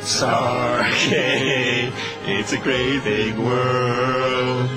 Stargate, 0.00 1.92
it's 2.26 2.52
a 2.52 2.58
great 2.58 3.02
big 3.04 3.38
world. 3.38 4.68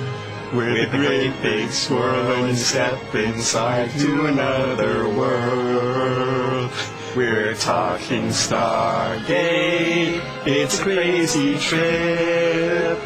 With 0.54 0.94
a 0.94 0.96
great 0.96 1.34
big 1.42 1.68
swirl 1.70 2.44
and 2.46 2.56
step 2.56 3.14
inside 3.14 3.90
to 4.00 4.26
another 4.26 5.06
world. 5.10 6.70
We're 7.14 7.54
talking 7.54 8.28
Stargate, 8.28 10.22
it's 10.46 10.78
a 10.78 10.82
crazy 10.82 11.58
trip. 11.58 12.98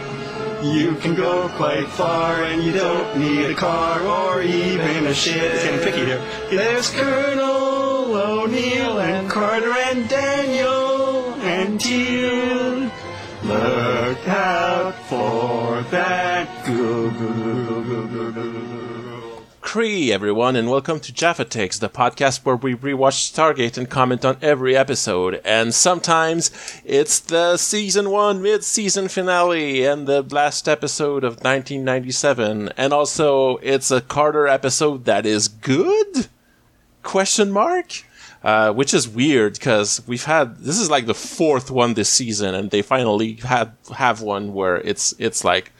You 0.62 0.94
can 1.00 1.16
go 1.16 1.48
quite 1.56 1.88
far 1.88 2.44
and 2.44 2.62
you 2.62 2.72
don't 2.72 3.18
need 3.18 3.46
a 3.46 3.54
car 3.54 4.00
or 4.00 4.42
even 4.42 5.06
a 5.06 5.12
ship. 5.12 5.34
It's 5.54 5.64
getting 5.64 5.80
picky 5.80 6.06
here. 6.06 6.22
There's 6.50 6.92
and 6.94 7.31
Carter 9.52 9.76
and 9.90 10.08
Daniel 10.08 11.34
and 11.42 11.78
Teal'c. 11.78 12.90
Look 13.42 14.26
out 14.26 14.94
for 15.10 15.82
that. 15.90 16.48
Kree, 19.60 20.08
everyone, 20.08 20.56
and 20.56 20.70
welcome 20.70 21.00
to 21.00 21.12
Jaffa 21.12 21.44
Takes, 21.44 21.78
the 21.78 21.90
podcast 21.90 22.46
where 22.46 22.56
we 22.56 22.74
rewatch 22.74 23.30
Stargate 23.30 23.76
and 23.76 23.90
comment 23.90 24.24
on 24.24 24.38
every 24.40 24.74
episode. 24.74 25.42
And 25.44 25.74
sometimes 25.74 26.50
it's 26.86 27.20
the 27.20 27.58
season 27.58 28.08
one 28.08 28.40
mid-season 28.40 29.08
finale 29.08 29.84
and 29.84 30.06
the 30.06 30.22
last 30.22 30.66
episode 30.66 31.24
of 31.24 31.44
1997, 31.44 32.70
and 32.78 32.94
also 32.94 33.58
it's 33.58 33.90
a 33.90 34.00
Carter 34.00 34.48
episode 34.48 35.04
that 35.04 35.26
is 35.26 35.48
good? 35.48 36.28
Question 37.02 37.50
mark. 37.50 38.04
Uh, 38.42 38.72
which 38.72 38.92
is 38.92 39.08
weird 39.08 39.52
because 39.54 40.02
we've 40.08 40.24
had 40.24 40.56
this 40.58 40.78
is 40.78 40.90
like 40.90 41.06
the 41.06 41.14
fourth 41.14 41.70
one 41.70 41.94
this 41.94 42.08
season, 42.08 42.54
and 42.56 42.70
they 42.72 42.82
finally 42.82 43.34
had 43.34 43.72
have 43.96 44.20
one 44.20 44.52
where 44.52 44.78
it's 44.78 45.14
it's 45.18 45.44
like 45.44 45.70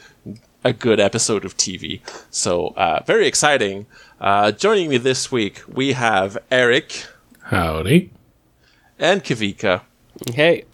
a 0.64 0.73
good 0.73 1.01
episode 1.01 1.45
of 1.45 1.56
TV. 1.56 2.01
So 2.31 2.69
uh, 2.77 3.03
very 3.05 3.27
exciting. 3.27 3.86
Uh, 4.20 4.53
joining 4.53 4.89
me 4.91 4.97
this 4.98 5.33
week, 5.33 5.62
we 5.67 5.95
have 5.95 6.39
Eric 6.53 7.06
Howdy. 7.47 8.11
and 8.98 9.25
Kavika. 9.25 9.83
Hey, 10.33 10.64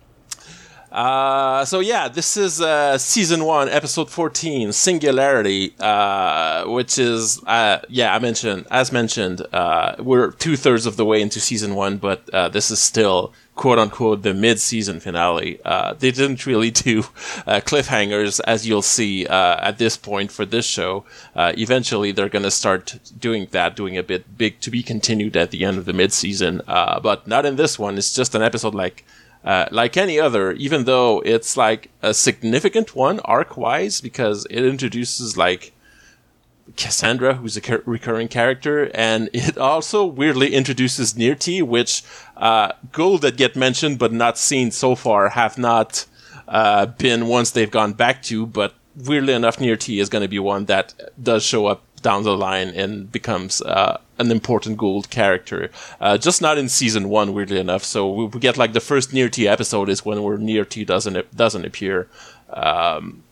Uh, 0.91 1.65
so 1.67 1.81
yeah, 1.81 2.09
this 2.09 2.37
is 2.37 2.61
uh, 2.61 2.97
season 2.97 3.45
one, 3.45 3.69
episode 3.69 4.11
fourteen, 4.11 4.73
Singularity, 4.73 5.75
uh, 5.81 6.65
which 6.65 6.99
is 6.99 7.43
uh, 7.47 7.81
yeah, 7.89 8.15
I 8.15 8.19
mentioned 8.19 8.67
as 8.71 8.91
mentioned, 8.91 9.47
uh, 9.53 9.97
we're 9.99 10.31
two 10.31 10.57
thirds 10.57 10.87
of 10.87 10.97
the 10.97 11.05
way 11.05 11.21
into 11.21 11.41
season 11.41 11.75
one, 11.75 11.99
but 11.99 12.29
uh, 12.31 12.49
this 12.49 12.71
is 12.71 12.79
still 12.79 13.35
quote 13.55 13.79
unquote 13.79 14.23
the 14.23 14.33
mid 14.33 14.59
season 14.61 14.99
finale. 14.99 15.61
Uh, 15.63 15.93
they 15.93 16.11
didn't 16.11 16.47
really 16.47 16.71
do 16.71 17.03
cliffhangers, 17.47 18.41
as 18.47 18.67
you'll 18.67 18.81
see 18.81 19.27
at 19.27 19.77
this 19.77 19.99
point 19.99 20.33
for 20.33 20.47
this 20.47 20.65
show. 20.65 21.05
Uh, 21.37 21.53
eventually, 21.59 22.13
they're 22.13 22.31
to 22.31 22.51
start 22.51 22.99
doing 23.19 23.47
that, 23.51 23.77
doing 23.77 23.99
a 23.99 24.03
bit 24.03 24.39
big 24.39 24.59
to 24.61 24.71
be 24.71 24.83
continued 24.83 25.37
at 25.37 25.51
the 25.51 25.67
end 25.67 25.77
of 25.77 25.85
the 25.85 25.93
mid 25.93 26.15
season, 26.15 26.63
uh, 26.67 26.99
but 26.99 27.27
not 27.27 27.45
in 27.45 27.57
this 27.57 27.79
one. 27.79 27.99
It's 27.99 28.15
just 28.15 28.35
an 28.35 28.43
episode 28.43 28.75
like 28.75 29.05
uh, 29.49 29.67
like 29.71 29.97
any 29.97 30.21
other, 30.21 30.53
even 30.53 30.85
though 30.85 31.23
it's 31.25 31.57
like 31.57 31.91
a 32.03 32.13
significant 32.13 32.95
one 32.95 33.19
arc 33.21 33.57
wise 33.57 33.99
because 33.99 34.47
it 34.51 34.63
introduces 34.63 35.39
like 35.39 35.73
Cassandra, 36.77 37.33
who's 37.33 37.57
a 37.57 37.63
ca- 37.63 37.79
recurring 37.87 38.29
character, 38.29 38.91
and 38.93 39.31
it 39.33 39.57
also 39.57 40.05
weirdly 40.05 40.53
introduces 40.53 41.15
Nirrti, 41.15 41.63
which 41.63 42.03
uh, 42.37 42.73
Goa'uld 42.93 43.23
that 43.23 43.39
get 43.39 43.57
mentioned 43.57 43.99
but 43.99 44.13
not 44.13 44.37
seen 44.37 44.71
so 44.71 44.95
far 44.95 45.31
have 45.31 45.57
not 45.57 46.05
uh, 46.47 46.85
been 46.85 47.27
ones 47.27 47.53
they've 47.53 47.71
gone 47.71 47.95
back 47.95 48.23
to. 48.25 48.45
But 48.45 48.75
weirdly 48.97 49.33
enough, 49.33 49.57
Nirrti 49.57 49.99
is 49.99 50.11
going 50.11 50.23
to 50.23 50.29
be 50.29 50.39
one 50.39 50.67
that 50.67 50.93
does 51.23 51.43
show 51.43 51.65
up 51.65 51.83
down 52.03 52.23
the 52.23 52.37
line 52.37 52.69
and 52.69 53.11
becomes 53.11 53.63
uh, 53.63 53.99
an 54.19 54.31
important 54.31 54.79
Goa'uld 54.79 55.11
character. 55.11 55.71
Uh, 56.01 56.19
just 56.19 56.43
not 56.43 56.59
in 56.59 56.69
season 56.69 57.09
one, 57.09 57.33
weirdly 57.35 57.59
enough. 57.59 57.85
So 57.85 58.11
we, 58.11 58.25
we 58.27 58.41
get 58.41 58.57
like 58.57 58.73
the 58.73 58.81
first 58.81 59.11
Nirrti 59.11 59.47
episode 59.47 59.89
is 59.89 60.05
when 60.05 60.23
where 60.23 60.39
Nirrti 60.39 60.87
doesn't 60.87 61.37
doesn't 61.37 61.65
appear. 61.65 62.09
Um, 62.51 63.23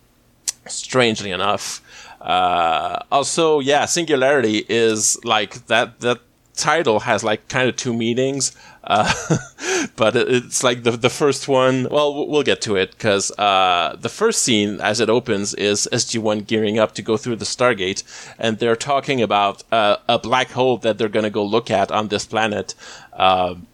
strangely 0.67 1.31
enough. 1.31 1.81
Uh, 2.21 2.99
also, 3.13 3.61
yeah, 3.61 3.85
singularity 3.85 4.65
is 4.69 5.23
like 5.25 5.67
that. 5.67 6.01
That 6.01 6.21
title 6.57 7.01
has 7.01 7.23
like 7.23 7.49
kind 7.49 7.69
of 7.69 7.77
two 7.77 7.93
meanings, 7.95 8.57
uh, 8.85 9.13
but 9.97 10.17
it's 10.17 10.65
like 10.65 10.83
the 10.83 10.93
the 10.93 11.11
first 11.11 11.47
one. 11.49 11.87
Well, 11.91 12.27
we'll 12.27 12.43
get 12.43 12.61
to 12.63 12.77
it 12.77 12.91
because 12.93 13.31
uh, 13.39 13.97
the 14.01 14.09
first 14.09 14.43
scene 14.43 14.81
as 14.81 14.99
it 15.01 15.09
opens 15.11 15.55
is 15.55 15.89
SG 15.93 16.19
One 16.19 16.41
gearing 16.41 16.79
up 16.79 16.95
to 16.95 17.03
go 17.03 17.17
through 17.17 17.37
the 17.37 17.45
Stargate, 17.45 18.03
and 18.39 18.59
they're 18.59 18.77
talking 18.77 19.23
about 19.23 19.63
uh, 19.71 19.97
a 20.09 20.19
black 20.19 20.51
hole 20.53 20.79
that 20.79 20.99
they're 20.99 21.09
going 21.09 21.25
to 21.25 21.31
go 21.31 21.45
look 21.45 21.71
at 21.71 21.91
on 21.93 22.09
this 22.09 22.27
planet. 22.27 22.75
Um 23.13 23.67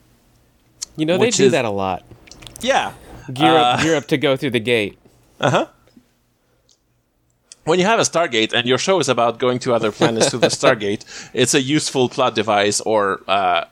you 0.96 1.06
know 1.06 1.16
they 1.16 1.30
do 1.30 1.44
is- 1.46 1.52
that 1.52 1.64
a 1.64 1.70
lot. 1.70 2.02
yeah, 2.60 2.92
Gear 3.32 3.56
up, 3.56 3.78
Uh, 3.78 3.82
gear 3.82 3.94
up 3.96 4.06
to 4.08 4.18
go 4.18 4.36
through 4.36 4.50
the 4.50 4.60
gate. 4.60 4.98
When 7.64 7.78
you 7.78 7.84
have 7.84 7.98
a 7.98 8.02
Stargate 8.02 8.52
and 8.52 8.66
your 8.66 8.78
show 8.78 8.98
is 9.00 9.08
about 9.08 9.38
going 9.38 9.58
to 9.60 9.74
other 9.74 9.92
planets 9.92 10.30
to 10.30 10.38
the 10.38 10.46
Stargate, 10.60 11.04
it's 11.32 11.54
a 11.54 11.60
useful 11.60 12.08
plot 12.08 12.34
device 12.34 12.80
or 12.80 13.20
uh, 13.28 13.64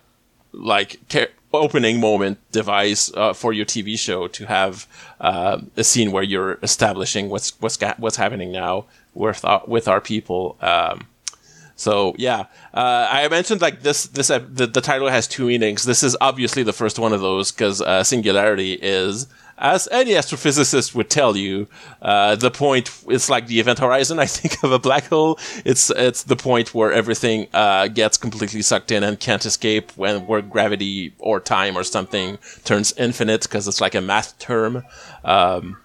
like 0.52 0.98
ca- 1.08 1.28
opening 1.52 2.00
moment 2.00 2.38
device 2.52 3.12
uh, 3.14 3.32
for 3.32 3.52
your 3.52 3.66
TV 3.66 3.98
show 3.98 4.28
to 4.28 4.46
have 4.46 4.86
uh, 5.20 5.60
a 5.76 5.84
scene 5.84 6.12
where 6.12 6.22
you're 6.22 6.58
establishing 6.62 7.28
what's 7.28 7.60
what's 7.60 7.76
ga- 7.76 7.96
what's 7.98 8.16
happening 8.16 8.52
now 8.52 8.84
with 9.14 9.44
our, 9.44 9.62
with 9.66 9.88
our 9.88 10.00
people. 10.00 10.56
Um, 10.60 11.06
so 11.76 12.14
yeah, 12.18 12.44
uh, 12.74 13.08
I 13.10 13.26
mentioned 13.28 13.62
like 13.62 13.82
this. 13.82 14.04
This 14.04 14.30
uh, 14.30 14.40
the, 14.46 14.66
the 14.66 14.80
title 14.82 15.08
has 15.08 15.26
two 15.26 15.46
meanings. 15.46 15.84
This 15.84 16.02
is 16.02 16.16
obviously 16.20 16.62
the 16.62 16.74
first 16.74 16.98
one 16.98 17.12
of 17.12 17.20
those 17.20 17.50
because 17.50 17.80
uh, 17.80 18.04
singularity 18.04 18.74
is, 18.74 19.26
as 19.60 19.86
any 19.92 20.12
astrophysicist 20.12 20.94
would 20.94 21.10
tell 21.10 21.36
you, 21.36 21.68
uh, 22.00 22.34
the 22.36 22.50
point. 22.50 22.90
It's 23.08 23.28
like 23.28 23.46
the 23.46 23.60
event 23.60 23.78
horizon. 23.78 24.18
I 24.18 24.26
think 24.26 24.62
of 24.64 24.72
a 24.72 24.78
black 24.78 25.04
hole. 25.04 25.38
It's 25.64 25.90
it's 25.90 26.22
the 26.24 26.36
point 26.36 26.74
where 26.74 26.92
everything 26.92 27.46
uh, 27.52 27.88
gets 27.88 28.16
completely 28.16 28.62
sucked 28.62 28.90
in 28.90 29.04
and 29.04 29.20
can't 29.20 29.44
escape 29.44 29.92
when 29.96 30.26
where 30.26 30.42
gravity 30.42 31.14
or 31.18 31.38
time 31.40 31.76
or 31.76 31.84
something 31.84 32.38
turns 32.64 32.92
infinite 32.96 33.42
because 33.42 33.68
it's 33.68 33.80
like 33.80 33.94
a 33.94 34.00
math 34.00 34.38
term. 34.38 34.84
Um, 35.24 35.76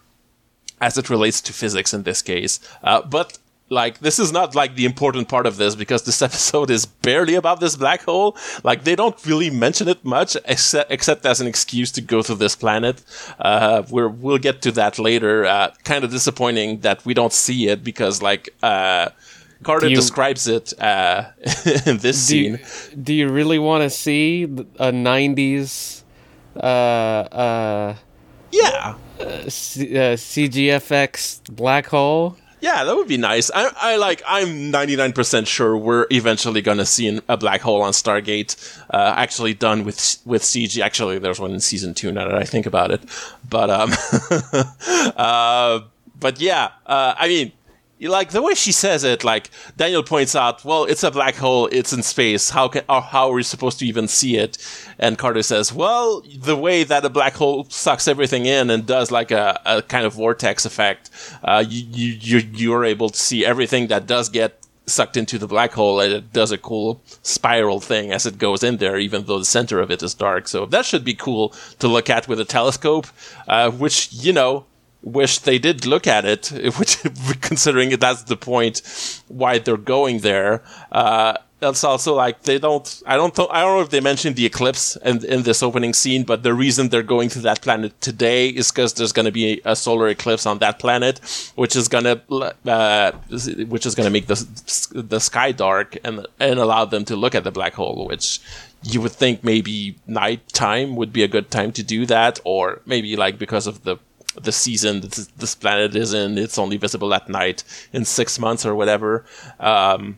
as 0.81 0.97
it 0.97 1.09
relates 1.09 1.40
to 1.41 1.53
physics 1.53 1.94
in 1.94 2.03
this 2.03 2.22
case. 2.22 2.59
Uh, 2.84 3.02
but 3.02 3.38
like 3.70 4.00
this 4.00 4.20
is 4.20 4.31
not 4.31 4.53
like 4.53 4.76
the 4.76 4.86
important 4.86 5.28
part 5.28 5.48
of 5.48 5.58
this 5.58 5.76
because 5.76 6.03
this 6.03 6.22
episode 6.30 6.70
is 6.70 6.86
barely 6.86 7.36
about 7.36 7.59
this 7.59 7.76
black 7.76 8.03
hole. 8.03 8.38
Like 8.64 8.84
they 8.84 8.96
don't 8.96 9.18
really 9.26 9.50
mention 9.50 9.88
it 9.88 10.03
much 10.06 10.38
except 10.46 10.92
except 10.92 11.26
as 11.26 11.42
an 11.42 11.48
excuse 11.48 11.92
to 11.94 12.02
go 12.02 12.22
to 12.22 12.36
this 12.36 12.56
planet. 12.56 13.02
Uh, 13.40 13.84
we're, 13.90 14.08
we'll 14.08 14.38
get 14.38 14.62
to 14.64 14.72
that 14.74 15.00
later. 15.00 15.46
Uh, 15.46 15.72
kind 15.84 16.03
of 16.03 16.12
disappointing 16.12 16.81
that 16.81 17.03
we 17.06 17.14
don't 17.16 17.34
see 17.34 17.68
it 17.68 17.84
because 17.84 18.22
like 18.22 18.50
uh, 18.62 19.09
Carter 19.64 19.88
you- 19.88 19.96
describes 19.96 20.47
it 20.47 20.80
uh, 20.80 21.24
in 21.88 21.97
this 21.97 22.28
Do 22.28 22.36
scene. 22.36 22.59
you, 22.92 22.97
do 22.97 23.14
you 23.14 23.30
really 23.30 23.58
want 23.58 23.82
to 23.84 23.90
see 23.90 24.44
a 24.44 24.92
'90s 24.92 26.03
uh, 26.56 26.59
uh, 26.59 27.96
yeah. 28.52 28.96
C- 29.47 29.97
uh, 29.97 30.16
CGFX 30.16 31.42
black 31.56 31.88
hole? 31.88 32.38
Yeah, 32.66 32.84
that 32.84 32.96
would 32.96 33.08
be 33.08 33.18
nice. 33.18 33.52
I, 33.53 33.72
I 33.80 33.96
like. 33.98 34.24
I'm 34.28 34.72
99% 34.72 35.46
sure 35.46 35.78
we're 35.78 36.08
eventually 36.09 36.64
gonna 36.64 36.88
see 36.88 37.22
a 37.30 37.38
black 37.38 37.62
hole 37.62 37.84
on 37.84 37.94
Stargate, 37.94 38.56
uh, 38.90 39.14
actually 39.16 39.53
done 39.53 39.85
with 39.85 40.17
with 40.26 40.41
CG. 40.41 40.82
Actually, 40.82 41.20
there's 41.20 41.40
one 41.40 41.53
in 41.53 41.59
season 41.59 41.94
two. 41.94 42.12
Now 42.12 42.28
that 42.28 42.34
I 42.34 42.44
think 42.44 42.66
about 42.66 42.90
it, 42.90 43.02
but 43.47 43.70
um, 43.70 43.91
uh, 45.16 45.82
but 46.20 46.41
yeah, 46.41 46.72
uh, 46.88 47.14
I 47.16 47.28
mean, 47.28 47.52
you 48.05 48.11
like 48.11 48.29
the 48.29 48.41
way 48.41 48.53
she 48.53 48.72
says 48.72 49.03
it. 49.03 49.23
Like 49.23 49.49
Daniel 49.75 50.03
points 50.03 50.35
out, 50.35 50.63
well, 50.63 50.84
it's 50.85 51.03
a 51.03 51.09
black 51.09 51.35
hole. 51.35 51.67
It's 51.72 51.91
in 51.91 52.03
space. 52.03 52.52
How 52.52 52.67
can 52.67 52.84
or 52.87 53.02
how 53.02 53.31
are 53.31 53.34
we 53.34 53.43
supposed 53.43 53.79
to 53.79 53.85
even 53.85 54.07
see 54.07 54.37
it? 54.37 54.57
And 54.99 55.17
Carter 55.17 55.41
says, 55.41 55.73
well, 55.73 56.22
the 56.22 56.55
way 56.55 56.84
that 56.84 57.03
a 57.03 57.09
black 57.09 57.34
hole 57.34 57.66
sucks 57.69 58.07
everything 58.07 58.46
in 58.46 58.69
and 58.69 58.85
does 58.85 59.09
like 59.09 59.31
a, 59.31 59.59
a 59.66 59.81
kind 59.81 60.05
of 60.05 60.13
vortex 60.13 60.66
effect, 60.66 61.09
uh, 61.43 61.63
you, 61.67 61.84
you 61.91 62.09
you 62.22 62.37
you're 62.53 62.85
able 62.85 63.09
to 63.09 63.17
see 63.17 63.43
everything 63.43 63.87
that 63.87 64.05
does 64.05 64.29
get 64.29 64.61
sucked 64.87 65.17
into 65.17 65.40
the 65.40 65.47
black 65.47 65.73
hole 65.73 65.99
and 65.99 66.13
it 66.13 66.31
does 66.31 66.52
a 66.52 66.59
cool 66.59 67.02
spiral 67.23 67.79
thing 67.79 68.11
as 68.11 68.28
it 68.28 68.37
goes 68.37 68.63
in 68.63 68.78
there 68.78 68.99
even 68.99 69.25
though 69.25 69.40
the 69.40 69.52
center 69.57 69.79
of 69.79 69.90
it 69.90 70.03
is 70.03 70.13
dark 70.13 70.47
so 70.47 70.67
that 70.67 70.85
should 70.85 71.03
be 71.03 71.16
cool 71.16 71.52
to 71.79 71.87
look 71.87 72.07
at 72.07 72.28
with 72.28 72.40
a 72.40 72.46
telescope 72.46 73.07
uh, 73.47 73.72
which 73.72 74.13
you 74.13 74.31
know 74.31 74.63
wish 75.05 75.40
they 75.40 75.59
did 75.59 75.85
look 75.85 76.07
at 76.07 76.25
it, 76.25 76.47
which 76.78 76.97
considering 77.41 77.90
that's 77.97 78.23
the 78.23 78.35
point 78.35 78.81
why 79.28 79.59
they're 79.59 79.78
going 79.78 80.19
there. 80.19 80.63
Uh, 80.91 81.37
it's 81.61 81.84
also 81.84 82.13
like 82.13 82.43
they 82.43 82.59
don't. 82.59 83.02
I 83.05 83.16
don't. 83.16 83.34
Th- 83.34 83.47
I 83.49 83.61
don't 83.61 83.78
know 83.78 83.81
if 83.81 83.90
they 83.90 84.02
mentioned 84.02 84.35
the 84.35 84.46
eclipse 84.46 84.97
in, 84.97 85.25
in 85.25 85.43
this 85.43 85.63
opening 85.63 85.93
scene, 85.93 86.23
but 86.23 86.43
the 86.43 86.53
reason 86.53 86.90
they're 86.90 87.02
going 87.02 87.29
to 87.29 87.40
that 87.40 87.61
planet 87.61 87.99
today 88.02 88.49
is 88.49 88.72
because 88.72 88.93
there's 88.93 89.13
going 89.13 89.25
to 89.25 89.31
be 89.31 89.61
a 89.63 89.75
solar 89.75 90.09
eclipse 90.09 90.46
on 90.46 90.59
that 90.59 90.79
planet, 90.79 91.19
which 91.55 91.75
is 91.75 91.87
gonna 91.87 92.22
uh, 92.66 93.11
which 93.67 93.85
is 93.85 93.96
gonna 93.96 94.09
make 94.09 94.28
the 94.28 94.46
the 94.93 95.19
sky 95.19 95.53
dark 95.53 95.97
and 96.03 96.28
and 96.40 96.59
allow 96.59 96.84
them 96.85 97.05
to 97.05 97.16
look 97.16 97.34
at 97.34 97.46
the 97.46 97.52
black 97.52 97.73
hole, 97.73 98.05
which 98.05 98.41
you 98.84 99.02
would 99.02 99.13
think 99.13 99.43
maybe 99.43 99.96
nighttime 100.05 100.96
would 100.96 101.11
be 101.11 101.23
a 101.23 101.28
good 101.28 101.49
time 101.49 101.72
to 101.72 101.84
do 101.84 102.05
that, 102.05 102.40
or 102.43 102.81
maybe 102.85 103.16
like 103.16 103.40
because 103.40 103.66
of 103.66 103.84
the 103.84 103.97
the 104.41 104.52
season 104.52 105.02
that 105.02 105.28
this 105.37 105.55
planet 105.55 105.96
is 105.96 106.14
in, 106.14 106.37
it's 106.37 106.58
only 106.58 106.78
visible 106.78 107.14
at 107.14 107.29
night 107.29 107.64
in 107.93 108.05
six 108.05 108.40
months 108.40 108.66
or 108.66 108.76
whatever, 108.76 109.26
um, 109.59 110.17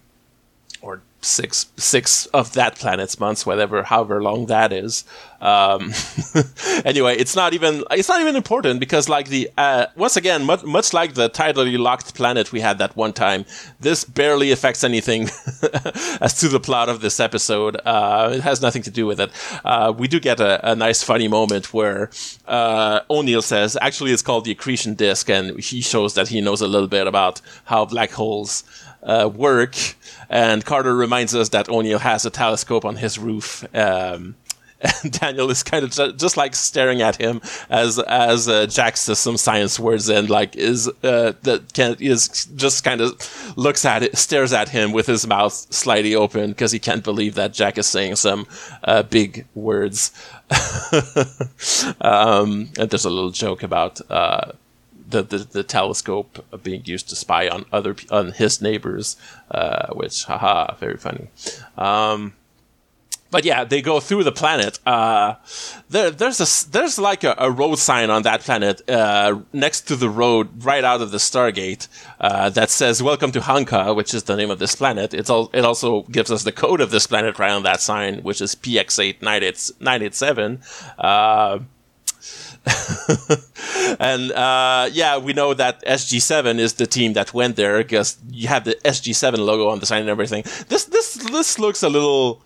or 0.81 1.01
six 1.21 1.67
six 1.77 2.25
of 2.27 2.53
that 2.53 2.75
planet's 2.75 3.19
months, 3.19 3.45
whatever, 3.45 3.83
however 3.83 4.21
long 4.21 4.45
that 4.47 4.71
is. 4.71 5.03
Um, 5.39 5.93
anyway, 6.85 7.15
it's 7.17 7.35
not 7.35 7.53
even 7.53 7.83
it's 7.91 8.09
not 8.09 8.21
even 8.21 8.35
important 8.35 8.79
because 8.79 9.07
like 9.07 9.29
the 9.29 9.49
uh, 9.57 9.87
once 9.95 10.17
again, 10.17 10.45
much, 10.45 10.63
much 10.63 10.93
like 10.93 11.13
the 11.13 11.29
tidally 11.29 11.77
locked 11.77 12.15
planet 12.15 12.51
we 12.51 12.61
had 12.61 12.77
that 12.79 12.95
one 12.95 13.13
time, 13.13 13.45
this 13.79 14.03
barely 14.03 14.51
affects 14.51 14.83
anything 14.83 15.23
as 16.21 16.39
to 16.39 16.47
the 16.47 16.59
plot 16.59 16.89
of 16.89 17.01
this 17.01 17.19
episode. 17.19 17.77
Uh, 17.85 18.31
it 18.33 18.41
has 18.41 18.61
nothing 18.61 18.81
to 18.83 18.91
do 18.91 19.05
with 19.05 19.19
it. 19.19 19.31
Uh, 19.63 19.93
we 19.95 20.07
do 20.07 20.19
get 20.19 20.39
a, 20.39 20.71
a, 20.71 20.75
nice 20.75 21.03
funny 21.03 21.27
moment 21.27 21.73
where 21.73 22.09
uh, 22.47 23.01
O'Neill 23.09 23.41
says, 23.41 23.77
actually, 23.81 24.11
it's 24.11 24.21
called 24.21 24.45
the 24.45 24.51
accretion 24.51 24.93
disk, 24.93 25.29
and 25.29 25.59
he 25.59 25.81
shows 25.81 26.13
that 26.13 26.27
he 26.27 26.39
knows 26.41 26.61
a 26.61 26.67
little 26.67 26.87
bit 26.87 27.07
about 27.07 27.41
how 27.65 27.85
black 27.85 28.11
holes 28.11 28.63
uh, 29.07 29.29
work. 29.33 29.75
And 30.29 30.63
Carter 30.63 30.95
reminds 30.95 31.33
us 31.33 31.49
that 31.49 31.69
O'Neill 31.69 31.99
has 31.99 32.25
a 32.25 32.29
telescope 32.29 32.85
on 32.85 32.97
his 32.97 33.17
roof. 33.17 33.63
Um, 33.75 34.35
and 35.03 35.11
Daniel 35.11 35.49
is 35.49 35.63
kind 35.63 35.83
of 35.83 36.17
just 36.17 36.37
like 36.37 36.55
staring 36.55 37.01
at 37.01 37.15
him 37.15 37.41
as 37.69 37.97
as 37.99 38.47
uh, 38.47 38.67
Jack 38.67 38.97
says 38.97 39.17
some 39.17 39.37
science 39.37 39.79
words 39.79 40.07
and 40.07 40.29
like 40.29 40.55
is 40.55 40.87
uh, 41.03 41.33
that 41.41 41.73
can 41.73 41.95
is 41.99 42.45
just 42.55 42.83
kind 42.83 43.01
of 43.01 43.57
looks 43.57 43.85
at 43.85 44.03
it, 44.03 44.15
stares 44.17 44.53
at 44.53 44.69
him 44.69 44.91
with 44.91 45.07
his 45.07 45.25
mouth 45.25 45.53
slightly 45.53 46.13
open 46.13 46.51
because 46.51 46.71
he 46.71 46.79
can't 46.79 47.03
believe 47.03 47.33
that 47.35 47.53
Jack 47.53 47.79
is 47.79 47.87
saying 47.87 48.17
some 48.17 48.45
uh, 48.83 49.01
big 49.03 49.47
words. 49.55 50.11
um, 52.01 52.69
and 52.77 52.89
there's 52.89 53.05
a 53.05 53.09
little 53.09 53.31
joke 53.31 53.63
about 53.63 53.99
uh, 54.11 54.51
the, 55.09 55.23
the, 55.23 55.37
the 55.39 55.63
telescope 55.63 56.45
being 56.63 56.83
used 56.85 57.09
to 57.09 57.15
spy 57.15 57.47
on 57.47 57.65
other 57.71 57.95
on 58.11 58.31
his 58.33 58.61
neighbors, 58.61 59.15
uh, 59.51 59.87
which 59.93 60.25
haha, 60.25 60.75
very 60.75 60.97
funny. 60.97 61.27
Um, 61.77 62.33
but 63.29 63.43
yeah, 63.43 63.63
they 63.63 63.81
go 63.81 63.99
through 63.99 64.23
the 64.23 64.31
planet. 64.31 64.79
Uh, 64.85 65.35
there, 65.89 66.11
there's 66.11 66.39
a 66.39 66.69
there's 66.69 66.97
like 66.97 67.23
a, 67.23 67.35
a, 67.37 67.51
road 67.51 67.77
sign 67.77 68.09
on 68.09 68.21
that 68.23 68.41
planet 68.41 68.89
uh, 68.89 69.39
next 69.51 69.81
to 69.81 69.95
the 69.95 70.09
road, 70.09 70.63
right 70.63 70.83
out 70.83 71.01
of 71.01 71.11
the 71.11 71.17
Stargate, 71.17 71.87
uh, 72.21 72.49
that 72.51 72.69
says 72.69 73.03
"Welcome 73.03 73.31
to 73.33 73.41
Hanka," 73.41 73.95
which 73.95 74.13
is 74.13 74.23
the 74.23 74.35
name 74.35 74.49
of 74.49 74.59
this 74.59 74.75
planet. 74.75 75.13
It's 75.13 75.29
all. 75.29 75.49
It 75.53 75.65
also 75.65 76.03
gives 76.03 76.31
us 76.31 76.43
the 76.43 76.53
code 76.53 76.79
of 76.79 76.91
this 76.91 77.07
planet 77.07 77.37
right 77.37 77.51
on 77.51 77.63
that 77.63 77.81
sign, 77.81 78.23
which 78.23 78.39
is 78.39 78.55
PX8 78.55 79.21
987. 79.21 80.61
and 83.99 84.31
uh, 84.31 84.89
yeah, 84.91 85.17
we 85.17 85.33
know 85.33 85.53
that 85.53 85.83
SG7 85.85 86.59
is 86.59 86.73
the 86.73 86.87
team 86.87 87.13
that 87.13 87.33
went 87.33 87.55
there 87.55 87.77
because 87.77 88.17
you 88.29 88.47
have 88.47 88.65
the 88.65 88.75
SG7 88.85 89.37
logo 89.37 89.69
on 89.69 89.79
the 89.79 89.85
sign 89.85 90.01
and 90.01 90.09
everything. 90.09 90.43
This 90.67 90.85
this 90.85 91.15
this 91.15 91.59
looks 91.59 91.83
a 91.83 91.89
little 91.89 92.41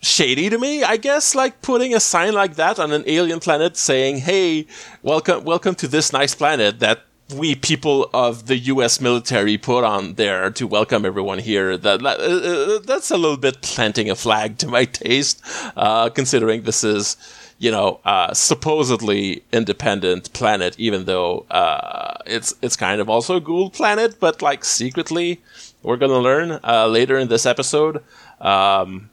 shady 0.00 0.50
to 0.50 0.58
me, 0.58 0.82
I 0.82 0.96
guess. 0.96 1.34
Like 1.34 1.62
putting 1.62 1.94
a 1.94 2.00
sign 2.00 2.34
like 2.34 2.56
that 2.56 2.78
on 2.78 2.92
an 2.92 3.04
alien 3.06 3.40
planet, 3.40 3.76
saying, 3.76 4.18
"Hey, 4.18 4.66
welcome 5.02 5.44
welcome 5.44 5.74
to 5.76 5.88
this 5.88 6.12
nice 6.12 6.34
planet 6.34 6.80
that." 6.80 7.05
We 7.34 7.56
people 7.56 8.08
of 8.14 8.46
the 8.46 8.56
U.S. 8.56 9.00
military 9.00 9.58
put 9.58 9.82
on 9.82 10.14
there 10.14 10.50
to 10.52 10.66
welcome 10.66 11.04
everyone 11.04 11.40
here. 11.40 11.76
That, 11.76 12.00
uh, 12.04 12.08
uh, 12.08 12.78
that's 12.84 13.10
a 13.10 13.16
little 13.16 13.36
bit 13.36 13.62
planting 13.62 14.08
a 14.08 14.14
flag 14.14 14.58
to 14.58 14.68
my 14.68 14.84
taste, 15.02 15.42
uh, 15.76 16.08
considering 16.10 16.62
this 16.62 16.84
is 16.84 17.16
you 17.58 17.70
know, 17.70 18.00
uh, 18.04 18.34
supposedly 18.34 19.42
independent 19.52 20.32
planet, 20.32 20.78
even 20.78 21.06
though 21.06 21.46
uh, 21.50 22.18
it's 22.26 22.54
it's 22.60 22.76
kind 22.76 23.00
of 23.00 23.08
also 23.08 23.36
a 23.36 23.40
Goa'uld 23.40 23.72
planet, 23.72 24.20
but 24.20 24.42
like 24.42 24.64
secretly, 24.64 25.40
we're 25.82 25.96
gonna 25.96 26.18
learn 26.18 26.60
uh, 26.62 26.86
later 26.86 27.16
in 27.16 27.28
this 27.28 27.46
episode. 27.46 28.02
Um, 28.40 29.10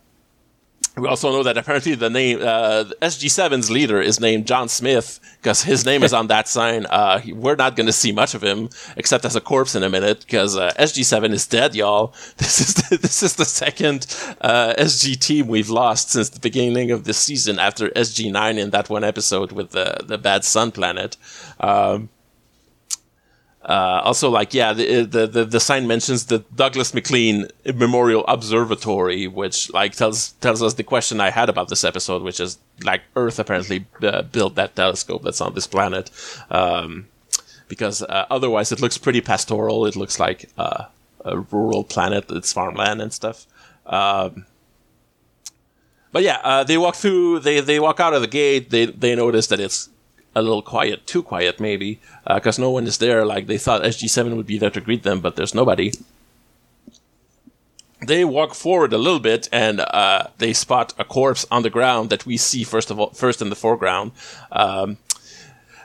we 0.96 1.08
also 1.08 1.32
know 1.32 1.42
that 1.42 1.58
apparently 1.58 1.96
the 1.96 2.10
name 2.10 2.40
uh, 2.42 2.86
SG7's 3.02 3.72
leader 3.72 4.00
is 4.00 4.20
named 4.20 4.46
John 4.46 4.70
Smith 4.70 5.20
because 5.38 5.64
his 5.64 5.86
name 5.86 6.04
is 6.04 6.14
on 6.14 6.28
that 6.28 6.48
sign. 6.48 6.86
Uh, 6.86 7.20
we're 7.34 7.56
not 7.56 7.76
going 7.76 7.88
to 7.88 7.94
see 7.94 8.12
much 8.12 8.36
of 8.36 8.44
him 8.44 8.70
except 8.96 9.26
as 9.26 9.36
a 9.36 9.42
corpse 9.42 9.74
in 9.74 9.82
a 9.82 9.90
minute 9.90 10.20
because 10.22 10.56
uh, 10.56 10.72
SG7 10.78 11.32
is 11.32 11.48
dead, 11.48 11.76
y'all. 11.76 12.14
This 12.38 12.60
is 12.60 12.74
the, 12.76 12.98
this 12.98 13.24
is 13.24 13.36
the 13.36 13.46
second 13.46 14.06
uh, 14.42 14.74
SG 14.78 15.18
team 15.18 15.48
we've 15.48 15.70
lost 15.70 16.12
since 16.12 16.30
the 16.30 16.40
beginning 16.40 16.92
of 16.92 17.06
the 17.06 17.14
season 17.14 17.58
after 17.58 17.90
SG9 17.90 18.58
in 18.58 18.70
that 18.72 18.90
one 18.90 19.04
episode 19.04 19.52
with 19.52 19.72
the 19.72 19.98
the 20.06 20.18
bad 20.18 20.44
sun 20.44 20.72
planet. 20.72 21.18
Um, 21.60 22.10
uh, 23.66 24.02
also, 24.04 24.30
like, 24.30 24.54
yeah, 24.54 24.74
the, 24.74 25.06
the, 25.06 25.26
the 25.26 25.46
the 25.46 25.60
sign 25.60 25.88
mentions 25.88 26.26
the 26.26 26.40
Douglas 26.54 26.94
MacLean 26.94 27.48
Memorial 27.74 28.26
Observatory, 28.28 29.26
which 29.28 29.72
like 29.72 29.96
tells 29.96 30.34
tells 30.42 30.62
us 30.62 30.74
the 30.74 30.84
question 30.84 31.22
I 31.22 31.30
had 31.30 31.48
about 31.48 31.70
this 31.70 31.86
episode, 31.86 32.24
which 32.24 32.42
is 32.42 32.58
like 32.84 33.04
Earth 33.16 33.40
apparently 33.40 33.86
uh, 34.02 34.24
built 34.24 34.56
that 34.56 34.76
telescope 34.76 35.24
that's 35.24 35.40
on 35.40 35.54
this 35.54 35.66
planet, 35.66 36.12
um, 36.50 37.08
because 37.70 38.02
uh, 38.02 38.26
otherwise 38.30 38.74
it 38.74 38.82
looks 38.82 38.98
pretty 38.98 39.22
pastoral. 39.22 39.86
It 39.86 39.96
looks 39.96 40.20
like 40.20 40.50
uh, 40.58 40.86
a 41.24 41.40
rural 41.40 41.86
planet. 41.86 42.26
It's 42.30 42.52
farmland 42.52 43.02
and 43.02 43.14
stuff. 43.14 43.46
Um, 43.86 44.46
but 46.12 46.24
yeah, 46.24 46.40
uh, 46.44 46.64
they 46.66 46.78
walk 46.78 46.96
through. 46.96 47.40
They 47.40 47.62
they 47.62 47.80
walk 47.80 48.02
out 48.02 48.14
of 48.14 48.20
the 48.20 48.28
gate. 48.28 48.72
They 48.72 48.88
they 48.88 49.16
notice 49.16 49.48
that 49.48 49.62
it's 49.62 49.88
a 50.36 50.42
little 50.42 50.62
quiet, 50.62 51.06
too 51.06 51.24
quiet 51.24 51.60
maybe, 51.60 52.00
because 52.28 52.60
uh, 52.60 52.62
no 52.62 52.72
one 52.72 52.86
is 52.88 52.98
there. 52.98 53.26
Like 53.26 53.48
they 53.48 53.58
thought 53.58 53.84
SG7 53.84 54.36
would 54.36 54.48
be 54.48 54.58
there 54.58 54.70
to 54.72 54.82
greet 54.82 55.04
them, 55.04 55.20
but 55.20 55.36
there's 55.36 55.54
nobody. 55.54 55.92
They 58.06 58.26
walk 58.26 58.54
forward 58.54 58.92
a 58.92 58.98
little 58.98 59.20
bit 59.20 59.48
and 59.52 59.80
uh, 59.80 60.28
they 60.38 60.52
spot 60.54 60.94
a 60.98 61.06
corpse 61.06 61.46
on 61.50 61.64
the 61.64 61.70
ground 61.70 62.10
that 62.10 62.26
we 62.26 62.36
see 62.38 62.64
first 62.64 62.92
of 62.92 63.00
all, 63.00 63.12
first 63.12 63.42
in 63.42 63.50
the 63.50 63.56
foreground. 63.56 64.12
Um, 64.52 64.98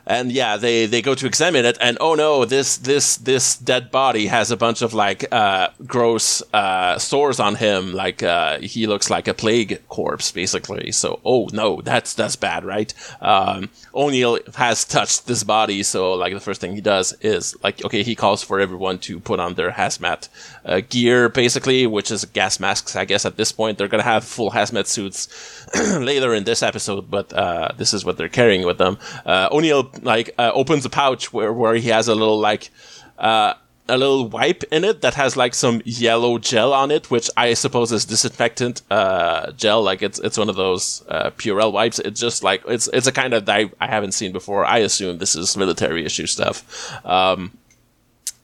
and 0.08 0.32
yeah, 0.32 0.56
they 0.56 0.86
they 0.86 1.02
go 1.02 1.14
to 1.14 1.26
examine 1.26 1.66
it, 1.66 1.76
and 1.82 1.98
oh 2.00 2.14
no, 2.14 2.46
this 2.46 2.78
this 2.78 3.18
this 3.18 3.58
dead 3.58 3.90
body 3.90 4.26
has 4.26 4.50
a 4.50 4.56
bunch 4.56 4.80
of 4.80 4.94
like 4.94 5.30
uh, 5.30 5.68
gross 5.86 6.42
uh, 6.54 6.98
sores 6.98 7.38
on 7.38 7.56
him, 7.56 7.92
like 7.92 8.22
uh, 8.22 8.58
he 8.58 8.86
looks 8.86 9.10
like 9.10 9.28
a 9.28 9.34
plague 9.34 9.86
corpse 9.88 10.32
basically. 10.32 10.92
So 10.92 11.20
oh 11.26 11.50
no, 11.52 11.82
that's 11.82 12.14
that's 12.14 12.36
bad, 12.36 12.64
right? 12.64 12.92
Um, 13.20 13.68
O'Neill 13.94 14.38
has 14.54 14.86
touched 14.86 15.26
this 15.26 15.44
body, 15.44 15.82
so 15.82 16.14
like 16.14 16.32
the 16.32 16.40
first 16.40 16.62
thing 16.62 16.74
he 16.74 16.80
does 16.80 17.12
is 17.20 17.54
like 17.62 17.84
okay, 17.84 18.02
he 18.02 18.14
calls 18.14 18.42
for 18.42 18.60
everyone 18.60 18.98
to 19.00 19.20
put 19.20 19.40
on 19.40 19.54
their 19.54 19.72
hazmat 19.72 20.30
uh, 20.68 20.80
gear, 20.88 21.28
basically, 21.28 21.87
which 21.87 22.10
is 22.10 22.25
gas 22.26 22.60
masks. 22.60 22.94
I 22.96 23.04
guess 23.04 23.25
at 23.25 23.37
this 23.37 23.52
point 23.52 23.78
they're 23.78 23.88
gonna 23.88 24.02
have 24.02 24.25
full 24.25 24.50
hazmat 24.50 24.87
suits 24.87 25.28
later 25.98 26.34
in 26.34 26.44
this 26.44 26.62
episode, 26.62 27.10
but 27.10 27.32
uh, 27.32 27.70
this 27.76 27.94
is 27.94 28.04
what 28.04 28.16
they're 28.16 28.28
carrying 28.28 28.66
with 28.66 28.78
them. 28.78 28.98
Uh, 29.25 29.48
O'Neill 29.50 29.90
like 30.02 30.30
uh, 30.38 30.50
opens 30.54 30.84
a 30.84 30.90
pouch 30.90 31.32
where 31.32 31.52
where 31.52 31.75
he 31.75 31.88
has 31.88 32.08
a 32.08 32.14
little 32.14 32.38
like 32.38 32.70
uh, 33.18 33.54
a 33.88 33.96
little 33.96 34.28
wipe 34.28 34.62
in 34.64 34.84
it 34.84 35.00
that 35.00 35.14
has 35.14 35.37
like 35.37 35.54
some 35.54 35.80
yellow 35.84 36.38
gel 36.38 36.72
on 36.72 36.90
it, 36.90 37.10
which 37.10 37.30
I 37.37 37.54
suppose 37.54 37.90
is 37.90 38.04
disinfectant 38.04 38.82
uh, 38.90 39.52
gel. 39.52 39.82
Like 39.82 40.02
it's 40.02 40.18
it's 40.18 40.37
one 40.37 40.48
of 40.48 40.56
those 40.56 41.02
uh, 41.08 41.30
Purell 41.30 41.72
wipes. 41.72 41.98
It's 41.98 42.20
just 42.20 42.42
like 42.42 42.62
it's 42.68 42.88
it's 42.92 43.06
a 43.06 43.12
kind 43.12 43.32
of 43.34 43.48
I, 43.48 43.70
I 43.80 43.87
haven't 43.87 44.12
seen 44.12 44.32
before. 44.32 44.64
I 44.64 44.78
assume 44.78 45.18
this 45.18 45.34
is 45.34 45.56
military 45.56 46.04
issue 46.04 46.26
stuff. 46.26 46.94
Um, 47.04 47.52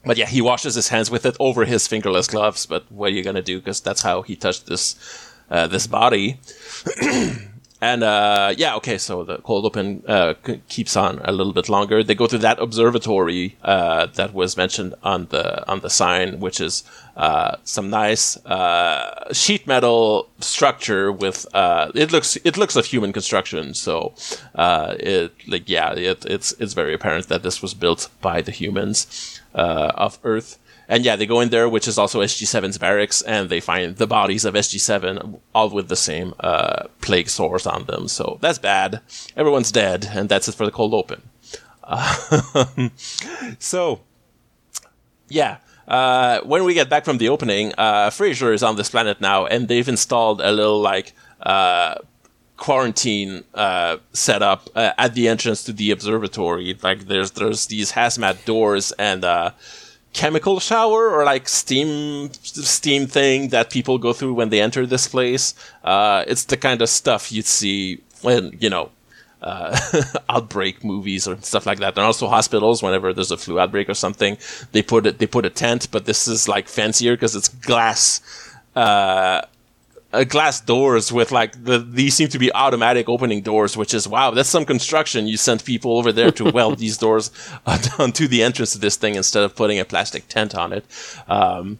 but 0.05 0.17
yeah, 0.17 0.27
he 0.27 0.41
washes 0.41 0.75
his 0.75 0.89
hands 0.89 1.09
with 1.09 1.25
it 1.25 1.35
over 1.39 1.65
his 1.65 1.87
fingerless 1.87 2.27
gloves. 2.27 2.65
But 2.65 2.91
what 2.91 3.07
are 3.11 3.15
you 3.15 3.23
gonna 3.23 3.41
do? 3.41 3.59
Because 3.59 3.81
that's 3.81 4.01
how 4.01 4.21
he 4.21 4.35
touched 4.35 4.67
this 4.67 4.95
uh, 5.49 5.67
this 5.67 5.87
body. 5.87 6.39
And 7.81 8.03
uh, 8.03 8.53
yeah, 8.57 8.75
okay, 8.75 8.97
so 8.97 9.23
the 9.23 9.37
cold 9.39 9.65
open 9.65 10.01
uh, 10.07 10.35
c- 10.45 10.61
keeps 10.69 10.95
on 10.95 11.19
a 11.23 11.31
little 11.33 11.51
bit 11.51 11.67
longer. 11.67 12.03
They 12.03 12.15
go 12.15 12.25
to 12.25 12.37
that 12.37 12.57
observatory 12.59 13.57
uh, 13.63 14.07
that 14.15 14.33
was 14.33 14.55
mentioned 14.55 14.95
on 15.03 15.27
the 15.27 15.67
on 15.69 15.81
the 15.81 15.89
sign, 15.89 16.39
which 16.39 16.61
is 16.61 16.83
uh, 17.17 17.57
some 17.63 17.89
nice 17.89 18.37
uh, 18.45 19.31
sheet 19.33 19.67
metal 19.67 20.29
structure 20.39 21.11
with 21.11 21.45
uh, 21.53 21.91
it 21.93 22.11
looks 22.13 22.37
it 22.37 22.57
looks 22.57 22.77
of 22.77 22.85
human 22.85 23.11
construction. 23.11 23.73
So 23.73 24.13
it 24.57 25.33
like 25.45 25.67
yeah, 25.69 25.91
it, 25.93 26.25
it's 26.25 26.53
it's 26.53 26.73
very 26.73 26.93
apparent 26.93 27.27
that 27.27 27.43
this 27.43 27.61
was 27.61 27.73
built 27.73 28.09
by 28.21 28.41
the 28.41 28.51
humans 28.51 29.41
of 29.53 30.17
Earth. 30.23 30.57
And 30.87 31.03
yeah, 31.03 31.15
they 31.15 31.25
go 31.25 31.39
in 31.39 31.49
there, 31.49 31.67
which 31.67 31.87
is 31.87 31.97
also 31.97 32.21
SG7's 32.21 32.77
barracks, 32.77 33.21
and 33.21 33.49
they 33.49 33.59
find 33.59 33.97
the 33.97 34.07
bodies 34.07 34.45
of 34.45 34.53
SG7, 34.53 35.39
all 35.53 35.69
with 35.69 35.89
the 35.89 35.95
same 35.95 36.33
uh, 36.39 36.87
plague 37.01 37.29
sores 37.29 37.65
on 37.65 37.85
them. 37.85 38.07
So 38.07 38.37
that's 38.41 38.59
bad. 38.59 39.01
Everyone's 39.35 39.71
dead, 39.71 40.07
and 40.11 40.29
that's 40.29 40.47
it 40.47 40.55
for 40.55 40.65
the 40.65 40.71
cold 40.71 40.93
open. 40.93 41.23
Uh, 41.83 42.89
so, 43.59 44.01
yeah. 45.27 45.57
Uh, 45.87 46.41
when 46.41 46.63
we 46.63 46.73
get 46.73 46.89
back 46.89 47.05
from 47.05 47.19
the 47.19 47.29
opening, 47.29 47.71
uh, 47.77 48.09
Fraiser 48.09 48.53
is 48.53 48.63
on 48.63 48.75
this 48.75 48.89
planet 48.89 49.21
now, 49.21 49.45
and 49.45 49.67
they've 49.67 49.87
installed 49.87 50.41
a 50.41 50.51
little 50.51 50.81
like 50.81 51.13
uh, 51.41 51.95
quarantine 52.57 53.43
uh, 53.53 53.97
setup 54.13 54.69
uh, 54.75 54.93
at 54.97 55.13
the 55.13 55.27
entrance 55.27 55.63
to 55.63 55.73
the 55.73 55.91
observatory. 55.91 56.77
Like 56.81 57.07
there's 57.07 57.31
there's 57.31 57.67
these 57.67 57.91
hazmat 57.91 58.45
doors 58.45 58.91
and 58.93 59.23
uh, 59.23 59.51
chemical 60.15 60.59
shower 60.61 61.09
or 61.09 61.25
like 61.25 61.47
steam 61.49 62.31
steam 62.41 63.05
thing 63.05 63.49
that 63.49 63.69
people 63.69 63.97
go 63.97 64.13
through 64.13 64.33
when 64.33 64.49
they 64.49 64.61
enter 64.61 64.85
this 64.85 65.07
place. 65.07 65.53
Uh, 65.83 66.23
it's 66.25 66.45
the 66.45 66.57
kind 66.57 66.81
of 66.81 66.89
stuff 66.89 67.31
you'd 67.31 67.45
see 67.45 68.01
when 68.21 68.57
you 68.59 68.69
know. 68.69 68.89
Uh, 69.41 69.77
outbreak 70.29 70.83
movies 70.83 71.27
or 71.27 71.37
stuff 71.41 71.67
like 71.67 71.77
that, 71.77 71.95
and 71.95 72.03
also 72.03 72.27
hospitals. 72.27 72.81
Whenever 72.81 73.13
there's 73.13 73.29
a 73.29 73.37
flu 73.37 73.59
outbreak 73.59 73.87
or 73.87 73.93
something, 73.93 74.37
they 74.71 74.81
put 74.81 75.05
it. 75.05 75.19
They 75.19 75.27
put 75.27 75.45
a 75.45 75.51
tent, 75.51 75.89
but 75.91 76.05
this 76.05 76.27
is 76.27 76.47
like 76.47 76.67
fancier 76.67 77.13
because 77.13 77.35
it's 77.35 77.49
glass 77.49 78.21
uh, 78.75 79.41
uh, 80.15 80.23
glass 80.23 80.61
doors 80.61 81.11
with 81.11 81.31
like 81.31 81.51
the 81.65 81.77
these 81.79 82.15
seem 82.15 82.29
to 82.29 82.39
be 82.39 82.51
automatic 82.53 83.07
opening 83.09 83.41
doors, 83.41 83.75
which 83.77 83.93
is 83.93 84.07
wow, 84.07 84.31
that's 84.31 84.49
some 84.49 84.65
construction. 84.65 85.27
You 85.27 85.37
sent 85.37 85.63
people 85.65 85.97
over 85.97 86.11
there 86.11 86.31
to 86.31 86.51
weld 86.51 86.79
these 86.85 86.97
doors 86.97 87.31
uh, 87.65 87.77
onto 87.99 88.27
the 88.27 88.41
entrance 88.43 88.75
of 88.75 88.81
this 88.81 88.95
thing 88.95 89.15
instead 89.15 89.43
of 89.43 89.55
putting 89.55 89.79
a 89.79 89.85
plastic 89.85 90.27
tent 90.27 90.55
on 90.55 90.73
it. 90.73 90.85
Um, 91.27 91.79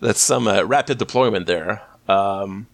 that's 0.00 0.20
some 0.20 0.46
uh, 0.48 0.62
rapid 0.64 0.98
deployment 0.98 1.46
there. 1.46 1.82
Um, 2.08 2.66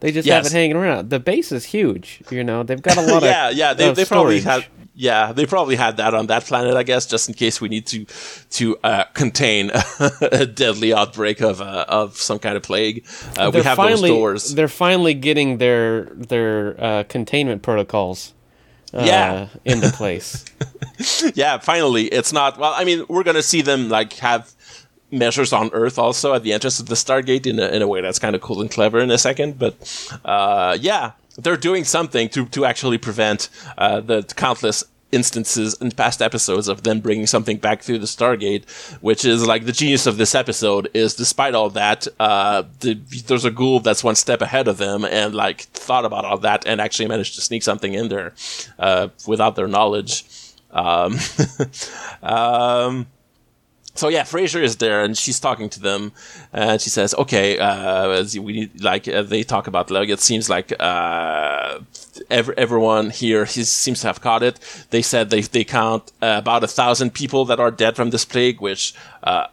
They 0.00 0.12
just 0.12 0.26
Yes. 0.26 0.44
have 0.44 0.52
it 0.52 0.56
hanging 0.56 0.76
around. 0.76 1.10
The 1.10 1.20
base 1.20 1.52
is 1.52 1.64
huge. 1.66 2.22
You 2.30 2.42
know, 2.42 2.62
they've 2.64 2.80
got 2.82 2.96
a 2.96 3.02
lot 3.02 3.22
of 3.22 3.28
yeah, 3.28 3.50
yeah, 3.50 3.74
they, 3.74 3.92
they 3.92 4.04
probably 4.04 4.40
storage. 4.40 4.68
Yeah, 5.00 5.32
they 5.32 5.46
probably 5.46 5.76
had 5.76 5.96
that 5.96 6.12
on 6.12 6.26
that 6.26 6.44
planet, 6.44 6.76
I 6.76 6.82
guess, 6.82 7.06
just 7.06 7.26
in 7.28 7.34
case 7.34 7.58
we 7.58 7.68
need 7.70 7.86
to 7.86 8.04
to 8.58 8.76
uh, 8.84 9.04
contain 9.14 9.70
a 10.20 10.44
deadly 10.44 10.92
outbreak 10.92 11.40
of 11.40 11.60
uh, 11.62 11.86
of 11.88 12.16
some 12.18 12.38
kind 12.38 12.54
of 12.54 12.62
plague. 12.62 13.06
Uh, 13.38 13.50
we 13.54 13.62
have 13.62 13.76
finally, 13.76 14.10
those 14.10 14.18
doors. 14.18 14.54
They're 14.54 14.68
finally 14.68 15.14
getting 15.14 15.56
their 15.58 16.04
their 16.28 16.76
uh, 16.78 17.04
containment 17.08 17.62
protocols. 17.62 18.34
Uh, 18.92 19.04
Yeah. 19.06 19.48
into 19.64 19.88
place. 19.90 20.44
yeah, 21.34 21.58
finally, 21.58 22.04
it's 22.18 22.32
not. 22.32 22.58
Well, 22.58 22.74
I 22.76 22.84
mean, 22.84 23.06
we're 23.08 23.22
gonna 23.24 23.42
see 23.42 23.62
them 23.62 23.88
like 23.88 24.12
have 24.20 24.52
measures 25.10 25.52
on 25.52 25.70
Earth 25.72 25.98
also 25.98 26.34
at 26.34 26.42
the 26.42 26.52
entrance 26.52 26.78
of 26.80 26.86
the 26.86 26.94
Stargate 26.96 27.46
in 27.46 27.58
a, 27.58 27.68
in 27.68 27.82
a 27.82 27.86
way 27.88 28.00
that's 28.02 28.18
kind 28.18 28.34
of 28.36 28.42
cool 28.42 28.60
and 28.60 28.70
clever 28.70 29.00
in 29.00 29.10
a 29.10 29.18
second. 29.18 29.58
But 29.58 29.74
uh, 30.24 30.76
yeah, 30.80 31.12
they're 31.38 31.56
doing 31.56 31.84
something 31.84 32.28
to 32.30 32.46
to 32.46 32.64
actually 32.64 32.98
prevent 32.98 33.48
uh, 33.78 34.00
the 34.00 34.22
countless 34.36 34.84
instances 35.12 35.74
in 35.80 35.90
past 35.90 36.22
episodes 36.22 36.68
of 36.68 36.82
them 36.82 37.00
bringing 37.00 37.26
something 37.26 37.56
back 37.56 37.82
through 37.82 37.98
the 37.98 38.06
Stargate, 38.06 38.68
which 39.00 39.24
is 39.24 39.46
like 39.46 39.66
the 39.66 39.72
genius 39.72 40.06
of 40.06 40.16
this 40.16 40.34
episode 40.34 40.88
is 40.94 41.14
despite 41.14 41.54
all 41.54 41.70
that, 41.70 42.06
uh, 42.18 42.62
the, 42.80 42.94
there's 43.26 43.44
a 43.44 43.50
Goa'uld 43.50 43.82
that's 43.82 44.04
one 44.04 44.14
step 44.14 44.40
ahead 44.42 44.68
of 44.68 44.78
them 44.78 45.04
and 45.04 45.34
like 45.34 45.62
thought 45.62 46.04
about 46.04 46.24
all 46.24 46.38
that 46.38 46.66
and 46.66 46.80
actually 46.80 47.08
managed 47.08 47.34
to 47.34 47.40
sneak 47.40 47.62
something 47.62 47.94
in 47.94 48.08
there 48.08 48.34
uh, 48.78 49.08
without 49.26 49.56
their 49.56 49.68
knowledge. 49.68 50.24
Um, 50.70 51.18
um, 52.22 53.06
so 54.00 54.08
yeah, 54.08 54.24
Fraiser 54.24 54.62
is 54.62 54.76
there 54.76 55.04
and 55.04 55.16
she's 55.16 55.38
talking 55.38 55.68
to 55.70 55.80
them, 55.80 56.12
and 56.52 56.80
she 56.80 56.88
says, 56.88 57.14
"Okay, 57.22 57.58
uh, 57.58 58.24
we 58.46 58.52
need 58.58 58.82
like 58.82 59.06
uh, 59.06 59.22
they 59.22 59.42
talk 59.42 59.66
about 59.66 59.90
like 59.90 60.08
it 60.08 60.20
seems 60.20 60.48
like 60.48 60.72
uh, 60.80 61.80
ev- 62.30 62.54
everyone 62.64 63.10
here 63.10 63.44
he 63.44 63.62
seems 63.64 64.00
to 64.00 64.06
have 64.06 64.20
caught 64.22 64.42
it. 64.42 64.56
They 64.88 65.02
said 65.02 65.28
they 65.28 65.42
they 65.42 65.64
count 65.64 66.12
about 66.22 66.64
a 66.64 66.72
thousand 66.80 67.10
people 67.20 67.44
that 67.44 67.60
are 67.60 67.70
dead 67.70 67.94
from 67.96 68.10
this 68.10 68.24
plague, 68.24 68.60
which." 68.60 68.94
Uh, 69.22 69.46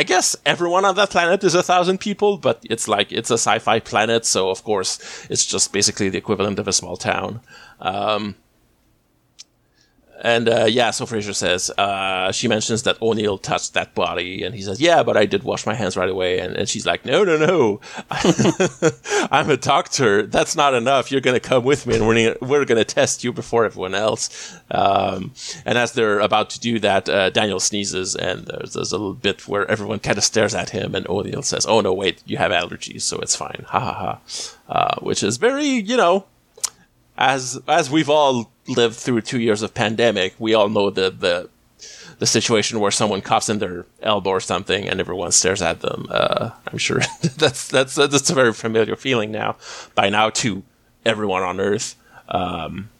I 0.00 0.02
guess 0.02 0.34
everyone 0.44 0.84
on 0.84 0.96
that 0.96 1.10
planet 1.10 1.44
is 1.44 1.54
a 1.54 1.62
thousand 1.62 1.98
people, 1.98 2.38
but 2.38 2.58
it's 2.68 2.88
like 2.88 3.12
it's 3.12 3.30
a 3.30 3.38
sci-fi 3.38 3.78
planet, 3.78 4.26
so 4.26 4.50
of 4.50 4.64
course 4.64 4.98
it's 5.30 5.46
just 5.46 5.72
basically 5.72 6.08
the 6.08 6.18
equivalent 6.18 6.58
of 6.58 6.66
a 6.66 6.72
small 6.72 6.96
town. 6.96 7.40
Um, 7.80 8.34
and 10.20 10.48
uh, 10.48 10.64
yeah, 10.64 10.90
so 10.90 11.04
Fraiser 11.04 11.34
says 11.34 11.70
uh, 11.76 12.32
she 12.32 12.48
mentions 12.48 12.82
that 12.84 13.00
O'Neill 13.02 13.38
touched 13.38 13.74
that 13.74 13.94
body, 13.94 14.42
and 14.42 14.54
he 14.54 14.62
says, 14.62 14.80
"Yeah, 14.80 15.02
but 15.02 15.16
I 15.16 15.26
did 15.26 15.42
wash 15.42 15.66
my 15.66 15.74
hands 15.74 15.96
right 15.96 16.08
away." 16.08 16.38
And, 16.38 16.56
and 16.56 16.68
she's 16.68 16.86
like, 16.86 17.04
"No, 17.04 17.24
no, 17.24 17.36
no, 17.36 17.80
I'm 19.30 19.50
a 19.50 19.56
doctor. 19.56 20.26
That's 20.26 20.56
not 20.56 20.74
enough. 20.74 21.10
You're 21.10 21.20
going 21.20 21.38
to 21.38 21.48
come 21.48 21.64
with 21.64 21.86
me, 21.86 21.96
and 21.96 22.06
we're 22.06 22.36
we're 22.40 22.64
going 22.64 22.78
to 22.78 22.84
test 22.84 23.24
you 23.24 23.32
before 23.32 23.64
everyone 23.64 23.94
else." 23.94 24.56
Um, 24.70 25.32
and 25.64 25.76
as 25.76 25.92
they're 25.92 26.20
about 26.20 26.50
to 26.50 26.60
do 26.60 26.78
that, 26.80 27.08
uh, 27.08 27.30
Daniel 27.30 27.60
sneezes, 27.60 28.16
and 28.16 28.46
there's, 28.46 28.72
there's 28.72 28.92
a 28.92 28.98
little 28.98 29.14
bit 29.14 29.46
where 29.46 29.70
everyone 29.70 29.98
kind 29.98 30.18
of 30.18 30.24
stares 30.24 30.54
at 30.54 30.70
him, 30.70 30.94
and 30.94 31.06
O'Neill 31.08 31.42
says, 31.42 31.66
"Oh 31.66 31.80
no, 31.80 31.92
wait, 31.92 32.22
you 32.26 32.38
have 32.38 32.52
allergies, 32.52 33.02
so 33.02 33.18
it's 33.18 33.36
fine." 33.36 33.64
Ha 33.68 33.80
ha 33.80 33.92
ha. 33.92 34.20
Uh, 34.68 34.98
which 35.00 35.22
is 35.22 35.36
very, 35.36 35.66
you 35.66 35.96
know, 35.96 36.26
as 37.18 37.60
as 37.66 37.90
we've 37.90 38.10
all 38.10 38.50
lived 38.68 38.96
through 38.96 39.22
two 39.22 39.40
years 39.40 39.62
of 39.62 39.74
pandemic, 39.74 40.34
we 40.38 40.54
all 40.54 40.68
know 40.68 40.90
the 40.90 41.10
the 41.10 41.48
the 42.18 42.26
situation 42.26 42.80
where 42.80 42.90
someone 42.90 43.20
coughs 43.20 43.48
in 43.48 43.58
their 43.58 43.84
elbow 44.00 44.30
or 44.30 44.40
something 44.40 44.88
and 44.88 45.00
everyone 45.00 45.32
stares 45.32 45.60
at 45.60 45.80
them. 45.80 46.06
Uh, 46.10 46.50
I'm 46.66 46.78
sure 46.78 47.00
that's 47.36 47.68
that's 47.68 47.94
that's 47.94 48.30
a 48.30 48.34
very 48.34 48.52
familiar 48.52 48.96
feeling 48.96 49.30
now 49.30 49.56
by 49.94 50.08
now 50.08 50.30
to 50.30 50.62
everyone 51.04 51.42
on 51.42 51.60
Earth. 51.60 51.96
Um, 52.28 52.90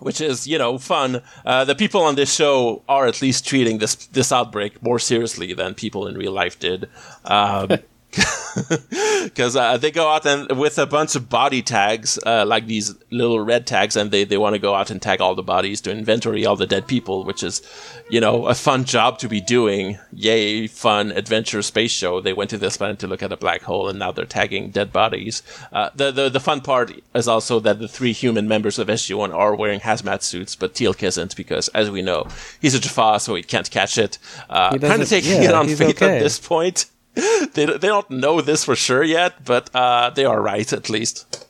which 0.00 0.20
is, 0.20 0.46
you 0.46 0.58
know, 0.58 0.76
fun. 0.76 1.22
Uh, 1.46 1.64
the 1.64 1.74
people 1.74 2.02
on 2.02 2.14
this 2.14 2.34
show 2.34 2.82
are 2.88 3.06
at 3.06 3.22
least 3.22 3.46
treating 3.46 3.78
this 3.78 3.94
this 3.94 4.32
outbreak 4.32 4.82
more 4.82 4.98
seriously 4.98 5.54
than 5.54 5.74
people 5.74 6.06
in 6.06 6.14
real 6.16 6.32
life 6.32 6.58
did. 6.58 6.90
Um, 7.24 7.78
because 9.24 9.56
uh, 9.56 9.76
they 9.76 9.90
go 9.90 10.08
out 10.08 10.24
and 10.26 10.58
with 10.58 10.78
a 10.78 10.86
bunch 10.86 11.16
of 11.16 11.28
body 11.28 11.62
tags, 11.62 12.18
uh, 12.24 12.44
like 12.46 12.66
these 12.66 12.94
little 13.10 13.40
red 13.40 13.66
tags, 13.66 13.96
and 13.96 14.10
they, 14.10 14.24
they 14.24 14.38
want 14.38 14.54
to 14.54 14.58
go 14.58 14.74
out 14.74 14.90
and 14.90 15.02
tag 15.02 15.20
all 15.20 15.34
the 15.34 15.42
bodies 15.42 15.80
to 15.80 15.90
inventory 15.90 16.46
all 16.46 16.56
the 16.56 16.66
dead 16.66 16.86
people, 16.86 17.24
which 17.24 17.42
is, 17.42 17.62
you 18.10 18.20
know, 18.20 18.46
a 18.46 18.54
fun 18.54 18.84
job 18.84 19.18
to 19.18 19.28
be 19.28 19.40
doing. 19.40 19.98
Yay, 20.12 20.66
fun 20.66 21.10
adventure 21.12 21.62
space 21.62 21.90
show. 21.90 22.20
They 22.20 22.32
went 22.32 22.50
to 22.50 22.58
this 22.58 22.76
planet 22.76 22.98
to 23.00 23.06
look 23.06 23.22
at 23.22 23.32
a 23.32 23.36
black 23.36 23.62
hole, 23.62 23.88
and 23.88 23.98
now 23.98 24.12
they're 24.12 24.24
tagging 24.24 24.70
dead 24.70 24.92
bodies. 24.92 25.42
Uh, 25.72 25.90
the, 25.94 26.10
the 26.10 26.28
the 26.28 26.40
fun 26.40 26.60
part 26.60 26.92
is 27.14 27.28
also 27.28 27.60
that 27.60 27.78
the 27.78 27.88
three 27.88 28.12
human 28.12 28.46
members 28.46 28.78
of 28.78 28.88
SG-1 28.88 29.34
are 29.34 29.54
wearing 29.54 29.80
hazmat 29.80 30.22
suits, 30.22 30.54
but 30.54 30.74
Teal'c 30.74 31.02
isn't 31.02 31.36
because, 31.36 31.68
as 31.68 31.90
we 31.90 32.02
know, 32.02 32.26
he's 32.60 32.74
a 32.74 32.80
Jaffa, 32.80 33.18
so 33.20 33.34
he 33.34 33.42
can't 33.42 33.70
catch 33.70 33.98
it. 33.98 34.18
Uh, 34.48 34.76
kind 34.78 35.02
of 35.02 35.08
taking 35.08 35.42
yeah, 35.42 35.48
it 35.48 35.54
on 35.54 35.68
faith 35.68 35.96
okay. 35.96 36.18
at 36.18 36.22
this 36.22 36.38
point 36.38 36.86
they, 37.54 37.66
they 37.66 37.88
don't 37.88 38.10
know 38.10 38.40
this 38.40 38.64
for 38.64 38.74
sure 38.74 39.02
yet, 39.02 39.44
but 39.44 39.70
uh, 39.74 40.10
they 40.10 40.24
are 40.24 40.40
right 40.42 40.72
at 40.72 40.90
least. 40.90 41.46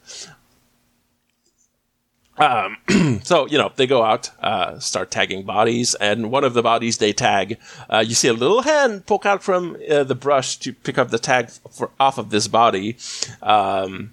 Um, 2.37 2.77
so 3.23 3.47
you 3.47 3.57
know 3.59 3.73
they 3.77 3.87
go 3.87 4.03
out, 4.03 4.31
uh, 4.43 4.79
start 4.79 5.11
tagging 5.11 5.45
bodies, 5.45 5.95
and 5.95 6.31
one 6.31 6.45
of 6.45 6.55
the 6.55 6.63
bodies 6.63 6.99
they 6.99 7.13
tag, 7.13 7.59
uh, 7.89 8.05
you 8.07 8.15
see 8.15 8.29
a 8.29 8.33
little 8.33 8.63
hand 8.63 9.07
poke 9.07 9.25
out 9.25 9.43
from 9.43 9.77
uh, 9.89 10.05
the 10.05 10.17
brush 10.17 10.57
to 10.59 10.73
pick 10.73 10.99
up 10.99 11.11
the 11.11 11.19
tag 11.19 11.51
for, 11.71 11.91
off 12.01 12.19
of 12.19 12.31
this 12.31 12.49
body, 12.49 12.97
um, 13.43 14.13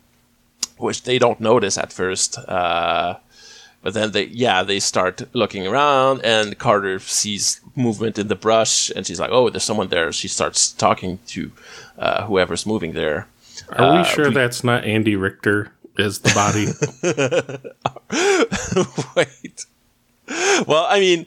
which 0.77 1.03
they 1.03 1.17
don't 1.17 1.41
notice 1.41 1.77
at 1.77 1.91
first. 1.91 2.37
Uh, 3.81 3.83
but 3.83 3.93
then 3.93 4.11
they, 4.11 4.25
yeah, 4.25 4.63
they 4.63 4.79
start 4.79 5.21
looking 5.33 5.67
around, 5.67 6.21
and 6.23 6.57
Carter 6.57 6.99
sees 6.99 7.61
movement 7.75 8.17
in 8.17 8.27
the 8.27 8.35
brush, 8.35 8.91
and 8.95 9.05
she's 9.05 9.19
like, 9.19 9.31
"Oh, 9.31 9.49
there's 9.49 9.63
someone 9.63 9.87
there." 9.89 10.11
She 10.11 10.27
starts 10.27 10.71
talking 10.71 11.19
to 11.27 11.51
uh, 11.97 12.25
whoever's 12.25 12.65
moving 12.65 12.93
there. 12.93 13.27
Are 13.69 13.97
we 13.97 14.03
sure 14.03 14.31
that's 14.31 14.63
not 14.63 14.83
Andy 14.83 15.15
Richter 15.15 15.71
as 15.97 16.19
the 16.19 16.31
body? 16.33 16.67
Wait. 19.15 19.65
Well, 20.67 20.85
I 20.89 20.99
mean, 20.99 21.25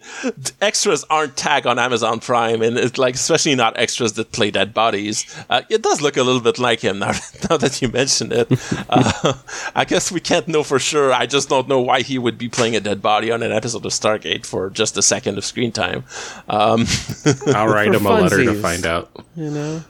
extras 0.61 1.04
aren't 1.11 1.37
tagged 1.37 1.66
on 1.66 1.78
Amazon 1.78 2.20
Prime, 2.20 2.62
and 2.62 2.78
it's 2.78 2.99
like, 2.99 3.14
especially 3.14 3.54
not 3.54 3.78
extras 3.78 4.14
that 4.14 4.32
play 4.32 4.50
dead 4.50 4.73
bodies. 4.73 5.25
Uh, 5.50 5.62
it 5.68 5.82
does 5.82 6.00
look 6.00 6.16
a 6.16 6.23
little 6.23 6.40
bit 6.40 6.58
like 6.58 6.80
him 6.80 6.99
now, 7.00 7.12
now 7.50 7.56
that 7.56 7.80
you 7.82 7.88
mention 7.88 8.32
it. 8.32 8.49
Uh, 8.88 9.34
I 9.75 9.84
guess 9.84 10.11
we 10.11 10.20
can't 10.20 10.49
know 10.49 10.62
for 10.62 10.78
sure. 10.78 11.12
I 11.12 11.26
just 11.26 11.49
don't 11.49 11.68
know 11.68 11.80
why 11.80 12.02
he 12.02 12.18
would 12.18 12.38
be 12.38 12.49
playing 12.49 12.76
a 12.76 12.80
dead 12.80 13.02
body 13.02 13.30
on 13.30 13.42
an 13.42 13.52
episode 13.52 13.84
of 13.84 13.92
Stargate 13.92 14.46
for 14.46 14.70
just 14.70 14.96
a 14.96 15.02
second 15.02 15.38
of 15.38 15.44
screen 15.44 15.73
time. 15.73 16.04
Um, 16.49 16.87
I'll 17.49 17.68
write 17.68 17.94
him 17.94 18.06
a 18.06 18.11
letter 18.11 18.44
to 18.44 18.54
find 18.54 18.87
out. 18.87 19.11
You 19.37 19.50
know, 19.50 19.84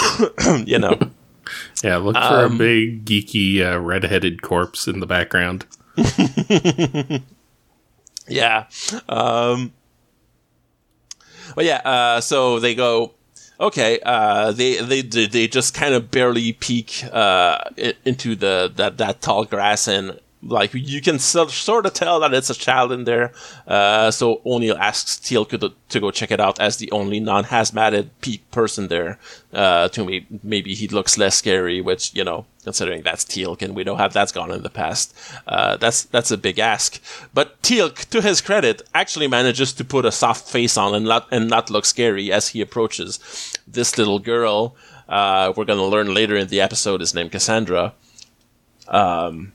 you 0.64 0.78
know. 0.78 0.98
Yeah, 1.82 1.96
look 1.96 2.14
for 2.14 2.44
a 2.44 2.50
big 2.50 3.04
geeky 3.04 3.60
uh, 3.60 3.80
red-headed 3.80 4.40
corpse 4.40 4.86
in 4.86 5.00
the 5.00 5.06
background. 5.06 5.66
Yeah. 8.30 8.66
Um, 9.08 9.72
but 11.54 11.64
yeah, 11.64 11.82
uh, 11.84 12.20
so 12.20 12.60
they 12.60 12.74
go 12.74 13.12
okay, 13.60 14.00
uh, 14.04 14.52
they, 14.52 14.78
they 14.78 15.02
they 15.02 15.46
just 15.46 15.74
kind 15.74 15.94
of 15.94 16.10
barely 16.10 16.52
peek 16.52 17.04
uh, 17.12 17.58
into 18.04 18.34
the 18.34 18.72
that 18.76 18.96
that 18.98 19.20
tall 19.20 19.44
grass 19.44 19.86
and 19.86 20.18
like 20.42 20.72
you 20.72 21.02
can 21.02 21.18
sort 21.18 21.86
of 21.86 21.92
tell 21.92 22.20
that 22.20 22.32
it's 22.32 22.50
a 22.50 22.54
child 22.54 22.92
in 22.92 23.04
there. 23.04 23.32
Uh, 23.66 24.10
so 24.10 24.40
O'Neill 24.46 24.76
asks 24.78 25.16
Teal'c 25.16 25.50
to, 25.60 25.72
to 25.90 26.00
go 26.00 26.10
check 26.10 26.30
it 26.30 26.40
out 26.40 26.58
as 26.58 26.78
the 26.78 26.90
only 26.92 27.20
non-hazmated 27.20 28.08
person 28.50 28.88
there. 28.88 29.18
Uh, 29.52 29.88
to 29.88 30.04
me, 30.04 30.26
maybe 30.42 30.74
he 30.74 30.88
looks 30.88 31.18
less 31.18 31.36
scary, 31.36 31.80
which 31.80 32.14
you 32.14 32.24
know, 32.24 32.46
considering 32.64 33.02
that's 33.02 33.24
Teal'c 33.24 33.60
and 33.60 33.74
we 33.74 33.84
know 33.84 33.96
how 33.96 34.08
that's 34.08 34.32
gone 34.32 34.50
in 34.50 34.62
the 34.62 34.70
past, 34.70 35.14
uh, 35.46 35.76
that's 35.76 36.04
that's 36.04 36.30
a 36.30 36.38
big 36.38 36.58
ask. 36.58 37.00
But 37.34 37.60
Teal'c, 37.62 38.08
to 38.10 38.22
his 38.22 38.40
credit, 38.40 38.82
actually 38.94 39.28
manages 39.28 39.74
to 39.74 39.84
put 39.84 40.06
a 40.06 40.12
soft 40.12 40.48
face 40.48 40.76
on 40.76 40.94
and 40.94 41.04
not 41.04 41.28
and 41.30 41.48
not 41.48 41.70
look 41.70 41.84
scary 41.84 42.32
as 42.32 42.48
he 42.48 42.60
approaches 42.60 43.18
this 43.66 43.98
little 43.98 44.18
girl. 44.18 44.74
Uh, 45.06 45.52
we're 45.56 45.64
to 45.64 45.74
learn 45.74 46.14
later 46.14 46.36
in 46.36 46.48
the 46.48 46.60
episode 46.60 47.02
is 47.02 47.14
named 47.14 47.32
Cassandra. 47.32 47.92
Um, 48.86 49.52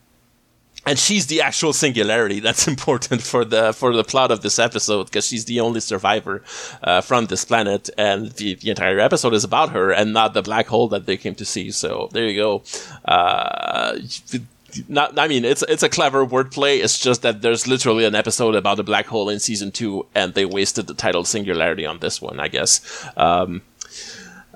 and 0.86 1.00
she's 1.00 1.28
the 1.28 1.42
actual 1.42 1.74
singularity 1.74 2.40
that's 2.40 2.68
important 2.74 3.22
for 3.22 3.44
the 3.44 3.74
for 3.74 3.96
the 3.96 4.04
plot 4.04 4.32
of 4.32 4.42
this 4.42 4.60
episode 4.60 5.06
because 5.06 5.26
she's 5.26 5.46
the 5.46 5.60
only 5.60 5.80
survivor 5.80 6.44
uh, 6.84 7.02
from 7.02 7.26
this 7.26 7.46
planet 7.46 7.90
and 7.98 8.32
the, 8.34 8.56
the, 8.56 8.70
entire 8.70 9.00
episode 9.00 9.34
is 9.34 9.44
about 9.44 9.70
her 9.72 9.92
and 9.92 10.14
not 10.14 10.34
the 10.34 10.42
black 10.42 10.68
hole 10.68 10.88
that 10.88 11.06
they 11.06 11.18
came 11.18 11.36
to 11.36 11.46
see 11.46 11.72
so 11.72 12.10
there 12.12 12.28
you 12.28 12.40
go 12.40 12.64
uh, 13.06 13.98
not, 14.90 15.18
I 15.18 15.28
mean, 15.28 15.46
it's 15.46 15.64
it's 15.64 15.84
a 15.84 15.90
clever 15.90 16.26
wordplay. 16.26 16.84
It's 16.84 17.00
just 17.00 17.22
that 17.22 17.42
there's 17.42 17.68
literally 17.68 18.04
an 18.04 18.16
episode 18.16 18.56
about 18.56 18.80
a 18.80 18.84
black 18.84 19.06
hole 19.06 19.30
in 19.30 19.40
season 19.40 19.72
two, 19.72 20.06
and 20.14 20.34
they 20.34 20.46
wasted 20.46 20.88
the 20.88 20.94
title 20.94 21.24
"Singularity" 21.24 21.86
on 21.86 22.00
this 22.00 22.22
one, 22.22 22.42
I 22.42 22.48
guess. 22.50 22.82
Um, 23.16 23.62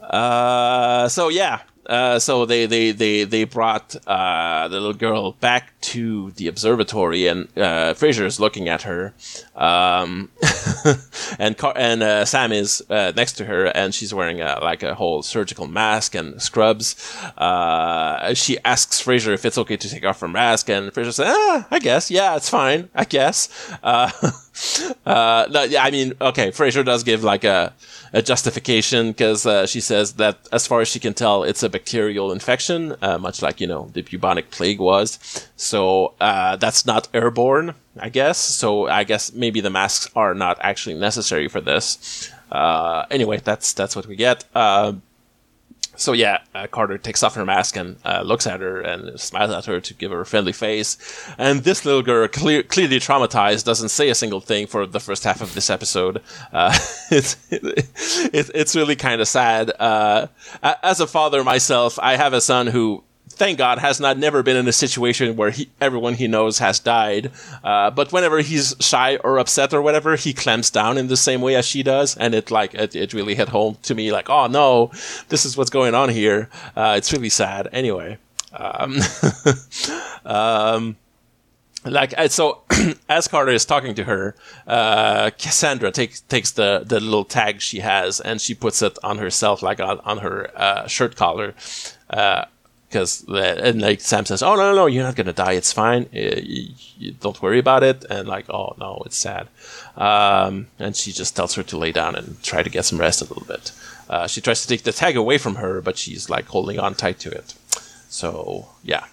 uh, 0.02 1.08
so 1.08 1.30
yeah, 1.30 1.62
uh, 1.90 2.20
so 2.20 2.46
they 2.46 2.68
they 2.68 2.92
they 2.92 3.24
they 3.24 3.44
brought 3.44 3.96
uh, 4.08 4.68
the 4.68 4.76
little 4.76 4.94
girl 4.94 5.32
back 5.34 5.74
to 5.82 6.32
the 6.32 6.48
observatory, 6.48 7.26
and 7.26 7.48
uh, 7.58 7.94
Fraiser 7.96 8.26
is 8.26 8.40
looking 8.40 8.70
at 8.70 8.84
her, 8.84 9.14
um, 9.56 10.30
and 11.40 11.58
Car- 11.58 11.74
and 11.76 12.04
uh, 12.04 12.26
Sam 12.26 12.52
is 12.52 12.84
uh, 12.90 13.12
next 13.16 13.34
to 13.34 13.46
her, 13.46 13.66
and 13.66 13.94
she's 13.94 14.14
wearing 14.14 14.40
a, 14.40 14.60
like 14.62 14.84
a 14.84 14.94
whole 14.94 15.24
surgical 15.24 15.68
mask 15.68 16.14
and 16.14 16.40
scrubs. 16.40 16.96
she 18.36 18.58
asks 18.64 19.02
Fraiser 19.02 19.34
if 19.34 19.44
it's 19.44 19.58
okay 19.58 19.78
to 19.78 19.90
take 19.90 20.06
off 20.06 20.20
her 20.20 20.28
mask, 20.28 20.70
and 20.70 20.94
Fraiser 20.94 21.12
says, 21.12 21.26
"Ah, 21.28 21.68
I 21.72 21.80
guess, 21.80 22.12
yeah, 22.12 22.36
it's 22.36 22.50
fine, 22.50 22.90
I 22.94 23.06
guess." 23.06 23.50
no, 25.06 25.64
yeah, 25.64 25.84
I 25.84 25.92
mean, 25.92 26.14
okay, 26.20 26.52
Fraiser 26.52 26.84
does 26.84 27.04
give 27.04 27.24
like 27.24 27.44
a 27.44 27.74
a 28.14 28.22
justification 28.22 29.12
because 29.12 29.46
uh, 29.46 29.66
she 29.68 29.82
says 29.82 30.14
that 30.14 30.38
as 30.52 30.66
far 30.66 30.82
as 30.82 30.88
she 30.88 31.00
can 31.00 31.14
tell, 31.14 31.44
it's 31.44 31.64
a 31.64 31.70
bacterial 31.70 32.32
infection, 32.32 32.96
uh, 33.02 33.18
much 33.18 33.42
like 33.42 33.62
you 33.62 33.68
know 33.68 33.90
the 33.94 34.02
bubonic 34.02 34.52
plague 34.52 34.80
was. 34.80 35.20
So 35.56 36.14
uh, 36.20 36.56
that's 36.56 36.86
not 36.86 37.08
airborne, 37.14 37.76
I 38.00 38.10
guess. 38.10 38.38
So 38.38 38.88
I 38.88 39.04
guess 39.04 39.34
maybe 39.34 39.62
the 39.62 39.70
masks 39.70 40.10
are 40.16 40.34
not 40.34 40.58
actually 40.62 40.96
necessary 40.96 41.48
for 41.48 41.62
this. 41.62 42.32
Uh, 42.52 43.06
anyway, 43.12 43.38
that's 43.38 43.74
that's 43.74 43.96
what 43.96 44.08
we 44.08 44.16
get. 44.16 44.46
Uh, 44.56 44.94
so 46.00 46.14
yeah, 46.14 46.40
uh, 46.56 46.68
Carter 46.68 46.98
takes 46.98 47.24
off 47.24 47.36
her 47.36 47.46
mask 47.46 47.76
and 47.76 47.98
uh, 48.06 48.22
looks 48.22 48.48
at 48.48 48.62
her 48.62 48.80
and 48.80 49.20
smiles 49.20 49.52
at 49.52 49.66
her 49.66 49.80
to 49.82 49.94
give 49.94 50.12
her 50.12 50.22
a 50.22 50.26
friendly 50.26 50.54
face. 50.54 50.98
And 51.38 51.64
this 51.64 51.86
little 51.86 52.02
girl, 52.02 52.28
clear, 52.28 52.64
clearly 52.64 53.00
traumatized, 53.00 53.66
doesn't 53.66 53.90
say 53.90 54.10
a 54.10 54.16
single 54.16 54.40
thing 54.40 54.68
for 54.68 54.86
the 54.86 55.00
first 55.00 55.24
half 55.24 55.42
of 55.42 55.54
this 55.54 55.70
episode. 55.70 56.22
Uh, 56.54 56.78
it's 57.12 57.36
it, 57.52 57.90
it's 58.54 58.76
really 58.76 58.96
kind 58.96 59.22
of 59.22 59.28
sad. 59.28 59.72
Uh, 59.80 60.28
as 60.64 61.00
a 61.00 61.08
father 61.08 61.44
myself, 61.44 62.00
I 62.00 62.16
have 62.16 62.34
a 62.34 62.42
son 62.42 62.68
who 62.68 63.04
thank 63.40 63.58
God, 63.58 63.80
has 63.80 64.00
not 64.00 64.18
never 64.18 64.44
been 64.44 64.58
in 64.58 64.68
a 64.68 64.74
situation 64.74 65.36
where 65.38 65.50
he, 65.50 65.70
everyone 65.80 66.14
he 66.14 66.28
knows 66.28 66.60
has 66.60 66.80
died. 66.80 67.32
Uh, 67.64 67.90
but 67.90 68.12
whenever 68.12 68.40
he's 68.42 68.76
shy 68.80 69.16
or 69.18 69.40
upset 69.40 69.74
or 69.74 69.82
whatever, 69.82 70.16
he 70.18 70.34
clamps 70.34 70.70
down 70.70 70.98
in 70.98 71.08
the 71.08 71.18
same 71.18 71.42
way 71.42 71.56
as 71.56 71.66
she 71.66 71.82
does, 71.82 72.16
and 72.18 72.36
it 72.36 72.52
like 72.52 72.76
it, 72.76 72.96
it 72.96 73.14
really 73.14 73.36
hit 73.36 73.50
home 73.50 73.78
to 73.84 73.96
me. 73.96 74.12
Like, 74.12 74.30
oh 74.30 74.48
no, 74.48 74.92
this 75.30 75.46
is 75.46 75.58
what's 75.58 75.70
going 75.72 75.96
on 75.96 76.10
here. 76.10 76.50
Uh, 76.76 76.96
it's 76.98 77.12
really 77.14 77.30
sad. 77.30 77.70
Anyway, 77.72 78.18
um, 78.54 78.98
um, 80.26 80.98
like 81.86 82.14
so 82.30 82.62
as 83.10 83.30
carter 83.30 83.54
is 83.54 83.64
talking 83.66 83.96
to 83.96 84.04
her 84.04 84.36
uh, 84.68 85.30
cassandra 85.38 85.92
takes 85.92 86.20
takes 86.22 86.52
the 86.52 86.84
the 86.86 87.00
little 87.00 87.24
tag 87.24 87.62
she 87.62 87.80
has 87.80 88.20
and 88.20 88.42
she 88.42 88.54
puts 88.54 88.82
it 88.82 88.98
on 89.02 89.18
herself 89.18 89.64
like 89.64 89.80
on, 89.80 90.00
on 90.02 90.18
her 90.18 90.52
uh, 90.56 90.88
shirt 90.88 91.16
collar 91.16 91.56
uh, 92.10 92.44
because 92.90 93.24
and 93.28 93.82
like 93.82 94.02
Sam 94.02 94.26
says, 94.26 94.42
"Oh 94.42 94.56
no, 94.56 94.72
no, 94.72 94.76
no, 94.76 94.86
you're 94.88 95.04
not 95.04 95.16
gonna 95.16 95.34
die. 95.34 95.54
It's 95.54 95.72
fine. 95.72 96.08
You, 96.12 96.74
you 96.98 97.12
don't 97.12 97.42
worry 97.42 97.60
about 97.60 97.84
it." 97.84 98.04
And 98.10 98.28
like, 98.28 98.50
"Oh 98.50 98.76
no, 98.80 99.04
it's 99.06 99.18
sad." 99.18 99.48
Um, 99.96 100.68
and 100.80 100.96
she 100.96 101.12
just 101.12 101.36
tells 101.36 101.54
her 101.56 101.64
to 101.64 101.78
lay 101.78 101.92
down 101.92 102.16
and 102.16 102.42
try 102.44 102.64
to 102.64 102.70
get 102.70 102.86
some 102.86 103.00
rest 103.00 103.22
a 103.22 103.26
little 103.26 103.46
bit. 103.46 103.72
Uh, 104.10 104.28
she 104.28 104.42
tries 104.42 104.62
to 104.64 104.68
take 104.68 104.84
the 104.84 104.92
tag 104.92 105.16
away 105.16 105.38
from 105.38 105.56
her, 105.56 105.82
but 105.82 105.98
she's 105.98 106.30
like 106.30 106.48
holding 106.48 106.80
on 106.80 106.96
tight 106.96 107.20
to 107.20 107.32
it. 107.32 107.54
So 108.10 108.70
yeah. 108.84 109.06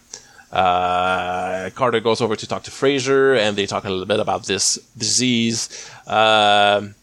Uh, 0.52 1.68
Carter 1.70 2.00
goes 2.00 2.20
over 2.20 2.36
to 2.36 2.46
talk 2.46 2.62
to 2.62 2.70
Fraiser, 2.70 3.36
and 3.36 3.56
they 3.56 3.66
talk 3.66 3.84
a 3.84 3.90
little 3.90 4.06
bit 4.06 4.20
about 4.20 4.46
this 4.46 4.76
disease. 4.96 5.90
Um, 6.06 6.94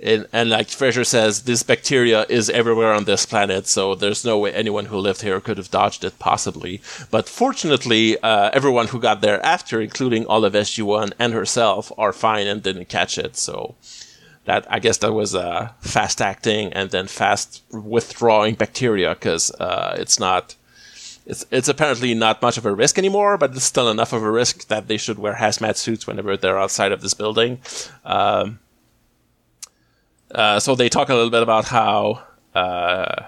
and, 0.00 0.28
and 0.32 0.48
like 0.48 0.68
Fraiser 0.68 1.04
says, 1.04 1.42
this 1.42 1.62
bacteria 1.62 2.24
is 2.28 2.48
everywhere 2.50 2.92
on 2.92 3.04
this 3.04 3.26
planet, 3.26 3.66
so 3.66 3.94
there's 3.94 4.24
no 4.24 4.38
way 4.38 4.52
anyone 4.52 4.86
who 4.86 4.98
lived 4.98 5.22
here 5.22 5.40
could 5.40 5.58
have 5.58 5.70
dodged 5.70 6.04
it, 6.04 6.18
possibly. 6.18 6.80
But 7.10 7.28
fortunately, 7.28 8.18
uh, 8.20 8.50
everyone 8.52 8.88
who 8.88 9.00
got 9.00 9.20
there 9.20 9.44
after, 9.44 9.80
including 9.80 10.24
all 10.26 10.44
of 10.44 10.52
SG1 10.52 11.12
and 11.18 11.32
herself, 11.32 11.90
are 11.98 12.12
fine 12.12 12.46
and 12.46 12.62
didn't 12.62 12.88
catch 12.88 13.18
it. 13.18 13.36
So 13.36 13.74
that 14.44 14.66
I 14.70 14.78
guess 14.78 14.98
that 14.98 15.12
was 15.12 15.34
a 15.34 15.74
fast 15.80 16.20
acting 16.20 16.72
and 16.72 16.90
then 16.90 17.06
fast 17.06 17.62
withdrawing 17.72 18.54
bacteria 18.54 19.14
because 19.14 19.50
uh, 19.52 19.96
it's 19.98 20.18
not. 20.20 20.54
It's, 21.26 21.44
it's 21.50 21.68
apparently 21.68 22.14
not 22.14 22.40
much 22.40 22.56
of 22.56 22.64
a 22.64 22.72
risk 22.72 22.96
anymore, 22.96 23.36
but 23.36 23.50
it's 23.50 23.64
still 23.64 23.90
enough 23.90 24.14
of 24.14 24.22
a 24.22 24.30
risk 24.30 24.68
that 24.68 24.88
they 24.88 24.96
should 24.96 25.18
wear 25.18 25.34
hazmat 25.34 25.76
suits 25.76 26.06
whenever 26.06 26.38
they're 26.38 26.58
outside 26.58 26.90
of 26.90 27.02
this 27.02 27.12
building. 27.12 27.60
Um, 28.02 28.60
uh, 30.34 30.60
so 30.60 30.74
they 30.74 30.88
talk 30.88 31.08
a 31.08 31.14
little 31.14 31.30
bit 31.30 31.42
about 31.42 31.66
how, 31.66 32.22
uh, 32.54 33.24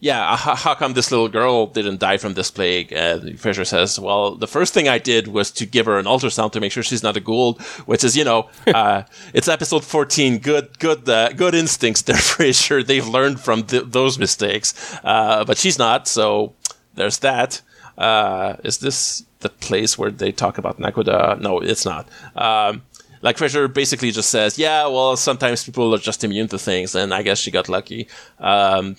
yeah, 0.00 0.36
how, 0.36 0.54
how, 0.54 0.74
come 0.74 0.92
this 0.94 1.10
little 1.10 1.28
girl 1.28 1.66
didn't 1.66 1.98
die 1.98 2.18
from 2.18 2.34
this 2.34 2.50
plague? 2.50 2.92
And 2.92 3.38
Fraiser 3.38 3.66
says, 3.66 3.98
well, 3.98 4.36
the 4.36 4.46
first 4.46 4.72
thing 4.72 4.88
I 4.88 4.98
did 4.98 5.26
was 5.26 5.50
to 5.52 5.66
give 5.66 5.86
her 5.86 5.98
an 5.98 6.04
ultrasound 6.04 6.52
to 6.52 6.60
make 6.60 6.70
sure 6.70 6.84
she's 6.84 7.02
not 7.02 7.16
a 7.16 7.20
Goa'uld, 7.20 7.60
which 7.86 8.04
is, 8.04 8.16
you 8.16 8.24
know, 8.24 8.48
uh, 8.66 9.02
it's 9.34 9.48
episode 9.48 9.84
14. 9.84 10.38
Good, 10.38 10.78
good, 10.78 11.08
uh, 11.08 11.30
good 11.32 11.54
instincts 11.54 12.02
there, 12.02 12.16
Fraiser. 12.20 12.82
They've 12.84 13.06
learned 13.06 13.40
from 13.40 13.64
th- 13.64 13.84
those 13.86 14.18
mistakes. 14.18 14.96
Uh, 15.02 15.44
but 15.44 15.58
she's 15.58 15.78
not, 15.78 16.06
so 16.06 16.54
there's 16.94 17.18
that. 17.18 17.60
Uh, 17.96 18.56
is 18.62 18.78
this 18.78 19.24
the 19.40 19.48
place 19.48 19.98
where 19.98 20.12
they 20.12 20.30
talk 20.30 20.58
about 20.58 20.78
naquadah? 20.78 21.40
No, 21.40 21.58
it's 21.58 21.84
not. 21.84 22.06
Um, 22.36 22.82
like 23.22 23.36
Fraiser 23.36 23.72
basically 23.72 24.10
just 24.10 24.30
says, 24.30 24.58
yeah, 24.58 24.86
well, 24.86 25.16
sometimes 25.16 25.64
people 25.64 25.94
are 25.94 25.98
just 25.98 26.24
immune 26.24 26.48
to 26.48 26.58
things, 26.58 26.94
and 26.94 27.12
I 27.12 27.22
guess 27.22 27.38
she 27.38 27.50
got 27.50 27.68
lucky. 27.68 28.08
Um, 28.38 28.96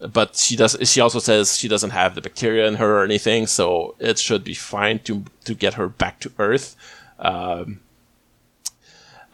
but 0.00 0.36
she 0.36 0.56
does. 0.56 0.76
She 0.82 1.00
also 1.00 1.18
says 1.18 1.56
she 1.56 1.68
doesn't 1.68 1.90
have 1.90 2.14
the 2.14 2.20
bacteria 2.20 2.68
in 2.68 2.74
her 2.74 3.00
or 3.00 3.04
anything, 3.04 3.46
so 3.46 3.96
it 3.98 4.18
should 4.18 4.44
be 4.44 4.54
fine 4.54 5.00
to 5.00 5.24
to 5.44 5.54
get 5.54 5.74
her 5.74 5.88
back 5.88 6.20
to 6.20 6.32
Earth. 6.38 6.76
Um, 7.18 7.80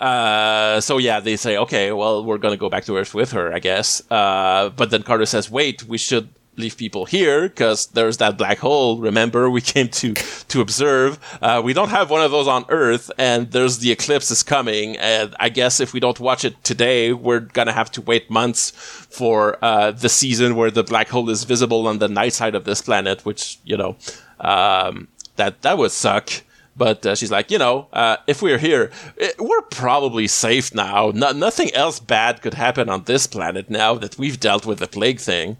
uh, 0.01 0.81
so 0.81 0.99
yeah, 0.99 1.21
they 1.21 1.37
say, 1.37 1.57
okay, 1.59 1.93
well, 1.93 2.25
we're 2.25 2.39
gonna 2.39 2.57
go 2.57 2.71
back 2.71 2.85
to 2.87 2.97
Earth 2.97 3.15
with 3.15 3.33
her, 3.33 3.53
I 3.53 3.59
guess. 3.59 4.03
Uh, 4.11 4.71
but 4.71 4.91
then 4.91 5.03
Carter 5.03 5.27
says, 5.27 5.51
wait, 5.51 5.85
we 5.85 5.99
should 5.99 6.29
leave 6.57 6.77
people 6.77 7.05
here 7.05 7.49
because 7.49 7.87
there's 7.89 8.19
that 8.19 8.39
black 8.39 8.59
hole. 8.59 8.99
Remember, 8.99 9.51
we 9.51 9.61
came 9.75 9.89
to 9.89 10.15
to 10.15 10.61
observe. 10.61 11.19
Uh, 11.41 11.61
we 11.65 11.73
don't 11.73 11.91
have 11.91 12.11
one 12.11 12.23
of 12.23 12.31
those 12.31 12.49
on 12.49 12.65
Earth, 12.69 13.11
and 13.19 13.51
there's 13.51 13.79
the 13.79 13.91
eclipse 13.91 14.31
is 14.31 14.43
coming. 14.43 14.97
And 14.99 15.35
I 15.41 15.49
guess 15.49 15.81
if 15.81 15.93
we 15.93 16.01
don't 16.01 16.21
watch 16.21 16.45
it 16.45 16.63
today, 16.65 17.13
we're 17.13 17.41
gonna 17.41 17.73
have 17.73 17.91
to 17.93 18.01
wait 18.01 18.31
months 18.31 18.71
for 18.71 19.59
uh, 19.63 19.91
the 19.93 20.09
season 20.09 20.57
where 20.57 20.71
the 20.71 20.85
black 20.85 21.09
hole 21.09 21.29
is 21.31 21.45
visible 21.45 21.87
on 21.87 21.99
the 21.99 22.09
night 22.09 22.33
side 22.33 22.55
of 22.55 22.65
this 22.65 22.83
planet. 22.83 23.25
Which 23.25 23.59
you 23.65 23.77
know, 23.77 23.97
um, 24.41 25.09
that 25.37 25.63
that 25.63 25.79
would 25.79 25.93
suck. 25.93 26.31
But 26.77 27.07
uh, 27.07 27.15
she's 27.15 27.31
like, 27.31 27.51
you 27.51 27.59
know, 27.59 27.87
uh, 27.93 28.17
if 28.27 28.43
we're 28.43 28.59
here, 28.59 28.91
it, 29.17 29.37
we're 29.39 29.63
probably 29.63 30.27
safe 30.27 30.75
now. 30.75 31.13
No, 31.15 31.31
nothing 31.31 31.73
else 31.73 32.01
bad 32.01 32.43
could 32.43 32.55
happen 32.55 32.89
on 32.89 33.05
this 33.05 33.27
planet 33.27 33.71
now 33.71 33.95
that 33.95 34.19
we've 34.19 34.41
dealt 34.41 34.67
with 34.67 34.81
the 34.81 34.89
plague 34.89 35.21
thing. 35.21 35.57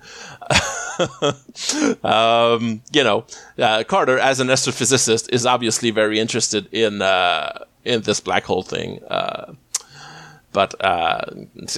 um, 2.05 2.83
you 2.93 3.05
know, 3.05 3.25
uh, 3.59 3.85
Carter, 3.85 4.19
as 4.19 4.41
an 4.41 4.49
astrophysicist, 4.49 5.33
is 5.33 5.47
obviously 5.47 5.91
very 5.91 6.19
interested 6.19 6.73
in 6.73 7.03
uh, 7.03 7.65
in 7.85 8.03
this 8.03 8.21
black 8.21 8.45
hole 8.45 8.63
thing. 8.63 9.03
Uh, 9.05 9.55
but 10.53 10.75
uh, 10.83 11.25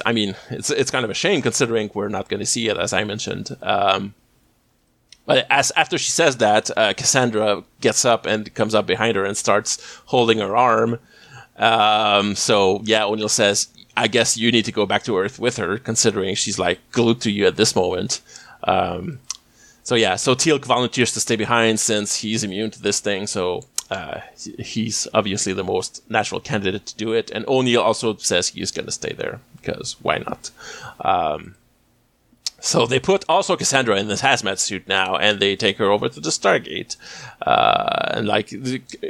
I 0.05 0.13
mean, 0.13 0.37
it's 0.51 0.71
it's 0.71 0.91
kind 0.91 1.05
of 1.05 1.11
a 1.11 1.15
shame 1.15 1.43
considering 1.43 1.91
we're 1.95 2.09
not 2.09 2.29
going 2.29 2.41
to 2.41 2.47
see 2.47 2.69
it, 2.69 2.77
as 2.77 2.93
I 2.93 3.05
mentioned. 3.05 3.57
Um, 3.63 4.15
but 5.25 5.47
as 5.51 5.73
after 5.73 5.99
she 5.99 6.11
says 6.11 6.37
that, 6.37 6.71
uh, 6.77 6.93
Cassandra 6.95 7.65
gets 7.81 8.05
up 8.05 8.27
and 8.27 8.55
comes 8.55 8.75
up 8.75 8.87
behind 8.87 9.17
her 9.17 9.25
and 9.25 9.37
starts 9.37 10.01
holding 10.07 10.39
her 10.39 10.55
arm. 10.57 10.99
Um, 11.57 12.37
so 12.37 12.83
yeah, 12.85 13.05
O'Neill 13.05 13.31
says, 13.31 13.69
"I 13.97 14.09
guess 14.09 14.37
you 14.37 14.53
need 14.53 14.67
to 14.67 14.73
go 14.73 14.87
back 14.87 15.05
to 15.05 15.19
Earth 15.19 15.39
with 15.39 15.57
her, 15.57 15.79
considering 15.79 16.35
she's 16.35 16.59
like 16.59 16.79
glued 16.93 17.21
to 17.23 17.31
you 17.31 17.47
at 17.47 17.57
this 17.57 17.75
moment." 17.75 18.21
Um, 18.67 19.21
so 19.83 19.95
yeah, 19.95 20.17
so 20.17 20.35
Teal'c 20.35 20.65
volunteers 20.65 21.13
to 21.13 21.21
stay 21.21 21.37
behind 21.37 21.79
since 21.81 22.17
he's 22.17 22.43
immune 22.43 22.71
to 22.73 22.83
this 22.83 23.01
thing. 23.01 23.27
So 23.27 23.65
uh, 23.91 24.21
he's 24.59 25.07
obviously 25.15 25.53
the 25.53 25.65
most 25.65 26.03
natural 26.11 26.41
candidate 26.41 26.87
to 26.87 26.97
do 26.97 27.13
it. 27.13 27.31
And 27.31 27.47
O'Neill 27.47 27.83
also 27.83 28.17
says 28.17 28.49
he's 28.49 28.73
going 28.73 28.87
to 28.87 28.93
stay 28.93 29.13
there 29.13 29.41
because 29.57 29.97
why 30.03 30.19
not? 30.19 30.51
Um, 31.01 31.55
so 32.59 32.87
they 32.87 32.99
put 32.99 33.25
also 33.29 33.57
Cassandra 33.57 33.97
in 33.97 34.09
this 34.09 34.23
hazmat 34.23 34.59
suit 34.59 34.89
now, 34.89 35.15
and 35.17 35.39
they 35.39 35.55
take 35.55 35.77
her 35.77 35.91
over 35.91 36.09
to 36.09 36.21
the 36.21 36.31
Stargate. 36.31 36.97
Uh, 37.43 38.11
and 38.15 38.27
like 38.27 38.53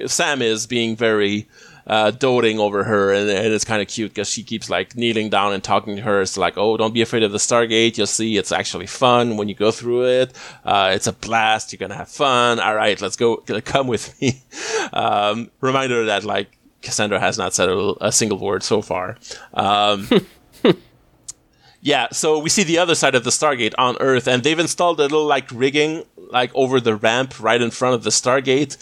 Sam 0.06 0.42
is 0.42 0.66
being 0.66 0.94
very 0.94 1.46
uh, 1.86 2.10
doting 2.10 2.58
over 2.58 2.84
her, 2.84 3.12
and, 3.12 3.30
and 3.30 3.52
it's 3.52 3.64
kind 3.64 3.80
of 3.80 3.88
cute 3.88 4.12
because 4.12 4.28
she 4.28 4.42
keeps 4.42 4.68
like 4.68 4.96
kneeling 4.96 5.30
down 5.30 5.52
and 5.52 5.62
talking 5.62 5.96
to 5.96 6.02
her. 6.02 6.20
It's 6.20 6.36
like, 6.36 6.58
oh, 6.58 6.76
don't 6.76 6.94
be 6.94 7.02
afraid 7.02 7.22
of 7.22 7.32
the 7.32 7.38
Stargate. 7.38 7.96
You'll 7.96 8.06
see, 8.06 8.36
it's 8.36 8.52
actually 8.52 8.86
fun 8.86 9.36
when 9.36 9.48
you 9.48 9.54
go 9.54 9.70
through 9.70 10.06
it. 10.06 10.36
Uh, 10.64 10.90
it's 10.94 11.06
a 11.06 11.12
blast. 11.12 11.72
You're 11.72 11.78
gonna 11.78 11.94
have 11.94 12.08
fun. 12.08 12.58
All 12.58 12.74
right, 12.74 13.00
let's 13.00 13.16
go. 13.16 13.36
Come 13.36 13.86
with 13.86 14.20
me. 14.20 14.42
Um, 14.92 15.50
reminder 15.60 16.06
that 16.06 16.22
like 16.22 16.56
Cassandra 16.80 17.18
has 17.18 17.36
not 17.36 17.52
said 17.52 17.68
a, 17.68 17.94
a 18.00 18.12
single 18.12 18.38
word 18.38 18.62
so 18.62 18.80
far. 18.80 19.16
Um, 19.52 20.08
yeah, 21.80 22.08
so 22.12 22.38
we 22.38 22.48
see 22.48 22.62
the 22.62 22.78
other 22.78 22.94
side 22.94 23.14
of 23.14 23.24
the 23.24 23.30
Stargate 23.30 23.74
on 23.76 23.96
Earth, 24.00 24.28
and 24.28 24.42
they've 24.42 24.58
installed 24.58 25.00
a 25.00 25.02
little 25.02 25.26
like 25.26 25.50
rigging 25.52 26.04
like 26.30 26.50
over 26.54 26.80
the 26.80 26.94
ramp 26.94 27.34
right 27.40 27.60
in 27.60 27.70
front 27.70 27.94
of 27.94 28.04
the 28.04 28.10
Stargate 28.10 28.76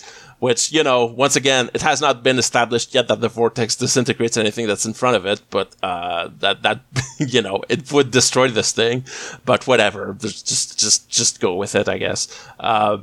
which 0.44 0.72
you 0.72 0.82
know 0.82 1.06
once 1.06 1.36
again 1.36 1.70
it 1.72 1.80
has 1.80 2.02
not 2.02 2.22
been 2.22 2.38
established 2.38 2.94
yet 2.94 3.08
that 3.08 3.20
the 3.22 3.30
vortex 3.30 3.76
disintegrates 3.76 4.36
anything 4.36 4.66
that's 4.66 4.84
in 4.84 4.92
front 4.92 5.16
of 5.16 5.24
it 5.24 5.40
but 5.48 5.74
uh, 5.82 6.28
that 6.40 6.62
that 6.62 6.78
you 7.34 7.40
know 7.40 7.56
it 7.70 7.90
would 7.92 8.10
destroy 8.10 8.46
this 8.48 8.70
thing 8.72 8.96
but 9.46 9.66
whatever. 9.66 10.02
Just 10.20 10.78
just 10.78 11.08
just 11.08 11.40
go 11.40 11.54
with 11.62 11.74
it 11.74 11.88
i 11.88 11.96
guess. 12.04 12.20
Uh, 12.60 12.98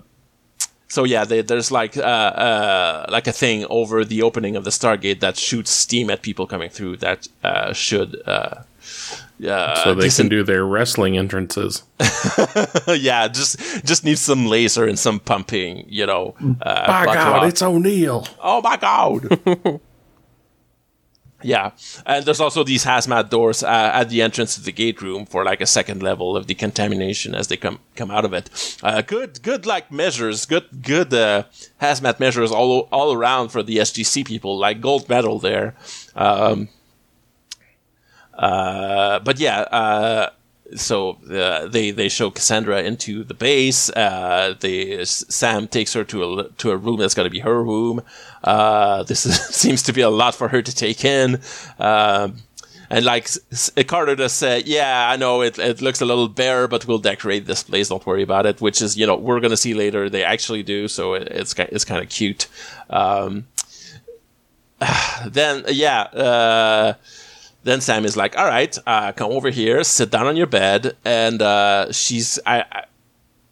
so 0.87 1.03
yeah 1.03 1.23
they, 1.25 1.41
there's 1.41 1.71
like 1.71 1.97
uh, 1.97 2.31
uh, 2.47 3.05
like 3.09 3.25
a 3.25 3.35
thing 3.43 3.65
over 3.69 4.05
the 4.05 4.21
opening 4.21 4.55
of 4.55 4.63
the 4.63 4.75
stargate 4.81 5.19
that 5.21 5.35
shoots 5.35 5.71
steam 5.71 6.11
at 6.11 6.21
people 6.21 6.45
coming 6.45 6.69
through 6.69 6.97
that 6.97 7.27
uh, 7.43 7.73
should 7.73 8.11
uh, 9.47 9.75
so 9.83 9.95
they 9.95 10.09
can 10.09 10.29
do 10.29 10.43
their 10.43 10.65
wrestling 10.65 11.17
entrances. 11.17 11.83
yeah, 12.87 13.27
just 13.27 13.59
just 13.85 14.03
need 14.03 14.17
some 14.17 14.45
laser 14.47 14.85
and 14.85 14.99
some 14.99 15.19
pumping, 15.19 15.85
you 15.87 16.05
know. 16.05 16.35
Uh, 16.61 16.87
By 16.87 17.05
God, 17.05 17.47
it's 17.47 17.61
O'Neill. 17.61 18.27
Oh 18.39 18.61
my 18.61 18.77
God. 18.77 19.39
yeah, 21.43 21.71
and 22.05 22.25
there's 22.25 22.39
also 22.39 22.63
these 22.63 22.85
hazmat 22.85 23.29
doors 23.29 23.63
uh, 23.63 23.91
at 23.93 24.09
the 24.09 24.21
entrance 24.21 24.55
to 24.55 24.61
the 24.61 24.71
gate 24.71 25.01
room 25.01 25.25
for 25.25 25.43
like 25.43 25.61
a 25.61 25.65
second 25.65 26.03
level 26.03 26.37
of 26.37 26.45
decontamination 26.45 27.33
as 27.33 27.47
they 27.47 27.57
come 27.57 27.79
come 27.95 28.11
out 28.11 28.25
of 28.25 28.33
it. 28.33 28.77
Uh, 28.83 29.01
good, 29.01 29.41
good 29.41 29.65
like 29.65 29.91
measures, 29.91 30.45
good 30.45 30.83
good 30.83 31.13
uh, 31.13 31.43
hazmat 31.81 32.19
measures 32.19 32.51
all 32.51 32.87
all 32.91 33.13
around 33.13 33.49
for 33.49 33.63
the 33.63 33.77
SGC 33.77 34.25
people, 34.25 34.57
like 34.57 34.81
gold 34.81 35.09
medal 35.09 35.39
there. 35.39 35.75
Um, 36.15 36.69
uh, 38.41 39.19
but 39.19 39.39
yeah, 39.39 39.59
uh, 39.61 40.29
so 40.75 41.11
uh, 41.31 41.67
they 41.67 41.91
they 41.91 42.09
show 42.09 42.31
Cassandra 42.31 42.81
into 42.81 43.23
the 43.23 43.35
base. 43.35 43.89
Uh, 43.91 44.55
they 44.59 45.05
Sam 45.05 45.67
takes 45.67 45.93
her 45.93 46.03
to 46.05 46.39
a 46.39 46.49
to 46.49 46.71
a 46.71 46.77
room 46.77 46.99
that's 46.99 47.13
going 47.13 47.27
to 47.27 47.31
be 47.31 47.39
her 47.39 47.63
room. 47.63 48.01
Uh, 48.43 49.03
this 49.03 49.25
is, 49.27 49.39
seems 49.55 49.83
to 49.83 49.93
be 49.93 50.01
a 50.01 50.09
lot 50.09 50.33
for 50.33 50.47
her 50.47 50.61
to 50.61 50.75
take 50.75 51.05
in. 51.05 51.39
Um, 51.77 52.37
and 52.89 53.05
like 53.05 53.29
Carter 53.87 54.17
just 54.17 54.35
said, 54.37 54.67
yeah, 54.67 55.09
I 55.09 55.15
know 55.15 55.41
it, 55.41 55.57
it 55.57 55.81
looks 55.81 56.01
a 56.01 56.05
little 56.05 56.27
bare, 56.27 56.67
but 56.67 56.85
we'll 56.85 56.99
decorate 56.99 57.45
this 57.45 57.63
place. 57.63 57.87
Don't 57.87 58.05
worry 58.05 58.21
about 58.21 58.45
it. 58.45 58.59
Which 58.59 58.81
is, 58.81 58.97
you 58.97 59.05
know, 59.07 59.15
we're 59.15 59.39
gonna 59.39 59.55
see 59.55 59.75
later. 59.75 60.09
They 60.09 60.23
actually 60.23 60.63
do, 60.63 60.87
so 60.87 61.13
it, 61.13 61.27
it's 61.27 61.53
it's 61.57 61.85
kind 61.85 62.03
of 62.03 62.09
cute. 62.09 62.47
Um, 62.89 63.45
then 65.27 65.63
yeah, 65.69 66.01
uh, 66.01 66.93
then 67.63 67.81
Sam 67.81 68.05
is 68.05 68.17
like, 68.17 68.37
"All 68.37 68.47
right, 68.47 68.75
uh, 68.87 69.11
come 69.11 69.31
over 69.31 69.49
here, 69.49 69.83
sit 69.83 70.09
down 70.11 70.27
on 70.27 70.35
your 70.35 70.47
bed," 70.47 70.95
and 71.05 71.41
uh, 71.41 71.91
she's, 71.91 72.39
I, 72.45 72.65
I, 72.71 72.85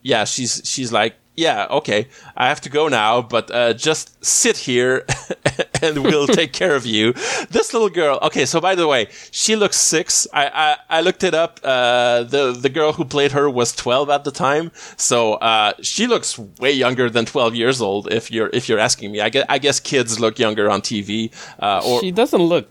yeah, 0.02 0.26
she's 0.26 0.62
she's 0.64 0.92
like, 0.92 1.16
"Yeah, 1.36 1.68
okay, 1.70 2.08
I 2.36 2.48
have 2.48 2.62
to 2.62 2.70
go 2.70 2.88
now, 2.88 3.22
but 3.22 3.52
uh, 3.52 3.74
just 3.74 4.24
sit 4.26 4.58
here, 4.58 5.06
and 5.82 6.04
we'll 6.04 6.28
take 6.42 6.54
care 6.54 6.76
of 6.76 6.88
you." 6.88 7.14
This 7.52 7.72
little 7.74 7.90
girl, 7.90 8.18
okay. 8.24 8.46
So 8.46 8.60
by 8.60 8.74
the 8.74 8.88
way, 8.88 9.10
she 9.30 9.56
looks 9.56 9.78
six. 9.78 10.28
I 10.34 10.48
I, 10.48 10.98
I 10.98 11.02
looked 11.02 11.24
it 11.24 11.36
up. 11.36 11.60
Uh, 11.64 12.24
the 12.24 12.52
the 12.52 12.70
girl 12.70 12.94
who 12.94 13.06
played 13.06 13.34
her 13.34 13.48
was 13.48 13.76
twelve 13.76 14.10
at 14.10 14.24
the 14.24 14.32
time, 14.32 14.72
so 14.98 15.34
uh, 15.36 15.74
she 15.82 16.08
looks 16.08 16.40
way 16.60 16.72
younger 16.72 17.12
than 17.12 17.26
twelve 17.26 17.54
years 17.54 17.80
old. 17.80 18.12
If 18.12 18.32
you're 18.32 18.50
if 18.54 18.68
you're 18.68 18.80
asking 18.80 19.12
me, 19.12 19.22
I 19.22 19.30
guess 19.30 19.46
I 19.50 19.60
guess 19.60 19.80
kids 19.80 20.20
look 20.20 20.40
younger 20.40 20.68
on 20.68 20.82
TV. 20.82 21.32
Uh, 21.60 21.82
or 21.86 22.00
she 22.00 22.10
doesn't 22.12 22.42
look 22.42 22.68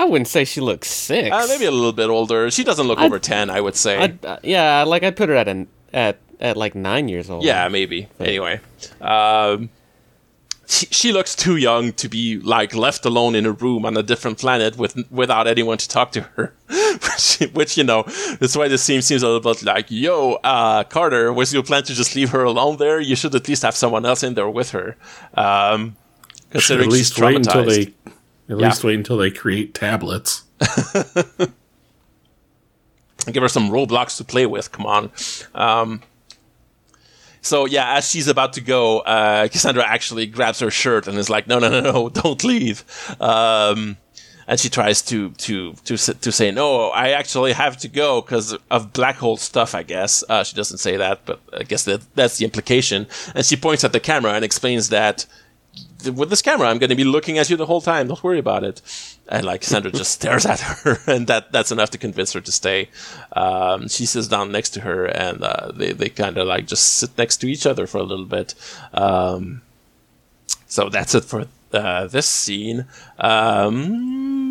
I 0.00 0.04
wouldn't 0.06 0.28
say 0.28 0.46
she 0.46 0.62
looks 0.62 0.88
six. 0.88 1.30
Uh, 1.30 1.44
maybe 1.46 1.66
a 1.66 1.70
little 1.70 1.92
bit 1.92 2.08
older. 2.08 2.50
She 2.50 2.64
doesn't 2.64 2.86
look 2.86 2.98
I'd, 2.98 3.04
over 3.04 3.18
ten. 3.18 3.50
I 3.50 3.60
would 3.60 3.76
say. 3.76 4.16
Uh, 4.24 4.38
yeah, 4.42 4.82
like 4.84 5.02
I'd 5.02 5.14
put 5.14 5.28
her 5.28 5.34
at 5.34 5.46
an 5.46 5.68
at 5.92 6.16
at 6.40 6.56
like 6.56 6.74
nine 6.74 7.08
years 7.08 7.28
old. 7.28 7.44
Yeah, 7.44 7.68
maybe. 7.68 8.08
But. 8.16 8.28
Anyway, 8.28 8.60
um, 9.02 9.68
she, 10.66 10.86
she, 10.86 11.12
looks 11.12 11.36
too 11.36 11.56
young 11.56 11.92
to 11.92 12.08
be 12.08 12.38
like 12.38 12.74
left 12.74 13.04
alone 13.04 13.34
in 13.34 13.44
a 13.44 13.52
room 13.52 13.84
on 13.84 13.94
a 13.94 14.02
different 14.02 14.38
planet 14.38 14.78
with 14.78 14.96
without 15.10 15.46
anyone 15.46 15.76
to 15.76 15.86
talk 15.86 16.12
to 16.12 16.22
her. 16.22 16.54
which, 16.68 17.50
which, 17.52 17.76
you 17.76 17.84
know, 17.84 18.04
that's 18.40 18.56
why 18.56 18.68
this 18.68 18.82
scene 18.82 19.02
seems 19.02 19.22
a 19.22 19.26
little 19.28 19.52
bit 19.52 19.62
like, 19.62 19.90
"Yo, 19.90 20.38
uh, 20.42 20.84
Carter, 20.84 21.30
was 21.30 21.52
your 21.52 21.62
plan 21.62 21.82
to 21.82 21.94
just 21.94 22.16
leave 22.16 22.30
her 22.30 22.42
alone 22.42 22.78
there? 22.78 23.00
You 23.00 23.16
should 23.16 23.34
at 23.34 23.46
least 23.46 23.64
have 23.64 23.76
someone 23.76 24.06
else 24.06 24.22
in 24.22 24.32
there 24.32 24.48
with 24.48 24.70
her." 24.70 24.96
Um, 25.34 25.96
considering 26.50 26.88
at 26.88 26.92
least 26.92 27.18
wait 27.18 27.36
until 27.36 27.64
they 27.64 27.92
at 28.50 28.58
yeah. 28.58 28.66
least 28.66 28.84
wait 28.84 28.96
until 28.96 29.16
they 29.16 29.30
create 29.30 29.74
tablets. 29.74 30.42
Give 33.30 33.42
her 33.42 33.48
some 33.48 33.70
Roblox 33.70 34.16
to 34.16 34.24
play 34.24 34.46
with. 34.46 34.72
Come 34.72 34.86
on. 34.86 35.10
Um, 35.54 36.02
so 37.42 37.64
yeah, 37.66 37.94
as 37.96 38.10
she's 38.10 38.28
about 38.28 38.54
to 38.54 38.60
go, 38.60 39.00
uh, 39.00 39.48
Cassandra 39.48 39.86
actually 39.86 40.26
grabs 40.26 40.60
her 40.60 40.70
shirt 40.70 41.06
and 41.06 41.16
is 41.16 41.30
like, 41.30 41.46
"No, 41.46 41.58
no, 41.58 41.68
no, 41.68 41.80
no, 41.80 42.08
don't 42.22 42.42
leave." 42.44 42.84
Um, 43.20 43.96
and 44.46 44.58
she 44.58 44.68
tries 44.68 45.00
to 45.02 45.30
to 45.30 45.74
to 45.84 45.96
to 45.96 46.32
say, 46.32 46.50
"No, 46.50 46.88
I 46.88 47.10
actually 47.10 47.52
have 47.52 47.76
to 47.78 47.88
go 47.88 48.20
because 48.20 48.56
of 48.70 48.92
black 48.92 49.16
hole 49.16 49.36
stuff." 49.36 49.74
I 49.74 49.84
guess 49.84 50.24
uh, 50.28 50.42
she 50.44 50.56
doesn't 50.56 50.78
say 50.78 50.96
that, 50.96 51.24
but 51.24 51.40
I 51.56 51.62
guess 51.62 51.84
that 51.84 52.02
that's 52.14 52.38
the 52.38 52.44
implication. 52.44 53.06
And 53.34 53.46
she 53.46 53.56
points 53.56 53.84
at 53.84 53.92
the 53.92 54.00
camera 54.00 54.32
and 54.32 54.44
explains 54.44 54.88
that 54.88 55.26
with 56.08 56.30
this 56.30 56.42
camera, 56.42 56.68
I'm 56.68 56.78
going 56.78 56.90
to 56.90 56.96
be 56.96 57.04
looking 57.04 57.38
at 57.38 57.50
you 57.50 57.56
the 57.56 57.66
whole 57.66 57.80
time. 57.80 58.08
Don't 58.08 58.22
worry 58.22 58.38
about 58.38 58.64
it. 58.64 58.80
And 59.28 59.44
like 59.44 59.62
Sandra 59.64 59.90
just 59.90 60.12
stares 60.18 60.46
at 60.46 60.60
her, 60.60 60.98
and 61.06 61.26
that 61.26 61.52
that's 61.52 61.72
enough 61.72 61.90
to 61.90 61.98
convince 61.98 62.32
her 62.32 62.40
to 62.40 62.52
stay. 62.52 62.88
Um, 63.32 63.88
she 63.88 64.06
sits 64.06 64.28
down 64.28 64.52
next 64.52 64.70
to 64.70 64.80
her, 64.80 65.06
and 65.06 65.42
uh, 65.42 65.72
they 65.72 65.92
they 65.92 66.08
kind 66.08 66.36
of 66.38 66.46
like 66.46 66.66
just 66.66 66.96
sit 66.96 67.16
next 67.18 67.38
to 67.38 67.48
each 67.48 67.66
other 67.66 67.86
for 67.86 67.98
a 67.98 68.02
little 68.02 68.24
bit. 68.26 68.54
Um, 68.92 69.62
so 70.66 70.88
that's 70.88 71.14
it 71.14 71.24
for 71.24 71.46
uh, 71.72 72.06
this 72.06 72.28
scene. 72.28 72.86
Um, 73.18 74.49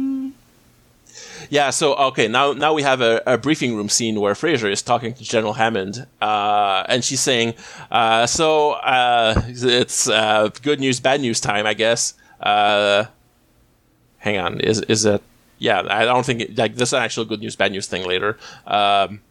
yeah, 1.50 1.72
so 1.72 1.96
okay, 1.96 2.28
now 2.28 2.54
now 2.54 2.74
we 2.74 2.84
have 2.84 3.02
a, 3.02 3.22
a, 3.26 3.38
briefing 3.38 3.76
room 3.76 3.90
scene 3.90 4.20
where 4.20 4.34
Fraiser 4.36 4.72
is 4.72 4.82
talking 4.82 5.14
to 5.14 5.24
General 5.24 5.54
Hammond, 5.54 6.06
uh, 6.22 6.84
and 6.88 7.04
she's 7.04 7.22
saying, 7.22 7.56
uh, 7.92 8.28
"So 8.28 8.74
uh, 8.74 9.42
it's 9.48 10.08
uh, 10.08 10.50
good 10.62 10.80
news, 10.80 11.00
bad 11.00 11.22
news 11.22 11.40
time, 11.40 11.66
I 11.66 11.74
guess." 11.74 12.14
Uh, 12.40 13.06
hang 14.20 14.38
on, 14.38 14.60
is 14.60 14.82
is 14.82 15.04
that? 15.04 15.22
Yeah, 15.58 15.84
I 15.90 16.06
don't 16.06 16.26
think 16.26 16.42
it, 16.42 16.58
like 16.58 16.76
this 16.76 16.90
is 16.90 16.94
an 16.94 17.04
actual 17.04 17.26
good 17.26 17.42
news, 17.42 17.56
bad 17.56 17.72
news 17.72 17.88
thing 17.88 18.08
later. 18.08 18.38
Um, 18.66 19.22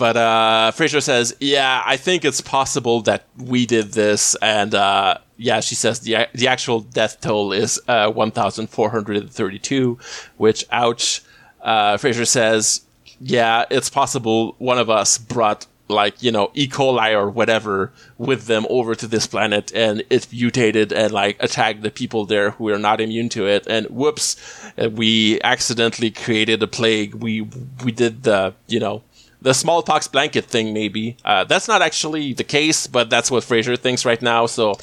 but 0.00 0.16
uh, 0.16 0.72
Fraiser 0.74 1.02
says, 1.02 1.36
"Yeah, 1.40 1.82
I 1.84 1.98
think 1.98 2.24
it's 2.24 2.40
possible 2.40 3.02
that 3.02 3.26
we 3.36 3.66
did 3.66 3.92
this." 3.92 4.34
And 4.40 4.74
uh, 4.74 5.18
yeah, 5.36 5.60
she 5.60 5.74
says 5.74 6.00
the 6.00 6.26
the 6.32 6.48
actual 6.48 6.80
death 6.80 7.20
toll 7.20 7.52
is 7.52 7.78
uh, 7.86 8.10
one 8.10 8.30
thousand 8.30 8.68
four 8.68 8.88
hundred 8.88 9.30
thirty 9.30 9.58
two. 9.58 9.98
Which, 10.38 10.64
ouch. 10.72 11.20
Uh, 11.60 11.98
Fraiser 11.98 12.24
says, 12.24 12.80
"Yeah, 13.20 13.66
it's 13.70 13.90
possible 13.90 14.54
one 14.56 14.78
of 14.78 14.88
us 14.88 15.18
brought 15.18 15.66
like 15.90 16.22
you 16.22 16.32
know 16.32 16.50
E. 16.54 16.66
coli 16.66 17.12
or 17.12 17.28
whatever 17.28 17.92
with 18.16 18.46
them 18.46 18.64
over 18.70 18.94
to 18.94 19.06
this 19.06 19.26
planet, 19.26 19.70
and 19.74 20.02
it 20.08 20.28
mutated 20.32 20.94
and 20.94 21.12
like 21.12 21.36
attacked 21.40 21.82
the 21.82 21.90
people 21.90 22.24
there 22.24 22.52
who 22.52 22.70
are 22.70 22.78
not 22.78 23.02
immune 23.02 23.28
to 23.28 23.46
it. 23.46 23.66
And 23.66 23.86
whoops, 23.88 24.36
we 24.78 25.42
accidentally 25.42 26.10
created 26.10 26.62
a 26.62 26.66
plague. 26.66 27.16
We 27.16 27.42
we 27.84 27.92
did 27.92 28.22
the 28.22 28.54
you 28.66 28.80
know 28.80 29.02
the 29.42 29.54
smallpox 29.54 30.08
blanket 30.08 30.44
thing 30.44 30.72
maybe. 30.72 31.16
Uh, 31.24 31.44
that's 31.44 31.68
not 31.68 31.82
actually 31.82 32.32
the 32.32 32.44
case 32.44 32.86
but 32.86 33.10
that's 33.10 33.30
what 33.30 33.44
Fraiser 33.44 33.76
thinks 33.76 34.04
right 34.04 34.20
now 34.20 34.46
so 34.46 34.74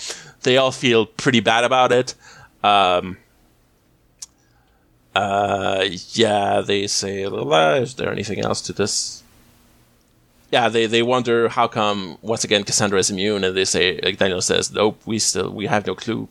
they 0.43 0.57
all 0.57 0.71
feel 0.71 1.05
pretty 1.05 1.39
bad 1.39 1.63
about 1.63 1.91
it. 1.91 2.13
Um, 2.63 3.17
uh, 5.15 5.85
yeah 6.13 6.61
they 6.61 6.87
say 6.87 7.23
is 7.23 7.95
there 7.95 8.11
anything 8.11 8.39
else 8.39 8.61
to 8.61 8.73
this? 8.73 9.23
Yeah 10.51 10.69
they, 10.69 10.85
they 10.85 11.03
wonder 11.03 11.49
how 11.49 11.67
come 11.67 12.17
once 12.21 12.43
again 12.43 12.63
cassandra 12.63 12.99
is 12.99 13.09
immune 13.09 13.43
and 13.43 13.55
they 13.55 13.65
say 13.65 13.99
like 14.01 14.17
daniel 14.17 14.41
says 14.41 14.71
nope 14.71 15.01
we 15.05 15.19
still 15.19 15.49
we 15.51 15.67
have 15.67 15.85
no 15.85 15.95
clue. 15.95 16.27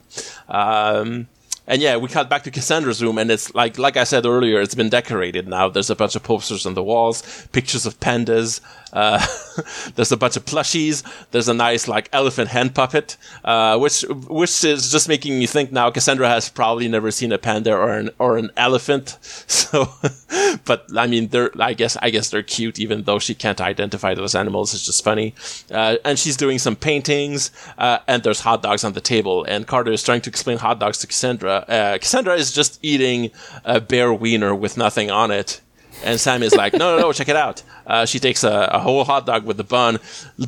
Um, 0.48 1.28
and 1.66 1.82
yeah, 1.82 1.96
we 1.96 2.08
cut 2.08 2.30
back 2.30 2.44
to 2.44 2.50
Cassandra's 2.50 3.02
room, 3.02 3.18
and 3.18 3.30
it's 3.30 3.54
like 3.54 3.78
like 3.78 3.96
I 3.96 4.04
said 4.04 4.24
earlier, 4.24 4.60
it's 4.60 4.74
been 4.74 4.88
decorated 4.88 5.48
now. 5.48 5.68
There's 5.68 5.90
a 5.90 5.96
bunch 5.96 6.16
of 6.16 6.22
posters 6.22 6.66
on 6.66 6.74
the 6.74 6.82
walls, 6.82 7.46
pictures 7.52 7.86
of 7.86 7.98
pandas. 8.00 8.60
Uh, 8.92 9.24
there's 9.94 10.12
a 10.12 10.16
bunch 10.16 10.36
of 10.36 10.44
plushies. 10.44 11.02
There's 11.30 11.48
a 11.48 11.54
nice 11.54 11.88
like 11.88 12.08
elephant 12.12 12.48
hand 12.48 12.74
puppet, 12.74 13.16
uh, 13.44 13.78
which 13.78 14.04
which 14.28 14.64
is 14.64 14.90
just 14.90 15.08
making 15.08 15.38
me 15.38 15.46
think 15.46 15.72
now. 15.72 15.90
Cassandra 15.90 16.28
has 16.28 16.48
probably 16.48 16.88
never 16.88 17.10
seen 17.10 17.32
a 17.32 17.38
panda 17.38 17.74
or 17.74 17.92
an 17.92 18.10
or 18.18 18.38
an 18.38 18.50
elephant. 18.56 19.18
So, 19.66 19.88
but 20.64 20.86
I 20.96 21.06
mean, 21.06 21.28
they're 21.28 21.50
I 21.58 21.72
guess 21.72 21.96
I 22.00 22.10
guess 22.10 22.30
they're 22.30 22.42
cute, 22.42 22.78
even 22.78 23.02
though 23.02 23.18
she 23.18 23.34
can't 23.34 23.60
identify 23.60 24.14
those 24.14 24.34
animals. 24.34 24.74
It's 24.74 24.84
just 24.84 25.02
funny. 25.02 25.34
Uh, 25.70 25.96
and 26.04 26.18
she's 26.18 26.36
doing 26.36 26.58
some 26.58 26.76
paintings, 26.76 27.50
uh, 27.78 27.98
and 28.06 28.22
there's 28.22 28.40
hot 28.40 28.62
dogs 28.62 28.84
on 28.84 28.92
the 28.92 29.00
table. 29.00 29.44
And 29.44 29.66
Carter 29.66 29.92
is 29.92 30.02
trying 30.02 30.20
to 30.22 30.30
explain 30.30 30.58
hot 30.58 30.78
dogs 30.78 30.98
to 30.98 31.06
Cassandra. 31.06 31.64
Uh, 31.68 31.98
Cassandra 31.98 32.34
is 32.34 32.52
just 32.52 32.78
eating 32.82 33.30
a 33.64 33.80
bare 33.80 34.12
wiener 34.12 34.54
with 34.54 34.76
nothing 34.76 35.10
on 35.10 35.30
it 35.30 35.60
and 36.04 36.20
Sam 36.20 36.42
is 36.42 36.54
like, 36.54 36.72
no, 36.72 36.96
no, 36.96 37.02
no, 37.02 37.12
check 37.12 37.28
it 37.28 37.36
out. 37.36 37.62
Uh, 37.86 38.06
she 38.06 38.18
takes 38.18 38.44
a, 38.44 38.68
a, 38.72 38.78
whole 38.78 39.04
hot 39.04 39.26
dog 39.26 39.44
with 39.44 39.56
the 39.56 39.64
bun, 39.64 39.98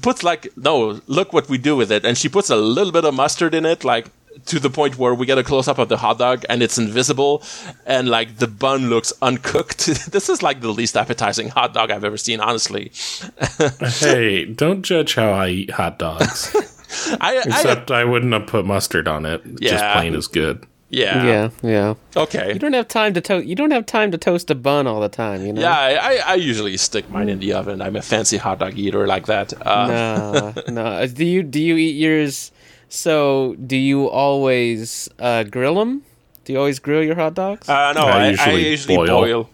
puts 0.02 0.22
like, 0.22 0.48
no, 0.56 1.00
look 1.06 1.32
what 1.32 1.48
we 1.48 1.58
do 1.58 1.76
with 1.76 1.90
it. 1.92 2.04
And 2.04 2.16
she 2.18 2.28
puts 2.28 2.50
a 2.50 2.56
little 2.56 2.92
bit 2.92 3.04
of 3.04 3.14
mustard 3.14 3.54
in 3.54 3.64
it, 3.64 3.84
like 3.84 4.06
to 4.46 4.58
the 4.58 4.70
point 4.70 4.98
where 4.98 5.14
we 5.14 5.26
get 5.26 5.38
a 5.38 5.44
close 5.44 5.68
up 5.68 5.78
of 5.78 5.88
the 5.88 5.96
hot 5.96 6.18
dog 6.18 6.44
and 6.48 6.62
it's 6.62 6.78
invisible 6.78 7.42
and 7.86 8.08
like 8.08 8.36
the 8.38 8.46
bun 8.46 8.88
looks 8.88 9.12
uncooked. 9.22 9.86
this 10.12 10.28
is 10.28 10.42
like 10.42 10.60
the 10.60 10.72
least 10.72 10.96
appetizing 10.96 11.48
hot 11.48 11.74
dog 11.74 11.90
I've 11.90 12.04
ever 12.04 12.16
seen, 12.16 12.40
honestly. 12.40 12.92
hey, 14.00 14.44
don't 14.44 14.82
judge 14.82 15.14
how 15.14 15.30
I 15.30 15.48
eat 15.48 15.70
hot 15.70 15.98
dogs. 15.98 16.54
I, 17.20 17.42
Except 17.44 17.90
I, 17.90 18.00
I, 18.00 18.04
wouldn't 18.04 18.32
have 18.32 18.46
put 18.46 18.64
mustard 18.64 19.08
on 19.08 19.26
it. 19.26 19.42
Yeah. 19.60 19.70
Just 19.70 19.84
plain 19.96 20.14
is 20.14 20.26
good. 20.26 20.66
Yeah. 20.90 21.24
Yeah. 21.24 21.50
Yeah. 21.62 21.94
Okay. 22.16 22.52
You 22.52 22.58
don't 22.58 22.72
have 22.72 22.88
time 22.88 23.14
to 23.14 23.20
toast. 23.20 23.46
You 23.46 23.54
don't 23.54 23.70
have 23.70 23.86
time 23.86 24.10
to 24.10 24.18
toast 24.18 24.50
a 24.50 24.54
bun 24.54 24.86
all 24.86 25.00
the 25.00 25.08
time. 25.08 25.44
You 25.44 25.52
know. 25.52 25.60
Yeah, 25.60 25.76
I, 25.76 26.32
I 26.32 26.34
usually 26.34 26.76
stick 26.76 27.10
mine 27.10 27.28
in 27.28 27.38
the 27.40 27.52
oven. 27.52 27.82
I'm 27.82 27.96
a 27.96 28.02
fancy 28.02 28.38
hot 28.38 28.58
dog 28.58 28.78
eater 28.78 29.06
like 29.06 29.26
that. 29.26 29.52
Uh, 29.66 29.86
no, 29.86 30.62
no. 30.68 31.06
Do 31.06 31.24
you 31.24 31.42
do 31.42 31.60
you 31.60 31.76
eat 31.76 31.96
yours? 31.96 32.52
So 32.88 33.54
do 33.66 33.76
you 33.76 34.08
always 34.08 35.08
uh, 35.18 35.44
grill 35.44 35.74
them? 35.74 36.04
Do 36.44 36.54
you 36.54 36.58
always 36.58 36.78
grill 36.78 37.02
your 37.02 37.16
hot 37.16 37.34
dogs? 37.34 37.68
Uh, 37.68 37.92
no, 37.92 38.06
I, 38.06 38.24
I 38.24 38.28
usually, 38.30 38.66
I 38.66 38.70
usually 38.70 38.96
boil. 38.96 39.20
boil. 39.20 39.50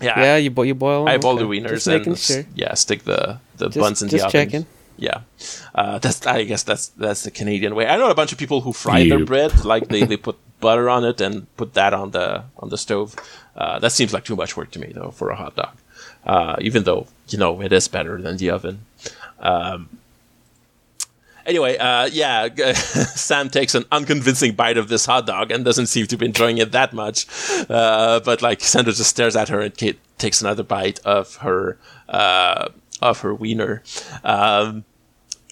Yeah, 0.00 0.20
yeah, 0.20 0.36
you, 0.36 0.50
bo- 0.50 0.62
you 0.62 0.74
boil. 0.74 1.04
Them? 1.04 1.14
I 1.14 1.18
boil 1.18 1.34
okay. 1.34 1.42
the 1.42 1.48
wieners 1.48 2.06
and 2.06 2.18
sure. 2.18 2.44
yeah, 2.54 2.74
stick 2.74 3.04
the 3.04 3.38
the 3.58 3.68
just, 3.68 3.78
buns 3.78 4.02
in 4.02 4.08
the 4.08 4.20
oven. 4.20 4.30
Checking. 4.30 4.66
Yeah, 4.96 5.20
uh, 5.74 5.98
that's 5.98 6.26
I 6.26 6.44
guess 6.44 6.62
that's 6.62 6.88
that's 6.88 7.22
the 7.22 7.30
Canadian 7.30 7.74
way. 7.74 7.86
I 7.86 7.96
know 7.96 8.10
a 8.10 8.14
bunch 8.14 8.32
of 8.32 8.38
people 8.38 8.62
who 8.62 8.72
fry 8.72 9.00
you. 9.00 9.10
their 9.10 9.24
bread, 9.24 9.64
like 9.64 9.88
they, 9.88 10.04
they 10.04 10.16
put 10.16 10.36
butter 10.60 10.88
on 10.88 11.04
it 11.04 11.20
and 11.20 11.54
put 11.56 11.74
that 11.74 11.94
on 11.94 12.10
the 12.12 12.44
on 12.58 12.68
the 12.68 12.78
stove. 12.78 13.14
Uh, 13.56 13.78
that 13.78 13.92
seems 13.92 14.12
like 14.12 14.24
too 14.24 14.36
much 14.36 14.56
work 14.56 14.70
to 14.72 14.78
me 14.78 14.92
though 14.94 15.10
for 15.10 15.30
a 15.30 15.36
hot 15.36 15.56
dog. 15.56 15.76
Uh, 16.26 16.56
even 16.60 16.84
though 16.84 17.06
you 17.28 17.38
know 17.38 17.60
it 17.60 17.72
is 17.72 17.88
better 17.88 18.20
than 18.20 18.36
the 18.36 18.50
oven. 18.50 18.80
Um, 19.40 19.98
anyway, 21.46 21.76
uh, 21.76 22.06
yeah, 22.06 22.48
Sam 22.74 23.50
takes 23.50 23.74
an 23.74 23.84
unconvincing 23.92 24.54
bite 24.54 24.76
of 24.76 24.88
this 24.88 25.06
hot 25.06 25.26
dog 25.26 25.50
and 25.50 25.64
doesn't 25.64 25.86
seem 25.86 26.06
to 26.06 26.16
be 26.16 26.26
enjoying 26.26 26.58
it 26.58 26.72
that 26.72 26.92
much. 26.92 27.26
Uh, 27.68 28.20
but 28.20 28.42
like 28.42 28.62
Sandra 28.62 28.92
just 28.92 29.10
stares 29.10 29.36
at 29.36 29.48
her 29.48 29.60
and 29.60 29.76
Kate 29.76 29.98
takes 30.18 30.40
another 30.40 30.62
bite 30.62 31.00
of 31.00 31.36
her 31.36 31.78
uh, 32.08 32.68
of 33.02 33.20
her 33.20 33.34
wiener. 33.34 33.82
Um, 34.22 34.84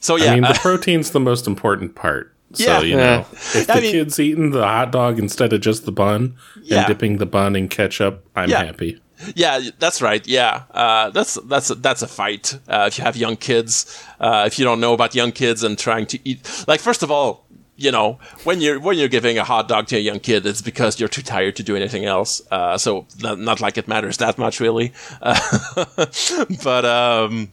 so 0.00 0.16
yeah, 0.16 0.32
I 0.32 0.34
mean 0.34 0.42
the 0.42 0.54
protein's 0.60 1.10
the 1.10 1.20
most 1.20 1.46
important 1.46 1.94
part. 1.94 2.31
So, 2.52 2.64
yeah. 2.64 2.80
you 2.80 2.96
know, 2.96 3.26
if 3.32 3.66
the 3.66 3.72
I 3.72 3.80
mean, 3.80 3.92
kid's 3.92 4.20
eating 4.20 4.50
the 4.50 4.62
hot 4.62 4.92
dog 4.92 5.18
instead 5.18 5.52
of 5.52 5.60
just 5.60 5.84
the 5.86 5.92
bun 5.92 6.36
yeah. 6.62 6.78
and 6.78 6.86
dipping 6.86 7.18
the 7.18 7.26
bun 7.26 7.56
in 7.56 7.68
ketchup, 7.68 8.26
I'm 8.34 8.50
yeah. 8.50 8.64
happy. 8.64 9.00
Yeah, 9.34 9.60
that's 9.78 10.02
right. 10.02 10.26
Yeah, 10.26 10.64
uh, 10.72 11.10
that's 11.10 11.34
that's 11.44 11.68
that's 11.68 12.02
a 12.02 12.08
fight. 12.08 12.58
Uh, 12.68 12.86
if 12.88 12.98
you 12.98 13.04
have 13.04 13.16
young 13.16 13.36
kids, 13.36 14.04
uh, 14.20 14.44
if 14.46 14.58
you 14.58 14.64
don't 14.64 14.80
know 14.80 14.94
about 14.94 15.14
young 15.14 15.32
kids 15.32 15.62
and 15.62 15.78
trying 15.78 16.06
to 16.06 16.18
eat, 16.28 16.64
like 16.66 16.80
first 16.80 17.02
of 17.02 17.10
all, 17.10 17.46
you 17.76 17.90
know, 17.90 18.18
when 18.44 18.60
you're 18.60 18.80
when 18.80 18.98
you're 18.98 19.08
giving 19.08 19.38
a 19.38 19.44
hot 19.44 19.68
dog 19.68 19.86
to 19.88 19.96
a 19.96 20.00
young 20.00 20.20
kid, 20.20 20.44
it's 20.46 20.62
because 20.62 21.00
you're 21.00 21.08
too 21.08 21.22
tired 21.22 21.56
to 21.56 21.62
do 21.62 21.76
anything 21.76 22.04
else. 22.04 22.42
Uh, 22.50 22.76
so 22.78 23.06
not, 23.20 23.38
not, 23.38 23.60
like 23.60 23.78
it 23.78 23.88
matters 23.88 24.18
that 24.18 24.38
much, 24.38 24.60
really. 24.60 24.92
but 25.20 26.84
um, 26.84 27.52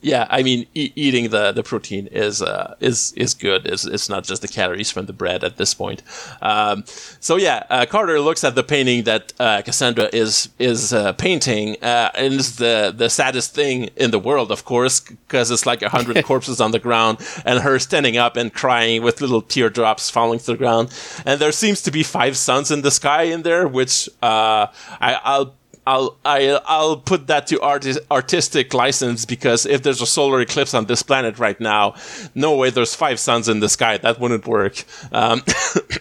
yeah, 0.00 0.26
I 0.30 0.42
mean, 0.42 0.66
e- 0.74 0.92
eating 0.94 1.30
the, 1.30 1.52
the 1.52 1.62
protein 1.62 2.06
is 2.08 2.40
uh, 2.42 2.76
is 2.80 3.12
is 3.16 3.34
good. 3.34 3.66
It's, 3.66 3.84
it's 3.84 4.08
not 4.08 4.24
just 4.24 4.42
the 4.42 4.48
calories 4.48 4.90
from 4.90 5.06
the 5.06 5.12
bread 5.12 5.42
at 5.42 5.56
this 5.56 5.74
point. 5.74 6.02
Um, 6.40 6.84
so 7.20 7.36
yeah, 7.36 7.64
uh, 7.68 7.86
Carter 7.86 8.20
looks 8.20 8.44
at 8.44 8.54
the 8.54 8.62
painting 8.62 9.04
that 9.04 9.32
uh, 9.40 9.62
Cassandra 9.62 10.08
is 10.12 10.50
is 10.58 10.92
uh, 10.92 11.12
painting, 11.14 11.76
uh, 11.82 12.10
and 12.14 12.34
it's 12.34 12.56
the 12.56 12.94
the 12.96 13.10
saddest 13.10 13.54
thing 13.54 13.90
in 13.96 14.10
the 14.10 14.18
world, 14.18 14.52
of 14.52 14.64
course, 14.64 15.00
because 15.00 15.50
it's 15.50 15.66
like 15.66 15.82
a 15.82 15.88
hundred 15.88 16.24
corpses 16.30 16.60
on 16.60 16.70
the 16.70 16.78
ground, 16.78 17.18
and 17.44 17.60
her 17.60 17.78
standing 17.78 18.16
up 18.16 18.36
and 18.36 18.54
crying 18.54 19.02
with 19.02 19.20
little 19.20 19.42
teardrops 19.42 20.10
falling 20.10 20.38
to 20.38 20.46
the 20.46 20.56
ground, 20.56 20.90
and 21.26 21.40
there 21.40 21.52
seems 21.52 21.82
to 21.82 21.90
be 21.90 22.02
five 22.02 22.36
suns 22.36 22.70
in 22.70 22.82
the 22.82 22.90
sky 22.90 23.24
in 23.24 23.42
there, 23.42 23.66
which 23.66 24.08
uh, 24.22 24.66
I, 25.00 25.20
I'll 25.24 25.54
I'll 25.88 26.18
I, 26.22 26.60
I'll 26.66 26.98
put 26.98 27.28
that 27.28 27.46
to 27.46 27.60
arti- 27.62 27.96
artistic 28.10 28.74
license 28.74 29.24
because 29.24 29.64
if 29.64 29.82
there's 29.82 30.02
a 30.02 30.06
solar 30.06 30.42
eclipse 30.42 30.74
on 30.74 30.84
this 30.84 31.02
planet 31.02 31.38
right 31.38 31.58
now, 31.58 31.94
no 32.34 32.54
way 32.56 32.68
there's 32.68 32.94
five 32.94 33.18
suns 33.18 33.48
in 33.48 33.60
the 33.60 33.70
sky. 33.70 33.96
That 33.96 34.20
wouldn't 34.20 34.46
work. 34.46 34.84
Um, 35.12 35.42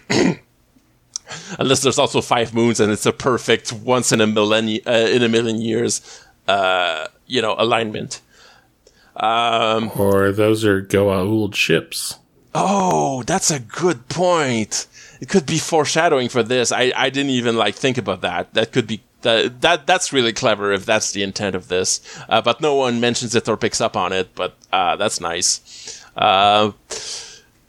unless 1.57 1.83
there's 1.83 1.97
also 1.97 2.19
five 2.19 2.53
moons 2.53 2.81
and 2.81 2.91
it's 2.91 3.05
a 3.05 3.13
perfect 3.13 3.71
once 3.71 4.11
in 4.11 4.19
a 4.19 4.27
millennium 4.27 4.83
uh, 4.85 4.91
in 5.15 5.23
a 5.23 5.29
million 5.29 5.61
years, 5.61 6.01
uh, 6.49 7.07
you 7.25 7.41
know, 7.41 7.55
alignment. 7.57 8.19
Um, 9.15 9.89
or 9.95 10.33
those 10.33 10.65
are 10.65 10.81
Goa'uld 10.81 11.55
ships. 11.55 12.19
Oh, 12.53 13.23
that's 13.23 13.51
a 13.51 13.59
good 13.59 14.09
point. 14.09 14.87
It 15.21 15.29
could 15.29 15.45
be 15.45 15.59
foreshadowing 15.59 16.27
for 16.27 16.43
this. 16.43 16.73
I, 16.73 16.91
I 16.93 17.09
didn't 17.09 17.31
even 17.31 17.55
like 17.55 17.75
think 17.75 17.97
about 17.97 18.21
that. 18.21 18.53
That 18.53 18.73
could 18.73 18.85
be 18.85 19.01
that, 19.27 19.61
that 19.61 19.87
that's 19.87 20.13
really 20.13 20.31
clever 20.31 20.71
if 20.71 20.85
that's 20.85 21.11
the 21.11 21.21
intent 21.21 21.53
of 21.55 21.67
this. 21.67 22.01
Uh, 22.29 22.41
but 22.41 22.61
no 22.61 22.75
one 22.75 23.01
mentions 23.01 23.35
it 23.35 23.49
or 23.49 23.57
picks 23.57 23.81
up 23.81 23.97
on 23.97 24.13
it. 24.13 24.33
But 24.35 24.55
uh, 24.71 24.95
that's 24.95 25.19
nice. 25.19 26.03
Uh, 26.15 26.71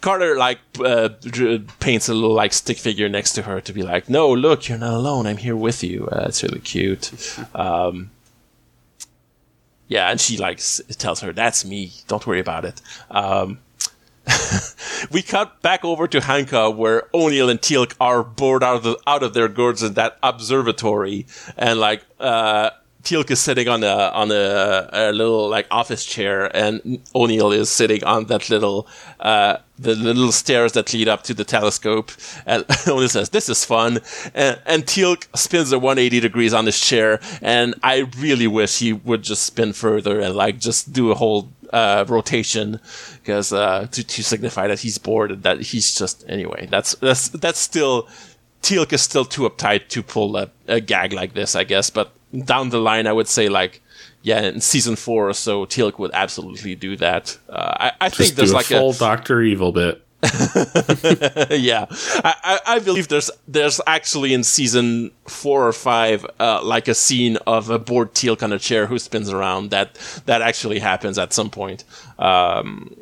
Carter 0.00 0.36
like 0.36 0.60
uh, 0.78 1.08
paints 1.80 2.08
a 2.08 2.14
little 2.14 2.32
like 2.32 2.52
stick 2.52 2.78
figure 2.78 3.08
next 3.08 3.32
to 3.32 3.42
her 3.42 3.60
to 3.60 3.72
be 3.72 3.82
like, 3.82 4.08
"No, 4.08 4.32
look, 4.32 4.68
you're 4.68 4.78
not 4.78 4.94
alone. 4.94 5.26
I'm 5.26 5.38
here 5.38 5.56
with 5.56 5.82
you." 5.82 6.06
Uh, 6.12 6.26
it's 6.28 6.44
really 6.44 6.60
cute. 6.60 7.12
Um, 7.54 8.10
yeah, 9.88 10.10
and 10.10 10.20
she 10.20 10.36
like 10.36 10.60
tells 10.98 11.20
her, 11.20 11.32
"That's 11.32 11.64
me. 11.64 11.90
Don't 12.06 12.24
worry 12.24 12.38
about 12.40 12.64
it." 12.64 12.80
Um, 13.10 13.58
we 15.10 15.22
cut 15.22 15.62
back 15.62 15.84
over 15.84 16.06
to 16.08 16.20
Hanka 16.20 16.74
where 16.74 17.04
O'Neill 17.14 17.48
and 17.48 17.60
Teal'c 17.60 17.94
are 18.00 18.22
bored 18.22 18.62
out 18.62 18.76
of 18.76 18.82
the, 18.82 18.98
out 19.06 19.22
of 19.22 19.34
their 19.34 19.48
gourds 19.48 19.82
in 19.82 19.94
that 19.94 20.18
observatory, 20.22 21.26
and 21.56 21.78
like 21.78 22.02
uh, 22.20 22.70
Teal'c 23.04 23.30
is 23.30 23.40
sitting 23.40 23.68
on 23.68 23.84
a 23.84 24.11
on 24.12 24.30
a, 24.30 24.88
a, 24.92 25.12
little 25.12 25.48
like 25.48 25.66
office 25.70 26.04
chair, 26.04 26.54
and 26.54 27.00
O'Neill 27.14 27.52
is 27.52 27.70
sitting 27.70 28.02
on 28.04 28.24
that 28.26 28.50
little 28.50 28.88
uh, 29.20 29.58
the 29.78 29.94
little 29.94 30.32
stairs 30.32 30.72
that 30.72 30.92
lead 30.92 31.08
up 31.08 31.22
to 31.24 31.34
the 31.34 31.44
telescope. 31.44 32.11
And 32.44 32.64
O'Neill 32.88 33.08
says, 33.08 33.30
"This 33.30 33.48
is 33.48 33.64
fun," 33.64 34.00
and, 34.34 34.61
and 34.66 34.84
Teal'c 34.84 35.28
spins 35.37 35.70
a 35.72 35.78
180 35.78 36.20
degrees 36.20 36.52
on 36.52 36.66
his 36.66 36.80
chair, 36.80 37.20
and 37.40 37.74
I 37.82 38.11
really 38.18 38.48
wish 38.48 38.80
he 38.80 38.92
would 38.92 39.22
just 39.22 39.44
spin 39.44 39.72
further 39.72 40.20
and 40.20 40.34
like 40.34 40.58
just 40.58 40.92
do 40.92 41.12
a 41.12 41.14
whole 41.14 41.48
uh, 41.72 42.04
rotation 42.08 42.80
because 43.20 43.52
uh, 43.52 43.87
to 43.92 44.04
to 44.04 44.24
signify 44.24 44.66
that 44.66 44.80
he's 44.80 44.98
bored 44.98 45.30
and 45.30 45.42
that 45.44 45.61
he's 45.61 45.96
just 45.96 46.24
anyway. 46.28 46.66
That's 46.66 46.96
that's 46.96 47.28
that's 47.28 47.61
still 47.61 48.08
Teal'c 48.62 48.92
is 48.92 49.02
still 49.02 49.24
too 49.24 49.42
uptight 49.42 49.88
to 49.88 50.02
pull 50.02 50.37
a, 50.37 50.50
a 50.66 50.80
gag 50.80 51.12
like 51.12 51.34
this, 51.34 51.54
I 51.54 51.64
guess. 51.64 51.90
But 51.90 52.12
down 52.44 52.70
the 52.70 52.80
line, 52.80 53.06
I 53.06 53.12
would 53.12 53.28
say 53.28 53.48
like 53.48 53.82
yeah, 54.22 54.42
in 54.42 54.60
season 54.60 54.96
four 54.96 55.28
or 55.28 55.32
so, 55.32 55.64
Teal'c 55.64 55.98
would 55.98 56.10
absolutely 56.12 56.74
do 56.74 56.96
that. 56.96 57.38
Uh, 57.48 57.74
I, 57.78 57.92
I 58.00 58.08
think 58.08 58.34
there's 58.34 58.52
like 58.52 58.66
full 58.66 58.90
a 58.90 58.94
Doctor 58.94 59.40
Evil 59.42 59.72
bit. 59.72 60.04
yeah, 61.50 61.86
I, 62.24 62.34
I, 62.42 62.60
I 62.66 62.78
believe 62.80 63.06
there's 63.06 63.30
there's 63.46 63.80
actually 63.86 64.34
in 64.34 64.42
season 64.42 65.12
four 65.28 65.66
or 65.66 65.72
five 65.72 66.26
uh, 66.40 66.60
like 66.64 66.88
a 66.88 66.94
scene 66.94 67.36
of 67.46 67.70
a 67.70 67.78
bored 67.78 68.14
Teal'c 68.14 68.42
on 68.42 68.52
a 68.52 68.58
chair 68.58 68.86
who 68.86 68.98
spins 68.98 69.30
around. 69.30 69.70
That 69.70 69.94
that 70.26 70.42
actually 70.42 70.80
happens 70.80 71.18
at 71.18 71.32
some 71.32 71.50
point. 71.50 71.84
Um, 72.18 72.96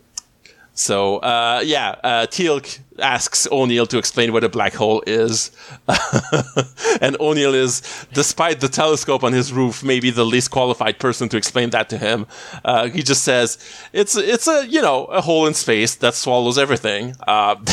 so 0.75 1.17
uh, 1.19 1.63
yeah, 1.65 1.97
uh, 2.05 2.27
Teal'c 2.27 2.81
asks 3.01 3.47
O'Neill 3.51 3.87
to 3.87 3.99
explain 3.99 4.33
what 4.33 4.45
a 4.45 4.49
black 4.49 4.75
hole 4.75 5.03
is, 5.07 5.51
and 7.01 7.17
O'Neill 7.21 7.55
is, 7.55 8.07
despite 8.13 8.61
the 8.61 8.69
telescope 8.69 9.25
on 9.25 9.33
his 9.33 9.53
roof, 9.53 9.83
maybe 9.83 10.11
the 10.11 10.25
least 10.25 10.51
qualified 10.51 10.99
person 10.99 11.29
to 11.29 11.37
explain 11.37 11.71
that 11.71 11.89
to 11.89 11.99
him. 11.99 12.27
Uh, 12.65 12.89
he 12.89 13.03
just 13.03 13.23
says 13.23 13.59
it's 13.93 14.17
it's 14.17 14.49
a 14.49 14.67
you 14.67 14.83
know 14.83 15.05
a 15.07 15.21
hole 15.21 15.47
in 15.47 15.55
space 15.55 15.95
that 15.97 16.15
swallows 16.15 16.59
everything. 16.59 17.15
Uh, 17.27 17.55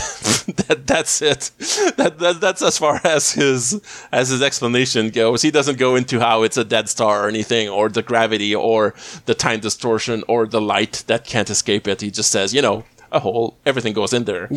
that 0.67 0.83
that's 0.85 1.21
it. 1.21 1.51
That, 1.97 2.17
that 2.19 2.41
that's 2.41 2.61
as 2.61 2.77
far 2.77 2.99
as 3.03 3.31
his 3.31 3.81
as 4.11 4.29
his 4.29 4.41
explanation 4.41 5.09
goes. 5.09 5.41
He 5.41 5.51
doesn't 5.51 5.77
go 5.77 5.95
into 5.95 6.19
how 6.19 6.43
it's 6.43 6.57
a 6.57 6.63
dead 6.63 6.89
star 6.89 7.25
or 7.25 7.29
anything, 7.29 7.69
or 7.69 7.89
the 7.89 8.01
gravity, 8.01 8.53
or 8.53 8.93
the 9.25 9.35
time 9.35 9.59
distortion, 9.59 10.23
or 10.27 10.45
the 10.45 10.61
light 10.61 11.03
that 11.07 11.25
can't 11.25 11.49
escape 11.49 11.87
it. 11.87 12.01
He 12.01 12.11
just 12.11 12.31
says, 12.31 12.53
you 12.53 12.61
know, 12.61 12.83
a 13.13 13.19
hole. 13.19 13.57
Everything 13.65 13.93
goes 13.93 14.11
in 14.13 14.23
there. 14.25 14.49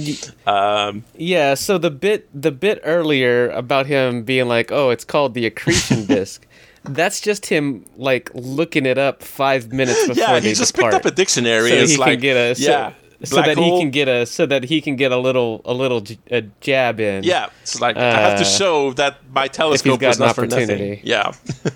Um, 0.47 1.05
Yeah, 1.16 1.55
so 1.55 1.79
the 1.79 1.90
bit 1.90 2.29
the 2.35 2.51
bit 2.51 2.81
earlier 2.85 3.49
about 3.51 3.87
him 3.87 4.23
being 4.25 4.49
like, 4.49 4.73
"Oh, 4.73 4.90
it's 4.90 5.05
called 5.05 5.35
the 5.35 5.47
accretion 5.47 6.07
disk." 6.16 6.47
That's 6.85 7.21
just 7.21 7.47
him 7.47 7.85
like 7.97 8.31
looking 8.35 8.87
it 8.87 8.97
up 8.99 9.23
five 9.23 9.73
minutes 9.73 10.07
before 10.09 10.23
yeah, 10.35 10.40
they 10.40 10.49
he 10.51 10.55
just 10.55 10.75
depart. 10.75 10.92
picked 10.95 11.07
up 11.07 11.12
a 11.12 11.14
dictionary. 11.14 11.71
so 11.71 11.75
it's 11.77 11.92
he 11.92 11.97
like, 11.99 12.12
can 12.12 12.21
get 12.21 12.37
a 12.37 12.61
yeah, 12.61 12.90
so 12.90 12.95
black 13.31 13.46
that 13.46 13.57
hole. 13.57 13.76
he 13.76 13.83
can 13.83 13.90
get 13.90 14.09
a 14.09 14.26
so 14.26 14.46
that 14.46 14.64
he 14.64 14.81
can 14.81 14.96
get 14.96 15.12
a 15.12 15.16
little 15.16 15.61
a 15.64 15.72
little 15.74 16.00
j- 16.00 16.18
a 16.31 16.42
jab 16.61 17.00
in. 17.00 17.24
Yeah, 17.24 17.48
it's 17.62 17.81
like 17.81 17.96
I 17.96 18.20
have 18.20 18.38
to 18.38 18.44
Uh, 18.44 18.48
show 18.48 18.92
that 18.94 19.18
my 19.33 19.48
telescope 19.48 20.02
an 20.02 20.14
not 20.18 20.35
for 20.35 20.46
nothing. 20.46 21.00
Yeah, 21.02 21.33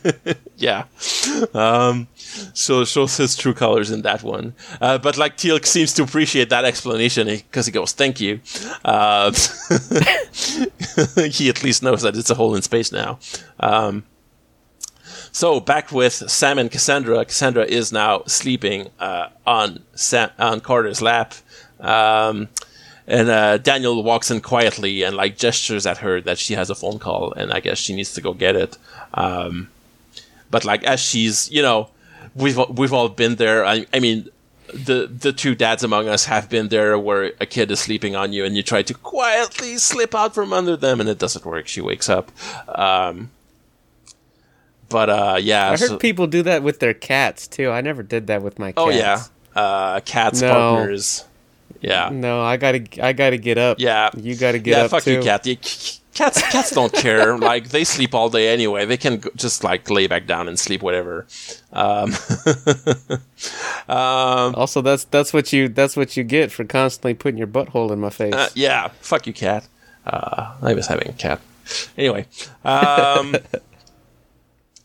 yeah. 0.57 0.85
Um, 1.55 2.09
so 2.55 2.83
it 2.83 2.87
shows 2.88 3.16
his 3.16 3.37
true 3.37 3.55
colors 3.55 3.90
in 3.90 4.03
that 4.03 4.22
one. 4.22 4.55
Uh, 4.81 4.98
but 4.98 5.16
like 5.16 5.37
Teal'c 5.37 5.66
seems 5.66 5.92
to 5.94 6.03
appreciate 6.03 6.50
that 6.50 6.64
explanation 6.64 7.26
because 7.26 7.66
he 7.66 7.72
goes, 7.72 7.92
"Thank 7.92 8.20
you." 8.20 8.40
Uh, 8.85 9.33
he 11.31 11.48
at 11.48 11.62
least 11.62 11.83
knows 11.83 12.03
that 12.03 12.16
it's 12.16 12.31
a 12.31 12.35
hole 12.35 12.55
in 12.55 12.62
space 12.62 12.92
now. 12.92 13.18
Um, 13.61 14.05
so 15.33 15.61
back 15.61 15.93
with 15.93 16.12
Sam 16.12 16.59
and 16.59 16.71
Cassandra. 16.71 17.25
Cassandra 17.25 17.64
is 17.64 17.93
now 17.93 18.23
sleeping 18.27 18.88
uh, 18.99 19.29
on 19.47 19.85
Sam, 19.95 20.31
on 20.38 20.61
Carter's 20.61 21.01
lap. 21.03 21.35
Um, 21.79 22.49
and 23.07 23.29
uh, 23.29 23.59
Daniel 23.59 24.03
walks 24.05 24.31
in 24.31 24.40
quietly 24.40 25.03
and 25.03 25.16
like 25.16 25.37
gestures 25.37 25.85
at 25.85 25.99
her 25.99 26.21
that 26.21 26.38
she 26.38 26.55
has 26.55 26.71
a 26.71 26.75
phone 26.75 26.99
call, 26.99 27.33
and 27.33 27.53
I 27.53 27.61
guess 27.61 27.79
she 27.79 27.95
needs 27.95 28.14
to 28.14 28.21
go 28.21 28.33
get 28.33 28.55
it. 28.55 28.79
Um, 29.14 29.69
but 30.51 30.64
like 30.64 30.85
as 30.85 31.01
she's, 31.01 31.51
you 31.51 31.61
know, 31.61 31.88
we've 32.35 32.59
we've 32.69 32.93
all 32.93 33.09
been 33.09 33.37
there. 33.37 33.64
I, 33.64 33.87
I 33.93 33.99
mean, 33.99 34.29
the 34.73 35.07
the 35.07 35.33
two 35.33 35.55
dads 35.55 35.83
among 35.83 36.09
us 36.09 36.27
have 36.27 36.49
been 36.49 36.69
there, 36.69 36.97
where 36.99 37.33
a 37.40 37.47
kid 37.47 37.71
is 37.71 37.81
sleeping 37.81 38.14
on 38.14 38.33
you, 38.33 38.45
and 38.45 38.57
you 38.57 38.62
try 38.62 38.83
to 38.83 38.95
quietly 38.95 39.79
slip 39.79 40.14
out 40.14 40.35
from 40.35 40.53
under 40.53 40.77
them, 40.77 41.01
and 41.01 41.09
it 41.09 41.19
doesn't 41.19 41.45
work. 41.45 41.66
She 41.66 41.81
wakes 41.81 42.09
up. 42.09 42.31
Um, 42.69 43.31
but 44.90 45.09
uh, 45.09 45.38
yeah, 45.40 45.68
I 45.68 45.70
heard 45.70 45.79
so- 45.88 45.96
people 45.98 46.26
do 46.26 46.42
that 46.42 46.62
with 46.62 46.81
their 46.81 46.94
cats 46.94 47.46
too. 47.48 47.70
I 47.70 47.81
never 47.81 48.03
did 48.03 48.26
that 48.26 48.42
with 48.42 48.59
my 48.59 48.72
cats. 48.72 48.74
oh 48.87 48.90
yeah, 48.90 49.22
uh, 49.55 50.00
cats 50.00 50.42
No. 50.42 50.53
partners. 50.53 51.24
Yeah, 51.81 52.11
No, 52.12 52.42
I 52.42 52.59
gotta 52.59 52.85
I 53.03 53.14
gotta 53.14 53.38
get 53.38 53.57
up. 53.57 53.79
Yeah. 53.81 54.11
you 54.14 54.37
gotta 54.37 54.59
get 54.59 54.74
up. 54.74 54.79
yeah, 54.79 54.85
up 54.85 54.90
fuck 54.90 55.03
too. 55.05 55.12
you, 55.14 55.22
cat. 55.22 55.44
Cats, 56.12 56.42
cats 56.50 56.70
don't 56.72 56.92
care. 56.92 57.38
Like 57.50 57.70
they 57.70 57.85
sleep 57.85 58.14
all 58.14 58.29
day 58.29 58.53
anyway. 58.53 58.85
They 58.85 58.98
can 58.98 59.22
just 59.37 59.64
like 59.64 59.88
lay 59.88 60.07
back 60.07 60.26
down 60.26 60.46
and 60.48 60.59
sleep 60.59 60.83
whatever. 60.83 61.26
Um, 61.72 62.12
um, 63.88 64.55
Also, 64.55 64.83
that's 64.83 65.05
that's 65.05 65.33
what 65.33 65.53
you 65.53 65.68
that's 65.68 65.96
what 65.96 66.16
you 66.16 66.24
get 66.24 66.50
for 66.53 66.64
constantly 66.64 67.14
putting 67.14 67.38
your 67.38 67.46
butthole 67.46 67.90
in 67.92 68.00
my 68.00 68.11
face. 68.11 68.35
uh, 68.35 68.48
yeah, 68.55 68.88
fuck 69.00 69.26
you, 69.26 69.33
cat. 69.33 69.66
Uh, 70.07 70.55
I 70.62 70.74
was 70.74 70.87
having 70.88 71.09
a 71.09 71.12
cat. 71.12 71.40
Anyway, 71.96 72.26
um, 72.64 73.37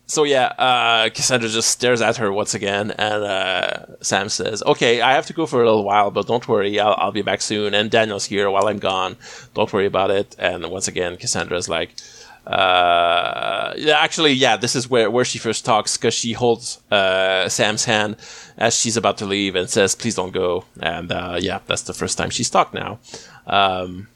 so 0.06 0.24
yeah, 0.24 0.46
uh, 0.46 1.10
Cassandra 1.10 1.48
just 1.48 1.70
stares 1.70 2.00
at 2.00 2.16
her 2.18 2.32
once 2.32 2.54
again, 2.54 2.92
and 2.92 3.24
uh, 3.24 3.86
Sam 4.00 4.28
says, 4.28 4.62
"Okay, 4.64 5.00
I 5.00 5.12
have 5.12 5.26
to 5.26 5.32
go 5.32 5.46
for 5.46 5.62
a 5.62 5.64
little 5.64 5.84
while, 5.84 6.10
but 6.10 6.26
don't 6.26 6.46
worry, 6.46 6.78
I'll, 6.78 6.94
I'll 6.96 7.12
be 7.12 7.22
back 7.22 7.40
soon." 7.40 7.74
And 7.74 7.90
Daniel's 7.90 8.26
here 8.26 8.48
while 8.50 8.68
I'm 8.68 8.78
gone. 8.78 9.16
Don't 9.54 9.72
worry 9.72 9.86
about 9.86 10.10
it. 10.10 10.36
And 10.38 10.70
once 10.70 10.86
again, 10.86 11.16
Cassandra's 11.16 11.68
like, 11.68 11.90
uh, 12.46 13.74
yeah, 13.76 13.98
actually, 13.98 14.32
yeah, 14.32 14.56
this 14.56 14.76
is 14.76 14.88
where, 14.88 15.10
where 15.10 15.24
she 15.24 15.38
first 15.38 15.64
talks 15.64 15.96
because 15.96 16.14
she 16.14 16.32
holds 16.32 16.80
uh, 16.92 17.48
Sam's 17.48 17.84
hand 17.84 18.16
as 18.56 18.78
she's 18.78 18.96
about 18.96 19.18
to 19.18 19.26
leave 19.26 19.56
and 19.56 19.68
says, 19.68 19.96
"Please 19.96 20.14
don't 20.14 20.32
go." 20.32 20.64
And 20.80 21.10
uh, 21.10 21.38
yeah, 21.40 21.58
that's 21.66 21.82
the 21.82 21.92
first 21.92 22.16
time 22.16 22.30
she's 22.30 22.48
talked 22.48 22.72
now. 22.72 23.00
Um, 23.48 24.06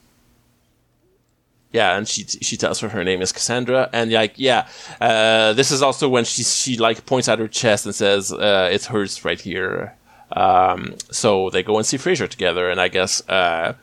yeah, 1.72 1.96
and 1.96 2.08
she 2.08 2.24
she 2.24 2.56
tells 2.56 2.80
her 2.80 2.88
her 2.88 3.04
name 3.04 3.22
is 3.22 3.32
Cassandra, 3.32 3.88
and 3.92 4.12
like 4.12 4.34
yeah, 4.36 4.68
uh, 5.00 5.52
this 5.52 5.70
is 5.70 5.82
also 5.82 6.08
when 6.08 6.24
she 6.24 6.42
she 6.42 6.76
like 6.76 7.06
points 7.06 7.28
at 7.28 7.38
her 7.38 7.48
chest 7.48 7.86
and 7.86 7.94
says, 7.94 8.32
uh, 8.32 8.68
"It 8.72 8.84
hurts 8.86 9.24
right 9.24 9.40
here." 9.40 9.94
Um, 10.32 10.94
so 11.10 11.50
they 11.50 11.62
go 11.62 11.76
and 11.76 11.86
see 11.86 11.96
Fraiser 11.96 12.28
together, 12.28 12.70
and 12.70 12.80
I 12.80 12.88
guess 12.88 13.28
uh, 13.28 13.74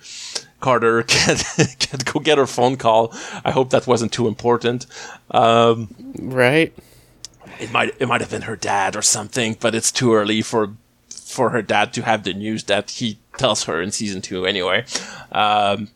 Carter 0.60 1.04
can 1.08 1.38
can 1.80 2.00
go 2.06 2.20
get 2.20 2.38
her 2.38 2.48
phone 2.48 2.78
call. 2.78 3.14
I 3.44 3.52
hope 3.52 3.70
that 3.72 3.88
wasn't 3.88 4.12
too 4.12 4.28
important. 4.28 4.86
Um, 5.32 5.94
right? 6.20 6.74
it 7.60 7.72
might 7.72 7.94
it 8.00 8.08
might 8.08 8.22
have 8.22 8.30
been 8.30 8.44
her 8.44 8.56
dad 8.56 8.96
or 8.96 9.02
something, 9.02 9.58
but 9.60 9.76
it's 9.76 9.92
too 9.92 10.14
early 10.14 10.42
for 10.42 10.74
for 11.10 11.50
her 11.50 11.62
dad 11.62 11.94
to 11.94 12.02
have 12.04 12.24
the 12.24 12.34
news 12.34 12.64
that 12.66 12.92
he 12.92 13.18
tells 13.38 13.66
her 13.66 13.82
in 13.82 13.92
season 13.92 14.22
two 14.22 14.46
anyway. 14.46 14.86
Um, 15.32 15.90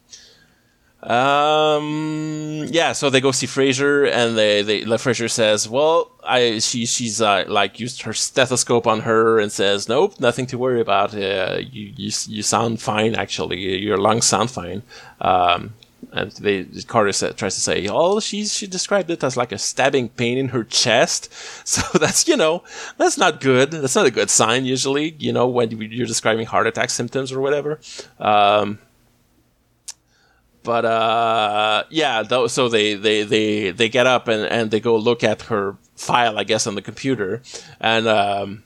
um, 1.03 2.67
yeah, 2.69 2.91
so 2.91 3.09
they 3.09 3.21
go 3.21 3.31
see 3.31 3.47
Fraiser, 3.47 4.05
and 4.05 4.37
they 4.37 4.61
they 4.61 4.85
like 4.85 4.99
Fraiser 4.99 5.29
says, 5.29 5.67
"Well, 5.67 6.11
I 6.23 6.59
she 6.59 6.85
she's 6.85 7.21
uh, 7.21 7.45
like 7.47 7.79
used 7.79 8.03
her 8.03 8.13
stethoscope 8.13 8.85
on 8.85 9.01
her 9.01 9.39
and 9.39 9.51
says, 9.51 9.89
nope, 9.89 10.19
nothing 10.19 10.45
to 10.47 10.59
worry 10.59 10.79
about. 10.79 11.15
Uh, 11.15 11.57
you 11.59 11.93
you 11.95 12.11
you 12.27 12.43
sound 12.43 12.81
fine 12.81 13.15
actually. 13.15 13.59
Your 13.79 13.97
lungs 13.97 14.25
sound 14.25 14.51
fine." 14.51 14.83
Um, 15.19 15.73
and 16.11 16.31
they 16.33 16.65
Carter 16.85 17.11
tries 17.33 17.55
to 17.55 17.61
say, 17.61 17.87
"Oh, 17.89 18.19
she 18.19 18.45
she 18.45 18.67
described 18.67 19.09
it 19.09 19.23
as 19.23 19.35
like 19.35 19.51
a 19.51 19.57
stabbing 19.57 20.09
pain 20.09 20.37
in 20.37 20.49
her 20.49 20.63
chest." 20.63 21.29
So 21.65 21.97
that's 21.97 22.27
you 22.27 22.37
know 22.37 22.63
that's 22.97 23.17
not 23.17 23.41
good. 23.41 23.71
That's 23.71 23.95
not 23.95 24.05
a 24.05 24.11
good 24.11 24.29
sign 24.29 24.65
usually. 24.65 25.15
You 25.17 25.33
know 25.33 25.47
when 25.47 25.71
you're 25.71 26.05
describing 26.05 26.45
heart 26.45 26.67
attack 26.67 26.91
symptoms 26.91 27.31
or 27.31 27.41
whatever. 27.41 27.79
Um, 28.19 28.79
but 30.63 30.85
uh, 30.85 31.83
yeah, 31.89 32.23
so 32.47 32.69
they, 32.69 32.95
they, 32.95 33.23
they, 33.23 33.71
they 33.71 33.89
get 33.89 34.07
up 34.07 34.27
and, 34.27 34.43
and 34.43 34.71
they 34.71 34.79
go 34.79 34.95
look 34.95 35.23
at 35.23 35.43
her 35.43 35.75
file, 35.95 36.37
I 36.37 36.43
guess, 36.43 36.67
on 36.67 36.75
the 36.75 36.81
computer, 36.81 37.41
and 37.79 38.07
um, 38.07 38.63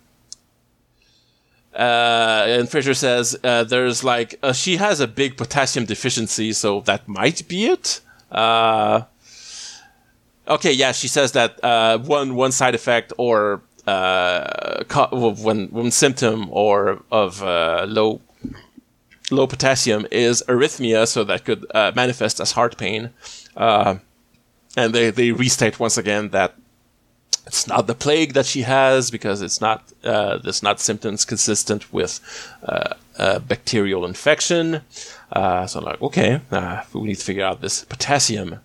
uh, 1.75 2.45
and 2.47 2.69
Fraiser 2.69 2.95
says 2.95 3.37
uh, 3.43 3.63
there's 3.65 4.03
like 4.03 4.39
uh, 4.41 4.53
she 4.53 4.77
has 4.77 4.99
a 4.99 5.07
big 5.07 5.37
potassium 5.37 5.85
deficiency, 5.85 6.53
so 6.53 6.81
that 6.81 7.07
might 7.07 7.47
be 7.47 7.65
it. 7.65 7.99
Uh, 8.31 9.01
okay, 10.47 10.71
yeah, 10.71 10.93
she 10.93 11.07
says 11.07 11.33
that 11.33 11.61
uh, 11.63 11.97
one 11.97 12.35
one 12.35 12.51
side 12.51 12.75
effect 12.75 13.11
or 13.17 13.61
uh, 13.85 14.83
co- 14.87 15.09
one 15.11 15.67
one 15.67 15.91
symptom 15.91 16.47
or 16.51 17.03
of 17.11 17.43
uh, 17.43 17.85
low 17.87 18.21
low 19.31 19.47
potassium 19.47 20.07
is 20.11 20.43
arrhythmia, 20.47 21.07
so 21.07 21.23
that 21.23 21.45
could 21.45 21.65
uh, 21.73 21.91
manifest 21.95 22.39
as 22.39 22.53
heart 22.53 22.77
pain. 22.77 23.11
Uh, 23.55 23.95
and 24.77 24.93
they, 24.93 25.09
they 25.09 25.31
restate 25.31 25.79
once 25.79 25.97
again 25.97 26.29
that 26.29 26.55
it's 27.47 27.67
not 27.67 27.87
the 27.87 27.95
plague 27.95 28.33
that 28.33 28.45
she 28.45 28.63
has 28.63 29.11
because 29.11 29.41
it's 29.41 29.61
not 29.61 29.83
uh, 30.03 30.37
there's 30.37 30.63
not 30.63 30.79
symptoms 30.79 31.25
consistent 31.25 31.93
with 31.93 32.19
uh, 32.63 32.95
uh, 33.17 33.39
bacterial 33.39 34.05
infection. 34.05 34.81
Uh, 35.31 35.67
so 35.67 35.79
I'm 35.79 35.85
like, 35.85 36.01
okay, 36.01 36.41
we 36.93 37.01
need 37.01 37.15
to 37.15 37.23
figure 37.23 37.45
out 37.45 37.61
this 37.61 37.83
potassium 37.85 38.59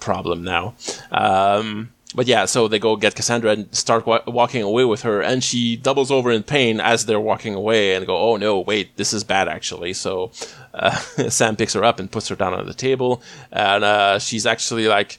problem 0.00 0.42
now. 0.42 0.74
Um, 1.12 1.91
but 2.14 2.26
yeah, 2.26 2.44
so 2.44 2.68
they 2.68 2.78
go 2.78 2.96
get 2.96 3.14
Cassandra 3.14 3.52
and 3.52 3.74
start 3.74 4.06
wa- 4.06 4.22
walking 4.26 4.62
away 4.62 4.84
with 4.84 5.02
her, 5.02 5.20
and 5.20 5.42
she 5.42 5.76
doubles 5.76 6.10
over 6.10 6.30
in 6.30 6.42
pain 6.42 6.80
as 6.80 7.06
they're 7.06 7.20
walking 7.20 7.54
away, 7.54 7.94
and 7.94 8.06
go, 8.06 8.16
"Oh 8.16 8.36
no, 8.36 8.60
wait, 8.60 8.96
this 8.96 9.12
is 9.12 9.24
bad 9.24 9.48
actually." 9.48 9.92
So 9.92 10.30
uh, 10.74 10.96
Sam 11.28 11.56
picks 11.56 11.74
her 11.74 11.84
up 11.84 11.98
and 11.98 12.10
puts 12.10 12.28
her 12.28 12.36
down 12.36 12.54
on 12.54 12.66
the 12.66 12.74
table, 12.74 13.22
and 13.50 13.84
uh, 13.84 14.18
she's 14.18 14.46
actually 14.46 14.88
like 14.88 15.18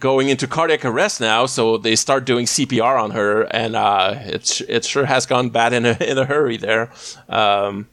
going 0.00 0.28
into 0.28 0.46
cardiac 0.46 0.84
arrest 0.84 1.20
now, 1.20 1.46
so 1.46 1.76
they 1.76 1.96
start 1.96 2.24
doing 2.24 2.46
CPR 2.46 3.02
on 3.02 3.12
her, 3.12 3.42
and 3.42 3.74
uh, 3.76 4.14
it 4.18 4.60
it 4.68 4.84
sure 4.84 5.06
has 5.06 5.26
gone 5.26 5.50
bad 5.50 5.72
in 5.72 5.86
a 5.86 5.96
in 6.00 6.18
a 6.18 6.24
hurry 6.24 6.56
there. 6.56 6.90
Um, 7.28 7.88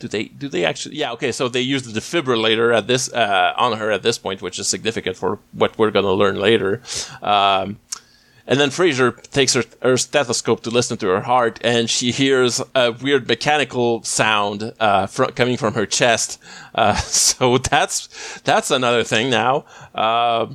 do 0.00 0.08
they 0.08 0.24
do 0.24 0.48
they 0.48 0.64
actually? 0.64 0.96
Yeah, 0.96 1.12
okay. 1.12 1.30
So 1.30 1.48
they 1.48 1.60
use 1.60 1.82
the 1.82 1.98
defibrillator 1.98 2.76
at 2.76 2.88
this 2.88 3.12
uh, 3.12 3.52
on 3.56 3.78
her 3.78 3.92
at 3.92 4.02
this 4.02 4.18
point, 4.18 4.42
which 4.42 4.58
is 4.58 4.66
significant 4.66 5.16
for 5.16 5.38
what 5.52 5.78
we're 5.78 5.92
going 5.92 6.06
to 6.06 6.12
learn 6.12 6.36
later. 6.36 6.82
Um, 7.22 7.78
and 8.46 8.58
then 8.58 8.70
Fraiser 8.70 9.12
takes 9.30 9.54
her, 9.54 9.62
her 9.80 9.96
stethoscope 9.96 10.62
to 10.62 10.70
listen 10.70 10.96
to 10.98 11.06
her 11.08 11.20
heart, 11.20 11.60
and 11.62 11.88
she 11.88 12.10
hears 12.10 12.60
a 12.74 12.90
weird 12.90 13.28
mechanical 13.28 14.02
sound 14.02 14.72
uh, 14.80 15.06
fr- 15.06 15.26
coming 15.26 15.56
from 15.56 15.74
her 15.74 15.86
chest. 15.86 16.42
Uh, 16.74 16.94
so 16.96 17.58
that's 17.58 18.40
that's 18.40 18.70
another 18.72 19.04
thing 19.04 19.30
now. 19.30 19.66
Uh, 19.94 20.46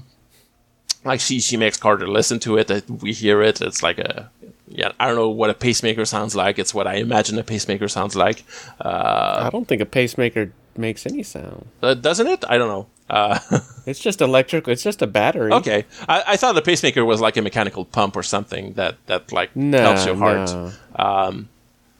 like 1.05 1.19
she 1.21 1.39
she 1.39 1.55
makes 1.55 1.77
Carter 1.77 2.07
listen 2.07 2.39
to 2.39 2.57
it. 2.57 2.89
We 2.89 3.13
hear 3.13 3.41
it. 3.43 3.61
It's 3.61 3.83
like 3.83 3.99
a 3.99 4.31
yeah. 4.67 4.91
I 4.99 5.07
don't 5.07 5.15
know 5.15 5.29
what 5.29 5.49
a 5.49 5.53
pacemaker 5.53 6.05
sounds 6.05 6.35
like. 6.35 6.59
It's 6.59 6.73
what 6.73 6.87
I 6.87 6.95
imagine 6.95 7.37
a 7.37 7.43
pacemaker 7.43 7.87
sounds 7.87 8.15
like. 8.15 8.43
Uh, 8.79 9.43
I 9.45 9.49
don't 9.51 9.67
think 9.67 9.81
a 9.81 9.85
pacemaker 9.85 10.51
makes 10.77 11.05
any 11.05 11.23
sound. 11.23 11.67
Uh, 11.81 11.93
doesn't 11.93 12.27
it? 12.27 12.43
I 12.49 12.57
don't 12.57 12.67
know. 12.67 12.87
Uh, 13.09 13.39
it's 13.85 13.99
just 13.99 14.21
electrical. 14.21 14.73
It's 14.73 14.83
just 14.83 15.01
a 15.01 15.07
battery. 15.07 15.51
Okay, 15.51 15.85
I, 16.07 16.23
I, 16.27 16.37
thought 16.37 16.55
the 16.55 16.61
pacemaker 16.61 17.05
was 17.05 17.21
like 17.21 17.37
a 17.37 17.41
mechanical 17.41 17.85
pump 17.85 18.15
or 18.15 18.23
something 18.23 18.73
that 18.73 18.97
that 19.05 19.31
like 19.31 19.55
no, 19.55 19.79
helps 19.79 20.05
your 20.05 20.15
heart. 20.15 20.49
No. 20.49 20.71
Um, 20.95 21.49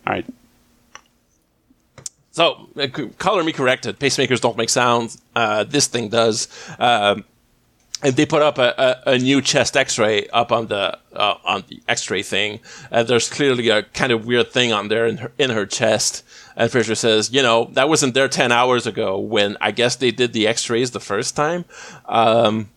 all 0.07 0.13
right. 0.13 0.25
So, 2.31 2.67
uh, 2.75 2.87
color 3.17 3.43
me 3.43 3.53
corrected. 3.53 3.97
Pacemakers 3.97 4.41
don't 4.41 4.57
make 4.57 4.69
sounds. 4.69 5.21
Uh, 5.35 5.63
this 5.63 5.87
thing 5.87 6.09
does. 6.09 6.49
Um, 6.79 7.23
and 8.05 8.15
they 8.15 8.25
put 8.27 8.43
up 8.43 8.59
a, 8.59 9.01
a, 9.05 9.13
a, 9.13 9.17
new 9.17 9.41
chest 9.41 9.75
X-ray 9.75 10.27
up 10.27 10.51
on 10.51 10.67
the 10.67 10.95
uh, 11.13 11.37
on 11.43 11.63
the 11.69 11.81
X-ray 11.87 12.21
thing. 12.21 12.59
And 12.91 13.07
there's 13.07 13.27
clearly 13.27 13.69
a 13.69 13.81
kind 13.81 14.11
of 14.11 14.27
weird 14.27 14.51
thing 14.51 14.71
on 14.71 14.89
there 14.89 15.07
in 15.07 15.17
her 15.17 15.31
in 15.39 15.49
her 15.49 15.65
chest. 15.65 16.23
And 16.55 16.71
Fraiser 16.71 16.95
says, 16.95 17.33
you 17.33 17.41
know, 17.41 17.65
that 17.73 17.89
wasn't 17.89 18.13
there 18.13 18.27
10 18.27 18.51
hours 18.51 18.85
ago 18.85 19.17
when 19.17 19.57
I 19.59 19.71
guess 19.71 19.95
they 19.95 20.11
did 20.11 20.33
the 20.33 20.47
x 20.47 20.69
rays 20.69 20.91
the 20.91 20.99
first 20.99 21.35
time. 21.35 21.65
Um, 22.05 22.69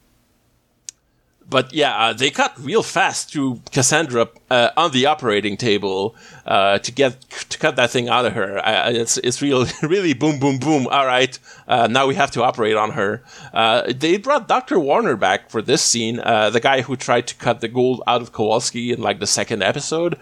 but 1.49 1.73
yeah, 1.73 1.97
uh, 1.97 2.13
they 2.13 2.31
cut 2.31 2.53
real 2.59 2.83
fast 2.83 3.33
through 3.33 3.63
Cassandra 3.73 4.29
uh, 4.51 4.71
on 4.77 4.91
the 4.93 5.07
operating 5.07 5.57
table 5.57 6.15
uh, 6.47 6.79
to 6.79 6.93
get 6.93 7.21
to 7.23 7.59
cut 7.59 7.77
that 7.77 7.91
thing 7.91 8.09
out 8.09 8.27
of 8.27 8.35
her. 8.35 8.59
Uh, 8.59 8.91
it's 8.91 9.17
it's 9.19 9.41
real 9.41 9.65
really 9.83 10.13
boom 10.13 10.39
boom 10.39 10.59
boom. 10.59 10.87
All 10.89 11.07
right, 11.07 11.39
uh, 11.67 11.87
now 11.87 12.07
we 12.07 12.17
have 12.17 12.31
to 12.33 12.43
operate 12.43 12.77
on 12.77 12.91
her. 12.93 13.23
Uh, 13.55 13.91
they 13.95 14.19
brought 14.19 14.47
Doctor 14.47 14.79
Warner 14.79 15.17
back 15.17 15.49
for 15.49 15.63
this 15.63 15.81
scene. 15.81 16.17
the 16.17 16.61
guy 16.63 16.83
who 16.83 16.97
tried 16.97 17.27
to 17.29 17.35
cut 17.37 17.61
the 17.61 17.69
Goa'uld 17.69 18.01
out 18.07 18.21
of 18.21 18.33
Kawalsky 18.33 18.93
in 18.93 19.01
like 19.01 19.19
the 19.19 19.27
second 19.27 19.63
episode. 19.63 20.19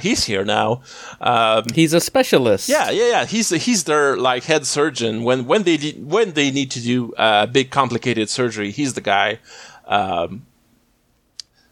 he's 0.00 0.24
here 0.24 0.44
now. 0.44 0.82
Um, 1.20 1.64
he's 1.72 1.92
a 1.92 2.00
specialist. 2.00 2.68
Yeah, 2.68 2.90
yeah, 2.90 3.08
yeah. 3.08 3.24
He's 3.26 3.50
he's 3.50 3.84
their 3.84 4.16
like 4.16 4.44
head 4.44 4.66
surgeon 4.66 5.22
when 5.22 5.46
when 5.46 5.62
they 5.62 5.76
when 5.92 6.32
they 6.32 6.50
need 6.50 6.72
to 6.72 6.80
do 6.80 7.14
a 7.16 7.46
big 7.46 7.70
complicated 7.70 8.28
surgery. 8.28 8.72
He's 8.72 8.94
the 8.94 9.00
guy. 9.00 9.38
Um, 9.86 10.46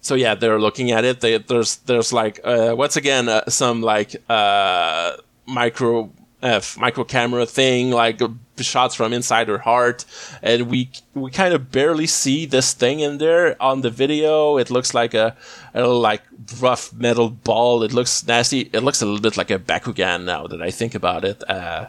so 0.02 0.16
yeah, 0.16 0.34
they're 0.34 0.60
looking 0.60 0.90
at 0.90 1.04
it. 1.04 1.20
They, 1.20 1.38
there's 1.38 1.76
there's 1.76 2.12
like 2.12 2.40
uh, 2.44 2.74
once 2.76 2.96
again 2.96 3.28
uh, 3.28 3.48
some 3.48 3.80
like 3.80 4.16
uh, 4.28 5.16
micro 5.46 6.10
uh, 6.42 6.60
micro 6.78 7.04
camera 7.04 7.46
thing, 7.46 7.90
like 7.90 8.20
shots 8.58 8.94
from 8.94 9.12
inside 9.12 9.48
her 9.48 9.58
heart, 9.58 10.04
and 10.42 10.68
we 10.68 10.90
we 11.14 11.30
kind 11.30 11.54
of 11.54 11.70
barely 11.70 12.06
see 12.06 12.46
this 12.46 12.72
thing 12.72 13.00
in 13.00 13.18
there 13.18 13.60
on 13.62 13.82
the 13.82 13.90
video. 13.90 14.58
It 14.58 14.70
looks 14.70 14.92
like 14.92 15.14
a, 15.14 15.36
a 15.72 15.80
little 15.80 16.00
like 16.00 16.22
rough 16.60 16.92
metal 16.92 17.30
ball. 17.30 17.82
It 17.82 17.92
looks 17.92 18.26
nasty. 18.26 18.70
It 18.72 18.80
looks 18.80 19.00
a 19.02 19.06
little 19.06 19.20
bit 19.20 19.36
like 19.36 19.50
a 19.50 19.58
Bakugan 19.58 20.24
now 20.24 20.46
that 20.48 20.60
I 20.60 20.70
think 20.70 20.94
about 20.94 21.24
it. 21.24 21.42
Uh, 21.48 21.86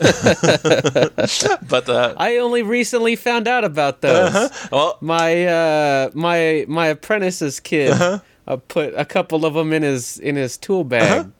but 1.68 1.88
uh, 1.88 2.14
I 2.16 2.38
only 2.38 2.62
recently 2.62 3.16
found 3.16 3.46
out 3.46 3.64
about 3.64 4.00
those. 4.00 4.34
Uh-huh. 4.34 4.68
Well, 4.72 4.98
my 5.00 5.46
uh, 5.46 6.10
my 6.14 6.64
my 6.68 6.86
apprentice's 6.88 7.60
kid 7.60 7.92
uh-huh. 7.92 8.18
Uh, 8.46 8.56
put 8.56 8.92
a 8.96 9.04
couple 9.04 9.44
of 9.44 9.54
them 9.54 9.72
in 9.72 9.82
his 9.82 10.18
in 10.18 10.34
his 10.34 10.56
tool 10.56 10.82
bag. 10.82 11.20
Uh-huh 11.20 11.30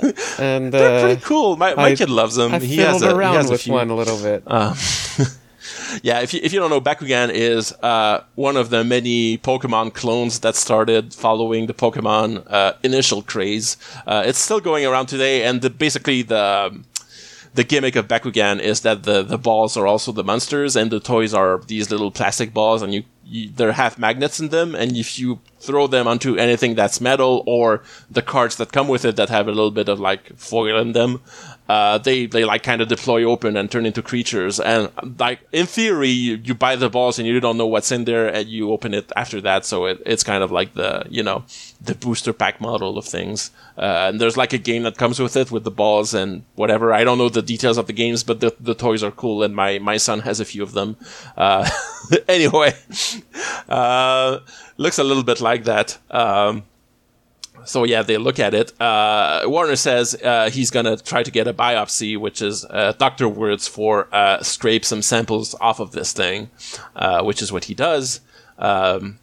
and 0.38 0.72
they're 0.72 0.98
uh, 0.98 1.02
pretty 1.02 1.20
cool. 1.22 1.56
My, 1.56 1.74
my 1.74 1.90
I, 1.90 1.94
kid 1.94 2.10
loves 2.10 2.36
them. 2.36 2.54
I 2.54 2.58
he 2.58 2.78
has 2.78 3.02
a, 3.02 3.14
around 3.14 3.32
he 3.32 3.36
has 3.36 3.50
with 3.50 3.62
few, 3.62 3.72
one 3.72 3.90
a 3.90 3.96
little 3.96 4.18
bit. 4.18 4.42
Um, 4.46 4.74
yeah, 6.02 6.20
if 6.20 6.32
you, 6.34 6.40
if 6.42 6.52
you 6.52 6.60
don't 6.60 6.70
know, 6.70 6.80
Bakugan 6.80 7.30
is 7.30 7.72
uh, 7.82 8.22
one 8.34 8.56
of 8.56 8.70
the 8.70 8.84
many 8.84 9.38
Pokemon 9.38 9.94
clones 9.94 10.40
that 10.40 10.56
started 10.56 11.14
following 11.14 11.66
the 11.66 11.74
Pokemon 11.74 12.44
uh, 12.48 12.74
initial 12.82 13.22
craze. 13.22 13.76
Uh, 14.06 14.22
it's 14.26 14.38
still 14.38 14.60
going 14.60 14.86
around 14.86 15.06
today, 15.06 15.44
and 15.44 15.62
the, 15.62 15.70
basically 15.70 16.22
the 16.22 16.80
the 17.54 17.64
gimmick 17.64 17.96
of 17.96 18.08
Bakugan 18.08 18.60
is 18.60 18.80
that 18.82 19.02
the, 19.02 19.22
the 19.22 19.38
balls 19.38 19.76
are 19.76 19.86
also 19.86 20.12
the 20.12 20.24
monsters, 20.24 20.76
and 20.76 20.90
the 20.90 21.00
toys 21.00 21.34
are 21.34 21.60
these 21.66 21.90
little 21.90 22.10
plastic 22.10 22.54
balls, 22.54 22.82
and 22.82 22.94
you, 22.94 23.04
you 23.24 23.50
they 23.50 23.72
have 23.72 23.98
magnets 23.98 24.38
in 24.40 24.48
them, 24.48 24.74
and 24.74 24.96
if 24.96 25.18
you 25.18 25.40
throw 25.58 25.86
them 25.86 26.06
onto 26.06 26.36
anything 26.36 26.74
that's 26.74 27.00
metal 27.00 27.42
or 27.46 27.82
the 28.10 28.22
cards 28.22 28.56
that 28.56 28.72
come 28.72 28.88
with 28.88 29.04
it 29.04 29.16
that 29.16 29.28
have 29.28 29.46
a 29.46 29.52
little 29.52 29.70
bit 29.70 29.88
of 29.88 29.98
like 29.98 30.36
foil 30.36 30.78
in 30.78 30.92
them, 30.92 31.20
uh, 31.70 31.98
they 31.98 32.26
they 32.26 32.44
like 32.44 32.64
kind 32.64 32.82
of 32.82 32.88
deploy 32.88 33.22
open 33.22 33.56
and 33.56 33.70
turn 33.70 33.86
into 33.86 34.02
creatures. 34.02 34.58
And 34.58 34.90
like 35.20 35.38
in 35.52 35.66
theory, 35.66 36.08
you, 36.08 36.34
you, 36.42 36.52
buy 36.52 36.74
the 36.74 36.90
balls 36.90 37.16
and 37.16 37.28
you 37.28 37.38
don't 37.38 37.56
know 37.56 37.66
what's 37.68 37.92
in 37.92 38.06
there, 38.06 38.26
and 38.26 38.48
you 38.48 38.72
open 38.72 38.92
it 38.92 39.12
after 39.14 39.40
that. 39.42 39.64
So 39.64 39.84
it, 39.84 40.02
it's 40.04 40.24
kind 40.24 40.42
of 40.42 40.50
like 40.50 40.74
the 40.74 41.06
you 41.08 41.22
know 41.22 41.44
the 41.80 41.94
booster 41.94 42.32
pack 42.32 42.60
model 42.60 42.98
of 42.98 43.04
things. 43.04 43.52
Uh, 43.78 44.08
and 44.08 44.20
there's 44.20 44.36
like 44.36 44.52
a 44.52 44.58
game 44.58 44.82
that 44.82 44.98
comes 44.98 45.20
with 45.20 45.36
it 45.36 45.52
with 45.52 45.62
the 45.62 45.70
balls 45.70 46.12
and 46.12 46.42
whatever. 46.56 46.92
I 46.92 47.04
don't 47.04 47.18
know 47.18 47.28
the 47.28 47.40
details 47.40 47.78
of 47.78 47.86
the 47.86 47.92
games, 47.92 48.24
but 48.24 48.40
the, 48.40 48.52
the 48.58 48.74
toys 48.74 49.04
are 49.04 49.12
cool, 49.12 49.44
and 49.44 49.54
my 49.54 49.78
my 49.78 49.96
son 49.96 50.18
has 50.20 50.40
a 50.40 50.44
few 50.44 50.64
of 50.64 50.72
them. 50.72 50.96
Uh, 51.36 51.70
anyway, 52.28 52.74
uh, 53.68 54.40
looks 54.76 54.98
a 54.98 55.04
little 55.04 55.22
bit 55.22 55.40
like 55.40 55.62
that. 55.64 55.98
Um, 56.10 56.64
so 57.64 57.84
yeah, 57.84 58.02
they 58.02 58.16
look 58.16 58.38
at 58.38 58.54
it. 58.54 58.78
Uh, 58.80 59.42
Warner 59.46 59.76
says 59.76 60.14
uh, 60.22 60.50
he's 60.50 60.70
gonna 60.70 60.96
try 60.96 61.22
to 61.22 61.30
get 61.30 61.46
a 61.46 61.54
biopsy, 61.54 62.18
which 62.18 62.42
is 62.42 62.64
uh, 62.64 62.92
doctor 62.98 63.28
words 63.28 63.68
for 63.68 64.08
uh, 64.12 64.42
scrape 64.42 64.84
some 64.84 65.02
samples 65.02 65.54
off 65.60 65.80
of 65.80 65.92
this 65.92 66.12
thing, 66.12 66.50
uh, 66.96 67.22
which 67.22 67.42
is 67.42 67.52
what 67.52 67.64
he 67.64 67.74
does. 67.74 68.20
Um, 68.58 69.18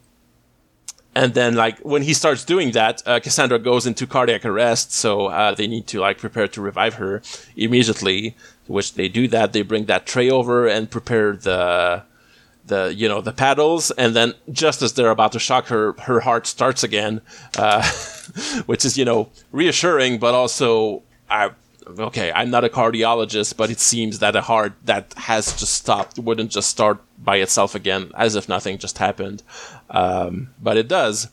and 1.14 1.34
then 1.34 1.54
like 1.54 1.78
when 1.80 2.02
he 2.02 2.14
starts 2.14 2.44
doing 2.44 2.72
that, 2.72 3.02
uh, 3.06 3.20
Cassandra 3.20 3.58
goes 3.58 3.86
into 3.86 4.06
cardiac 4.06 4.44
arrest, 4.44 4.92
so 4.92 5.54
they 5.56 5.66
need 5.66 5.86
to 5.88 6.00
like 6.00 6.18
prepare 6.18 6.48
to 6.48 6.60
revive 6.60 6.94
her 6.94 7.22
immediately. 7.56 8.36
Which 8.66 8.94
they 8.94 9.08
do 9.08 9.28
that. 9.28 9.54
They 9.54 9.62
bring 9.62 9.86
that 9.86 10.06
tray 10.06 10.28
over 10.30 10.66
and 10.66 10.90
prepare 10.90 11.34
the 11.34 12.04
the 12.68 12.94
you 12.94 13.08
know 13.08 13.20
the 13.20 13.32
paddles, 13.32 13.90
and 13.92 14.14
then 14.14 14.34
just 14.52 14.80
as 14.82 14.92
they're 14.92 15.10
about 15.10 15.32
to 15.32 15.38
shock 15.38 15.66
her, 15.66 15.94
her 16.00 16.20
heart 16.20 16.46
starts 16.46 16.84
again, 16.84 17.20
which 18.66 18.84
is 18.84 18.96
you 18.98 19.04
know 19.04 19.28
reassuring, 19.52 20.18
but 20.18 20.34
also 20.34 21.02
I 21.30 21.50
okay, 21.98 22.32
I'm 22.32 22.50
not 22.50 22.64
a 22.64 22.68
cardiologist, 22.68 23.56
but 23.56 23.70
it 23.70 23.80
seems 23.80 24.18
that 24.18 24.36
a 24.36 24.42
heart 24.42 24.74
that 24.84 25.14
has 25.16 25.56
just 25.58 25.74
stopped 25.74 26.18
wouldn't 26.18 26.50
just 26.50 26.68
start 26.68 27.00
by 27.18 27.36
itself 27.36 27.74
again, 27.74 28.12
as 28.14 28.34
if 28.34 28.48
nothing 28.48 28.78
just 28.78 28.98
happened. 28.98 29.42
Um, 29.90 30.50
but 30.60 30.76
it 30.76 30.88
does. 30.88 31.28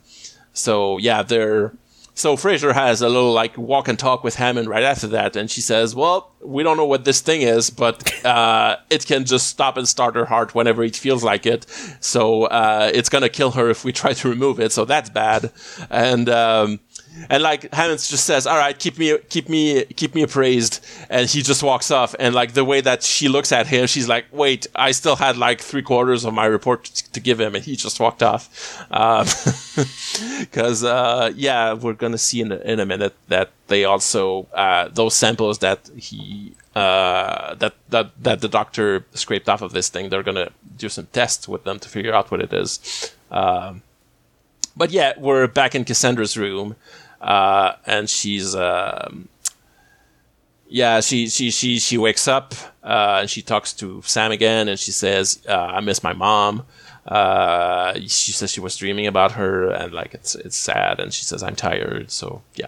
So 0.53 0.97
yeah, 0.97 1.21
they're 1.23 1.73
so 2.17 2.37
Fraiser 2.37 2.73
has 2.73 3.01
a 3.01 3.09
little 3.09 3.33
like 3.33 3.57
walk 3.57 3.89
and 3.89 3.99
talk 3.99 4.23
with 4.23 4.35
Hammond 4.35 4.69
right 4.69 4.83
after 4.83 5.07
that, 5.07 5.35
and 5.35 5.51
she 5.51 5.59
says, 5.59 5.93
"Well, 5.93 6.31
we 6.41 6.63
don't 6.63 6.77
know 6.77 6.85
what 6.85 7.03
this 7.03 7.19
thing 7.19 7.41
is, 7.41 7.69
but 7.69 8.25
uh, 8.25 8.77
it 8.89 9.05
can 9.05 9.25
just 9.25 9.47
stop 9.47 9.75
and 9.75 9.85
start 9.85 10.15
her 10.15 10.23
heart 10.25 10.55
whenever 10.55 10.81
it 10.83 10.95
feels 10.95 11.25
like 11.25 11.45
it. 11.45 11.65
So 11.99 12.45
uh, 12.45 12.89
it's 12.93 13.09
gonna 13.09 13.27
kill 13.27 13.51
her 13.51 13.69
if 13.69 13.83
we 13.83 13.91
try 13.91 14.13
to 14.13 14.29
remove 14.29 14.61
it. 14.61 14.71
So 14.71 14.85
that's 14.85 15.09
bad." 15.09 15.51
And 15.89 16.29
um, 16.29 16.79
and 17.29 17.41
like 17.43 17.73
Hammonds 17.73 18.09
just 18.09 18.25
says, 18.25 18.45
"All 18.47 18.57
right, 18.57 18.77
keep 18.77 18.97
me, 18.97 19.17
keep 19.29 19.49
me, 19.49 19.85
keep 19.85 20.15
me 20.15 20.23
appraised," 20.23 20.85
and 21.09 21.29
he 21.29 21.41
just 21.41 21.63
walks 21.63 21.91
off. 21.91 22.15
And 22.19 22.35
like 22.35 22.53
the 22.53 22.65
way 22.65 22.81
that 22.81 23.03
she 23.03 23.27
looks 23.27 23.51
at 23.51 23.67
him, 23.67 23.87
she's 23.87 24.07
like, 24.07 24.25
"Wait, 24.31 24.67
I 24.75 24.91
still 24.91 25.15
had 25.15 25.37
like 25.37 25.61
three 25.61 25.81
quarters 25.81 26.25
of 26.25 26.33
my 26.33 26.45
report 26.45 26.85
to 26.85 27.19
give 27.19 27.39
him," 27.39 27.55
and 27.55 27.63
he 27.63 27.75
just 27.75 27.99
walked 27.99 28.23
off. 28.23 28.49
Because 30.39 30.83
um, 30.83 30.89
uh, 30.95 31.31
yeah, 31.35 31.73
we're 31.73 31.93
gonna 31.93 32.17
see 32.17 32.41
in 32.41 32.51
a, 32.51 32.57
in 32.57 32.79
a 32.79 32.85
minute 32.85 33.15
that 33.27 33.51
they 33.67 33.85
also 33.85 34.47
uh, 34.53 34.89
those 34.89 35.15
samples 35.15 35.59
that 35.59 35.89
he 35.95 36.53
uh, 36.75 37.55
that 37.55 37.73
that 37.89 38.11
that 38.21 38.41
the 38.41 38.49
doctor 38.49 39.05
scraped 39.13 39.47
off 39.47 39.61
of 39.61 39.71
this 39.71 39.89
thing, 39.89 40.09
they're 40.09 40.23
gonna 40.23 40.51
do 40.77 40.89
some 40.89 41.07
tests 41.13 41.47
with 41.47 41.63
them 41.63 41.79
to 41.79 41.89
figure 41.89 42.13
out 42.13 42.31
what 42.31 42.41
it 42.41 42.51
is. 42.53 43.13
Um, 43.31 43.81
but 44.77 44.91
yeah, 44.91 45.13
we're 45.17 45.47
back 45.47 45.73
in 45.73 45.85
Cassandra's 45.85 46.37
room, 46.37 46.75
uh, 47.25 47.73
and 47.85 48.09
she's 48.09 48.55
um, 48.55 49.27
yeah, 50.67 50.99
she 51.01 51.27
she 51.27 51.51
she 51.51 51.79
she 51.79 51.97
wakes 51.97 52.27
up 52.27 52.53
uh, 52.83 53.19
and 53.21 53.29
she 53.29 53.41
talks 53.41 53.73
to 53.73 54.01
Sam 54.03 54.31
again, 54.31 54.67
and 54.67 54.79
she 54.79 54.91
says, 54.91 55.41
uh, 55.47 55.53
"I 55.53 55.79
miss 55.81 56.03
my 56.03 56.13
mom." 56.13 56.63
Uh, 57.07 57.93
she 58.01 58.31
says 58.31 58.51
she 58.51 58.59
was 58.59 58.77
dreaming 58.77 59.07
about 59.07 59.33
her, 59.33 59.69
and 59.69 59.93
like 59.93 60.13
it's 60.13 60.35
it's 60.35 60.55
sad, 60.57 60.99
and 60.99 61.13
she 61.13 61.23
says, 61.25 61.43
"I'm 61.43 61.55
tired." 61.55 62.11
So 62.11 62.41
yeah, 62.55 62.67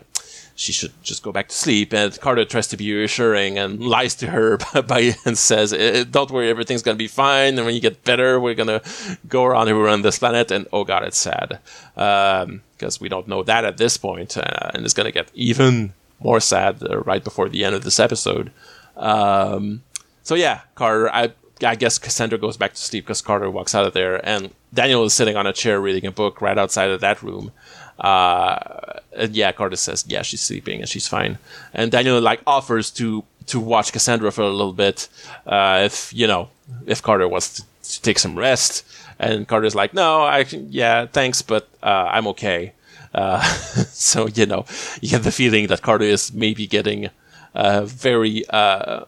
she 0.57 0.71
should 0.71 0.91
just 1.03 1.21
go 1.21 1.31
back 1.31 1.49
to 1.49 1.55
sleep. 1.55 1.93
And 1.93 2.19
Carter 2.19 2.43
tries 2.43 2.67
to 2.69 2.77
be 2.77 2.91
reassuring 2.91 3.59
and 3.59 3.79
lies 3.79 4.15
to 4.15 4.27
her 4.31 4.57
by 4.87 5.15
and 5.23 5.37
says, 5.37 5.71
"Don't 6.09 6.31
worry, 6.31 6.49
everything's 6.49 6.81
gonna 6.81 6.97
be 6.97 7.07
fine. 7.07 7.57
And 7.57 7.65
when 7.65 7.75
you 7.75 7.79
get 7.79 8.03
better, 8.03 8.39
we're 8.39 8.55
gonna 8.55 8.81
go 9.29 9.45
around 9.45 9.69
and 9.69 9.81
run 9.81 10.01
this 10.01 10.17
planet." 10.17 10.51
And 10.51 10.67
oh 10.73 10.83
god, 10.83 11.03
it's 11.03 11.17
sad 11.17 11.59
because 11.93 12.97
um, 12.97 12.99
we 12.99 13.07
don't 13.07 13.27
know 13.27 13.43
that 13.43 13.65
at 13.65 13.77
this 13.77 13.97
point, 13.97 14.35
uh, 14.35 14.71
and 14.73 14.83
it's 14.83 14.95
gonna 14.95 15.11
get 15.11 15.29
even 15.35 15.93
more 16.19 16.39
sad 16.39 16.83
uh, 16.83 16.97
right 17.01 17.23
before 17.23 17.49
the 17.49 17.63
end 17.63 17.75
of 17.75 17.83
this 17.83 17.99
episode. 17.99 18.51
Um, 18.97 19.83
so 20.23 20.33
yeah, 20.33 20.61
Carter. 20.73 21.09
I 21.11 21.33
I 21.63 21.75
guess 21.75 21.97
Cassandra 21.97 22.37
goes 22.37 22.57
back 22.57 22.73
to 22.73 22.81
sleep 22.81 23.05
because 23.05 23.21
Carter 23.21 23.49
walks 23.49 23.73
out 23.75 23.85
of 23.85 23.93
there, 23.93 24.23
and 24.27 24.51
Daniel 24.73 25.03
is 25.05 25.13
sitting 25.13 25.35
on 25.37 25.47
a 25.47 25.53
chair 25.53 25.79
reading 25.79 26.05
a 26.07 26.11
book 26.11 26.41
right 26.41 26.57
outside 26.57 26.89
of 26.89 27.01
that 27.01 27.21
room. 27.21 27.51
Uh, 27.99 28.99
and 29.17 29.35
yeah, 29.35 29.51
Carter 29.51 29.75
says, 29.75 30.05
yeah, 30.07 30.21
she's 30.21 30.41
sleeping 30.41 30.79
and 30.79 30.89
she's 30.89 31.07
fine. 31.07 31.37
And 31.73 31.91
Daniel 31.91 32.21
like 32.21 32.41
offers 32.45 32.91
to 32.91 33.23
to 33.47 33.59
watch 33.59 33.93
Cassandra 33.93 34.31
for 34.31 34.41
a 34.41 34.49
little 34.49 34.73
bit, 34.73 35.07
uh, 35.45 35.81
if 35.83 36.13
you 36.13 36.27
know, 36.27 36.49
if 36.85 37.01
Carter 37.01 37.27
wants 37.27 37.55
to, 37.55 37.63
to, 37.83 38.01
take 38.01 38.19
some 38.19 38.37
rest. 38.37 38.85
And 39.19 39.47
Carter's 39.47 39.73
like, 39.73 39.93
no, 39.93 40.23
I 40.23 40.45
yeah, 40.69 41.05
thanks, 41.05 41.41
but 41.41 41.67
uh, 41.81 42.09
I'm 42.11 42.27
okay. 42.27 42.73
Uh, 43.13 43.41
so 43.91 44.27
you 44.27 44.45
know, 44.45 44.65
you 45.01 45.09
get 45.09 45.23
the 45.23 45.31
feeling 45.31 45.67
that 45.67 45.81
Carter 45.81 46.05
is 46.05 46.33
maybe 46.33 46.67
getting 46.67 47.09
uh, 47.55 47.85
very, 47.85 48.43
uh, 48.49 49.05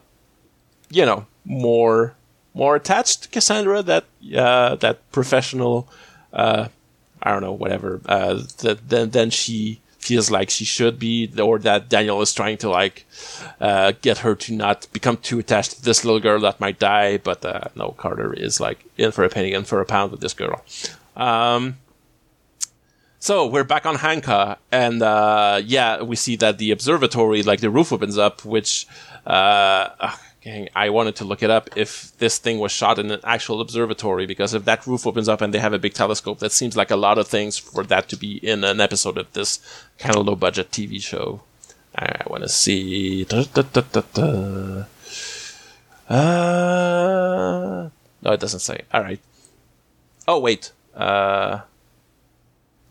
you 0.90 1.06
know, 1.06 1.26
more 1.44 2.14
more 2.54 2.76
attached 2.76 3.22
to 3.22 3.28
Cassandra. 3.28 3.82
That 3.82 4.04
that 4.20 4.98
professional 5.12 5.88
I 7.22 7.32
don't 7.32 7.42
know, 7.42 7.52
whatever, 7.52 8.00
uh, 8.06 8.42
that 8.58 8.88
then 8.88 9.10
then 9.10 9.30
she 9.30 9.80
feels 10.10 10.28
like 10.28 10.50
she 10.50 10.64
should 10.64 10.98
be, 10.98 11.30
or 11.38 11.60
that 11.60 11.88
Daniel 11.88 12.20
is 12.20 12.34
trying 12.34 12.58
to 12.58 12.68
like 12.68 13.06
uh, 13.60 13.92
get 14.02 14.18
her 14.24 14.34
to 14.34 14.52
not 14.52 14.88
become 14.92 15.16
too 15.28 15.38
attached 15.38 15.70
to 15.76 15.82
this 15.88 16.04
little 16.04 16.18
girl 16.18 16.40
that 16.40 16.58
might 16.58 16.78
die. 16.80 17.18
But 17.18 17.44
uh, 17.44 17.68
no, 17.76 17.86
Carter 18.02 18.32
is 18.46 18.58
like 18.58 18.78
in 18.96 19.12
for 19.12 19.22
a 19.24 19.28
penny, 19.28 19.52
in 19.52 19.64
for 19.64 19.80
a 19.80 19.86
pound 19.86 20.10
with 20.10 20.20
this 20.20 20.34
girl. 20.34 20.64
Um, 21.16 21.76
so 23.20 23.46
we're 23.46 23.68
back 23.74 23.86
on 23.86 23.96
Hanka, 23.96 24.56
and 24.72 25.00
uh, 25.00 25.60
yeah, 25.64 26.02
we 26.02 26.16
see 26.16 26.36
that 26.36 26.58
the 26.58 26.72
observatory, 26.72 27.42
like 27.44 27.60
the 27.60 27.70
roof 27.70 27.92
opens 27.92 28.18
up, 28.18 28.44
which 28.44 28.86
uh, 29.26 30.16
I 30.46 30.88
wanted 30.88 31.16
to 31.16 31.24
look 31.24 31.42
it 31.42 31.50
up 31.50 31.68
if 31.76 32.16
this 32.18 32.38
thing 32.38 32.58
was 32.58 32.72
shot 32.72 32.98
in 32.98 33.10
an 33.10 33.20
actual 33.24 33.60
observatory 33.60 34.24
because 34.26 34.54
if 34.54 34.64
that 34.64 34.86
roof 34.86 35.06
opens 35.06 35.28
up 35.28 35.42
and 35.42 35.52
they 35.52 35.58
have 35.58 35.74
a 35.74 35.78
big 35.78 35.92
telescope, 35.92 36.38
that 36.38 36.52
seems 36.52 36.76
like 36.76 36.90
a 36.90 36.96
lot 36.96 37.18
of 37.18 37.28
things 37.28 37.58
for 37.58 37.84
that 37.84 38.08
to 38.08 38.16
be 38.16 38.36
in 38.36 38.64
an 38.64 38.80
episode 38.80 39.18
of 39.18 39.30
this 39.34 39.60
kind 39.98 40.16
of 40.16 40.26
low 40.26 40.36
budget 40.36 40.70
TV 40.70 41.02
show. 41.02 41.42
I 41.94 42.22
want 42.26 42.42
to 42.42 42.48
see. 42.48 43.24
Da, 43.24 43.44
da, 43.52 43.62
da, 43.62 44.84
uh, 46.08 47.88
no, 48.22 48.32
it 48.32 48.40
doesn't 48.40 48.60
say. 48.60 48.82
All 48.92 49.02
right. 49.02 49.20
Oh 50.26 50.40
wait. 50.40 50.72
Uh, 50.94 51.60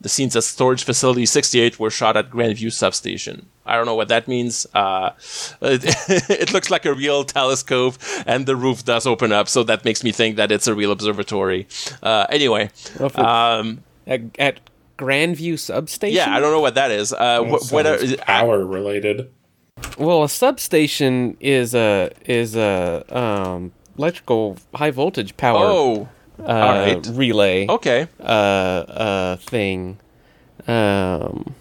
the 0.02 0.10
scenes 0.10 0.36
at 0.36 0.43
Storage 0.43 0.84
Facility 0.84 1.26
68 1.26 1.80
were 1.80 1.89
shot 1.89 2.16
at 2.16 2.30
Grandview 2.30 2.72
Substation. 2.72 3.47
I 3.66 3.76
don't 3.76 3.86
know 3.86 3.95
what 3.95 4.08
that 4.08 4.28
means. 4.28 4.66
Uh, 4.74 5.12
it, 5.62 6.30
it, 6.30 6.54
looks 6.54 6.70
like 6.70 6.86
a 6.86 6.93
real 6.93 7.24
telescope, 7.24 7.95
and 8.26 8.45
the 8.45 8.56
roof 8.56 8.86
does 8.86 9.06
open 9.06 9.32
up, 9.32 9.47
so 9.47 9.64
that 9.64 9.86
makes 9.86 10.04
me 10.04 10.12
think 10.12 10.38
that 10.38 10.52
it's 10.52 10.68
a 10.68 10.74
real 10.74 10.91
observatory. 10.91 11.68
Uh, 12.02 12.26
anyway, 12.30 12.70
um, 13.16 13.84
at, 14.08 14.22
at, 14.39 14.60
Grandview 14.97 15.58
Substation. 15.58 16.18
Yeah, 16.18 16.36
I 16.36 16.41
don't 16.41 16.52
know 16.52 16.60
what 16.60 16.76
that 16.76 16.91
is. 16.91 17.14
Uh, 17.14 17.41
wh- 17.43 17.72
what 17.72 17.86
are, 17.86 18.18
power 18.18 18.66
related? 18.66 19.32
Well, 19.97 20.24
a 20.24 20.30
substation 20.30 21.38
is 21.39 21.74
a 21.74 22.12
is 22.26 22.58
a 22.58 23.06
um, 23.10 23.72
electrical 23.97 24.58
high 24.76 24.91
voltage 24.91 25.38
power. 25.38 25.64
Oh. 25.64 26.10
Uh, 26.40 26.46
right. 26.46 27.08
relay. 27.12 27.68
Okay. 27.68 28.08
Uh, 28.20 28.24
uh, 28.24 29.36
thing. 29.38 30.00
Um, 30.68 31.56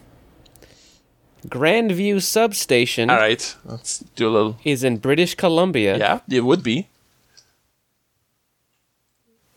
Grandview 1.46 2.20
Substation. 2.22 3.10
All 3.10 3.16
right, 3.16 3.56
let's 3.64 4.00
do 4.16 4.28
a 4.28 4.30
little. 4.30 4.56
Is 4.64 4.84
in 4.84 4.98
British 4.98 5.34
Columbia. 5.34 5.96
Yeah, 5.98 6.20
it 6.28 6.44
would 6.44 6.62
be. 6.62 6.88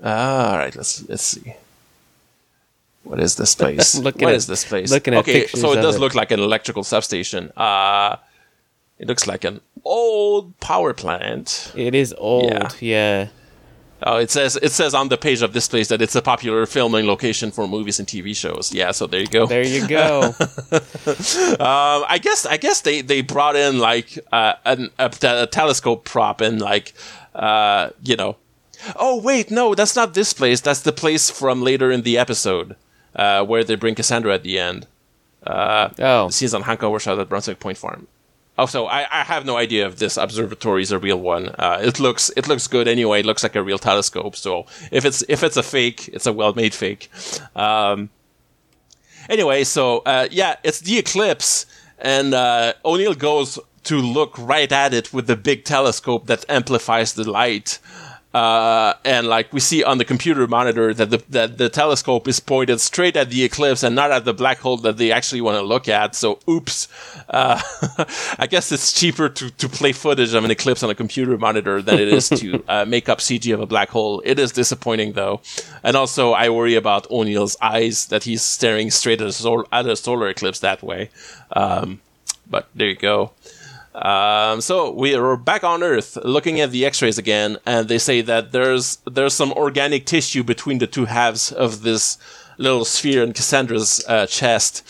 all 0.04 0.58
right, 0.58 0.76
let's 0.76 1.08
let's 1.10 1.24
see. 1.24 1.56
What 3.04 3.20
is 3.20 3.36
this 3.36 3.56
place? 3.56 3.96
looking 4.08 4.24
what 4.24 4.34
at, 4.34 4.38
is 4.38 4.48
this 4.48 4.64
place? 4.64 4.92
Looking 4.92 5.16
at 5.16 5.22
okay, 5.22 5.48
so 5.48 5.74
it 5.74 5.82
does 5.82 5.96
it. 5.96 6.00
look 6.00 6.16
like 6.16 6.32
an 6.32 6.40
electrical 6.40 6.84
substation. 6.84 7.52
Uh 7.58 8.18
it 9.00 9.08
looks 9.08 9.26
like 9.26 9.44
an 9.44 9.62
old 9.84 10.60
power 10.60 10.94
plant. 10.94 11.74
It 11.76 11.96
is 11.96 12.14
old, 12.18 12.52
yeah. 12.52 12.70
yeah. 12.80 13.28
Oh, 14.04 14.18
it 14.18 14.32
says 14.32 14.56
it 14.56 14.72
says 14.72 14.96
on 14.96 15.10
the 15.10 15.18
page 15.18 15.44
of 15.44 15.54
this 15.54 15.68
place 15.68 15.90
that 15.90 16.02
it's 16.02 16.16
a 16.16 16.24
popular 16.24 16.66
filming 16.66 17.06
location 17.06 17.52
for 17.52 17.68
movies 17.68 18.00
and 18.00 18.08
TV 18.08 18.36
shows. 18.36 18.74
Yeah, 18.74 18.92
so 18.92 19.06
there 19.06 19.20
you 19.20 19.28
go. 19.28 19.46
There 19.46 19.66
you 19.66 19.88
go. 19.88 20.22
um, 20.72 22.06
I 22.10 22.20
guess 22.20 22.48
I 22.48 22.58
guess 22.58 22.82
they, 22.82 23.02
they 23.02 23.22
brought 23.22 23.56
in 23.56 23.78
like 23.78 24.18
uh, 24.32 24.54
an, 24.66 24.90
a, 24.98 25.14
a, 25.22 25.48
telescope 25.48 26.04
prop 26.06 26.42
and 26.42 26.60
like 26.60 26.94
uh, 27.36 27.92
you 28.04 28.16
know. 28.16 28.38
Oh 28.96 29.22
wait, 29.22 29.52
no, 29.52 29.76
that's 29.76 29.96
not 29.96 30.16
this 30.16 30.34
place. 30.34 30.62
That's 30.62 30.82
the 30.82 30.92
place 30.92 31.30
from 31.30 31.62
later 31.62 31.92
in 31.92 32.02
the 32.02 32.18
episode 32.18 32.76
uh, 33.16 33.46
where 33.46 33.64
they 33.64 33.76
bring 33.76 33.94
Cassandra 33.94 34.34
at 34.34 34.42
the 34.42 34.58
end. 34.58 34.88
Uh, 35.46 35.90
oh, 36.00 36.30
scenes 36.30 36.56
on 36.56 36.64
Hanka 36.64 36.90
were 36.90 37.00
shot 37.00 37.20
at 37.20 37.30
Brunswick 37.30 37.60
Point 37.60 37.78
Farm. 37.78 38.08
Also, 38.58 38.86
I, 38.86 39.08
I 39.12 39.24
have 39.24 39.46
no 39.46 39.58
idea 39.58 39.88
if 39.88 39.98
this 39.98 40.18
observatory 40.18 40.82
is 40.82 40.92
a 40.92 41.00
real 41.00 41.20
one. 41.20 41.50
Uh, 41.58 41.80
it 41.82 42.00
looks 42.00 42.30
it 42.36 42.48
looks 42.48 42.68
good 42.68 42.88
anyway. 42.88 43.22
It 43.22 43.26
looks 43.26 43.44
like 43.44 43.56
a 43.56 43.64
real 43.64 43.80
telescope. 43.80 44.36
So 44.36 44.66
if 44.92 45.06
it's 45.06 45.24
if 45.30 45.42
it's 45.44 45.58
a 45.58 45.64
fake, 45.64 46.10
it's 46.14 46.28
a 46.28 46.34
well 46.34 46.54
made 46.54 46.74
fake. 46.74 47.10
Um, 47.56 48.10
anyway, 49.30 49.64
so 49.64 50.00
uh, 50.00 50.28
yeah, 50.30 50.58
it's 50.64 50.82
the 50.82 50.98
eclipse, 50.98 51.66
and 51.98 52.34
uh, 52.34 52.74
O'Neill 52.84 53.16
goes 53.16 53.58
to 53.84 53.98
look 53.98 54.38
right 54.38 54.72
at 54.72 54.94
it 54.94 55.14
with 55.14 55.28
the 55.28 55.36
big 55.36 55.64
telescope 55.64 56.28
that 56.28 56.46
amplifies 56.50 57.14
the 57.14 57.30
light. 57.30 57.80
Uh, 58.34 58.94
and 59.04 59.28
like 59.28 59.52
we 59.52 59.60
see 59.60 59.84
on 59.84 59.98
the 59.98 60.06
computer 60.06 60.48
monitor 60.48 60.94
that 60.94 61.10
the 61.10 61.22
that 61.30 61.58
the 61.58 61.68
telescope 61.68 62.30
is 62.30 62.40
pointed 62.40 62.80
straight 62.80 63.18
at 63.18 63.30
the 63.30 63.44
eclipse 63.44 63.84
and 63.84 63.94
not 63.94 64.10
at 64.10 64.24
the 64.24 64.34
black 64.34 64.60
hole 64.60 64.78
that 64.78 64.96
they 64.96 65.12
actually 65.12 65.42
want 65.42 65.58
to 65.58 65.62
look 65.62 65.90
at. 65.90 66.16
So, 66.16 66.40
oops. 66.50 66.88
Uh, 67.30 67.62
I 68.40 68.48
guess 68.48 68.72
it's 68.72 68.94
cheaper 68.94 69.28
to, 69.28 69.50
to 69.50 69.68
play 69.68 69.92
footage 69.92 70.34
of 70.34 70.46
an 70.46 70.52
eclipse 70.52 70.82
on 70.82 70.90
a 70.90 70.96
computer 70.96 71.38
monitor 71.38 71.82
than 71.82 72.00
it 72.00 72.08
is 72.08 72.30
to 72.30 72.64
uh, 72.70 72.86
make 72.86 73.10
up 73.10 73.20
CG 73.20 73.54
of 73.54 73.60
a 73.60 73.66
black 73.66 73.90
hole. 73.90 74.22
It 74.24 74.40
is 74.40 74.54
disappointing 74.54 75.14
though, 75.14 75.42
and 75.84 75.98
also 75.98 76.32
I 76.32 76.50
worry 76.50 76.76
about 76.76 77.12
O'Neill's 77.12 77.58
eyes 77.62 78.06
that 78.08 78.24
he's 78.24 78.42
staring 78.42 78.92
straight 78.92 79.20
at 79.20 79.28
a, 79.28 79.34
sol- 79.34 79.68
at 79.74 79.86
a 79.86 79.98
solar 79.98 80.30
eclipse 80.30 80.60
that 80.60 80.82
way. 80.82 81.10
Um, 81.52 82.00
but 82.50 82.70
there 82.76 82.88
you 82.88 82.96
go. 82.96 83.32
Um, 83.94 84.62
so 84.62 84.92
we 84.92 85.16
are 85.16 85.36
back 85.36 85.64
on 85.64 85.84
Earth, 85.84 86.18
looking 86.24 86.62
at 86.62 86.72
the 86.72 86.86
X-rays 86.86 87.18
again, 87.18 87.58
and 87.66 87.88
they 87.90 87.98
say 87.98 88.22
that 88.22 88.52
there's 88.52 88.98
there's 89.06 89.34
some 89.34 89.52
organic 89.54 90.06
tissue 90.06 90.44
between 90.44 90.78
the 90.78 90.88
two 90.88 91.06
halves 91.06 91.52
of 91.52 91.82
this 91.82 92.18
little 92.58 92.86
sphere 92.86 93.24
in 93.24 93.34
Cassandra's 93.34 94.04
uh, 94.08 94.26
chest 94.28 94.84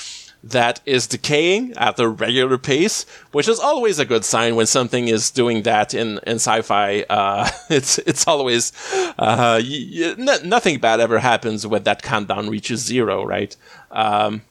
that 0.43 0.81
is 0.85 1.05
decaying 1.07 1.71
at 1.77 1.99
a 1.99 2.07
regular 2.09 2.57
pace, 2.57 3.05
which 3.31 3.47
is 3.47 3.59
always 3.59 3.99
a 3.99 4.05
good 4.05 4.25
sign 4.25 4.55
when 4.55 4.65
something 4.65 5.07
is 5.07 5.31
doing 5.31 5.63
that 5.63 5.93
in 5.93 6.19
in 6.27 6.35
sci-fi. 6.35 7.03
Uh, 7.09 7.49
it's 7.69 7.97
it's 7.99 8.27
always 8.27 8.71
uh, 9.17 9.59
y- 9.63 9.89
y- 9.93 10.15
n- 10.17 10.47
nothing 10.49 10.79
bad 10.79 10.99
ever 10.99 11.19
happens 11.19 11.65
when 11.65 11.83
that 11.83 12.03
countdown 12.03 12.49
reaches 12.49 12.81
zero, 12.85 13.23
right? 13.25 13.55
Um, 13.89 14.43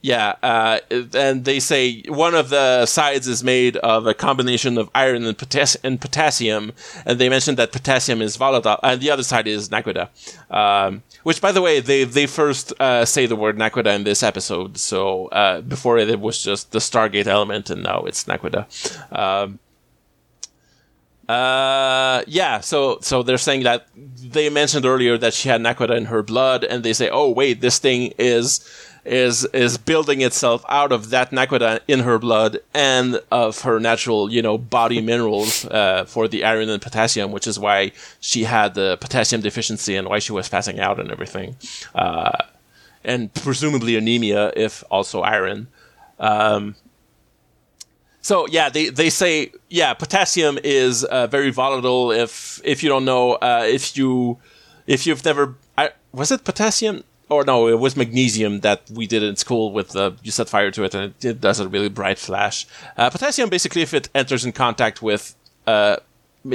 yeah, 0.00 0.36
uh, 0.44 0.78
and 1.14 1.44
they 1.44 1.58
say 1.58 2.02
one 2.02 2.34
of 2.34 2.50
the 2.50 2.86
sides 2.86 3.26
is 3.26 3.42
made 3.42 3.76
of 3.78 4.06
a 4.06 4.14
combination 4.14 4.78
of 4.78 4.88
iron 4.94 5.24
and, 5.24 5.76
and 5.82 6.00
potassium, 6.00 6.72
and 7.04 7.18
they 7.18 7.28
mentioned 7.28 7.56
that 7.58 7.72
potassium 7.72 8.22
is 8.22 8.36
volatile, 8.36 8.78
and 8.84 9.00
the 9.00 9.10
other 9.10 9.24
side 9.24 9.48
is 9.48 9.70
naquadah. 9.70 10.08
Um, 10.54 11.02
which, 11.24 11.40
by 11.40 11.50
the 11.50 11.60
way, 11.60 11.80
they 11.80 12.04
they 12.04 12.26
first 12.26 12.72
uh, 12.80 13.04
say 13.04 13.26
the 13.26 13.34
word 13.34 13.58
naquadah 13.58 13.96
in 13.96 14.04
this 14.04 14.22
episode. 14.22 14.78
So 14.78 15.26
uh, 15.28 15.62
before 15.62 15.98
it, 15.98 16.08
it 16.08 16.20
was 16.20 16.40
just 16.40 16.70
the 16.70 16.78
Stargate 16.78 17.26
element, 17.26 17.68
and 17.68 17.82
now 17.82 18.04
it's 18.04 18.24
naquadah. 18.24 18.66
Um, 19.12 19.58
uh, 21.28 22.22
yeah. 22.26 22.60
So 22.60 22.98
so 23.02 23.24
they're 23.24 23.36
saying 23.36 23.64
that 23.64 23.88
they 23.94 24.48
mentioned 24.48 24.86
earlier 24.86 25.18
that 25.18 25.34
she 25.34 25.48
had 25.48 25.60
naquadah 25.60 25.96
in 25.96 26.04
her 26.06 26.22
blood, 26.22 26.62
and 26.62 26.84
they 26.84 26.92
say, 26.92 27.10
oh 27.10 27.30
wait, 27.30 27.60
this 27.60 27.78
thing 27.78 28.14
is 28.16 28.60
is 29.08 29.44
is 29.46 29.78
building 29.78 30.20
itself 30.20 30.64
out 30.68 30.92
of 30.92 31.10
that 31.10 31.30
naquadah 31.30 31.80
in 31.88 32.00
her 32.00 32.18
blood 32.18 32.58
and 32.74 33.20
of 33.30 33.62
her 33.62 33.80
natural, 33.80 34.30
you 34.30 34.42
know, 34.42 34.58
body 34.58 35.00
minerals 35.10 35.64
uh, 35.66 36.04
for 36.04 36.28
the 36.28 36.44
iron 36.44 36.68
and 36.68 36.82
potassium, 36.82 37.32
which 37.32 37.46
is 37.46 37.58
why 37.58 37.92
she 38.20 38.44
had 38.44 38.74
the 38.74 38.96
potassium 39.00 39.40
deficiency 39.40 39.96
and 39.96 40.08
why 40.08 40.18
she 40.18 40.32
was 40.32 40.48
passing 40.48 40.78
out 40.78 41.00
and 41.00 41.10
everything, 41.10 41.56
uh, 41.94 42.44
and 43.04 43.32
presumably 43.34 43.96
anemia, 43.96 44.52
if 44.56 44.84
also 44.90 45.22
iron. 45.22 45.68
Um, 46.18 46.74
so 48.20 48.46
yeah, 48.48 48.68
they, 48.68 48.90
they 48.90 49.10
say 49.10 49.52
yeah, 49.70 49.94
potassium 49.94 50.58
is 50.62 51.04
uh, 51.04 51.26
very 51.26 51.50
volatile. 51.50 52.10
If 52.10 52.60
if 52.64 52.82
you 52.82 52.88
don't 52.88 53.04
know, 53.04 53.32
uh, 53.34 53.64
if 53.66 53.96
you 53.96 54.38
if 54.86 55.06
you've 55.06 55.24
never, 55.24 55.54
I, 55.76 55.90
was 56.12 56.30
it 56.30 56.44
potassium? 56.44 57.04
Or 57.30 57.44
no, 57.44 57.68
it 57.68 57.78
was 57.78 57.94
magnesium 57.96 58.60
that 58.60 58.90
we 58.90 59.06
did 59.06 59.22
in 59.22 59.36
school 59.36 59.72
with 59.72 59.94
uh, 59.94 60.12
you 60.22 60.30
set 60.30 60.48
fire 60.48 60.70
to 60.70 60.84
it 60.84 60.94
and 60.94 61.14
it, 61.20 61.24
it 61.24 61.40
does 61.40 61.60
a 61.60 61.68
really 61.68 61.90
bright 61.90 62.18
flash. 62.18 62.66
Uh, 62.96 63.10
potassium, 63.10 63.50
basically, 63.50 63.82
if 63.82 63.92
it 63.92 64.08
enters 64.14 64.44
in 64.46 64.52
contact 64.52 65.02
with, 65.02 65.34
uh, 65.66 65.96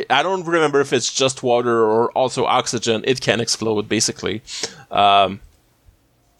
I 0.10 0.24
don't 0.24 0.46
remember 0.46 0.82
if 0.82 0.92
it's 0.92 1.14
just 1.14 1.44
water 1.44 1.84
or 1.84 2.12
also 2.14 2.46
oxygen, 2.46 3.04
it 3.06 3.22
can 3.22 3.40
explode 3.40 3.88
basically. 3.88 4.42
Um, 4.90 5.42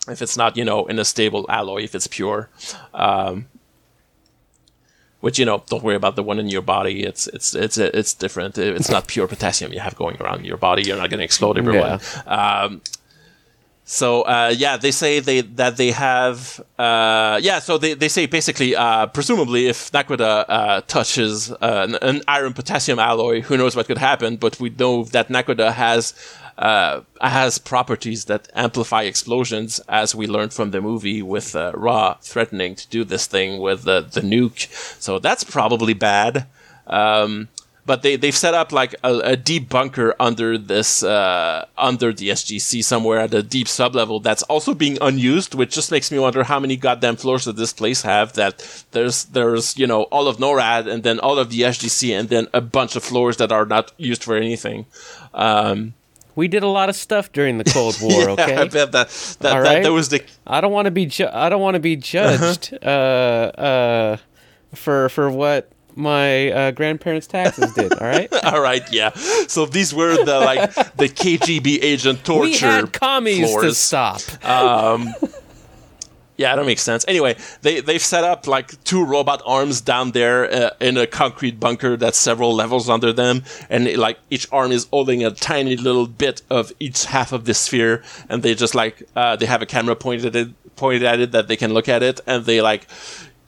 if 0.08 0.22
it's 0.22 0.36
not, 0.36 0.58
you 0.58 0.66
know, 0.66 0.86
in 0.88 0.98
a 0.98 1.06
stable 1.06 1.46
alloy, 1.48 1.84
if 1.84 1.94
it's 1.94 2.08
pure. 2.08 2.50
Um, 2.94 3.48
which 5.24 5.40
you 5.40 5.46
know, 5.46 5.64
don't 5.68 5.82
worry 5.82 5.96
about 5.96 6.18
the 6.18 6.24
one 6.24 6.38
in 6.38 6.50
your 6.50 6.62
body. 6.62 7.04
It's 7.04 7.28
it's 7.28 7.56
it's 7.56 7.78
it's 7.78 8.14
different. 8.14 8.58
It's 8.58 8.90
not 8.90 9.08
pure 9.08 9.26
potassium 9.26 9.72
you 9.72 9.80
have 9.80 9.96
going 9.96 10.18
around 10.22 10.44
your 10.44 10.58
body. 10.58 10.84
You're 10.84 10.98
not 10.98 11.10
going 11.10 11.20
to 11.20 11.24
explode 11.24 11.58
everyone. 11.58 12.02
Yeah. 12.26 12.64
Um, 12.64 12.82
so 13.94 14.24
uh, 14.24 14.52
yeah, 14.58 14.76
they 14.76 14.90
say 14.90 15.20
they 15.20 15.42
that 15.42 15.78
they 15.78 15.92
have 15.92 16.60
uh, 16.80 17.40
yeah. 17.44 17.60
So 17.60 17.78
they, 17.78 17.94
they 17.94 18.08
say 18.08 18.26
basically, 18.26 18.76
uh, 18.76 19.06
presumably, 19.06 19.68
if 19.68 19.92
naquadah 19.92 20.46
uh, 20.50 20.82
touches 20.88 21.52
uh, 21.52 21.58
an, 21.62 21.96
an, 22.02 22.24
iron 22.28 22.54
potassium 22.54 22.98
alloy, 22.98 23.42
who 23.42 23.56
knows 23.56 23.76
what 23.76 23.86
could 23.86 24.00
happen? 24.00 24.38
But 24.38 24.60
we 24.60 24.72
know 24.72 25.04
that 25.04 25.28
naquadah 25.28 25.74
has 25.74 26.16
uh, 26.58 27.02
has 27.22 27.60
properties 27.60 28.26
that 28.26 28.50
amplify 28.56 29.04
explosions, 29.04 29.80
as 29.88 30.16
we 30.16 30.26
learned 30.26 30.54
from 30.54 30.72
the 30.72 30.82
movie 30.82 31.22
with 31.22 31.54
Ra 31.54 32.16
threatening 32.16 32.74
to 32.74 32.88
do 32.90 33.04
this 33.04 33.28
thing 33.28 33.60
with 33.60 33.84
the 33.84 34.02
nuke. 34.24 34.74
So 35.00 35.20
that's 35.20 35.44
probably 35.44 35.94
bad. 35.94 36.48
Um, 36.88 37.48
but 37.86 38.02
they, 38.02 38.16
they've 38.16 38.36
set 38.36 38.54
up 38.54 38.72
like 38.72 38.96
a, 39.04 39.14
a 39.20 39.36
deep 39.36 39.70
bunker 39.70 40.16
under 40.20 40.58
this 40.58 41.04
uh, 41.04 41.66
under 41.78 42.14
the 42.14 42.30
SGC 42.30 42.84
somewhere 42.84 43.20
at 43.20 43.34
a 43.34 43.44
deep 43.44 43.68
sublevel 43.68 44.24
that's 44.24 44.44
also 44.44 44.74
being 44.74 44.98
unused, 45.02 45.54
which 45.54 45.74
just 45.74 45.92
makes 45.92 46.12
me 46.12 46.20
wonder 46.20 46.44
how 46.44 46.60
many 46.60 46.78
goddamn 46.78 47.18
floors 47.18 47.46
does 47.46 47.56
this 47.56 47.74
place 47.74 48.02
have? 48.04 48.34
That 48.34 48.86
there's 48.92 49.26
there's 49.26 49.78
you 49.78 49.88
know 49.88 50.04
all 50.04 50.28
of 50.28 50.38
NORAD 50.38 50.88
and 50.88 51.04
then 51.04 51.20
all 51.20 51.38
of 51.38 51.50
the 51.50 51.62
SGC 51.62 52.18
and 52.18 52.30
then 52.30 52.48
a 52.54 52.62
bunch 52.62 52.96
of 52.96 53.04
floors 53.04 53.38
that 53.38 53.52
are 53.52 53.66
not 53.66 53.92
used 53.98 54.24
for 54.24 54.38
anything. 54.38 54.86
Um, 55.34 55.94
we 56.36 56.48
did 56.48 56.64
a 56.64 56.68
lot 56.68 56.90
of 56.90 56.96
stuff 56.96 57.32
during 57.32 57.58
the 57.58 57.64
Cold 57.64 57.98
War. 58.02 58.12
yeah, 58.12 58.30
okay, 58.30 58.56
I 58.56 58.68
bet 58.68 58.92
that 58.94 59.10
that, 59.42 59.54
All 59.54 59.62
right? 59.62 59.84
that, 59.84 59.92
was 59.92 60.10
the. 60.10 60.24
I 60.48 60.62
don't 60.62 60.72
want 60.72 60.86
to 60.86 60.92
be. 60.92 61.06
Ju- 61.06 61.30
I 61.32 61.50
don't 61.50 61.62
want 61.62 61.76
to 61.76 61.82
be 61.82 61.96
judged 61.96 62.74
uh-huh. 62.82 62.90
uh, 62.90 63.62
uh, 63.62 64.18
for 64.74 65.10
for 65.10 65.30
what 65.30 65.70
my 65.96 66.52
uh, 66.52 66.72
grandparents' 66.72 67.28
taxes 67.28 67.74
did. 67.74 67.94
All 67.94 68.08
right. 68.08 68.32
all 68.44 68.62
right. 68.62 68.84
Yeah. 68.92 69.12
So 69.48 69.66
these 69.66 69.94
were 69.94 70.24
the 70.24 70.40
like 70.40 70.74
the 70.96 71.10
KGB 71.10 71.80
agent 71.82 72.24
torture. 72.24 72.46
We 72.46 72.58
had 72.58 72.94
commies 72.94 73.52
floors. 73.52 73.64
to 73.66 73.76
stop. 73.76 74.46
Um, 74.46 75.14
yeah, 76.36 76.56
that 76.56 76.66
makes 76.66 76.82
sense. 76.82 77.06
Anyway, 77.08 77.36
they 77.62 77.80
they've 77.80 78.02
set 78.02 78.24
up 78.24 78.48
like 78.48 78.84
two 78.84 79.06
robot 79.06 79.42
arms 79.46 79.82
down 79.82 80.12
there 80.12 80.52
uh, 80.52 80.70
in 80.80 80.98
a 80.98 81.06
concrete 81.06 81.60
bunker 81.60 81.96
that's 81.96 82.18
several 82.18 82.56
levels 82.56 82.90
under 82.90 83.14
them, 83.14 83.44
and 83.70 83.88
it, 83.88 84.00
like 84.00 84.18
each 84.30 84.48
arm 84.52 84.72
is 84.72 84.88
holding 84.92 85.24
a 85.24 85.32
tiny 85.32 85.78
little 85.78 86.08
bit 86.08 86.42
of 86.50 86.74
each 86.80 87.06
half 87.06 87.32
of 87.32 87.46
the 87.46 87.54
sphere, 87.54 88.04
and 88.30 88.42
they 88.42 88.56
just 88.56 88.74
like 88.74 89.04
uh, 89.16 89.36
they 89.36 89.46
have 89.46 89.62
a 89.62 89.68
camera 89.68 89.96
pointed 89.96 90.36
at 90.36 90.48
it, 90.48 90.76
pointed 90.76 91.04
at 91.04 91.20
it 91.20 91.32
that 91.34 91.48
they 91.48 91.56
can 91.56 91.72
look 91.74 91.88
at 91.88 92.02
it, 92.02 92.20
and 92.26 92.46
they 92.46 92.62
like 92.62 92.88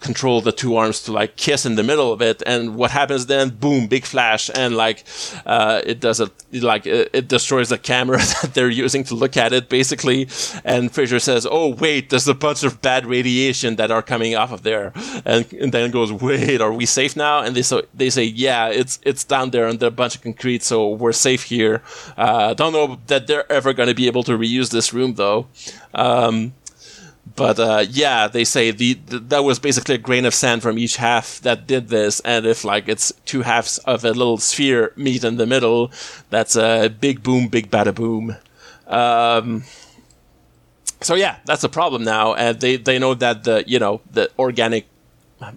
control 0.05 0.41
the 0.41 0.51
two 0.51 0.75
arms 0.75 1.01
to 1.03 1.11
like 1.11 1.35
kiss 1.35 1.65
in 1.65 1.75
the 1.75 1.83
middle 1.83 2.13
of 2.13 2.21
it 2.21 2.43
and 2.45 2.75
what 2.75 2.91
happens 2.91 3.25
then? 3.25 3.49
Boom 3.49 3.87
big 3.87 4.05
flash 4.05 4.49
and 4.53 4.75
like 4.77 5.03
uh, 5.45 5.81
it 5.85 5.99
does 5.99 6.19
it 6.19 6.31
like 6.53 6.85
it, 6.85 7.09
it, 7.13 7.27
destroys 7.27 7.69
the 7.69 7.77
camera 7.77 8.17
that 8.41 8.51
they're 8.53 8.69
using 8.69 9.03
to 9.05 9.15
look 9.15 9.35
at 9.35 9.51
it 9.53 9.67
basically. 9.69 10.23
And 10.63 10.91
Fraiser 10.93 11.19
says 11.19 11.47
oh 11.49 11.69
wait 11.69 12.09
there's 12.09 12.27
a 12.27 12.33
bunch 12.33 12.63
of 12.63 12.81
bad 12.81 13.05
radiation 13.05 13.75
that 13.77 13.91
are 13.91 14.01
coming 14.01 14.35
off 14.35 14.51
of 14.51 14.63
there. 14.63 14.93
And, 15.25 15.51
and 15.53 15.71
then 15.73 15.91
goes 15.91 16.11
wait 16.13 16.61
are 16.61 16.73
we 16.73 16.85
safe 16.85 17.15
now? 17.15 17.41
And 17.41 17.55
they 17.55 17.63
so 17.63 17.83
they 17.93 18.09
say 18.09 18.23
yeah 18.23 18.67
it's 18.67 18.99
it's 19.03 19.23
down 19.23 19.49
there 19.49 19.67
under 19.67 19.87
a 19.87 19.91
bunch 19.91 20.15
of 20.15 20.21
concrete 20.21 20.63
so 20.63 20.89
we're 20.89 21.11
safe 21.11 21.43
here. 21.43 21.81
Uh, 22.15 22.53
don't 22.53 22.73
know 22.73 22.99
that 23.07 23.27
they're 23.27 23.51
ever 23.51 23.73
going 23.73 23.89
to 23.89 23.95
be 23.95 24.07
able 24.07 24.23
to 24.23 24.37
reuse 24.37 24.69
this 24.71 24.93
room 24.93 25.15
though. 25.15 25.47
Um, 25.93 26.53
but 27.35 27.59
uh, 27.59 27.85
yeah, 27.89 28.27
they 28.27 28.45
say 28.45 28.71
the, 28.71 28.93
the, 28.93 29.19
that 29.19 29.43
was 29.43 29.59
basically 29.59 29.95
a 29.95 29.97
grain 29.97 30.25
of 30.25 30.33
sand 30.33 30.61
from 30.61 30.77
each 30.77 30.95
half 30.95 31.39
that 31.41 31.67
did 31.67 31.89
this, 31.89 32.21
and 32.21 32.45
if 32.45 32.63
like 32.63 32.87
it's 32.87 33.11
two 33.25 33.41
halves 33.41 33.77
of 33.79 34.05
a 34.05 34.11
little 34.11 34.37
sphere 34.37 34.93
meet 34.95 35.23
in 35.23 35.35
the 35.37 35.45
middle, 35.45 35.91
that's 36.29 36.55
a 36.55 36.87
big 36.87 37.23
boom, 37.23 37.49
big 37.49 37.69
bada 37.69 37.93
boom. 37.93 38.37
Um, 38.87 39.63
so 41.01 41.15
yeah, 41.15 41.37
that's 41.45 41.63
a 41.63 41.69
problem 41.69 42.03
now, 42.03 42.33
and 42.35 42.59
they 42.59 42.77
they 42.77 42.99
know 42.99 43.13
that 43.15 43.43
the 43.43 43.63
you 43.67 43.79
know 43.79 44.01
the 44.09 44.31
organic 44.39 44.87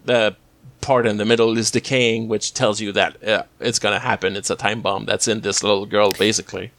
the 0.05 0.35
part 0.81 1.07
in 1.07 1.17
the 1.17 1.25
middle 1.25 1.57
is 1.57 1.71
decaying, 1.71 2.29
which 2.29 2.55
tells 2.55 2.81
you 2.81 2.91
that 2.93 3.23
uh, 3.23 3.45
it's 3.61 3.79
gonna 3.79 4.01
happen. 4.01 4.35
It's 4.35 4.51
a 4.51 4.57
time 4.57 4.81
bomb 4.81 5.05
that's 5.05 5.29
in 5.29 5.43
this 5.43 5.63
little 5.63 5.87
girl, 5.87 6.11
basically. 6.11 6.73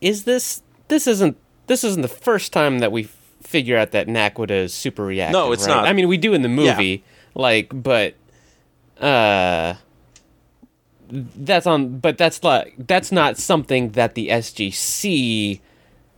Is 0.00 0.24
this 0.24 0.62
this 0.88 1.06
isn't 1.06 1.36
this 1.68 1.84
isn't 1.84 2.02
the 2.02 2.08
first 2.08 2.52
time 2.52 2.80
that 2.80 2.90
we've 2.90 3.14
figure 3.52 3.76
out 3.76 3.92
that 3.92 4.08
naquadah 4.08 4.50
is 4.50 4.74
super 4.74 5.04
reactive. 5.04 5.34
No, 5.34 5.52
it's 5.52 5.66
right? 5.66 5.74
not. 5.74 5.86
I 5.86 5.92
mean, 5.92 6.08
we 6.08 6.16
do 6.16 6.32
in 6.32 6.42
the 6.42 6.48
movie, 6.48 7.04
yeah. 7.04 7.40
like, 7.40 7.70
but 7.70 8.14
uh, 9.00 9.74
that's 11.10 11.66
on. 11.66 11.98
But 11.98 12.18
that's 12.18 12.42
like 12.42 12.74
that's 12.78 13.12
not 13.12 13.36
something 13.36 13.90
that 13.90 14.14
the 14.14 14.28
SGC 14.28 15.60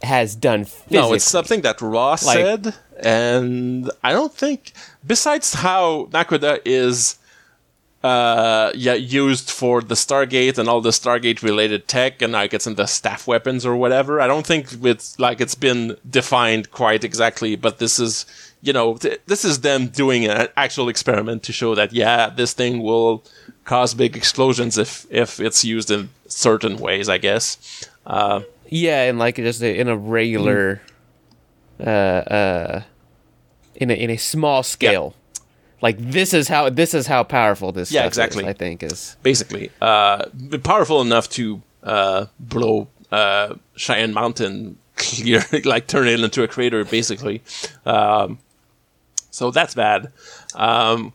has 0.05 0.37
done. 0.37 0.65
Physically. 0.65 0.99
No, 0.99 1.13
it's 1.13 1.25
something 1.25 1.63
that 1.63 1.81
Ross 1.83 2.25
like, 2.25 2.39
said, 2.39 2.75
and 3.01 3.91
I 4.03 4.13
don't 4.13 4.33
think. 4.33 4.73
Besides 5.05 5.55
how 5.55 6.07
naquadah 6.13 6.61
is 6.65 7.19
uh, 8.05 8.71
yeah, 8.75 8.93
used 8.93 9.51
for 9.51 9.81
the 9.81 9.95
Stargate 9.95 10.59
and 10.59 10.69
all 10.69 10.83
the 10.83 10.91
Stargate 10.91 11.43
related 11.43 11.89
tech, 11.89 12.21
and 12.21 12.35
like 12.35 12.53
it's 12.53 12.67
in 12.67 12.75
the 12.75 12.85
staff 12.85 13.27
weapons 13.27 13.65
or 13.65 13.75
whatever. 13.77 14.21
I 14.21 14.27
don't 14.27 14.47
think 14.47 14.85
it's 14.85 15.19
like 15.19 15.41
it's 15.41 15.55
been 15.55 15.97
defined 16.09 16.71
quite 16.71 17.03
exactly, 17.03 17.57
but 17.57 17.79
this 17.79 17.99
is, 17.99 18.27
you 18.61 18.75
know, 18.75 18.99
th- 18.99 19.23
this 19.25 19.43
is 19.43 19.63
them 19.63 19.87
doing 19.87 20.27
an 20.27 20.49
actual 20.55 20.91
experiment 20.91 21.45
to 21.45 21.53
show 21.53 21.75
that 21.77 21.95
yeah, 21.95 22.29
this 22.29 22.53
thing 22.53 22.83
will 22.83 23.25
cause 23.65 23.95
big 23.95 24.19
explosions 24.19 24.77
if 24.77 25.07
if 25.09 25.41
it's 25.41 25.65
used 25.65 25.91
in 25.91 26.11
certain 26.29 26.77
ways. 26.77 27.09
I 27.09 27.17
guess. 27.17 27.89
Uh, 28.05 28.43
yeah, 28.69 29.05
and 29.05 29.19
like 29.19 29.37
just 29.37 29.63
in 29.63 29.89
a 29.89 29.97
regular, 29.97 30.83
mm. 31.81 31.87
uh, 31.87 32.35
uh, 32.35 32.83
in 33.77 33.91
a 33.91 33.95
in 33.95 34.11
a 34.11 34.19
small 34.19 34.63
scale. 34.63 35.15
Yeah 35.17 35.21
like 35.81 35.99
this 35.99 36.35
is 36.35 36.49
how 36.49 36.69
this 36.71 36.95
is 36.95 37.07
how 37.07 37.23
powerful 37.23 37.73
this 37.73 37.93
yeah 37.93 38.07
exactly 38.07 38.45
is, 38.45 38.49
I 38.49 38.53
think 38.53 38.83
is 38.83 39.17
basically 39.23 39.71
uh, 39.81 40.27
powerful 40.63 41.01
enough 41.01 41.29
to 41.31 41.63
uh, 41.83 42.27
blow 42.41 42.89
uh, 43.11 43.55
Cheyenne 43.77 44.13
Mountain 44.13 44.79
clear 44.97 45.45
like 45.65 45.87
turn 45.87 46.09
it 46.09 46.21
into 46.21 46.43
a 46.43 46.49
crater 46.49 46.85
basically. 46.85 47.43
Um, 47.85 48.39
so 49.31 49.51
that's 49.51 49.75
bad. 49.75 50.13
Um, 50.55 51.13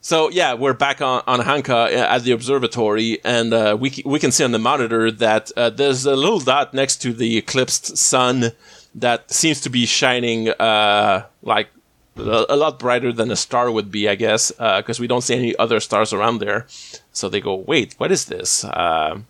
so 0.00 0.30
yeah, 0.30 0.54
we're 0.54 0.72
back 0.72 1.00
on, 1.00 1.22
on 1.26 1.40
Hanka 1.40 1.86
uh, 1.86 2.14
at 2.14 2.22
the 2.22 2.30
observatory, 2.30 3.18
and 3.24 3.52
uh, 3.52 3.76
we 3.78 4.02
we 4.04 4.20
can 4.20 4.30
see 4.30 4.44
on 4.44 4.52
the 4.52 4.58
monitor 4.58 5.10
that 5.10 5.50
uh, 5.56 5.70
there's 5.70 6.06
a 6.06 6.14
little 6.14 6.38
dot 6.38 6.72
next 6.72 6.98
to 7.02 7.12
the 7.12 7.36
eclipsed 7.36 7.96
sun 7.96 8.52
that 8.94 9.30
seems 9.32 9.60
to 9.62 9.68
be 9.68 9.84
shining 9.84 10.48
uh, 10.50 11.26
like 11.42 11.70
a, 12.16 12.56
lot 12.56 12.78
brighter 12.78 13.12
than 13.12 13.30
a 13.30 13.36
star 13.36 13.70
would 13.70 13.90
be, 13.90 14.08
I 14.08 14.14
guess, 14.14 14.50
because 14.50 14.98
uh, 14.98 15.02
we 15.02 15.06
don't 15.06 15.22
see 15.22 15.34
any 15.34 15.56
other 15.56 15.80
stars 15.80 16.12
around 16.12 16.38
there. 16.38 16.66
So 17.12 17.28
they 17.28 17.40
go, 17.40 17.54
wait, 17.54 17.94
what 17.98 18.12
is 18.12 18.26
this? 18.26 18.64
Uh, 18.64 19.20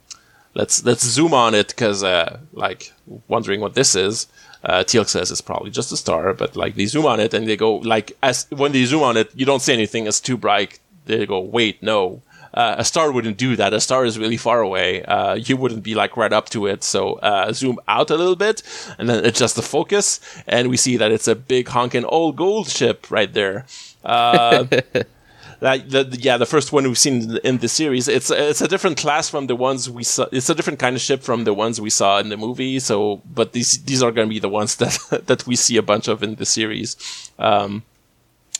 let's 0.54 0.84
let's 0.84 1.04
zoom 1.04 1.34
on 1.34 1.54
it 1.54 1.68
because, 1.68 2.02
uh, 2.02 2.40
like, 2.52 2.92
wondering 3.28 3.60
what 3.60 3.74
this 3.74 3.94
is. 3.94 4.26
Uh, 4.64 4.84
says 4.84 5.30
it's 5.30 5.40
probably 5.40 5.70
just 5.70 5.92
a 5.92 5.96
star, 5.96 6.32
but 6.34 6.56
like 6.56 6.74
they 6.74 6.86
zoom 6.86 7.06
on 7.06 7.20
it 7.20 7.32
and 7.32 7.46
they 7.46 7.56
go 7.56 7.76
like 7.76 8.16
as 8.20 8.46
when 8.50 8.72
they 8.72 8.84
zoom 8.84 9.02
on 9.02 9.16
it, 9.16 9.30
you 9.34 9.46
don't 9.46 9.62
see 9.62 9.72
anything. 9.72 10.06
It's 10.06 10.18
too 10.18 10.36
bright. 10.36 10.80
They 11.04 11.24
go, 11.24 11.38
wait, 11.38 11.80
no, 11.84 12.22
uh, 12.56 12.76
a 12.78 12.84
star 12.84 13.12
wouldn't 13.12 13.36
do 13.36 13.54
that. 13.56 13.74
A 13.74 13.80
star 13.80 14.04
is 14.04 14.18
really 14.18 14.38
far 14.38 14.60
away. 14.60 15.04
Uh, 15.04 15.34
you 15.34 15.56
wouldn't 15.56 15.82
be 15.82 15.94
like 15.94 16.16
right 16.16 16.32
up 16.32 16.48
to 16.50 16.66
it. 16.66 16.82
So 16.82 17.14
uh, 17.14 17.52
zoom 17.52 17.78
out 17.86 18.10
a 18.10 18.16
little 18.16 18.36
bit 18.36 18.62
and 18.98 19.08
then 19.08 19.24
adjust 19.24 19.56
the 19.56 19.62
focus, 19.62 20.20
and 20.46 20.68
we 20.68 20.76
see 20.76 20.96
that 20.96 21.12
it's 21.12 21.28
a 21.28 21.34
big 21.34 21.68
honking 21.68 22.04
Goa'uld 22.04 22.74
ship 22.74 23.10
right 23.10 23.32
there. 23.32 23.66
Uh, 24.04 24.64
that 25.60 25.90
the, 25.90 26.18
yeah, 26.20 26.36
the 26.36 26.46
first 26.46 26.72
one 26.72 26.84
we've 26.84 26.98
seen 26.98 27.36
in 27.44 27.58
the 27.58 27.68
series. 27.68 28.08
It's 28.08 28.30
it's 28.30 28.60
a 28.60 28.68
different 28.68 28.96
class 28.98 29.28
from 29.28 29.46
the 29.46 29.56
ones 29.56 29.90
we 29.90 30.04
saw. 30.04 30.26
It's 30.32 30.48
a 30.48 30.54
different 30.54 30.78
kind 30.78 30.96
of 30.96 31.02
ship 31.02 31.22
from 31.22 31.44
the 31.44 31.54
ones 31.54 31.80
we 31.80 31.90
saw 31.90 32.18
in 32.18 32.28
the 32.28 32.36
movie. 32.36 32.78
So, 32.80 33.22
but 33.34 33.52
these 33.52 33.82
these 33.84 34.02
are 34.02 34.12
going 34.12 34.28
to 34.28 34.34
be 34.34 34.40
the 34.40 34.48
ones 34.48 34.76
that 34.82 35.26
that 35.26 35.46
we 35.46 35.56
see 35.56 35.76
a 35.76 35.82
bunch 35.82 36.08
of 36.08 36.22
in 36.22 36.36
the 36.36 36.46
series. 36.46 36.96
Um, 37.38 37.82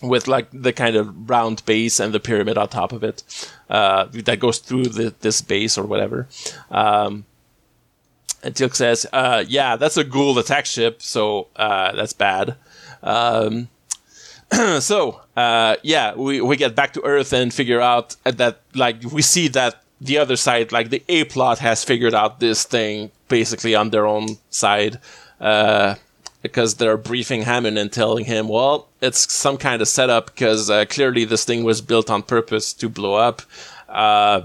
with 0.02 0.28
like 0.28 0.48
the 0.52 0.72
kind 0.72 0.96
of 0.96 1.30
round 1.30 1.64
base 1.64 2.00
and 2.00 2.12
the 2.12 2.20
pyramid 2.20 2.58
on 2.58 2.68
top 2.68 2.92
of 2.92 3.02
it 3.02 3.22
uh, 3.70 4.06
that 4.12 4.40
goes 4.40 4.58
through 4.58 4.84
the, 4.84 5.14
this 5.20 5.40
base 5.40 5.78
or 5.78 5.84
whatever. 5.84 6.28
Um, 6.70 7.24
and 8.42 8.54
Teal'c 8.54 8.74
says, 8.74 9.06
uh, 9.12 9.44
"Yeah, 9.48 9.76
that's 9.76 9.96
a 9.96 10.04
Goa'uld 10.04 10.38
attack 10.38 10.66
ship, 10.66 11.02
so 11.02 11.48
uh, 11.56 11.92
that's 11.92 12.12
bad." 12.12 12.56
Um, 13.02 13.68
so 14.80 15.20
uh, 15.36 15.76
yeah, 15.82 16.14
we 16.14 16.40
we 16.40 16.56
get 16.56 16.74
back 16.74 16.92
to 16.94 17.04
Earth 17.04 17.32
and 17.32 17.52
figure 17.52 17.80
out 17.80 18.16
that 18.24 18.60
like 18.74 19.02
we 19.10 19.22
see 19.22 19.48
that 19.48 19.82
the 20.00 20.18
other 20.18 20.36
side, 20.36 20.72
like 20.72 20.90
the 20.90 21.02
A 21.08 21.24
plot, 21.24 21.58
has 21.58 21.82
figured 21.82 22.14
out 22.14 22.38
this 22.38 22.64
thing 22.64 23.10
basically 23.28 23.74
on 23.74 23.90
their 23.90 24.06
own 24.06 24.38
side. 24.50 25.00
Uh, 25.40 25.96
because 26.42 26.76
they're 26.76 26.96
briefing 26.96 27.42
Hammond 27.42 27.76
and 27.76 27.92
telling 27.92 28.24
him, 28.24 28.46
well, 28.46 28.86
it's 29.06 29.32
some 29.32 29.56
kind 29.56 29.80
of 29.80 29.88
setup 29.88 30.26
because 30.26 30.68
uh, 30.68 30.84
clearly 30.84 31.24
this 31.24 31.44
thing 31.44 31.64
was 31.64 31.80
built 31.80 32.10
on 32.10 32.22
purpose 32.22 32.72
to 32.74 32.88
blow 32.88 33.14
up. 33.14 33.42
Uh, 33.88 34.42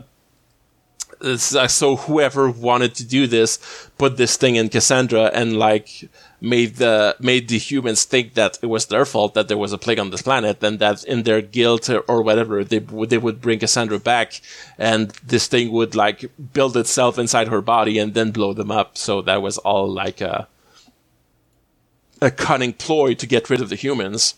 uh, 1.22 1.68
so 1.68 1.96
whoever 1.96 2.50
wanted 2.50 2.96
to 2.96 3.06
do 3.06 3.28
this 3.28 3.60
put 3.98 4.18
this 4.18 4.38
thing 4.38 4.56
in 4.56 4.70
Cassandra 4.70 5.26
and 5.34 5.58
like 5.58 6.10
made 6.40 6.78
the 6.78 7.16
made 7.20 7.48
the 7.48 7.60
humans 7.60 8.06
think 8.06 8.34
that 8.34 8.58
it 8.64 8.66
was 8.66 8.88
their 8.88 9.06
fault 9.06 9.36
that 9.36 9.48
there 9.48 9.58
was 9.58 9.72
a 9.72 9.78
plague 9.78 10.00
on 10.00 10.10
this 10.10 10.24
planet 10.24 10.64
and 10.64 10.80
that 10.80 11.04
in 11.04 11.22
their 11.24 11.42
guilt 11.42 11.90
or, 11.90 12.00
or 12.02 12.24
whatever 12.24 12.64
they 12.64 12.80
they 12.80 13.20
would 13.20 13.40
bring 13.40 13.60
Cassandra 13.60 14.00
back 14.00 14.42
and 14.80 15.12
this 15.24 15.46
thing 15.48 15.72
would 15.72 15.94
like 15.94 16.32
build 16.54 16.76
itself 16.76 17.20
inside 17.20 17.50
her 17.50 17.62
body 17.62 18.00
and 18.00 18.16
then 18.16 18.32
blow 18.32 18.54
them 18.54 18.72
up. 18.72 18.98
So 18.98 19.22
that 19.22 19.42
was 19.44 19.60
all 19.60 19.88
like 19.88 20.22
a 20.22 20.48
a 22.22 22.32
cunning 22.32 22.74
ploy 22.74 23.14
to 23.16 23.28
get 23.28 23.50
rid 23.50 23.62
of 23.62 23.70
the 23.70 23.76
humans. 23.76 24.36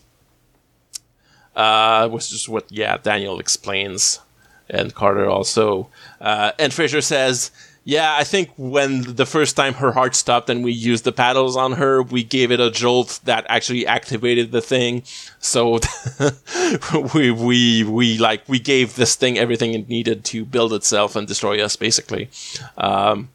Uh, 1.54 2.08
which 2.08 2.32
is 2.32 2.48
what, 2.48 2.64
yeah, 2.70 2.96
Daniel 2.96 3.38
explains, 3.38 4.20
and 4.68 4.94
Carter 4.94 5.28
also. 5.28 5.88
Uh, 6.20 6.50
and 6.58 6.72
Fraiser 6.72 7.00
says, 7.00 7.52
yeah, 7.84 8.16
I 8.16 8.24
think 8.24 8.50
when 8.56 9.02
the 9.02 9.26
first 9.26 9.56
time 9.56 9.74
her 9.74 9.92
heart 9.92 10.14
stopped 10.14 10.48
and 10.48 10.64
we 10.64 10.72
used 10.72 11.04
the 11.04 11.12
paddles 11.12 11.54
on 11.54 11.72
her, 11.72 12.02
we 12.02 12.24
gave 12.24 12.50
it 12.50 12.58
a 12.58 12.70
jolt 12.70 13.20
that 13.24 13.44
actually 13.48 13.86
activated 13.86 14.52
the 14.52 14.62
thing. 14.62 15.02
So 15.38 15.80
we 17.14 17.30
we 17.30 17.84
we 17.84 18.16
like 18.16 18.48
we 18.48 18.58
gave 18.58 18.96
this 18.96 19.16
thing 19.16 19.38
everything 19.38 19.74
it 19.74 19.88
needed 19.88 20.24
to 20.26 20.46
build 20.46 20.72
itself 20.72 21.14
and 21.14 21.28
destroy 21.28 21.62
us, 21.62 21.76
basically. 21.76 22.30
Um, 22.78 23.28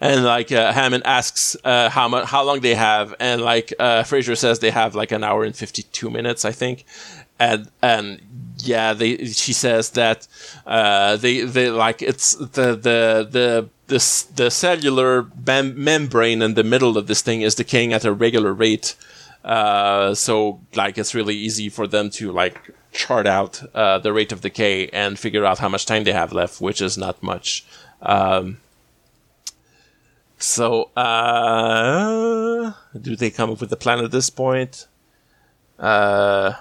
and 0.00 0.24
like 0.24 0.52
uh, 0.52 0.72
Hammond 0.72 1.04
asks 1.06 1.56
uh, 1.64 1.88
how 1.88 2.08
much 2.08 2.28
how 2.28 2.42
long 2.44 2.60
they 2.60 2.74
have, 2.74 3.14
and 3.20 3.42
like 3.42 3.72
uh, 3.78 4.02
Fraiser 4.02 4.36
says 4.36 4.58
they 4.58 4.70
have 4.70 4.94
like 4.94 5.12
an 5.12 5.24
hour 5.24 5.44
and 5.44 5.54
fifty 5.54 5.82
two 5.82 6.10
minutes, 6.10 6.44
I 6.44 6.52
think, 6.52 6.84
and 7.38 7.70
and 7.82 8.20
yeah, 8.58 8.92
they 8.92 9.26
she 9.26 9.52
says 9.52 9.90
that 9.90 10.26
uh, 10.66 11.16
they 11.16 11.42
they 11.42 11.70
like 11.70 12.02
it's 12.02 12.34
the 12.34 12.74
the 12.76 13.28
the 13.30 13.68
this 13.86 14.22
the 14.22 14.50
cellular 14.50 15.28
mem- 15.46 15.82
membrane 15.82 16.42
in 16.42 16.54
the 16.54 16.64
middle 16.64 16.96
of 16.96 17.06
this 17.06 17.22
thing 17.22 17.42
is 17.42 17.54
decaying 17.54 17.92
at 17.92 18.04
a 18.04 18.12
regular 18.12 18.52
rate. 18.52 18.96
Uh, 19.44 20.14
so 20.14 20.60
like 20.74 20.96
it's 20.96 21.14
really 21.14 21.34
easy 21.34 21.68
for 21.68 21.86
them 21.86 22.08
to 22.08 22.32
like 22.32 22.70
chart 22.92 23.26
out 23.26 23.62
uh, 23.74 23.98
the 23.98 24.12
rate 24.12 24.32
of 24.32 24.40
decay 24.40 24.88
and 24.88 25.18
figure 25.18 25.44
out 25.44 25.58
how 25.58 25.68
much 25.68 25.84
time 25.84 26.04
they 26.04 26.12
have 26.12 26.32
left, 26.32 26.60
which 26.60 26.80
is 26.80 26.96
not 26.96 27.22
much. 27.22 27.64
Um, 28.00 28.58
so, 30.38 30.90
uh, 30.96 32.72
do 33.00 33.16
they 33.16 33.30
come 33.30 33.50
up 33.50 33.60
with 33.60 33.72
a 33.72 33.76
plan 33.76 34.04
at 34.04 34.10
this 34.10 34.30
point? 34.30 34.86
Uh, 35.78 36.54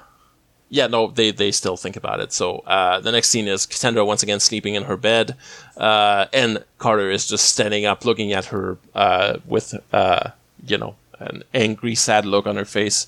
yeah, 0.70 0.88
no, 0.88 1.08
they, 1.08 1.32
they 1.32 1.52
still 1.52 1.78
think 1.78 1.96
about 1.96 2.20
it. 2.20 2.34
So, 2.34 2.60
uh, 2.60 3.00
the 3.00 3.12
next 3.12 3.30
scene 3.30 3.48
is 3.48 3.66
Cassandra 3.66 4.06
once 4.06 4.24
again 4.24 4.40
sleeping 4.40 4.76
in 4.76 4.84
her 4.84 4.98
bed, 4.98 5.36
uh, 5.78 6.26
and 6.34 6.64
Carter 6.78 7.12
is 7.12 7.28
just 7.28 7.46
standing 7.46 7.86
up 7.86 8.06
looking 8.06 8.34
at 8.34 8.46
her, 8.46 8.78
uh, 8.96 9.38
with, 9.46 9.76
uh, 9.92 10.32
you 10.66 10.78
know, 10.78 10.96
an 11.20 11.44
angry, 11.54 11.96
sad 11.96 12.26
look 12.26 12.48
on 12.48 12.56
her 12.56 12.66
face. 12.66 13.08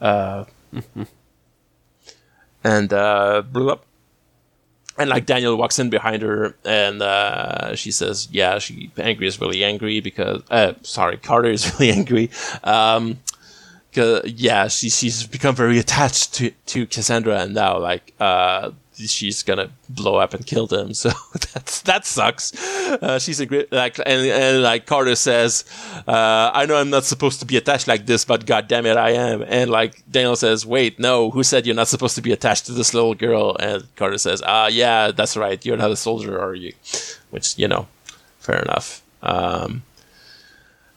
Uh, 0.00 0.44
and, 2.64 2.92
uh, 2.92 3.42
blew 3.42 3.70
up 3.70 3.84
and 4.98 5.08
like 5.08 5.26
Daniel 5.26 5.56
walks 5.56 5.78
in 5.78 5.90
behind 5.90 6.22
her 6.22 6.56
and 6.64 7.02
uh, 7.02 7.74
she 7.74 7.90
says, 7.90 8.28
"Yeah, 8.30 8.58
she 8.58 8.90
angry 8.98 9.26
is 9.26 9.40
really 9.40 9.64
angry 9.64 10.00
because 10.00 10.42
uh, 10.50 10.74
sorry, 10.82 11.16
Carter 11.16 11.50
is 11.50 11.72
really 11.80 11.92
angry. 11.92 12.30
Um, 12.64 13.18
yeah, 13.94 14.68
she 14.68 14.90
she's 14.90 15.26
become 15.26 15.54
very 15.54 15.78
attached 15.78 16.34
to 16.34 16.50
to 16.66 16.86
Cassandra 16.86 17.40
and 17.40 17.54
now 17.54 17.78
like 17.78 18.12
uh, 18.20 18.70
she's 19.06 19.42
gonna 19.42 19.70
blow 19.88 20.16
up 20.16 20.34
and 20.34 20.46
kill 20.46 20.66
them. 20.66 20.92
So 21.02 21.10
that's 21.52 21.82
that 21.82 22.06
sucks. 22.06 22.52
Uh, 23.02 23.18
she's 23.18 23.40
a 23.40 23.46
great 23.46 23.72
like 23.72 23.98
and, 23.98 24.26
and 24.26 24.62
like 24.62 24.86
Carter 24.86 25.16
says, 25.16 25.64
uh, 26.06 26.50
I 26.54 26.66
know 26.66 26.76
I'm 26.76 26.90
not 26.90 27.04
supposed 27.04 27.40
to 27.40 27.46
be 27.46 27.56
attached 27.56 27.88
like 27.88 28.06
this, 28.06 28.24
but 28.24 28.46
god 28.46 28.68
damn 28.68 28.86
it, 28.86 28.96
I 28.96 29.10
am. 29.10 29.42
And 29.42 29.68
like 29.70 30.02
Daniel 30.08 30.36
says, 30.36 30.64
wait, 30.64 31.00
no, 31.00 31.30
who 31.30 31.42
said 31.42 31.66
you're 31.66 31.74
not 31.74 31.88
supposed 31.88 32.14
to 32.14 32.22
be 32.22 32.30
attached 32.30 32.66
to 32.66 32.72
this 32.72 32.94
little 32.94 33.14
girl? 33.14 33.56
And 33.58 33.84
Carter 33.96 34.18
says, 34.18 34.42
ah, 34.46 34.68
yeah, 34.68 35.10
that's 35.10 35.36
right. 35.36 35.64
You're 35.64 35.76
not 35.76 35.90
a 35.90 35.96
soldier, 35.96 36.40
are 36.40 36.54
you? 36.54 36.72
Which 37.30 37.58
you 37.58 37.66
know, 37.66 37.88
fair 38.38 38.62
enough. 38.62 39.02
Um, 39.22 39.82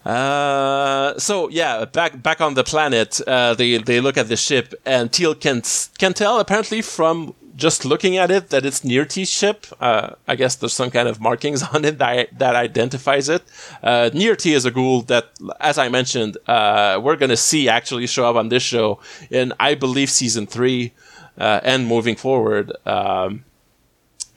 uh, 0.05 1.17
so 1.17 1.49
yeah, 1.49 1.85
back 1.85 2.21
back 2.21 2.39
on 2.39 2.53
the 2.53 2.63
planet, 2.63 3.19
uh, 3.27 3.55
they 3.55 3.79
they 3.79 3.99
look 3.99 4.17
at 4.17 4.27
the 4.27 4.35
ship, 4.37 4.75
and 4.85 5.11
Teal'c 5.11 5.41
can 5.41 5.63
can 5.97 6.13
tell 6.13 6.39
apparently 6.39 6.83
from 6.83 7.33
just 7.55 7.85
looking 7.85 8.17
at 8.17 8.31
it 8.31 8.49
that 8.49 8.65
it's 8.65 8.81
Nirrti 8.81 9.27
ship. 9.27 9.65
Uh, 9.79 10.15
I 10.27 10.35
guess 10.35 10.55
there's 10.55 10.73
some 10.73 10.91
kind 10.91 11.07
of 11.07 11.19
markings 11.19 11.63
on 11.73 11.85
it 11.85 11.97
that, 11.99 12.37
that 12.37 12.55
identifies 12.55 13.29
it. 13.29 13.43
Uh, 13.81 14.09
Nirrti 14.13 14.53
is 14.53 14.65
a 14.65 14.71
Goa'uld 14.71 15.07
that, 15.07 15.31
as 15.59 15.77
I 15.77 15.89
mentioned, 15.89 16.37
uh, 16.47 16.99
we're 17.01 17.15
going 17.15 17.29
to 17.29 17.37
see 17.37 17.69
actually 17.69 18.07
show 18.07 18.29
up 18.29 18.35
on 18.35 18.49
this 18.49 18.63
show 18.63 18.99
in, 19.29 19.53
I 19.59 19.75
believe, 19.75 20.09
season 20.09 20.47
three 20.47 20.93
uh, 21.37 21.61
and 21.63 21.87
moving 21.87 22.15
forward. 22.15 22.71
Um, 22.85 23.45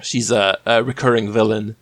she's 0.01 0.31
a, 0.31 0.59
a, 0.65 0.83
recurring 0.83 1.33
villain. 1.33 1.77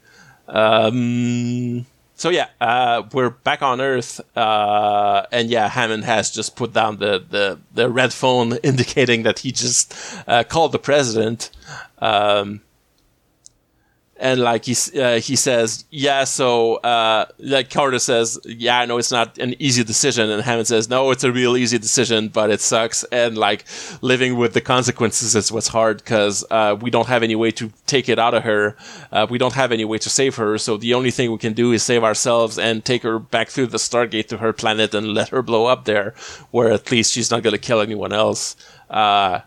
Um, 0.49 1.87
so 2.17 2.31
yeah, 2.31 2.49
uh, 2.63 3.03
we're 3.13 3.29
back 3.29 3.61
on 3.61 3.81
Earth, 3.81 4.21
uh, 4.37 5.27
and 5.31 5.51
yeah, 5.51 5.69
Hammond 5.69 6.05
has 6.05 6.31
just 6.31 6.57
put 6.57 6.73
down 6.73 6.97
the, 6.97 7.23
the, 7.29 7.61
the 7.75 7.91
red 7.91 8.13
phone 8.13 8.57
indicating 8.63 9.23
that 9.25 9.41
he 9.41 9.53
just 9.53 9.95
uh, 10.27 10.43
called 10.43 10.73
the 10.73 10.79
president. 10.79 11.51
Um, 11.99 12.63
and 14.19 14.41
like 14.41 14.65
he 14.65 14.75
uh, 14.99 15.21
he 15.21 15.37
says, 15.37 15.85
yeah. 15.91 16.25
So 16.25 16.77
uh, 16.77 17.27
like 17.39 17.71
Carter 17.71 17.99
says, 17.99 18.39
yeah, 18.45 18.81
I 18.81 18.87
know 18.87 18.99
it's 18.99 19.13
not 19.13 19.39
an 19.39 19.55
easy 19.59 19.85
decision, 19.85 20.31
and 20.31 20.43
Hammond 20.43 20.67
says, 20.67 20.89
no, 20.89 21.11
it's 21.11 21.25
a 21.25 21.31
real 21.31 21.57
easy 21.57 21.79
decision, 21.79 22.29
but 22.29 22.51
it 22.51 22.61
sucks. 22.61 23.05
And 23.05 23.37
like 23.37 23.65
living 24.01 24.37
with 24.37 24.55
the 24.55 24.61
consequences 24.61 25.35
is 25.35 25.53
what's 25.53 25.69
hard 25.69 25.99
because 25.99 26.45
uh, 26.51 26.77
we 26.81 26.91
don't 26.91 27.09
have 27.09 27.23
any 27.23 27.37
way 27.37 27.51
to 27.53 27.71
take 27.87 28.09
it 28.09 28.19
out 28.19 28.35
of 28.35 28.45
her. 28.45 28.77
Uh, 29.13 29.27
we 29.29 29.39
don't 29.39 29.55
have 29.55 29.71
any 29.71 29.85
way 29.85 29.99
to 29.99 30.09
save 30.09 30.37
her. 30.37 30.57
So 30.57 30.77
the 30.77 30.95
only 30.95 31.11
thing 31.11 31.31
we 31.31 31.39
can 31.39 31.53
do 31.53 31.73
is 31.73 31.83
save 31.83 32.03
ourselves 32.03 32.59
and 32.59 32.85
take 32.85 33.03
her 33.03 33.19
back 33.19 33.49
through 33.49 33.67
the 33.69 33.79
Stargate 33.79 34.29
to 34.29 34.39
her 34.39 34.53
planet 34.53 34.95
and 34.95 35.09
let 35.13 35.29
her 35.29 35.43
blow 35.43 35.67
up 35.67 35.85
there, 35.85 36.15
where 36.51 36.71
at 36.73 36.91
least 36.91 37.13
she's 37.13 37.31
not 37.31 37.43
gonna 37.43 37.59
kill 37.59 37.81
anyone 37.81 38.13
else. 38.13 38.57
Uh, 38.89 39.41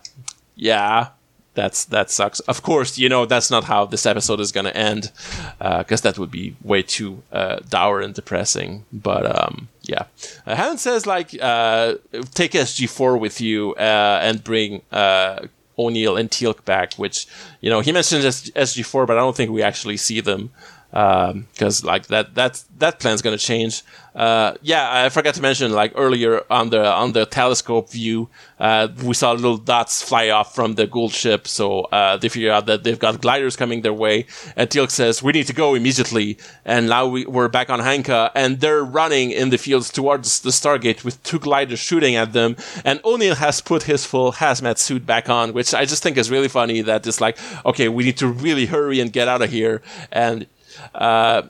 yeah, 0.54 1.08
that's 1.54 1.84
that 1.86 2.10
sucks. 2.10 2.40
Of 2.40 2.62
course, 2.62 2.96
you 2.98 3.08
know 3.08 3.26
that's 3.26 3.50
not 3.50 3.64
how 3.64 3.84
this 3.84 4.06
episode 4.06 4.40
is 4.40 4.52
going 4.52 4.66
to 4.66 4.76
end, 4.76 5.10
because 5.58 6.00
uh, 6.00 6.10
that 6.10 6.18
would 6.18 6.30
be 6.30 6.56
way 6.62 6.82
too 6.82 7.22
uh, 7.32 7.56
dour 7.68 8.00
and 8.00 8.14
depressing. 8.14 8.84
But 8.92 9.24
um, 9.26 9.68
yeah, 9.82 10.04
uh, 10.46 10.54
Hammond 10.54 10.80
says 10.80 11.06
like 11.06 11.36
uh, 11.40 11.94
take 12.34 12.52
SG4 12.52 13.18
with 13.18 13.40
you 13.40 13.74
uh, 13.74 14.20
and 14.22 14.44
bring 14.44 14.82
uh, 14.92 15.46
O'Neill 15.78 16.16
and 16.16 16.30
Teal'c 16.30 16.64
back, 16.64 16.94
which 16.94 17.26
you 17.60 17.70
know 17.70 17.80
he 17.80 17.90
mentioned 17.90 18.22
SG4, 18.24 19.06
but 19.06 19.16
I 19.16 19.20
don't 19.20 19.36
think 19.36 19.50
we 19.50 19.62
actually 19.62 19.96
see 19.96 20.20
them. 20.20 20.50
Because 20.90 21.84
um, 21.84 21.86
like 21.86 22.08
that 22.08 22.34
that 22.34 22.64
that 22.78 22.98
plan's 22.98 23.22
to 23.22 23.38
change. 23.38 23.82
Uh, 24.12 24.54
yeah, 24.60 25.04
I 25.04 25.08
forgot 25.08 25.34
to 25.34 25.42
mention 25.42 25.72
like 25.72 25.92
earlier 25.94 26.42
on 26.50 26.70
the 26.70 26.84
on 26.84 27.12
the 27.12 27.26
telescope 27.26 27.90
view, 27.90 28.28
uh, 28.58 28.88
we 29.04 29.14
saw 29.14 29.30
little 29.32 29.56
dots 29.56 30.02
fly 30.02 30.30
off 30.30 30.52
from 30.52 30.74
the 30.74 30.88
Goa'uld 30.88 31.12
ship. 31.12 31.46
So 31.46 31.82
uh, 31.82 32.16
they 32.16 32.28
figure 32.28 32.50
out 32.50 32.66
that 32.66 32.82
they've 32.82 32.98
got 32.98 33.20
gliders 33.20 33.54
coming 33.56 33.82
their 33.82 33.92
way. 33.92 34.26
And 34.56 34.68
Teal'c 34.68 34.90
says 34.90 35.22
we 35.22 35.32
need 35.32 35.46
to 35.46 35.52
go 35.52 35.74
immediately. 35.74 36.38
And 36.64 36.88
now 36.88 37.06
we, 37.06 37.24
we're 37.24 37.48
back 37.48 37.70
on 37.70 37.78
Hanka, 37.78 38.32
and 38.34 38.60
they're 38.60 38.84
running 38.84 39.30
in 39.30 39.50
the 39.50 39.58
fields 39.58 39.90
towards 39.90 40.40
the 40.40 40.50
Stargate 40.50 41.04
with 41.04 41.22
two 41.22 41.38
gliders 41.38 41.78
shooting 41.78 42.16
at 42.16 42.32
them. 42.32 42.56
And 42.84 43.00
O'Neill 43.04 43.36
has 43.36 43.60
put 43.60 43.84
his 43.84 44.04
full 44.04 44.32
hazmat 44.32 44.78
suit 44.78 45.06
back 45.06 45.28
on, 45.28 45.52
which 45.52 45.72
I 45.72 45.84
just 45.84 46.02
think 46.02 46.16
is 46.16 46.32
really 46.32 46.48
funny. 46.48 46.80
That 46.80 47.06
it's 47.06 47.20
like 47.20 47.38
okay, 47.64 47.88
we 47.88 48.02
need 48.02 48.16
to 48.16 48.26
really 48.26 48.66
hurry 48.66 48.98
and 48.98 49.12
get 49.12 49.28
out 49.28 49.40
of 49.40 49.50
here. 49.50 49.82
And 50.10 50.46
uh, 50.94 51.42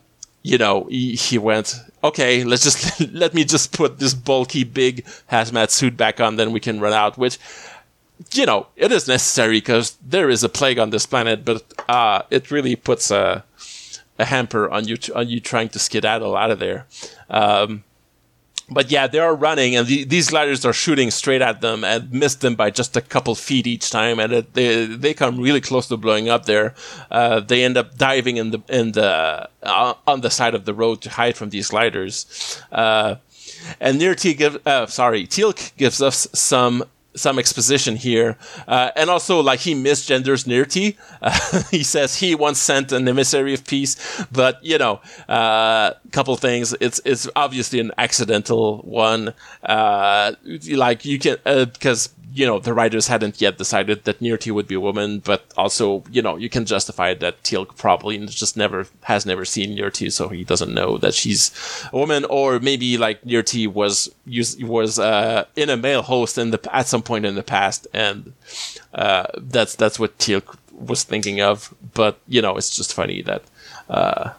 you 0.42 0.58
know, 0.58 0.84
he, 0.84 1.14
he, 1.14 1.38
went, 1.38 1.74
okay, 2.02 2.44
let's 2.44 2.64
just, 2.64 3.00
let 3.12 3.34
me 3.34 3.44
just 3.44 3.72
put 3.72 3.98
this 3.98 4.14
bulky, 4.14 4.64
big 4.64 5.04
hazmat 5.30 5.70
suit 5.70 5.96
back 5.96 6.20
on, 6.20 6.36
then 6.36 6.52
we 6.52 6.60
can 6.60 6.80
run 6.80 6.92
out, 6.92 7.18
which, 7.18 7.38
you 8.32 8.46
know, 8.46 8.66
it 8.76 8.92
is 8.92 9.08
necessary 9.08 9.58
because 9.58 9.96
there 10.06 10.30
is 10.30 10.42
a 10.44 10.48
plague 10.48 10.78
on 10.78 10.90
this 10.90 11.06
planet, 11.06 11.44
but 11.44 11.62
uh, 11.88 12.22
it 12.30 12.50
really 12.50 12.76
puts 12.76 13.10
a, 13.10 13.44
a 14.18 14.24
hamper 14.24 14.68
on 14.70 14.86
you, 14.86 14.96
on 15.14 15.28
you 15.28 15.40
trying 15.40 15.68
to 15.70 15.78
skedaddle 15.78 16.36
out 16.36 16.50
of 16.50 16.58
there. 16.58 16.86
Um, 17.28 17.84
but 18.70 18.90
yeah, 18.90 19.06
they 19.06 19.18
are 19.18 19.34
running, 19.34 19.76
and 19.76 19.86
the, 19.86 20.04
these 20.04 20.30
gliders 20.30 20.64
are 20.64 20.72
shooting 20.72 21.10
straight 21.10 21.42
at 21.42 21.60
them 21.60 21.84
and 21.84 22.12
miss 22.12 22.36
them 22.36 22.54
by 22.54 22.70
just 22.70 22.96
a 22.96 23.00
couple 23.00 23.34
feet 23.34 23.66
each 23.66 23.90
time, 23.90 24.18
and 24.18 24.32
it, 24.32 24.54
they 24.54 24.86
they 24.86 25.14
come 25.14 25.40
really 25.40 25.60
close 25.60 25.88
to 25.88 25.96
blowing 25.96 26.28
up. 26.28 26.46
There, 26.46 26.74
uh, 27.10 27.40
they 27.40 27.64
end 27.64 27.76
up 27.76 27.96
diving 27.96 28.36
in 28.36 28.50
the 28.52 28.62
in 28.68 28.92
the 28.92 29.48
uh, 29.62 29.94
on 30.06 30.20
the 30.20 30.30
side 30.30 30.54
of 30.54 30.64
the 30.64 30.74
road 30.74 31.02
to 31.02 31.10
hide 31.10 31.36
from 31.36 31.50
these 31.50 31.70
gliders. 31.70 32.62
Uh, 32.70 33.16
and 33.80 34.00
Nirrti 34.00 34.36
give 34.36 34.66
uh, 34.66 34.86
sorry, 34.86 35.26
Teal'c 35.26 35.76
gives 35.76 36.00
us 36.00 36.28
some 36.32 36.84
some 37.14 37.38
exposition 37.38 37.96
here, 37.96 38.36
uh, 38.68 38.90
and 38.96 39.10
also 39.10 39.40
like 39.40 39.60
he 39.60 39.74
misgenders 39.74 40.46
Nirrti. 40.46 40.96
Uh, 41.20 41.62
he 41.70 41.82
says 41.82 42.16
he 42.16 42.34
once 42.34 42.58
sent 42.58 42.92
an 42.92 43.08
emissary 43.08 43.54
of 43.54 43.66
peace, 43.66 43.96
but 44.30 44.62
you 44.64 44.78
know, 44.78 45.00
a 45.28 45.32
uh, 45.32 45.94
couple 46.12 46.36
things. 46.36 46.74
It's 46.80 47.00
it's 47.04 47.28
obviously 47.34 47.80
an 47.80 47.92
accidental 47.98 48.78
one. 48.78 49.34
Uh, 49.62 50.32
like 50.70 51.04
you 51.04 51.18
can 51.18 51.36
because 51.44 52.08
uh, 52.08 52.19
you 52.32 52.46
know, 52.46 52.58
the 52.58 52.74
writers 52.74 53.08
hadn't 53.08 53.40
yet 53.40 53.58
decided 53.58 54.04
that 54.04 54.20
Nirrti 54.20 54.52
would 54.52 54.68
be 54.68 54.74
a 54.74 54.80
woman, 54.80 55.18
but 55.18 55.44
also, 55.56 56.04
you 56.10 56.22
know, 56.22 56.36
you 56.36 56.48
can 56.48 56.64
justify 56.64 57.14
that 57.14 57.42
Teal'c 57.42 57.76
probably 57.76 58.18
just 58.26 58.56
never 58.56 58.86
has 59.02 59.26
never 59.26 59.44
seen 59.44 59.76
Nirrti, 59.76 60.12
so 60.12 60.28
he 60.28 60.44
doesn't 60.44 60.72
know 60.72 60.98
that 60.98 61.14
she's 61.14 61.50
a 61.92 61.98
woman, 61.98 62.24
or 62.26 62.60
maybe 62.60 62.96
like 62.96 63.22
Nirrti 63.22 63.66
was 63.66 64.10
was 64.60 64.98
uh, 64.98 65.44
in 65.56 65.70
a 65.70 65.76
male 65.76 66.02
host 66.02 66.38
in 66.38 66.50
the 66.50 66.60
at 66.74 66.86
some 66.86 67.02
point 67.02 67.26
in 67.26 67.34
the 67.34 67.42
past, 67.42 67.86
and 67.92 68.32
uh, 68.94 69.26
that's 69.36 69.74
that's 69.74 69.98
what 69.98 70.18
Teal'c 70.18 70.56
was 70.72 71.02
thinking 71.02 71.40
of. 71.40 71.74
But 71.94 72.18
you 72.28 72.42
know, 72.42 72.56
it's 72.56 72.74
just 72.76 72.94
funny 72.94 73.22
that. 73.22 73.42
Uh, 73.88 74.30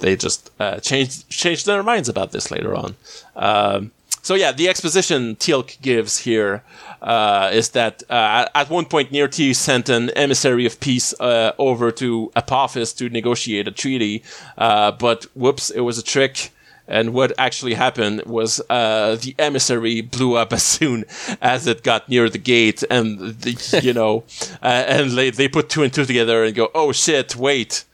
they 0.00 0.16
just 0.16 0.50
uh, 0.60 0.78
changed 0.78 1.28
changed 1.28 1.66
their 1.66 1.82
minds 1.82 2.08
about 2.08 2.30
this 2.30 2.50
later 2.52 2.74
on. 2.74 2.94
Um, 3.34 3.90
so 4.28 4.34
yeah, 4.34 4.52
the 4.52 4.68
exposition 4.68 5.36
Teal'c 5.36 5.80
gives 5.80 6.18
here 6.18 6.62
uh, 7.00 7.48
is 7.50 7.70
that 7.70 8.02
uh, 8.10 8.46
at 8.54 8.68
one 8.68 8.84
point 8.84 9.10
Nirrti 9.10 9.56
sent 9.56 9.88
an 9.88 10.10
emissary 10.10 10.66
of 10.66 10.78
peace 10.80 11.18
uh, 11.18 11.52
over 11.56 11.90
to 11.92 12.30
Apophis 12.36 12.92
to 12.96 13.08
negotiate 13.08 13.66
a 13.66 13.70
treaty, 13.70 14.22
uh, 14.58 14.92
but 14.92 15.24
whoops, 15.34 15.70
it 15.70 15.80
was 15.80 15.96
a 15.96 16.02
trick. 16.02 16.50
And 16.86 17.14
what 17.14 17.32
actually 17.38 17.72
happened 17.72 18.22
was 18.26 18.60
uh, 18.68 19.16
the 19.16 19.34
emissary 19.38 20.02
blew 20.02 20.36
up 20.36 20.52
as 20.58 20.62
soon 20.62 21.06
as 21.40 21.66
it 21.66 21.82
got 21.82 22.10
near 22.10 22.28
the 22.28 22.36
gate, 22.36 22.84
and 22.90 23.18
the, 23.18 23.80
you 23.82 23.94
know, 23.94 24.24
uh, 24.62 24.66
and 24.66 25.12
they, 25.12 25.30
they 25.30 25.48
put 25.48 25.70
two 25.70 25.82
and 25.82 25.90
two 25.90 26.04
together 26.04 26.44
and 26.44 26.54
go, 26.54 26.70
"Oh 26.74 26.92
shit, 26.92 27.34
wait." 27.34 27.86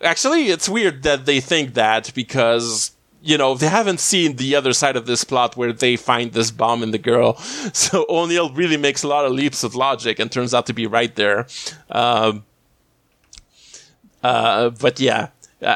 Actually, 0.00 0.46
it's 0.46 0.68
weird 0.68 1.02
that 1.02 1.26
they 1.26 1.40
think 1.40 1.74
that 1.74 2.12
because 2.14 2.92
you 3.22 3.38
know, 3.38 3.54
they 3.54 3.68
haven't 3.68 4.00
seen 4.00 4.36
the 4.36 4.56
other 4.56 4.72
side 4.72 4.96
of 4.96 5.06
this 5.06 5.24
plot 5.24 5.56
where 5.56 5.72
they 5.72 5.96
find 5.96 6.32
this 6.32 6.50
bomb 6.50 6.82
in 6.82 6.90
the 6.90 6.98
girl. 6.98 7.38
So 7.72 8.04
O'Neill 8.08 8.50
really 8.50 8.76
makes 8.76 9.02
a 9.02 9.08
lot 9.08 9.24
of 9.24 9.32
leaps 9.32 9.64
of 9.64 9.74
logic 9.74 10.18
and 10.18 10.30
turns 10.30 10.52
out 10.52 10.66
to 10.66 10.72
be 10.72 10.86
right 10.86 11.14
there. 11.14 11.46
Um, 11.90 12.44
uh, 14.22 14.70
but 14.70 15.00
yeah, 15.00 15.28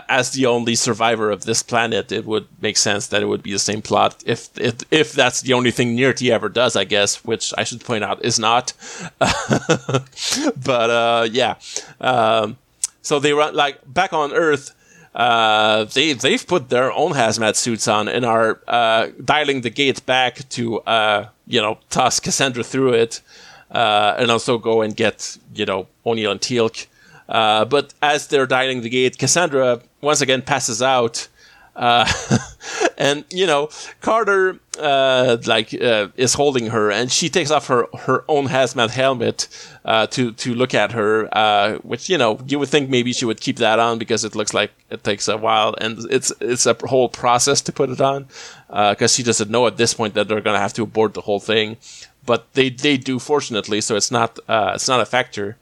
as 0.09 0.31
the 0.33 0.47
only 0.47 0.75
survivor 0.75 1.31
of 1.31 1.45
this 1.45 1.63
planet, 1.63 2.13
it 2.13 2.27
would 2.27 2.47
make 2.61 2.77
sense 2.77 3.07
that 3.09 3.23
it 3.23 3.27
would 3.27 3.43
be 3.43 3.53
the 3.53 3.59
same 3.59 3.83
plot 3.83 4.23
if 4.27 4.51
if, 4.59 4.75
if 4.91 5.13
that's 5.13 5.43
the 5.43 5.53
only 5.53 5.71
thing 5.71 5.97
Nirrti 5.97 6.31
ever 6.31 6.49
does, 6.49 6.77
I 6.77 6.85
guess, 6.85 7.25
which 7.25 7.53
I 7.57 7.65
should 7.65 7.85
point 7.85 8.05
out 8.05 8.25
is 8.25 8.39
not. 8.39 8.73
but 9.19 10.91
uh, 10.91 11.29
yeah, 11.31 11.57
um, 12.01 12.57
so 13.03 13.19
they 13.19 13.33
run 13.33 13.55
like 13.55 13.79
back 13.93 14.13
on 14.13 14.33
Earth 14.33 14.75
uh, 15.17 15.85
they 15.85 16.13
they've 16.13 16.47
put 16.47 16.69
their 16.69 16.93
own 16.93 17.13
hazmat 17.13 17.57
suits 17.57 17.89
on 17.89 18.07
and 18.07 18.25
are 18.25 18.61
uh, 18.69 19.09
dialing 19.25 19.63
the 19.63 19.71
gate 19.71 20.05
back 20.05 20.47
to 20.51 20.81
uh, 20.81 21.29
you 21.47 21.61
know 21.61 21.79
toss 21.89 22.21
Cassandra 22.21 22.63
through 22.63 22.93
it, 22.93 23.23
uh, 23.71 24.15
and 24.19 24.31
also 24.31 24.59
go 24.59 24.83
and 24.83 24.95
get 24.95 25.39
you 25.55 25.65
know 25.65 25.89
O'Neill 26.05 26.33
and 26.33 26.41
Teal'c. 26.41 26.87
Uh, 27.31 27.65
but 27.65 27.95
as 28.03 28.29
they're 28.29 28.47
dialing 28.47 28.83
the 28.83 28.91
gate, 28.91 29.17
Cassandra 29.17 29.81
once 30.03 30.21
again 30.21 30.43
passes 30.43 30.83
out. 30.83 31.29
Uh, 31.77 32.11
and 32.99 33.25
you 33.31 33.47
know 33.47 33.69
Carter 34.01 34.59
uh, 34.79 35.37
like 35.47 35.75
uh, 35.75 36.09
is 36.17 36.35
holding 36.35 36.69
her, 36.69 36.91
and 36.91 37.13
she 37.13 37.29
takes 37.29 37.51
off 37.51 37.67
her 37.69 37.87
her 38.01 38.25
own 38.29 38.49
hazmat 38.49 38.91
helmet 38.91 39.49
uh, 39.85 40.07
to 40.09 40.33
to 40.33 40.55
look 40.55 40.75
at 40.75 40.93
her, 40.93 41.29
uh, 41.37 41.77
which 41.79 42.09
you 42.09 42.17
know 42.17 42.41
you 42.47 42.59
would 42.59 42.69
think 42.69 42.89
maybe 42.89 43.13
she 43.13 43.25
would 43.25 43.41
keep 43.41 43.57
that 43.59 43.79
on 43.79 43.99
because 43.99 44.25
it 44.25 44.35
looks 44.35 44.55
like 44.55 44.73
it 44.91 45.05
takes 45.05 45.29
a 45.29 45.37
while, 45.37 45.75
and 45.81 45.99
it's 46.11 46.33
it's 46.41 46.67
a 46.67 46.75
whole 46.87 47.09
process 47.09 47.61
to 47.61 47.73
put 47.73 47.91
it 47.91 48.01
on 48.01 48.27
because 48.69 49.13
uh, 49.13 49.17
she 49.17 49.23
doesn't 49.23 49.51
know 49.51 49.67
at 49.67 49.77
this 49.77 49.95
point 49.95 50.15
that 50.15 50.29
they're 50.29 50.41
gonna 50.41 50.59
have 50.59 50.73
to 50.75 50.83
abort 50.83 51.15
the 51.15 51.23
whole 51.23 51.41
thing, 51.41 51.77
but 52.25 52.53
they 52.55 52.71
they 52.71 52.97
do 52.97 53.19
fortunately, 53.19 53.83
so 53.83 53.97
it's 53.97 54.11
not 54.11 54.39
uh, 54.49 54.73
it's 54.75 54.89
not 54.89 55.01
a 55.01 55.07
factor. 55.07 55.59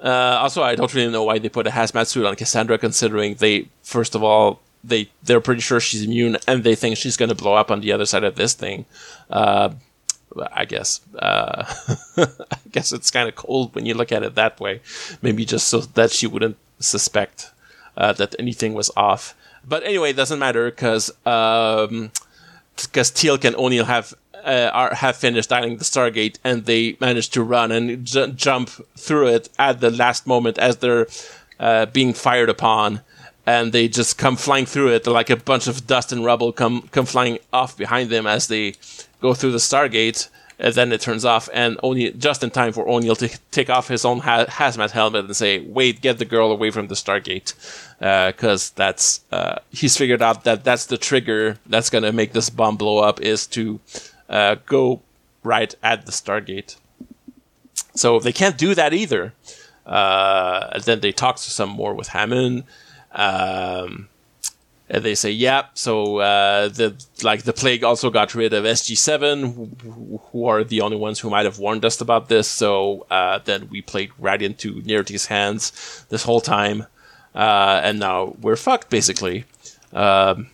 Uh, 0.00 0.38
also, 0.40 0.62
I 0.62 0.74
don't 0.74 0.92
really 0.92 1.10
know 1.10 1.24
why 1.24 1.38
they 1.38 1.48
put 1.48 1.66
a 1.66 1.70
hazmat 1.70 2.06
suit 2.06 2.26
on 2.26 2.36
Cassandra, 2.36 2.78
considering 2.78 3.34
they, 3.36 3.68
first 3.82 4.14
of 4.14 4.22
all, 4.22 4.60
they 4.84 5.10
they're 5.22 5.40
pretty 5.40 5.62
sure 5.62 5.80
she's 5.80 6.02
immune, 6.04 6.36
and 6.46 6.62
they 6.62 6.74
think 6.74 6.96
she's 6.96 7.16
going 7.16 7.28
to 7.28 7.34
blow 7.34 7.54
up 7.54 7.70
on 7.70 7.80
the 7.80 7.92
other 7.92 8.06
side 8.06 8.24
of 8.24 8.36
this 8.36 8.54
thing. 8.54 8.84
Uh, 9.30 9.70
I 10.52 10.64
guess 10.64 11.00
uh, 11.18 11.64
I 12.16 12.58
guess 12.70 12.92
it's 12.92 13.10
kind 13.10 13.28
of 13.28 13.34
cold 13.34 13.74
when 13.74 13.86
you 13.86 13.94
look 13.94 14.12
at 14.12 14.22
it 14.22 14.34
that 14.34 14.60
way. 14.60 14.80
Maybe 15.22 15.44
just 15.44 15.68
so 15.68 15.80
that 15.80 16.12
she 16.12 16.26
wouldn't 16.26 16.56
suspect 16.78 17.50
uh, 17.96 18.12
that 18.14 18.36
anything 18.38 18.74
was 18.74 18.90
off. 18.96 19.34
But 19.66 19.82
anyway, 19.82 20.10
it 20.10 20.16
doesn't 20.16 20.38
matter 20.38 20.70
because 20.70 21.10
um, 21.26 22.12
because 22.76 23.10
Teal'c 23.10 23.44
and 23.44 23.56
O'Neill 23.56 23.86
have 23.86 24.14
uh, 24.46 24.70
are, 24.72 24.94
have 24.94 25.16
finished 25.16 25.50
dialing 25.50 25.76
the 25.76 25.84
Stargate 25.84 26.38
and 26.44 26.64
they 26.64 26.96
manage 27.00 27.30
to 27.30 27.42
run 27.42 27.72
and 27.72 28.06
jump 28.36 28.70
through 28.96 29.28
it 29.28 29.48
at 29.58 29.80
the 29.80 29.90
last 29.90 30.26
moment 30.26 30.56
as 30.58 30.76
they're 30.76 31.06
uh, 31.58 31.86
being 31.86 32.12
fired 32.12 32.48
upon 32.48 33.00
and 33.46 33.72
they 33.72 33.88
just 33.88 34.18
come 34.18 34.36
flying 34.36 34.66
through 34.66 34.88
it 34.88 35.06
like 35.06 35.30
a 35.30 35.36
bunch 35.36 35.68
of 35.68 35.86
dust 35.86 36.12
and 36.12 36.24
rubble 36.24 36.52
come 36.52 36.88
come 36.90 37.06
flying 37.06 37.38
off 37.52 37.76
behind 37.76 38.10
them 38.10 38.26
as 38.26 38.48
they 38.48 38.74
go 39.20 39.32
through 39.32 39.52
the 39.52 39.58
Stargate. 39.58 40.28
And 40.58 40.72
then 40.72 40.90
it 40.90 41.02
turns 41.02 41.26
off, 41.26 41.50
and 41.52 41.76
only 41.82 42.12
just 42.12 42.42
in 42.42 42.48
time 42.48 42.72
for 42.72 42.88
O'Neill 42.88 43.14
to 43.16 43.28
take 43.50 43.68
off 43.68 43.88
his 43.88 44.06
own 44.06 44.20
ha- 44.20 44.46
hazmat 44.46 44.90
helmet 44.90 45.26
and 45.26 45.36
say, 45.36 45.58
"Wait, 45.58 46.00
get 46.00 46.16
the 46.16 46.24
girl 46.24 46.50
away 46.50 46.70
from 46.70 46.86
the 46.88 46.94
Stargate," 46.94 47.52
because 47.98 48.70
uh, 48.70 48.72
that's 48.74 49.20
uh, 49.30 49.56
he's 49.70 49.98
figured 49.98 50.22
out 50.22 50.44
that 50.44 50.64
that's 50.64 50.86
the 50.86 50.96
trigger 50.96 51.58
that's 51.66 51.90
gonna 51.90 52.10
make 52.10 52.32
this 52.32 52.48
bomb 52.48 52.78
blow 52.78 53.00
up 53.00 53.20
is 53.20 53.46
to 53.48 53.80
uh, 54.28 54.56
go 54.66 55.02
right 55.42 55.74
at 55.82 56.06
the 56.06 56.12
Stargate. 56.12 56.76
So 57.94 58.20
they 58.20 58.32
can't 58.32 58.58
do 58.58 58.74
that 58.74 58.92
either. 58.92 59.32
Uh, 59.84 60.78
then 60.80 61.00
they 61.00 61.12
talk 61.12 61.36
to 61.36 61.50
some 61.50 61.70
more 61.70 61.94
with 61.94 62.08
Hammond. 62.08 62.64
Um, 63.12 64.08
and 64.88 65.04
they 65.04 65.14
say, 65.14 65.30
yeah, 65.30 65.66
so 65.74 66.18
uh, 66.18 66.68
the 66.68 66.94
like 67.22 67.42
the 67.42 67.52
plague 67.52 67.82
also 67.82 68.08
got 68.08 68.34
rid 68.34 68.52
of 68.52 68.64
SG7, 68.64 69.54
who, 69.54 70.20
who, 70.30 70.46
are 70.46 70.62
the 70.62 70.80
only 70.80 70.96
ones 70.96 71.18
who 71.18 71.28
might 71.28 71.44
have 71.44 71.58
warned 71.58 71.84
us 71.84 72.00
about 72.00 72.28
this. 72.28 72.46
So 72.48 73.04
uh, 73.10 73.40
then 73.44 73.68
we 73.68 73.82
played 73.82 74.12
right 74.18 74.40
into 74.40 74.80
Nirrti's 74.82 75.26
hands 75.26 76.06
this 76.08 76.22
whole 76.22 76.40
time, 76.40 76.86
uh, 77.34 77.80
and 77.82 77.98
now 77.98 78.36
we're 78.40 78.56
fucked 78.56 78.88
basically. 78.88 79.44
Um, 79.92 80.50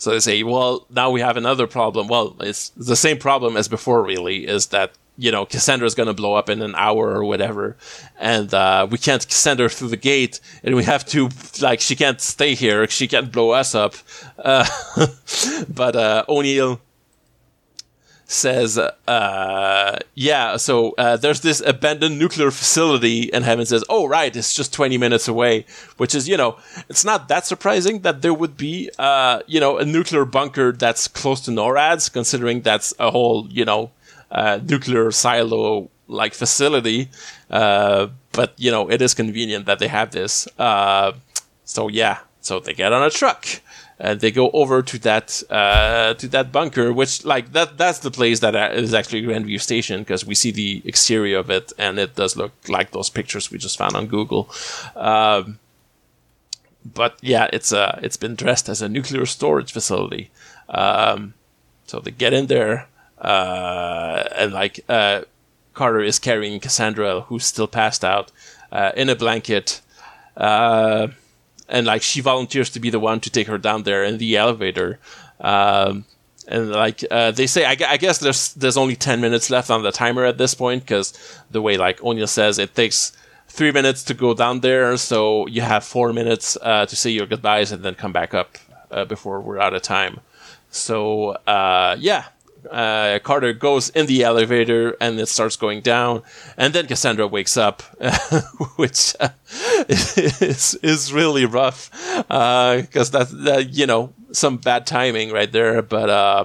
so 0.00 0.12
they 0.12 0.20
say, 0.20 0.42
well, 0.42 0.86
now 0.88 1.10
we 1.10 1.20
have 1.20 1.36
another 1.36 1.66
problem. 1.66 2.08
Well, 2.08 2.34
it's 2.40 2.70
the 2.70 2.96
same 2.96 3.18
problem 3.18 3.54
as 3.58 3.68
before, 3.68 4.02
really, 4.02 4.46
is 4.46 4.68
that 4.68 4.92
you 5.18 5.30
know, 5.30 5.44
Cassandra's 5.44 5.94
gonna 5.94 6.14
blow 6.14 6.32
up 6.32 6.48
in 6.48 6.62
an 6.62 6.74
hour 6.74 7.10
or 7.10 7.24
whatever, 7.24 7.76
and 8.18 8.54
uh, 8.54 8.86
we 8.90 8.96
can't 8.96 9.22
send 9.30 9.60
her 9.60 9.68
through 9.68 9.88
the 9.88 9.98
gate, 9.98 10.40
and 10.64 10.74
we 10.74 10.84
have 10.84 11.04
to 11.06 11.28
like 11.60 11.82
she 11.82 11.94
can't 11.94 12.22
stay 12.22 12.54
here, 12.54 12.88
she 12.88 13.06
can't 13.06 13.30
blow 13.30 13.50
us 13.50 13.74
up. 13.74 13.94
Uh, 14.38 14.66
but 15.68 15.94
uh, 15.94 16.24
O'Neill 16.26 16.80
says, 18.30 18.78
uh, 18.78 19.98
yeah, 20.14 20.56
so 20.56 20.94
uh, 20.96 21.16
there's 21.16 21.40
this 21.40 21.60
abandoned 21.60 22.18
nuclear 22.18 22.50
facility, 22.50 23.32
and 23.32 23.44
Heaven 23.44 23.66
says, 23.66 23.84
oh, 23.88 24.06
right, 24.06 24.34
it's 24.34 24.54
just 24.54 24.72
20 24.72 24.96
minutes 24.98 25.26
away, 25.26 25.66
which 25.96 26.14
is, 26.14 26.28
you 26.28 26.36
know, 26.36 26.56
it's 26.88 27.04
not 27.04 27.28
that 27.28 27.44
surprising 27.44 28.00
that 28.00 28.22
there 28.22 28.32
would 28.32 28.56
be, 28.56 28.88
uh, 28.98 29.40
you 29.46 29.58
know, 29.58 29.78
a 29.78 29.84
nuclear 29.84 30.24
bunker 30.24 30.70
that's 30.70 31.08
close 31.08 31.40
to 31.42 31.50
NORAD's, 31.50 32.08
considering 32.08 32.60
that's 32.60 32.94
a 33.00 33.10
whole, 33.10 33.48
you 33.50 33.64
know, 33.64 33.90
uh, 34.30 34.60
nuclear 34.62 35.10
silo 35.10 35.90
like 36.06 36.32
facility. 36.32 37.08
Uh, 37.50 38.08
but, 38.32 38.54
you 38.56 38.70
know, 38.70 38.88
it 38.88 39.02
is 39.02 39.12
convenient 39.12 39.66
that 39.66 39.80
they 39.80 39.88
have 39.88 40.12
this. 40.12 40.46
Uh, 40.56 41.12
so, 41.64 41.88
yeah, 41.88 42.18
so 42.40 42.60
they 42.60 42.74
get 42.74 42.92
on 42.92 43.02
a 43.02 43.10
truck 43.10 43.46
and 44.00 44.20
they 44.20 44.30
go 44.30 44.50
over 44.52 44.82
to 44.82 44.98
that 45.00 45.42
uh, 45.50 46.14
to 46.14 46.26
that 46.28 46.50
bunker, 46.50 46.90
which 46.90 47.24
like 47.24 47.52
that 47.52 47.76
that's 47.76 47.98
the 47.98 48.10
place 48.10 48.40
that 48.40 48.56
uh, 48.56 48.96
actually 48.96 49.22
Grandview 49.22 49.60
Station 49.60 50.00
because 50.00 50.24
we 50.24 50.34
see 50.34 50.50
the 50.50 50.80
exterior 50.86 51.38
of 51.38 51.50
it, 51.50 51.72
and 51.76 51.98
it 51.98 52.16
does 52.16 52.34
look 52.34 52.52
like 52.66 52.92
those 52.92 53.10
pictures 53.10 53.50
we 53.50 53.58
just 53.58 53.76
found 53.76 53.94
on 53.94 54.06
Google. 54.06 54.48
Um, 54.96 55.58
but 56.82 57.18
yeah, 57.20 57.50
it's 57.52 57.72
uh, 57.72 58.00
it's 58.02 58.16
been 58.16 58.34
dressed 58.34 58.70
as 58.70 58.80
a 58.80 58.88
nuclear 58.88 59.26
storage 59.26 59.70
facility. 59.70 60.30
Um, 60.70 61.34
so 61.86 62.00
they 62.00 62.10
get 62.10 62.32
in 62.32 62.46
there, 62.46 62.88
uh, 63.20 64.24
and 64.34 64.52
like 64.54 64.80
uh, 64.88 65.22
Carter 65.74 66.00
is 66.00 66.18
carrying 66.18 66.58
Cassandra, 66.58 67.20
who's 67.22 67.44
still 67.44 67.68
passed 67.68 68.02
out, 68.02 68.32
uh, 68.72 68.92
in 68.96 69.10
a 69.10 69.14
blanket. 69.14 69.82
And 71.70 71.86
like 71.86 72.02
she 72.02 72.20
volunteers 72.20 72.68
to 72.70 72.80
be 72.80 72.90
the 72.90 73.00
one 73.00 73.20
to 73.20 73.30
take 73.30 73.46
her 73.46 73.58
down 73.58 73.84
there 73.84 74.04
in 74.04 74.18
the 74.18 74.36
elevator. 74.36 74.98
Um, 75.40 76.04
and 76.48 76.70
like 76.72 77.04
uh, 77.10 77.30
they 77.30 77.46
say, 77.46 77.64
I, 77.64 77.76
I, 77.88 77.96
guess 77.96 78.18
there's 78.18 78.52
there's 78.54 78.76
only 78.76 78.96
ten 78.96 79.20
minutes 79.20 79.50
left 79.50 79.70
on 79.70 79.82
the 79.82 79.92
timer 79.92 80.24
at 80.24 80.36
this 80.36 80.52
point 80.52 80.82
because 80.82 81.12
the 81.50 81.62
way 81.62 81.76
like 81.76 82.02
O'Neill 82.02 82.26
says, 82.26 82.58
it 82.58 82.74
takes 82.74 83.12
three 83.48 83.70
minutes 83.70 84.02
to 84.04 84.14
go 84.14 84.34
down 84.34 84.60
there, 84.60 84.96
so 84.96 85.46
you 85.46 85.60
have 85.60 85.84
four 85.84 86.12
minutes 86.12 86.58
uh, 86.60 86.86
to 86.86 86.96
say 86.96 87.10
your 87.10 87.26
goodbyes 87.26 87.70
and 87.72 87.84
then 87.84 87.94
come 87.94 88.12
back 88.12 88.34
up 88.34 88.58
uh, 88.90 89.04
before 89.04 89.40
we're 89.40 89.60
out 89.60 89.74
of 89.74 89.82
time. 89.82 90.20
So 90.70 91.30
uh, 91.46 91.96
yeah, 92.00 92.26
uh, 92.70 93.18
Carter 93.22 93.52
goes 93.52 93.88
in 93.90 94.06
the 94.06 94.24
elevator 94.24 94.96
and 95.00 95.18
it 95.20 95.26
starts 95.26 95.56
going 95.56 95.80
down, 95.80 96.22
and 96.56 96.74
then 96.74 96.86
Cassandra 96.86 97.26
wakes 97.26 97.56
up, 97.56 97.82
which 98.76 99.14
uh, 99.20 99.30
is 99.88 100.78
is 100.82 101.12
really 101.12 101.44
rough 101.44 101.90
because 102.16 103.14
uh, 103.14 103.18
that, 103.18 103.28
that 103.44 103.74
you 103.74 103.86
know 103.86 104.12
some 104.32 104.56
bad 104.56 104.86
timing 104.86 105.30
right 105.32 105.50
there. 105.50 105.82
But 105.82 106.10
uh, 106.10 106.44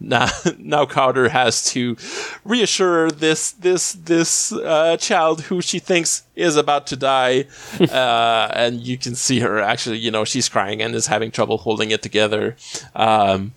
now 0.00 0.28
now 0.58 0.86
Carter 0.86 1.28
has 1.28 1.64
to 1.72 1.96
reassure 2.44 3.10
this 3.10 3.52
this 3.52 3.92
this 3.92 4.52
uh, 4.52 4.96
child 4.98 5.42
who 5.42 5.60
she 5.60 5.78
thinks 5.78 6.24
is 6.34 6.56
about 6.56 6.86
to 6.88 6.96
die, 6.96 7.46
uh, 7.80 8.48
and 8.52 8.80
you 8.80 8.98
can 8.98 9.14
see 9.14 9.40
her 9.40 9.60
actually 9.60 9.98
you 9.98 10.10
know 10.10 10.24
she's 10.24 10.48
crying 10.48 10.82
and 10.82 10.94
is 10.94 11.06
having 11.06 11.30
trouble 11.30 11.58
holding 11.58 11.90
it 11.90 12.02
together. 12.02 12.56
Um, 12.94 13.52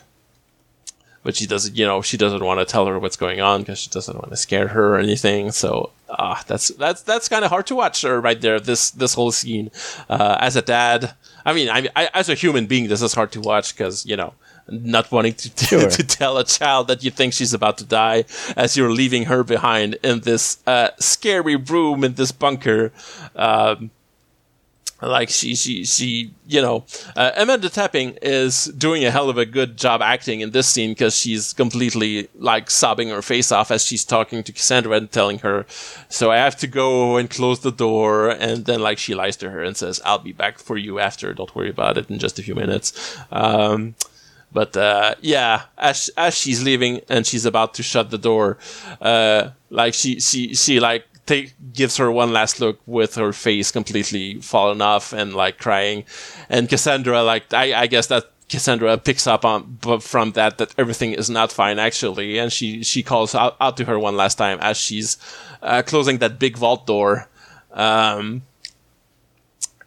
but 1.27 1.35
she 1.35 1.45
doesn't, 1.45 1.75
you 1.75 1.85
know, 1.85 2.01
she 2.01 2.15
doesn't 2.15 2.41
want 2.41 2.61
to 2.61 2.65
tell 2.65 2.85
her 2.85 2.97
what's 2.97 3.17
going 3.17 3.41
on 3.41 3.59
because 3.59 3.79
she 3.79 3.89
doesn't 3.89 4.15
want 4.15 4.29
to 4.29 4.37
scare 4.37 4.69
her 4.69 4.95
or 4.95 4.97
anything. 4.97 5.51
So, 5.51 5.91
ah, 6.09 6.39
uh, 6.39 6.43
that's 6.47 6.69
that's 6.69 7.01
that's 7.01 7.27
kind 7.27 7.43
of 7.43 7.49
hard 7.51 7.67
to 7.67 7.75
watch 7.75 8.03
her 8.03 8.21
right 8.21 8.39
there. 8.39 8.61
This 8.61 8.91
this 8.91 9.13
whole 9.13 9.33
scene, 9.33 9.69
uh, 10.09 10.37
as 10.39 10.55
a 10.55 10.61
dad, 10.61 11.15
I 11.45 11.51
mean, 11.51 11.67
I, 11.67 11.89
I, 11.97 12.09
as 12.13 12.29
a 12.29 12.33
human 12.33 12.65
being, 12.65 12.87
this 12.87 13.01
is 13.01 13.13
hard 13.13 13.33
to 13.33 13.41
watch 13.41 13.75
because 13.75 14.05
you 14.05 14.15
know, 14.15 14.35
not 14.69 15.11
wanting 15.11 15.33
to 15.33 15.53
to, 15.53 15.65
sure. 15.65 15.89
to, 15.89 16.03
tell 16.05 16.37
a 16.37 16.45
child 16.45 16.87
that 16.87 17.03
you 17.03 17.11
think 17.11 17.33
she's 17.33 17.53
about 17.53 17.77
to 17.79 17.83
die 17.83 18.23
as 18.55 18.77
you're 18.77 18.93
leaving 18.93 19.25
her 19.25 19.43
behind 19.43 19.95
in 20.03 20.21
this 20.21 20.59
uh, 20.65 20.91
scary 20.97 21.57
room 21.57 22.05
in 22.05 22.13
this 22.13 22.31
bunker. 22.31 22.93
Um, 23.35 23.91
like 25.01 25.29
she 25.29 25.55
she 25.55 25.85
she 25.85 26.33
you 26.47 26.61
know 26.61 26.83
uh, 27.15 27.31
Amanda 27.37 27.69
Tapping 27.69 28.17
is 28.21 28.65
doing 28.65 29.05
a 29.05 29.11
hell 29.11 29.29
of 29.29 29.37
a 29.37 29.45
good 29.45 29.77
job 29.77 30.01
acting 30.01 30.41
in 30.41 30.51
this 30.51 30.67
scene 30.67 30.91
because 30.91 31.15
she's 31.15 31.53
completely 31.53 32.29
like 32.35 32.71
sobbing 32.71 33.09
her 33.09 33.21
face 33.21 33.51
off 33.51 33.69
as 33.69 33.85
she's 33.85 34.03
talking 34.03 34.43
to 34.43 34.51
Cassandra 34.51 34.97
and 34.97 35.11
telling 35.11 35.39
her 35.39 35.65
so 36.09 36.31
I 36.31 36.37
have 36.37 36.55
to 36.57 36.67
go 36.67 37.17
and 37.17 37.29
close 37.29 37.59
the 37.59 37.71
door 37.71 38.29
and 38.29 38.65
then 38.65 38.81
like 38.81 38.97
she 38.97 39.13
lies 39.13 39.37
to 39.37 39.51
her 39.51 39.63
and 39.63 39.77
says 39.77 40.01
I'll 40.03 40.19
be 40.19 40.33
back 40.33 40.57
for 40.57 40.77
you 40.77 40.99
after 40.99 41.33
don't 41.33 41.55
worry 41.55 41.69
about 41.69 41.97
it 41.97 42.09
in 42.09 42.17
just 42.17 42.39
a 42.39 42.43
few 42.43 42.55
minutes. 42.55 43.17
Um, 43.31 43.95
but 44.51 44.75
uh, 44.77 45.13
yeah 45.21 45.63
as 45.77 46.09
as 46.17 46.35
she's 46.35 46.63
leaving 46.63 47.01
and 47.09 47.27
she's 47.27 47.45
about 47.45 47.73
to 47.75 47.83
shut 47.83 48.09
the 48.09 48.17
door 48.17 48.57
uh, 49.01 49.49
like 49.69 49.93
she 49.93 50.19
she 50.19 50.55
she 50.55 50.79
like 50.79 51.05
take, 51.27 51.53
gives 51.73 51.97
her 51.97 52.11
one 52.11 52.33
last 52.33 52.59
look 52.59 52.79
with 52.85 53.15
her 53.15 53.33
face 53.33 53.71
completely 53.71 54.41
fallen 54.41 54.81
off 54.81 55.13
and 55.13 55.33
like 55.33 55.59
crying. 55.59 56.05
And 56.49 56.67
Cassandra, 56.67 57.23
like, 57.23 57.53
I, 57.53 57.81
I 57.81 57.87
guess 57.87 58.07
that 58.07 58.31
Cassandra 58.49 58.97
picks 58.97 59.27
up 59.27 59.43
on 59.43 59.77
from 59.99 60.31
that 60.31 60.57
that 60.57 60.73
everything 60.77 61.11
is 61.11 61.29
not 61.29 61.51
fine 61.51 61.79
actually, 61.79 62.37
and 62.37 62.51
she 62.51 62.81
she 62.81 63.03
calls 63.03 63.35
out, 63.35 63.57
out 63.59 63.75
to 63.77 63.85
her 63.85 63.99
one 63.99 64.15
last 64.15 64.35
time 64.35 64.57
as 64.61 64.77
she's 64.77 65.17
uh, 65.61 65.81
closing 65.85 66.19
that 66.19 66.39
big 66.39 66.55
vault 66.55 66.87
door, 66.87 67.27
um, 67.73 68.43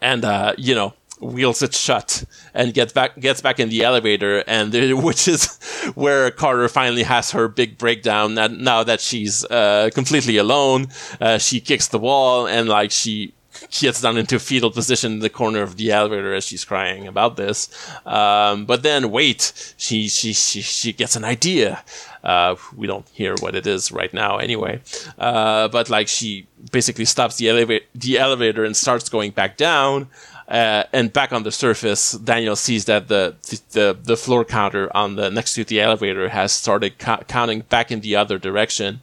and 0.02 0.26
uh, 0.26 0.52
you 0.58 0.74
know 0.74 0.92
wheels 1.20 1.62
it 1.62 1.74
shut 1.74 2.24
and 2.54 2.74
gets 2.74 2.92
back 2.92 3.18
gets 3.20 3.40
back 3.40 3.60
in 3.60 3.68
the 3.68 3.84
elevator 3.84 4.42
and 4.46 4.72
which 5.04 5.28
is 5.28 5.58
where 5.94 6.30
Carter 6.30 6.68
finally 6.68 7.02
has 7.02 7.30
her 7.32 7.46
big 7.46 7.78
breakdown 7.78 8.34
now 8.34 8.82
that 8.82 9.00
she's 9.00 9.44
uh, 9.46 9.90
completely 9.94 10.36
alone 10.36 10.88
uh, 11.20 11.38
she 11.38 11.60
kicks 11.60 11.88
the 11.88 11.98
wall 11.98 12.46
and 12.46 12.68
like 12.68 12.90
she 12.90 13.34
gets 13.70 14.00
down 14.00 14.16
into 14.16 14.38
fetal 14.38 14.70
position 14.70 15.12
in 15.12 15.18
the 15.20 15.28
corner 15.30 15.62
of 15.62 15.76
the 15.76 15.90
elevator 15.90 16.34
as 16.34 16.44
she's 16.44 16.64
crying 16.64 17.06
about 17.06 17.36
this. 17.36 17.68
Um, 18.06 18.64
but 18.64 18.82
then 18.82 19.10
wait 19.10 19.74
she 19.76 20.08
she 20.08 20.32
she, 20.32 20.62
she 20.62 20.92
gets 20.92 21.16
an 21.16 21.24
idea. 21.24 21.84
Uh, 22.22 22.56
we 22.76 22.86
don't 22.86 23.08
hear 23.10 23.34
what 23.40 23.54
it 23.54 23.66
is 23.66 23.90
right 23.90 24.12
now 24.12 24.38
anyway. 24.38 24.80
Uh, 25.18 25.68
but 25.68 25.90
like 25.90 26.08
she 26.08 26.46
basically 26.72 27.04
stops 27.04 27.36
the 27.36 27.48
elevator 27.48 27.84
the 27.94 28.18
elevator 28.18 28.64
and 28.64 28.76
starts 28.76 29.08
going 29.08 29.30
back 29.30 29.56
down 29.56 30.08
uh, 30.50 30.82
and 30.92 31.12
back 31.12 31.32
on 31.32 31.44
the 31.44 31.52
surface, 31.52 32.12
Daniel 32.12 32.56
sees 32.56 32.86
that 32.86 33.06
the, 33.06 33.36
the 33.70 33.96
the 34.02 34.16
floor 34.16 34.44
counter 34.44 34.90
on 34.96 35.14
the 35.14 35.30
next 35.30 35.54
to 35.54 35.64
the 35.64 35.80
elevator 35.80 36.28
has 36.28 36.50
started 36.52 36.98
counting 36.98 37.60
back 37.60 37.92
in 37.92 38.00
the 38.00 38.16
other 38.16 38.36
direction. 38.36 39.00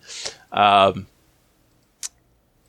Um, 0.51 1.07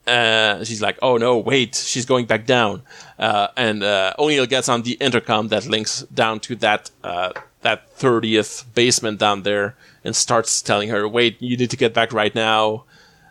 uh, 0.06 0.62
she's 0.62 0.80
like, 0.80 0.96
"Oh 1.02 1.16
no, 1.16 1.38
wait!" 1.38 1.74
She's 1.74 2.06
going 2.06 2.26
back 2.26 2.46
down, 2.46 2.82
uh, 3.18 3.48
and 3.56 3.82
uh, 3.82 4.14
O'Neill 4.16 4.46
gets 4.46 4.68
on 4.68 4.82
the 4.82 4.92
intercom 4.92 5.48
that 5.48 5.66
links 5.66 6.02
down 6.14 6.38
to 6.40 6.54
that 6.56 6.92
uh, 7.02 7.32
that 7.62 7.90
thirtieth 7.90 8.64
basement 8.76 9.18
down 9.18 9.42
there, 9.42 9.74
and 10.04 10.14
starts 10.14 10.62
telling 10.62 10.88
her, 10.88 11.08
"Wait, 11.08 11.42
you 11.42 11.56
need 11.56 11.70
to 11.70 11.76
get 11.76 11.92
back 11.92 12.12
right 12.12 12.34
now." 12.34 12.84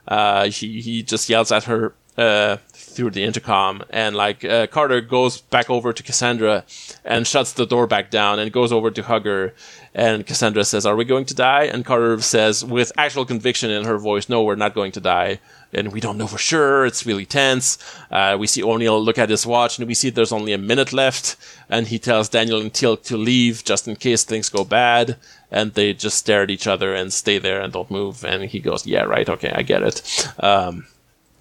Uh, 0.07 0.49
he 0.49 0.81
he 0.81 1.03
just 1.03 1.29
yells 1.29 1.53
at 1.53 1.63
her 1.63 1.93
uh, 2.17 2.57
through 2.73 3.11
the 3.11 3.23
intercom, 3.23 3.83
and 3.91 4.15
like 4.15 4.43
uh, 4.43 4.65
Carter 4.67 5.01
goes 5.01 5.39
back 5.39 5.69
over 5.69 5.93
to 5.93 6.01
Cassandra 6.01 6.63
and 7.05 7.27
shuts 7.27 7.53
the 7.53 7.65
door 7.65 7.85
back 7.85 8.09
down 8.09 8.39
and 8.39 8.51
goes 8.51 8.71
over 8.71 8.89
to 8.89 9.03
hug 9.03 9.25
her. 9.25 9.53
And 9.93 10.25
Cassandra 10.25 10.63
says, 10.63 10.85
"Are 10.85 10.95
we 10.95 11.05
going 11.05 11.25
to 11.25 11.33
die?" 11.33 11.63
And 11.63 11.85
Carter 11.85 12.19
says, 12.21 12.65
with 12.65 12.91
actual 12.97 13.25
conviction 13.25 13.69
in 13.69 13.85
her 13.85 13.97
voice, 13.97 14.29
"No, 14.29 14.43
we're 14.43 14.55
not 14.55 14.73
going 14.73 14.91
to 14.93 14.99
die." 14.99 15.39
And 15.73 15.91
we 15.91 15.99
don't 15.99 16.17
know 16.17 16.27
for 16.27 16.37
sure. 16.37 16.85
It's 16.85 17.05
really 17.05 17.25
tense. 17.25 17.77
Uh, 18.09 18.37
we 18.39 18.47
see 18.47 18.63
O'Neill 18.63 19.03
look 19.03 19.17
at 19.17 19.29
his 19.29 19.45
watch, 19.45 19.77
and 19.77 19.87
we 19.87 19.93
see 19.93 20.09
there's 20.09 20.31
only 20.31 20.53
a 20.53 20.57
minute 20.57 20.93
left. 20.93 21.35
And 21.69 21.87
he 21.87 21.99
tells 21.99 22.29
Daniel 22.29 22.61
and 22.61 22.71
Teal'c 22.71 23.03
to 23.03 23.17
leave 23.17 23.63
just 23.65 23.87
in 23.87 23.95
case 23.97 24.23
things 24.23 24.49
go 24.49 24.63
bad. 24.63 25.17
And 25.51 25.73
they 25.73 25.93
just 25.93 26.17
stare 26.17 26.43
at 26.43 26.49
each 26.49 26.67
other 26.67 26.95
and 26.95 27.11
stay 27.11 27.37
there 27.37 27.61
and 27.61 27.73
don't 27.73 27.91
move. 27.91 28.23
And 28.23 28.43
he 28.43 28.59
goes, 28.59 28.87
"Yeah, 28.87 29.03
right. 29.03 29.27
Okay, 29.29 29.51
I 29.51 29.61
get 29.61 29.83
it." 29.83 30.27
Um, 30.39 30.87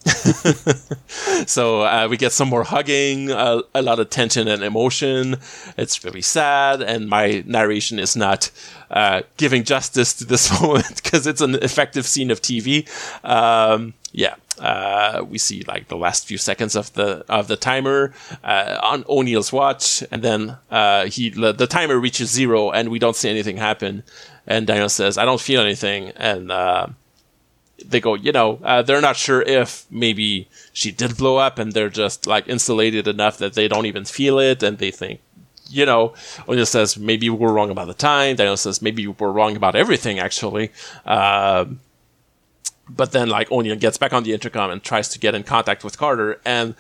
so 1.47 1.83
uh, 1.83 2.07
we 2.09 2.17
get 2.17 2.33
some 2.33 2.49
more 2.49 2.63
hugging, 2.63 3.31
uh, 3.31 3.63
a 3.75 3.83
lot 3.83 3.99
of 3.99 4.11
tension 4.11 4.47
and 4.47 4.63
emotion. 4.63 5.37
It's 5.77 6.05
really 6.05 6.23
sad, 6.23 6.81
and 6.81 7.09
my 7.09 7.43
narration 7.47 7.99
is 7.99 8.15
not 8.15 8.51
uh, 8.91 9.23
giving 9.37 9.65
justice 9.65 10.15
to 10.15 10.25
this 10.25 10.61
moment 10.61 11.03
because 11.03 11.27
it's 11.27 11.41
an 11.41 11.57
effective 11.57 12.07
scene 12.07 12.31
of 12.31 12.41
TV. 12.41 12.89
Um, 13.25 13.95
yeah, 14.13 14.37
uh, 14.61 15.25
we 15.29 15.39
see 15.39 15.65
like 15.67 15.89
the 15.89 15.97
last 15.97 16.27
few 16.27 16.39
seconds 16.39 16.77
of 16.77 16.93
the 16.93 17.25
of 17.29 17.49
the 17.49 17.57
timer 17.57 18.13
uh, 18.45 18.79
on 18.83 19.05
O'Neill's 19.09 19.53
watch, 19.53 20.05
and 20.13 20.23
then 20.23 20.57
uh, 20.71 21.07
he 21.07 21.31
the 21.31 21.67
timer 21.67 21.99
reaches 21.99 22.31
zero, 22.31 22.71
and 22.71 22.91
we 22.91 22.99
don't 22.99 23.17
see 23.17 23.29
anything 23.29 23.57
happen. 23.57 24.05
And 24.47 24.69
Daniel 24.69 24.89
says, 24.89 25.19
"I 25.19 25.25
don't 25.25 25.41
feel 25.41 25.61
anything," 25.61 26.11
and 26.11 26.53
they 27.85 28.01
go, 28.01 28.15
you 28.15 28.33
know, 28.33 28.59
uh, 28.63 28.83
they're 28.83 29.01
not 29.01 29.17
sure 29.17 29.43
if 29.43 29.87
maybe 29.91 30.49
she 30.73 30.91
did 30.91 31.17
blow 31.17 31.37
up 31.37 31.59
and 31.59 31.73
they're 31.73 31.91
just 31.91 32.27
like 32.27 32.49
insulated 32.49 33.07
enough 33.07 33.39
that 33.39 33.55
they 33.55 33.69
don't 33.69 33.87
even 33.87 34.05
feel 34.05 34.39
it 34.39 34.63
and 34.63 34.79
they 34.79 34.91
think, 34.91 35.21
you 35.69 35.85
know, 35.85 36.15
O'Neill 36.49 36.67
says 36.67 36.97
maybe 36.97 37.29
we're 37.29 37.53
wrong 37.53 37.71
about 37.71 37.87
the 37.87 37.95
time. 37.95 38.37
Daniel 38.37 38.57
says 38.57 38.81
maybe 38.81 39.07
we're 39.07 39.31
wrong 39.31 39.57
about 39.57 39.77
everything 39.77 40.19
actually. 40.19 40.73
Uh, 41.05 41.67
but 42.89 43.13
then 43.13 43.29
like 43.29 43.51
O'Neill 43.51 43.77
gets 43.77 43.99
back 43.99 44.13
on 44.13 44.23
the 44.23 44.33
intercom 44.33 44.71
and 44.71 44.83
tries 44.83 45.09
to 45.11 45.19
get 45.19 45.35
in 45.35 45.43
contact 45.43 45.85
with 45.85 45.99
Carter 45.99 46.41
and 46.45 46.75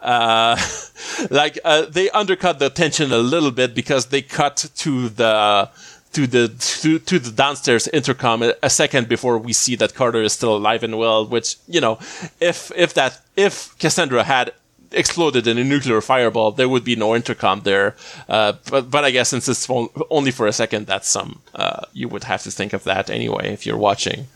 uh, 0.00 0.56
like 1.30 1.58
uh, 1.64 1.82
they 1.86 2.08
undercut 2.10 2.58
the 2.58 2.70
tension 2.70 3.12
a 3.12 3.18
little 3.18 3.50
bit 3.50 3.74
because 3.74 4.06
they 4.06 4.22
cut 4.22 4.70
to 4.76 5.08
the 5.08 5.70
to 6.12 6.26
the 6.26 6.48
to, 6.48 6.98
to 6.98 7.18
the 7.18 7.30
downstairs 7.30 7.88
intercom 7.88 8.42
a, 8.42 8.70
second 8.70 9.08
before 9.08 9.38
we 9.38 9.52
see 9.52 9.76
that 9.76 9.94
Carter 9.94 10.22
is 10.22 10.32
still 10.32 10.56
alive 10.56 10.82
and 10.82 10.98
well. 10.98 11.26
Which 11.26 11.56
you 11.66 11.80
know, 11.80 11.98
if 12.40 12.72
if 12.76 12.94
that 12.94 13.20
if 13.36 13.78
Cassandra 13.78 14.24
had 14.24 14.52
exploded 14.90 15.46
in 15.46 15.58
a 15.58 15.64
nuclear 15.64 16.00
fireball, 16.00 16.52
there 16.52 16.68
would 16.68 16.84
be 16.84 16.96
no 16.96 17.14
intercom 17.14 17.60
there. 17.60 17.94
Uh, 18.28 18.54
but 18.70 18.90
but 18.90 19.04
I 19.04 19.10
guess 19.10 19.28
since 19.28 19.48
it's 19.48 19.68
only 20.10 20.30
for 20.30 20.46
a 20.46 20.52
second, 20.52 20.86
that's 20.86 21.08
some 21.08 21.40
uh, 21.54 21.82
you 21.92 22.08
would 22.08 22.24
have 22.24 22.42
to 22.42 22.50
think 22.50 22.72
of 22.72 22.84
that 22.84 23.10
anyway 23.10 23.52
if 23.52 23.66
you're 23.66 23.76
watching. 23.76 24.26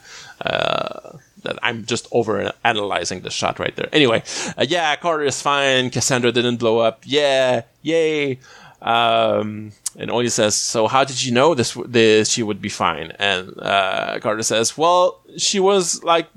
Uh, 0.41 1.19
that 1.43 1.59
I'm 1.63 1.85
just 1.87 2.07
over 2.13 2.53
analyzing 2.65 3.23
the 3.23 3.31
shot 3.31 3.59
right 3.59 3.75
there. 3.75 3.89
Anyway, 3.93 4.23
uh, 4.57 4.65
yeah, 4.69 4.95
Carter 4.97 5.25
is 5.25 5.43
fine. 5.43 5.91
Cassandra 5.91 6.33
didn't 6.33 6.57
blow 6.57 6.79
up. 6.79 7.03
Yeah, 7.05 7.63
yay. 7.83 8.39
Um, 8.81 9.73
and 9.97 10.11
Oni 10.11 10.29
says, 10.29 10.55
"So 10.55 10.89
how 10.89 11.05
did 11.05 11.23
you 11.25 11.33
know 11.33 11.55
this? 11.55 11.77
this 11.87 12.31
she 12.31 12.43
would 12.43 12.61
be 12.61 12.69
fine?" 12.69 13.13
And 13.19 13.55
uh, 13.59 14.19
Carter 14.21 14.43
says, 14.43 14.77
"Well, 14.79 15.21
she 15.37 15.61
was 15.61 16.03
like 16.03 16.29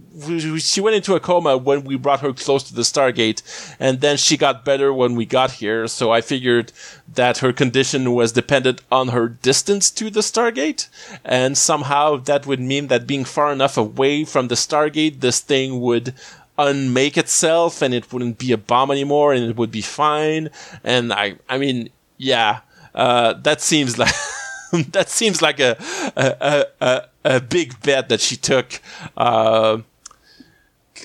she 0.60 0.82
went 0.82 0.96
into 0.96 1.16
a 1.16 1.20
coma 1.20 1.58
when 1.58 1.84
we 1.84 1.96
brought 1.96 2.22
her 2.22 2.34
close 2.34 2.64
to 2.64 2.76
the 2.76 2.82
Stargate, 2.82 3.42
and 3.80 4.02
then 4.02 4.18
she 4.18 4.38
got 4.38 4.66
better 4.66 4.94
when 4.94 5.16
we 5.16 5.26
got 5.26 5.52
here. 5.52 5.88
So 5.88 6.12
I 6.12 6.22
figured 6.22 6.72
that 7.14 7.40
her 7.40 7.54
condition 7.54 8.14
was 8.14 8.32
dependent 8.32 8.82
on 8.92 9.10
her 9.10 9.28
distance 9.30 9.90
to 9.92 10.10
the 10.10 10.22
Stargate, 10.22 10.88
and 11.24 11.58
somehow 11.58 12.18
that 12.18 12.46
would 12.46 12.60
mean 12.60 12.88
that 12.88 13.08
being 13.08 13.26
far 13.26 13.52
enough 13.52 13.78
away 13.78 14.26
from 14.26 14.48
the 14.48 14.56
Stargate, 14.56 15.22
this 15.22 15.40
thing 15.40 15.80
would." 15.82 16.14
unmake 16.58 17.18
itself 17.18 17.82
and 17.82 17.94
it 17.94 18.14
wouldn't 18.14 18.38
be 18.38 18.54
a 18.54 18.58
bomb 18.58 18.90
anymore 18.90 19.34
and 19.34 19.44
it 19.44 19.58
would 19.58 19.72
be 19.72 19.82
fine 19.82 20.50
and 20.86 21.12
i 21.12 21.36
i 21.50 21.58
mean 21.58 21.90
yeah 22.18 22.62
uh, 22.96 23.34
that 23.34 23.62
seems 23.62 23.98
like 23.98 24.14
that 24.92 25.10
seems 25.10 25.42
like 25.42 25.60
a 25.60 25.78
a, 26.16 26.66
a, 26.82 27.04
a 27.26 27.40
big 27.40 27.80
bet 27.82 28.10
that 28.10 28.22
she 28.22 28.36
took. 28.36 28.82
Uh, 29.16 29.80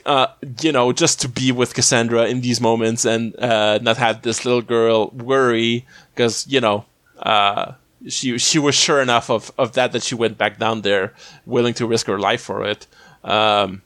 uh, 0.06 0.28
you 0.62 0.72
know, 0.72 0.92
just 0.92 1.20
to 1.20 1.28
be 1.28 1.52
with 1.52 1.74
Cassandra 1.74 2.26
in 2.26 2.40
these 2.40 2.60
moments 2.60 3.04
and 3.04 3.36
uh, 3.36 3.78
not 3.82 3.96
have 3.96 4.22
this 4.22 4.44
little 4.44 4.62
girl 4.62 5.10
worry 5.10 5.84
because 6.14 6.46
you 6.46 6.60
know 6.60 6.86
uh, 7.18 7.72
she 8.08 8.38
she 8.38 8.58
was 8.58 8.74
sure 8.74 9.02
enough 9.02 9.28
of, 9.30 9.52
of 9.58 9.72
that 9.72 9.92
that 9.92 10.02
she 10.02 10.14
went 10.14 10.38
back 10.38 10.58
down 10.58 10.82
there, 10.82 11.12
willing 11.44 11.74
to 11.74 11.86
risk 11.86 12.06
her 12.06 12.18
life 12.18 12.40
for 12.40 12.64
it. 12.64 12.86
Um, 13.24 13.82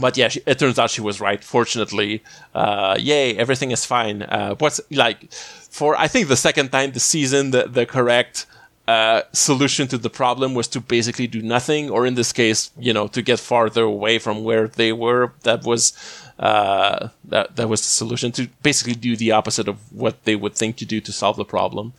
but 0.00 0.16
yeah, 0.16 0.28
she, 0.28 0.40
it 0.46 0.58
turns 0.58 0.78
out 0.78 0.90
she 0.90 1.00
was 1.00 1.20
right. 1.20 1.42
Fortunately, 1.42 2.22
uh, 2.54 2.96
yay, 2.98 3.36
everything 3.36 3.70
is 3.70 3.84
fine. 3.84 4.22
Uh, 4.22 4.54
what's 4.56 4.80
like 4.90 5.32
for 5.32 5.96
I 5.96 6.08
think 6.08 6.28
the 6.28 6.36
second 6.36 6.70
time 6.70 6.92
this 6.92 7.04
season, 7.04 7.50
the 7.50 7.68
the 7.68 7.86
correct 7.86 8.46
uh, 8.88 9.22
solution 9.32 9.86
to 9.88 9.98
the 9.98 10.08
problem 10.08 10.54
was 10.54 10.66
to 10.68 10.80
basically 10.80 11.26
do 11.26 11.42
nothing, 11.42 11.90
or 11.90 12.06
in 12.06 12.14
this 12.14 12.32
case, 12.32 12.70
you 12.78 12.92
know, 12.92 13.06
to 13.08 13.20
get 13.20 13.38
farther 13.38 13.82
away 13.82 14.18
from 14.18 14.44
where 14.44 14.66
they 14.66 14.92
were. 14.92 15.32
That 15.42 15.64
was 15.64 15.92
uh, 16.38 17.08
that 17.24 17.56
that 17.56 17.68
was 17.68 17.82
the 17.82 17.88
solution 17.88 18.32
to 18.32 18.48
basically 18.62 18.94
do 18.94 19.16
the 19.16 19.32
opposite 19.32 19.68
of 19.68 19.76
what 19.92 20.24
they 20.24 20.36
would 20.36 20.54
think 20.54 20.76
to 20.76 20.86
do 20.86 21.00
to 21.02 21.12
solve 21.12 21.36
the 21.36 21.44
problem. 21.44 21.92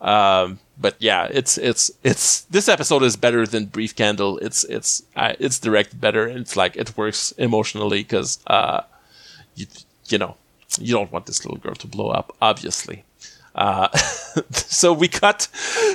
Um, 0.00 0.60
but 0.78 0.96
yeah, 0.98 1.28
it's 1.30 1.58
it's 1.58 1.90
it's 2.04 2.42
this 2.42 2.68
episode 2.68 3.02
is 3.02 3.16
better 3.16 3.46
than 3.46 3.66
Brief 3.66 3.96
Candle. 3.96 4.38
It's 4.38 4.64
it's 4.64 5.02
uh, 5.16 5.34
it's 5.38 5.58
directed 5.58 6.00
better. 6.00 6.28
It's 6.28 6.56
like 6.56 6.76
it 6.76 6.96
works 6.96 7.32
emotionally 7.32 8.02
because 8.02 8.38
uh, 8.46 8.82
you 9.54 9.66
you 10.08 10.18
know 10.18 10.36
you 10.78 10.92
don't 10.92 11.10
want 11.12 11.26
this 11.26 11.44
little 11.44 11.58
girl 11.58 11.74
to 11.74 11.86
blow 11.86 12.10
up, 12.10 12.36
obviously. 12.42 13.04
Uh, 13.54 13.88
so 14.50 14.92
we 14.92 15.08
cut 15.08 15.48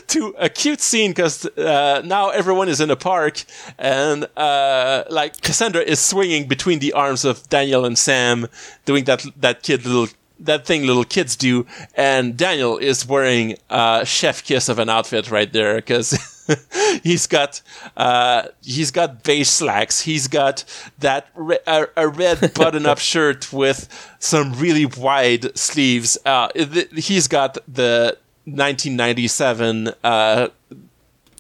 to 0.08 0.34
a 0.40 0.50
cute 0.50 0.82
scene 0.82 1.12
because 1.12 1.46
uh, 1.46 2.02
now 2.04 2.30
everyone 2.30 2.68
is 2.68 2.82
in 2.82 2.90
a 2.90 2.96
park 2.96 3.44
and 3.78 4.28
uh, 4.36 5.04
like 5.12 5.40
Cassandra 5.42 5.82
is 5.82 6.00
swinging 6.00 6.48
between 6.48 6.80
the 6.80 6.94
arms 6.94 7.24
of 7.24 7.48
Daniel 7.50 7.86
and 7.86 7.98
Sam, 7.98 8.48
doing 8.86 9.04
that 9.04 9.26
that 9.38 9.62
kid 9.62 9.86
little 9.86 10.08
that 10.42 10.66
thing 10.66 10.86
little 10.86 11.04
kids 11.04 11.36
do, 11.36 11.66
and 11.96 12.36
Daniel 12.36 12.78
is 12.78 13.06
wearing 13.06 13.58
a 13.70 14.04
chef 14.06 14.44
kiss 14.44 14.70
of 14.70 14.80
an 14.80 14.90
outfit 14.90 15.32
right 15.32 15.52
there 15.52 15.76
because 15.76 16.18
he's 17.04 17.28
got 17.28 17.62
uh, 17.98 18.44
he's 18.62 18.92
got 18.92 19.24
beige 19.24 19.48
slacks. 19.48 20.02
He's 20.02 20.28
got 20.28 20.64
that 21.00 21.28
re- 21.36 21.60
a, 21.68 21.88
a, 21.96 22.08
red 22.08 22.54
button-up 22.56 23.00
shirt 23.00 23.52
with 23.54 23.88
some 24.20 24.54
really 24.54 24.86
wide 24.86 25.58
sleeves. 25.58 26.18
Uh, 26.26 26.50
th- 26.50 26.90
he's 26.94 27.28
got 27.28 27.56
the 27.68 28.18
1997. 28.46 29.90
Uh, 30.04 30.48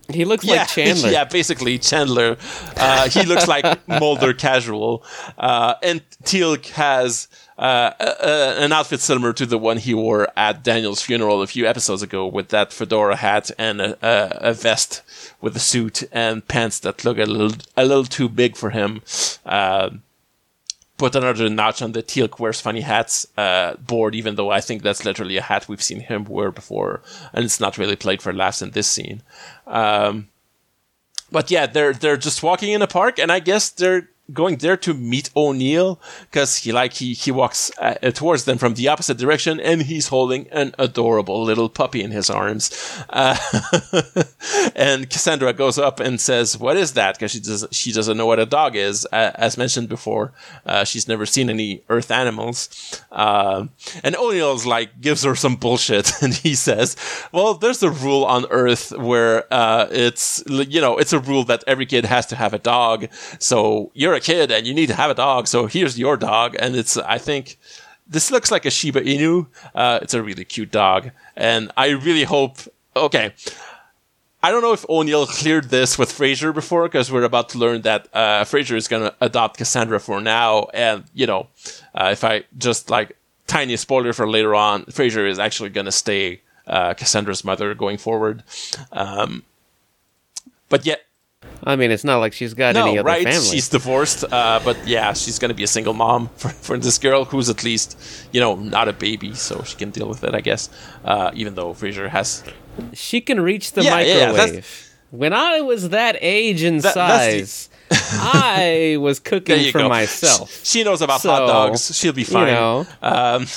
he 0.09 0.25
looks 0.25 0.43
yeah, 0.43 0.55
like 0.55 0.67
Chandler. 0.69 1.09
Yeah, 1.09 1.23
basically 1.25 1.77
Chandler. 1.79 2.37
Uh, 2.77 3.09
he 3.09 3.23
looks 3.23 3.47
like 3.47 3.87
Mulder 3.87 4.33
casual. 4.33 5.03
Uh, 5.37 5.75
and 5.81 6.01
Teal'c 6.23 6.67
has 6.71 7.27
uh, 7.61 7.93
uh, 7.99 8.55
an 8.57 8.73
outfit 8.73 8.99
similar 8.99 9.33
to 9.33 9.45
the 9.45 9.57
one 9.57 9.77
he 9.77 9.93
wore 9.93 10.27
at 10.35 10.63
Daniel's 10.63 11.01
funeral 11.01 11.43
a 11.43 11.47
few 11.47 11.67
episodes 11.67 12.01
ago, 12.01 12.25
with 12.25 12.49
that 12.49 12.73
fedora 12.73 13.15
hat 13.15 13.51
and 13.59 13.79
a, 13.79 13.97
a, 14.01 14.49
a 14.49 14.53
vest 14.53 15.03
with 15.39 15.55
a 15.55 15.59
suit 15.59 16.03
and 16.11 16.47
pants 16.47 16.79
that 16.79 17.05
look 17.05 17.19
a 17.19 17.25
little 17.25 17.55
a 17.77 17.85
little 17.85 18.05
too 18.05 18.27
big 18.27 18.57
for 18.57 18.71
him. 18.71 19.01
Uh, 19.45 19.91
put 20.97 21.15
another 21.15 21.49
notch 21.49 21.81
on 21.81 21.93
the 21.93 22.03
Teal'c 22.03 22.39
wears 22.39 22.61
funny 22.61 22.81
hats 22.81 23.25
uh, 23.37 23.75
board, 23.75 24.13
even 24.15 24.35
though 24.35 24.51
I 24.51 24.61
think 24.61 24.83
that's 24.83 25.05
literally 25.05 25.37
a 25.37 25.41
hat 25.41 25.67
we've 25.67 25.81
seen 25.81 25.99
him 25.99 26.25
wear 26.25 26.51
before, 26.51 27.01
and 27.33 27.45
it's 27.45 27.59
not 27.59 27.77
really 27.77 27.95
played 27.95 28.21
for 28.21 28.33
laughs 28.33 28.61
in 28.61 28.71
this 28.71 28.87
scene. 28.87 29.21
Um, 29.65 30.29
but 31.31 31.49
yeah, 31.49 31.65
they're 31.65 31.93
they're 31.93 32.17
just 32.17 32.43
walking 32.43 32.71
in 32.71 32.81
a 32.81 32.87
park, 32.87 33.17
and 33.19 33.31
I 33.31 33.39
guess 33.39 33.69
they're 33.69 34.09
going 34.33 34.57
there 34.57 34.77
to 34.77 34.93
meet 34.93 35.29
O'Neill 35.35 35.99
because 36.29 36.57
he 36.57 36.71
like 36.71 36.93
he 36.93 37.13
he 37.13 37.31
walks 37.31 37.71
uh, 37.77 37.95
towards 38.11 38.45
them 38.45 38.57
from 38.57 38.75
the 38.75 38.87
opposite 38.87 39.17
direction 39.17 39.59
and 39.59 39.83
he's 39.83 40.07
holding 40.07 40.47
an 40.49 40.73
adorable 40.79 41.43
little 41.43 41.69
puppy 41.69 42.01
in 42.01 42.11
his 42.11 42.29
arms. 42.29 42.71
Uh, 43.09 43.35
and 44.75 45.09
Cassandra 45.09 45.53
goes 45.53 45.77
up 45.77 45.99
and 45.99 46.19
says, 46.19 46.57
"What 46.57 46.77
is 46.77 46.93
that?" 46.93 47.15
Because 47.15 47.31
she 47.31 47.39
does 47.39 47.67
she 47.71 47.91
doesn't 47.91 48.17
know 48.17 48.25
what 48.25 48.39
a 48.39 48.45
dog 48.45 48.75
is. 48.75 49.07
Uh, 49.11 49.31
as 49.35 49.57
mentioned 49.57 49.89
before, 49.89 50.33
uh, 50.65 50.83
she's 50.83 51.07
never 51.07 51.25
seen 51.25 51.49
any 51.49 51.83
Earth 51.89 52.11
animals. 52.11 52.69
Uh, 53.11 53.67
and 54.03 54.15
O'Neill's 54.15 54.65
like 54.65 55.01
gives 55.01 55.23
her 55.23 55.35
some 55.35 55.55
bullshit 55.55 56.11
and 56.21 56.33
he 56.33 56.55
says, 56.55 56.95
"Well, 57.31 57.55
there's 57.55 57.83
a 57.83 57.91
rule 57.91 58.23
on 58.25 58.45
Earth 58.49 58.91
where 58.97 59.51
uh, 59.53 59.87
it's 59.91 60.43
you 60.47 60.81
know 60.81 60.97
it's 60.97 61.13
a 61.13 61.19
rule 61.19 61.43
that 61.45 61.63
every 61.67 61.85
kid 61.85 62.05
has 62.05 62.25
to 62.27 62.35
have 62.35 62.53
a 62.53 62.59
dog. 62.59 63.07
So 63.39 63.91
you're 63.93 64.10
a 64.13 64.19
kid 64.19 64.51
and 64.51 64.65
you 64.67 64.73
need 64.73 64.87
to 64.87 64.95
have 64.95 65.11
a 65.11 65.15
dog, 65.15 65.47
so 65.47 65.67
here's 65.67 65.97
your 65.97 66.17
dog. 66.17 66.55
And 66.59 66.75
it's, 66.75 66.97
I 66.97 67.17
think, 67.17 67.57
this 68.07 68.31
looks 68.31 68.51
like 68.51 68.65
a 68.65 68.71
Shiba 68.71 69.01
Inu. 69.01 69.47
Uh, 69.73 69.99
it's 70.01 70.13
a 70.13 70.21
really 70.21 70.45
cute 70.45 70.71
dog. 70.71 71.11
And 71.35 71.71
I 71.77 71.89
really 71.89 72.23
hope, 72.23 72.57
okay. 72.95 73.33
I 74.43 74.49
don't 74.49 74.63
know 74.63 74.73
if 74.73 74.89
O'Neill 74.89 75.27
cleared 75.27 75.69
this 75.69 75.99
with 75.99 76.11
Fraiser 76.11 76.51
before, 76.51 76.83
because 76.83 77.11
we're 77.11 77.23
about 77.23 77.49
to 77.49 77.59
learn 77.59 77.83
that 77.83 78.07
uh, 78.11 78.43
Fraiser 78.43 78.75
is 78.75 78.87
going 78.87 79.03
to 79.03 79.15
adopt 79.21 79.57
Cassandra 79.57 79.99
for 79.99 80.19
now. 80.19 80.65
And, 80.73 81.03
you 81.13 81.27
know, 81.27 81.47
uh, 81.93 82.09
if 82.11 82.23
I 82.23 82.43
just 82.57 82.89
like 82.89 83.15
tiny 83.45 83.77
spoiler 83.77 84.13
for 84.13 84.27
later 84.27 84.55
on, 84.55 84.85
Fraiser 84.85 85.27
is 85.27 85.37
actually 85.37 85.69
going 85.69 85.85
to 85.85 85.91
stay 85.91 86.41
uh, 86.65 86.95
Cassandra's 86.95 87.43
mother 87.43 87.75
going 87.75 87.97
forward. 87.97 88.43
Um, 88.91 89.43
but 90.69 90.85
yet, 90.85 91.05
I 91.63 91.75
mean, 91.75 91.91
it's 91.91 92.03
not 92.03 92.17
like 92.17 92.33
she's 92.33 92.53
got 92.53 92.73
no, 92.75 92.87
any 92.87 92.97
other 92.97 93.07
right? 93.07 93.23
family. 93.23 93.47
She's 93.47 93.69
divorced, 93.69 94.23
uh, 94.31 94.59
but 94.63 94.87
yeah, 94.87 95.13
she's 95.13 95.37
going 95.37 95.49
to 95.49 95.55
be 95.55 95.63
a 95.63 95.67
single 95.67 95.93
mom 95.93 96.29
for, 96.35 96.49
for 96.49 96.77
this 96.77 96.97
girl 96.97 97.25
who's 97.25 97.49
at 97.49 97.63
least, 97.63 97.97
you 98.31 98.39
know, 98.39 98.55
not 98.55 98.87
a 98.87 98.93
baby, 98.93 99.33
so 99.35 99.61
she 99.63 99.75
can 99.75 99.91
deal 99.91 100.07
with 100.07 100.23
it, 100.23 100.33
I 100.33 100.41
guess. 100.41 100.69
Uh, 101.05 101.31
even 101.33 101.55
though 101.55 101.73
Fraiser 101.73 102.09
has. 102.09 102.43
She 102.93 103.21
can 103.21 103.39
reach 103.39 103.73
the 103.73 103.83
yeah, 103.83 103.91
microwave. 103.91 104.55
Yeah, 104.55 105.17
when 105.17 105.33
I 105.33 105.61
was 105.61 105.89
that 105.89 106.17
age 106.21 106.63
and 106.63 106.81
that, 106.81 106.93
size. 106.93 107.69
I 107.91 108.97
was 109.01 109.19
cooking 109.19 109.71
for 109.71 109.79
go. 109.79 109.89
myself. 109.89 110.63
She 110.63 110.83
knows 110.83 111.01
about 111.01 111.21
so, 111.21 111.29
hot 111.29 111.47
dogs. 111.47 111.95
She'll 111.95 112.13
be 112.13 112.23
fine. 112.23 112.47
You 112.47 112.53
know, 112.53 112.87
um, 113.01 113.47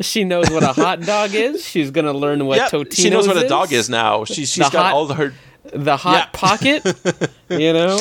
she 0.00 0.24
knows 0.24 0.50
what 0.50 0.62
a 0.62 0.72
hot 0.72 1.00
dog 1.00 1.34
is. 1.34 1.64
She's 1.64 1.90
gonna 1.90 2.12
learn 2.12 2.44
what 2.44 2.56
yep, 2.58 2.70
Totino's 2.70 2.96
She 2.96 3.10
knows 3.10 3.26
what 3.26 3.38
a 3.38 3.48
dog 3.48 3.72
is 3.72 3.88
now. 3.88 4.24
She, 4.24 4.44
she's 4.44 4.56
the 4.56 4.70
got 4.70 4.86
hot, 4.86 4.94
all 4.94 5.08
her 5.14 5.32
the 5.64 5.96
hot 5.96 6.30
yeah. 6.32 6.38
pocket. 6.38 6.84
you 7.48 7.72
know, 7.72 7.96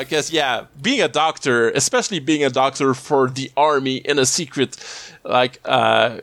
because 0.00 0.30
uh, 0.30 0.34
yeah, 0.34 0.64
being 0.80 1.00
a 1.00 1.08
doctor, 1.08 1.70
especially 1.70 2.20
being 2.20 2.44
a 2.44 2.50
doctor 2.50 2.94
for 2.94 3.28
the 3.28 3.50
army 3.56 3.96
in 3.96 4.18
a 4.18 4.26
secret, 4.26 4.76
like 5.24 5.60
uh, 5.64 6.20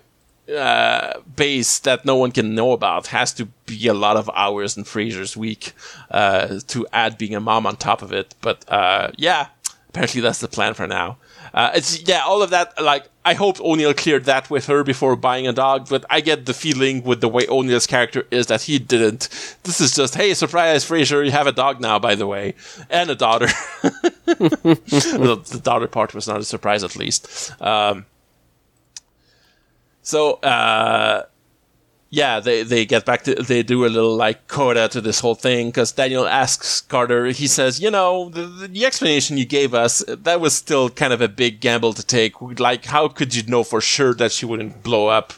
uh, 0.54 1.20
base 1.36 1.80
that 1.80 2.06
no 2.06 2.16
one 2.16 2.32
can 2.32 2.54
know 2.54 2.72
about 2.72 3.08
has 3.08 3.34
to 3.34 3.46
be 3.66 3.88
a 3.88 3.94
lot 3.94 4.18
of 4.18 4.30
hours 4.36 4.78
in 4.78 4.84
Fraiser's 4.84 5.36
week 5.36 5.74
uh, 6.12 6.60
to 6.68 6.86
add 6.94 7.18
being 7.18 7.36
a 7.36 7.40
mom 7.40 7.66
on 7.66 7.76
top 7.78 8.02
of 8.02 8.12
it. 8.12 8.36
But 8.42 8.64
uh, 8.68 9.12
yeah, 9.18 9.48
apparently 9.90 10.22
that's 10.22 10.40
the 10.40 10.48
plan 10.48 10.74
for 10.74 10.88
now. 10.88 11.18
Uh, 11.56 11.72
it's 11.73 12.06
yeah, 12.06 12.22
all 12.26 12.44
of 12.44 12.49
that. 12.49 12.73
Like 12.84 13.07
I 13.23 13.34
hope 13.34 13.61
O'Neill 13.61 13.94
cleared 13.94 14.26
that 14.26 14.49
with 14.49 14.65
her 14.65 14.84
before 14.84 15.15
buying 15.15 15.48
a 15.48 15.53
dog, 15.53 15.88
but 15.90 16.03
I 16.10 16.19
get 16.19 16.45
the 16.45 16.53
feeling 16.53 17.02
with 17.02 17.22
the 17.22 17.30
way 17.30 17.48
O'Neill's 17.48 17.88
character 17.88 18.27
is 18.30 18.48
that 18.48 18.64
he 18.64 18.77
didn't. 18.77 19.30
This 19.64 19.80
is 19.80 19.95
just 19.95 20.15
hey, 20.15 20.34
surprise, 20.34 20.84
Fraiser, 20.84 21.23
you 21.23 21.32
have 21.32 21.48
a 21.48 21.53
dog 21.53 21.80
now, 21.80 21.98
by 21.98 22.15
the 22.15 22.27
way, 22.27 22.56
and 22.90 23.10
a 23.10 23.15
daughter. 23.15 23.48
the, 24.26 25.41
the, 25.49 25.61
daughter 25.64 25.88
part 25.88 26.14
was 26.14 26.27
not 26.27 26.41
a 26.41 26.44
surprise, 26.44 26.84
at 26.84 26.98
least. 26.98 27.49
Um, 27.61 28.06
so. 30.02 30.34
Uh, 30.34 31.23
yeah, 32.16 32.40
they, 32.40 32.64
they 32.64 32.86
get 32.86 33.04
back 33.06 33.24
to, 33.24 33.36
they 33.36 33.62
do 33.62 33.86
a 33.86 33.88
little 33.88 34.16
like 34.16 34.48
coda 34.48 34.88
to 34.88 35.02
this 35.02 35.20
whole 35.20 35.36
thing 35.36 35.68
because 35.68 35.92
Daniel 35.92 36.26
asks 36.26 36.80
Carter, 36.80 37.26
he 37.26 37.46
says, 37.46 37.82
you 37.82 37.92
know, 37.92 38.30
the, 38.30 38.46
the, 38.68 38.86
explanation 38.86 39.38
you 39.38 39.46
gave 39.46 39.74
us, 39.74 40.02
that 40.08 40.40
was 40.40 40.56
still 40.56 40.90
kind 40.90 41.12
of 41.12 41.20
a 41.20 41.28
big 41.28 41.60
gamble 41.60 41.92
to 41.92 42.06
take. 42.06 42.40
Like, 42.58 42.86
how 42.86 43.10
could 43.10 43.36
you 43.36 43.44
know 43.44 43.66
for 43.66 43.82
sure 43.82 44.14
that 44.14 44.32
she 44.32 44.46
wouldn't 44.46 44.82
blow 44.82 45.08
up? 45.08 45.34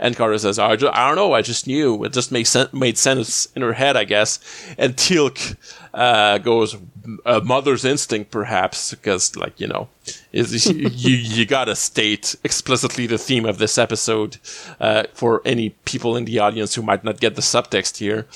And 0.00 0.16
Carter 0.16 0.36
says, 0.38 0.58
I, 0.58 0.72
I 0.72 0.76
don't 0.76 1.14
know, 1.14 1.32
I 1.32 1.42
just 1.42 1.68
knew. 1.68 2.02
It 2.02 2.12
just 2.12 2.32
makes 2.32 2.50
sen- 2.50 2.68
made 2.72 2.98
sense 2.98 3.46
in 3.54 3.62
her 3.62 3.74
head, 3.74 3.96
I 3.96 4.02
guess. 4.02 4.40
And 4.76 4.96
Teal'c 4.96 5.56
uh, 5.96 6.36
goes, 6.36 6.76
a 7.24 7.40
mother's 7.40 7.82
instinct, 7.84 8.30
perhaps, 8.30 8.90
because, 8.90 9.34
like, 9.34 9.58
you 9.58 9.66
know, 9.66 9.88
is 10.30 10.66
you 10.70 11.16
you 11.16 11.46
gotta 11.46 11.74
state 11.74 12.36
explicitly 12.44 13.06
the 13.06 13.16
theme 13.16 13.46
of 13.46 13.56
this 13.56 13.78
episode 13.78 14.36
uh, 14.78 15.04
for 15.14 15.40
any 15.46 15.70
people 15.86 16.14
in 16.14 16.26
the 16.26 16.38
audience 16.38 16.74
who 16.74 16.82
might 16.82 17.02
not 17.02 17.18
get 17.18 17.34
the 17.34 17.40
subtext 17.40 17.96
here. 17.96 18.26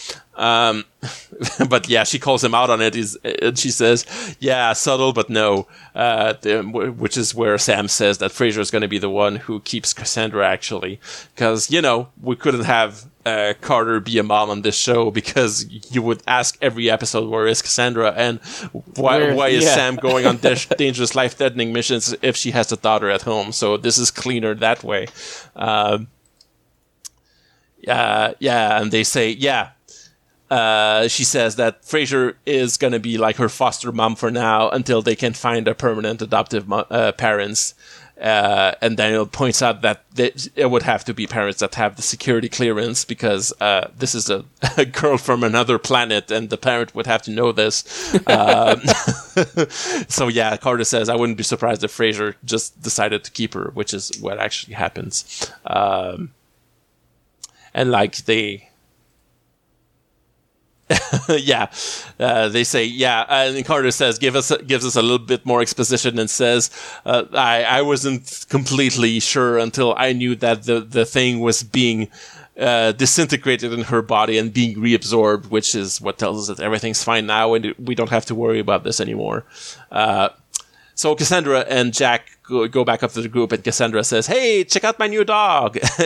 Um, 0.41 0.87
but 1.69 1.89
yeah, 1.89 2.05
she 2.05 2.19
calls 2.19 2.43
him 2.43 2.55
out 2.55 2.71
on 2.71 2.81
it. 2.81 2.97
Is 2.97 3.17
and 3.43 3.59
she 3.59 3.71
says, 3.71 4.07
"Yeah, 4.41 4.73
subtle, 4.73 5.13
but 5.13 5.29
no," 5.29 5.69
uh, 5.95 6.33
the, 6.41 6.63
which 6.63 7.17
is 7.19 7.35
where 7.35 7.59
Sam 7.59 7.89
says 7.89 8.19
that 8.19 8.33
Fraiser 8.33 8.61
is 8.61 8.71
going 8.71 8.83
to 8.83 8.89
be 8.89 8.99
the 8.99 9.11
one 9.11 9.37
who 9.37 9.61
keeps 9.61 9.93
Cassandra 9.93 10.47
actually, 10.49 10.99
because 11.35 11.71
you 11.71 11.83
know 11.83 12.09
we 12.23 12.37
couldn't 12.37 12.65
have 12.65 13.05
uh, 13.27 13.53
Carter 13.61 14.01
be 14.01 14.19
a 14.19 14.23
mom 14.23 14.49
on 14.49 14.63
this 14.63 14.77
show 14.77 15.11
because 15.11 15.67
you 15.93 16.01
would 16.01 16.23
ask 16.27 16.57
every 16.63 16.91
episode 16.91 17.29
where 17.29 17.47
is 17.47 17.61
Cassandra 17.61 18.13
and 18.17 18.41
why 18.97 19.19
where, 19.19 19.35
why 19.35 19.49
is 19.49 19.65
yeah. 19.65 19.75
Sam 19.75 19.97
going 19.97 20.25
on 20.25 20.39
dangerous 20.79 21.15
life 21.15 21.37
threatening 21.37 21.75
missions 21.75 22.15
if 22.23 22.35
she 22.35 22.53
has 22.53 22.73
a 22.73 22.79
daughter 22.79 23.11
at 23.11 23.23
home? 23.23 23.53
So 23.53 23.77
this 23.77 23.99
is 23.99 24.11
cleaner 24.11 24.55
that 24.55 24.83
way. 24.83 25.09
Um, 25.55 26.09
yeah, 27.83 28.33
yeah, 28.39 28.81
and 28.81 28.91
they 28.91 29.05
say 29.05 29.31
yeah 29.31 29.71
uh, 30.51 31.07
she 31.07 31.23
says 31.23 31.57
that 31.57 31.83
Fraiser 31.85 32.37
is 32.45 32.77
going 32.77 32.93
to 32.93 32.99
be 32.99 33.17
like 33.17 33.37
her 33.37 33.49
foster 33.49 33.93
mom 33.93 34.17
for 34.17 34.31
now 34.31 34.69
until 34.71 35.01
they 35.01 35.15
can 35.15 35.33
find 35.33 35.69
a 35.69 35.75
permanent 35.75 36.21
adoptive 36.21 36.67
mo- 36.67 36.87
uh, 36.91 37.13
parents. 37.13 37.75
Uh, 38.21 38.75
and 38.83 38.99
Daniel 38.99 39.25
points 39.25 39.63
out 39.63 39.81
that 39.81 40.05
they, 40.13 40.31
it 40.55 40.71
would 40.71 40.83
have 40.83 41.05
to 41.05 41.15
be 41.15 41.27
parents 41.27 41.61
that 41.61 41.77
have 41.77 41.97
the 41.97 42.03
security 42.03 42.51
clearance 42.51 43.03
because 43.03 43.51
uh, 43.63 43.91
this 43.97 44.15
is 44.15 44.29
a, 44.29 44.45
a, 44.77 44.85
girl 44.85 45.17
from 45.17 45.43
another 45.43 45.79
planet, 45.79 46.31
and 46.31 46.51
the 46.51 46.59
parent 46.59 46.95
would 46.95 47.07
have 47.07 47.23
to 47.23 47.31
know 47.31 47.51
this. 47.51 48.13
um, 48.27 48.81
so 49.71 50.29
yeah, 50.29 50.55
Carter 50.59 50.85
says 50.85 51.09
I 51.09 51.17
wouldn't 51.17 51.39
be 51.39 51.45
surprised 51.45 51.83
if 51.83 51.97
Fraiser 51.97 52.35
just 52.45 52.83
decided 52.83 53.25
to 53.25 53.31
keep 53.31 53.55
her, 53.55 53.71
which 53.73 53.95
is 53.95 54.13
what 54.21 54.39
actually 54.39 54.75
happens. 54.75 55.51
Um, 55.65 56.33
and 57.73 57.91
like 57.91 58.17
they 58.17 58.70
yeah, 61.29 61.71
uh, 62.19 62.49
they 62.49 62.65
say 62.65 62.85
yeah, 62.85 63.25
and 63.29 63.65
Carter 63.65 63.91
says 63.91 64.19
give 64.19 64.35
us 64.35 64.53
gives 64.67 64.85
us 64.85 64.97
a 64.97 65.03
little 65.03 65.19
bit 65.19 65.47
more 65.47 65.61
exposition 65.61 66.19
and 66.19 66.29
says 66.29 66.71
uh, 67.05 67.25
I 67.33 67.63
I 67.65 67.83
wasn't 67.83 68.47
completely 68.49 69.21
sure 69.21 69.59
until 69.59 69.95
I 69.97 70.13
knew 70.13 70.35
that 70.37 70.65
the 70.65 70.81
the 70.81 71.05
thing 71.05 71.41
was 71.41 71.63
being. 71.63 72.09
Uh, 72.59 72.93
disintegrated 72.93 73.73
in 73.73 73.81
her 73.85 74.03
body 74.03 74.37
and 74.37 74.53
being 74.53 74.77
reabsorbed, 74.77 75.47
which 75.47 75.75
is 75.75 75.99
what 75.99 76.19
tells 76.19 76.51
us 76.51 76.55
that 76.55 76.63
everything's 76.63 77.03
fine 77.03 77.25
now 77.25 77.55
and 77.55 77.75
we 77.79 77.95
don't 77.95 78.11
have 78.11 78.27
to 78.27 78.35
worry 78.35 78.59
about 78.59 78.85
this 78.85 79.01
anymore. 79.01 79.47
Uh, 79.91 80.29
so 80.95 81.15
Cassandra 81.15 81.61
and 81.61 81.95
Jack 81.95 82.39
go, 82.43 82.69
go, 82.69 82.85
back 82.85 83.03
up 83.03 83.13
to 83.13 83.23
the 83.23 83.29
group, 83.29 83.53
and 83.53 83.65
Cassandra 83.65 84.05
says, 84.05 84.27
"Hey, 84.27 84.65
check 84.65 84.85
out 84.85 84.99
my 84.99 85.07
new 85.07 85.25
dog." 85.25 85.79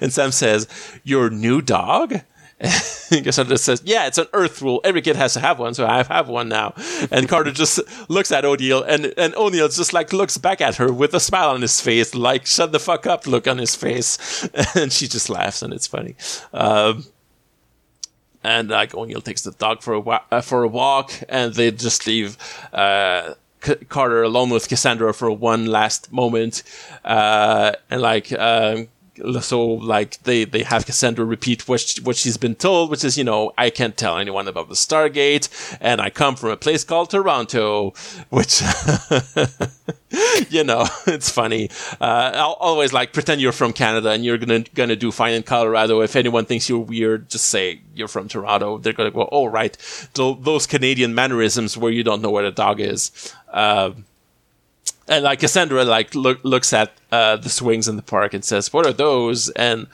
and 0.00 0.12
Sam 0.12 0.32
says, 0.32 0.66
"Your 1.04 1.30
new 1.30 1.62
dog?" 1.62 2.22
Cassandra 2.60 3.58
says, 3.58 3.82
"Yeah, 3.84 4.06
it's 4.06 4.18
an 4.18 4.26
Earth 4.32 4.62
rule. 4.62 4.80
Every 4.84 5.02
kid 5.02 5.16
has 5.16 5.34
to 5.34 5.40
have 5.40 5.58
one, 5.58 5.74
so 5.74 5.86
I 5.86 6.02
have 6.04 6.28
one 6.28 6.48
now." 6.48 6.74
And 7.10 7.28
Carter 7.28 7.50
just 7.50 7.80
looks 8.08 8.30
at 8.32 8.44
O'Neill, 8.44 8.82
and 8.82 9.12
and 9.16 9.34
O'Neill 9.34 9.68
just 9.68 9.92
like 9.92 10.12
looks 10.12 10.38
back 10.38 10.60
at 10.60 10.76
her 10.76 10.92
with 10.92 11.14
a 11.14 11.20
smile 11.20 11.50
on 11.50 11.62
his 11.62 11.80
face, 11.80 12.14
like 12.14 12.46
"Shut 12.46 12.72
the 12.72 12.78
fuck 12.78 13.06
up!" 13.06 13.26
look 13.26 13.48
on 13.48 13.58
his 13.58 13.74
face, 13.74 14.48
and 14.76 14.92
she 14.92 15.08
just 15.08 15.28
laughs, 15.28 15.62
and 15.62 15.72
it's 15.72 15.86
funny. 15.86 16.14
Um, 16.52 17.04
and 18.42 18.68
like 18.68 18.94
O'Neill 18.94 19.20
takes 19.20 19.42
the 19.42 19.52
dog 19.52 19.82
for 19.82 19.94
a 19.94 20.00
wa- 20.00 20.22
uh, 20.30 20.40
for 20.40 20.62
a 20.62 20.68
walk, 20.68 21.12
and 21.28 21.54
they 21.54 21.70
just 21.70 22.06
leave. 22.06 22.36
Uh, 22.72 23.34
Carter 23.88 24.22
alone 24.22 24.50
with 24.50 24.68
Cassandra 24.68 25.14
for 25.14 25.30
one 25.30 25.64
last 25.64 26.12
moment, 26.12 26.62
uh, 27.02 27.72
and 27.90 28.02
like 28.02 28.30
um, 28.32 28.88
so 29.40 29.64
like 29.64 30.22
they 30.22 30.44
they 30.44 30.62
have 30.62 30.86
Cassandra 30.86 31.24
repeat 31.24 31.68
what 31.68 31.80
she, 31.80 32.00
what 32.02 32.16
she's 32.16 32.36
been 32.36 32.54
told, 32.54 32.90
which 32.90 33.04
is 33.04 33.16
you 33.16 33.24
know 33.24 33.52
I 33.56 33.70
can't 33.70 33.96
tell 33.96 34.18
anyone 34.18 34.48
about 34.48 34.68
the 34.68 34.74
Stargate, 34.74 35.48
and 35.80 36.00
I 36.00 36.10
come 36.10 36.36
from 36.36 36.50
a 36.50 36.56
place 36.56 36.84
called 36.84 37.10
Toronto, 37.10 37.94
which 38.30 38.62
you 40.50 40.64
know 40.64 40.86
it's 41.06 41.30
funny. 41.30 41.70
Uh, 42.00 42.32
I'll 42.34 42.56
always 42.60 42.92
like 42.92 43.12
pretend 43.12 43.40
you're 43.40 43.52
from 43.52 43.72
Canada 43.72 44.10
and 44.10 44.24
you're 44.24 44.38
gonna 44.38 44.64
gonna 44.74 44.96
do 44.96 45.10
fine 45.12 45.34
in 45.34 45.42
Colorado. 45.42 46.00
If 46.00 46.16
anyone 46.16 46.44
thinks 46.44 46.68
you're 46.68 46.78
weird, 46.78 47.28
just 47.28 47.46
say 47.46 47.80
you're 47.94 48.08
from 48.08 48.28
Toronto. 48.28 48.78
They're 48.78 48.92
gonna 48.92 49.10
go, 49.10 49.28
oh 49.30 49.46
right, 49.46 49.76
those 50.14 50.66
Canadian 50.66 51.14
mannerisms 51.14 51.76
where 51.76 51.92
you 51.92 52.02
don't 52.02 52.22
know 52.22 52.30
where 52.30 52.44
the 52.44 52.52
dog 52.52 52.80
is. 52.80 53.32
Uh, 53.52 53.92
and 55.08 55.24
like 55.24 55.40
Cassandra 55.40 55.84
like 55.84 56.14
look, 56.14 56.40
looks 56.42 56.72
at 56.72 56.92
uh, 57.12 57.36
the 57.36 57.48
swings 57.48 57.88
in 57.88 57.96
the 57.96 58.02
park 58.02 58.34
and 58.34 58.44
says, 58.44 58.72
"What 58.72 58.86
are 58.86 58.92
those?" 58.92 59.50
and 59.50 59.86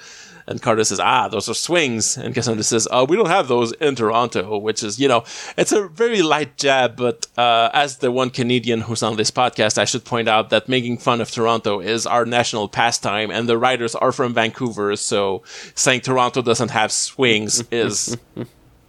and 0.47 0.61
Carter 0.61 0.83
says, 0.85 1.01
"Ah, 1.01 1.29
those 1.29 1.49
are 1.49 1.55
swings." 1.55 2.17
And 2.17 2.35
Cassandra 2.35 2.65
says, 2.65 2.89
"Oh, 2.91 3.05
we 3.05 3.17
don't 3.17 3.29
have 3.29 3.49
those 3.49 3.73
in 3.73 3.95
Toronto," 3.95 4.59
which 4.59 4.83
is, 4.83 4.99
you 4.99 5.09
know, 5.09 5.25
it's 5.57 5.73
a 5.73 5.87
very 5.89 6.23
light 6.23 6.57
jab. 6.57 6.97
But 6.97 7.27
uh, 7.39 7.71
as 7.73 7.99
the 7.99 8.11
one 8.11 8.31
Canadian 8.31 8.83
who's 8.83 9.03
on 9.03 9.17
this 9.17 9.31
podcast, 9.31 9.79
I 9.79 9.85
should 9.85 10.05
point 10.05 10.29
out 10.29 10.51
that 10.51 10.69
making 10.69 10.99
fun 10.99 11.21
of 11.21 11.31
Toronto 11.31 11.81
is 11.81 12.07
our 12.07 12.27
national 12.27 12.69
pastime, 12.69 13.31
and 13.31 13.49
the 13.49 13.59
writers 13.59 13.95
are 13.95 14.13
from 14.13 14.35
Vancouver, 14.35 14.97
so 14.97 15.43
saying 15.75 16.01
Toronto 16.01 16.43
doesn't 16.43 16.71
have 16.71 16.91
swings 16.91 17.63
is 17.71 18.17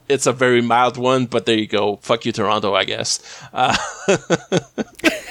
it's 0.10 0.26
a 0.28 0.34
very 0.34 0.62
mild 0.62 0.98
one, 0.98 1.26
but 1.26 1.46
there 1.46 1.58
you 1.58 1.68
go. 1.68 1.98
Fuck 1.98 2.26
you, 2.26 2.32
Toronto, 2.32 2.74
I 2.74 2.84
guess. 2.86 3.20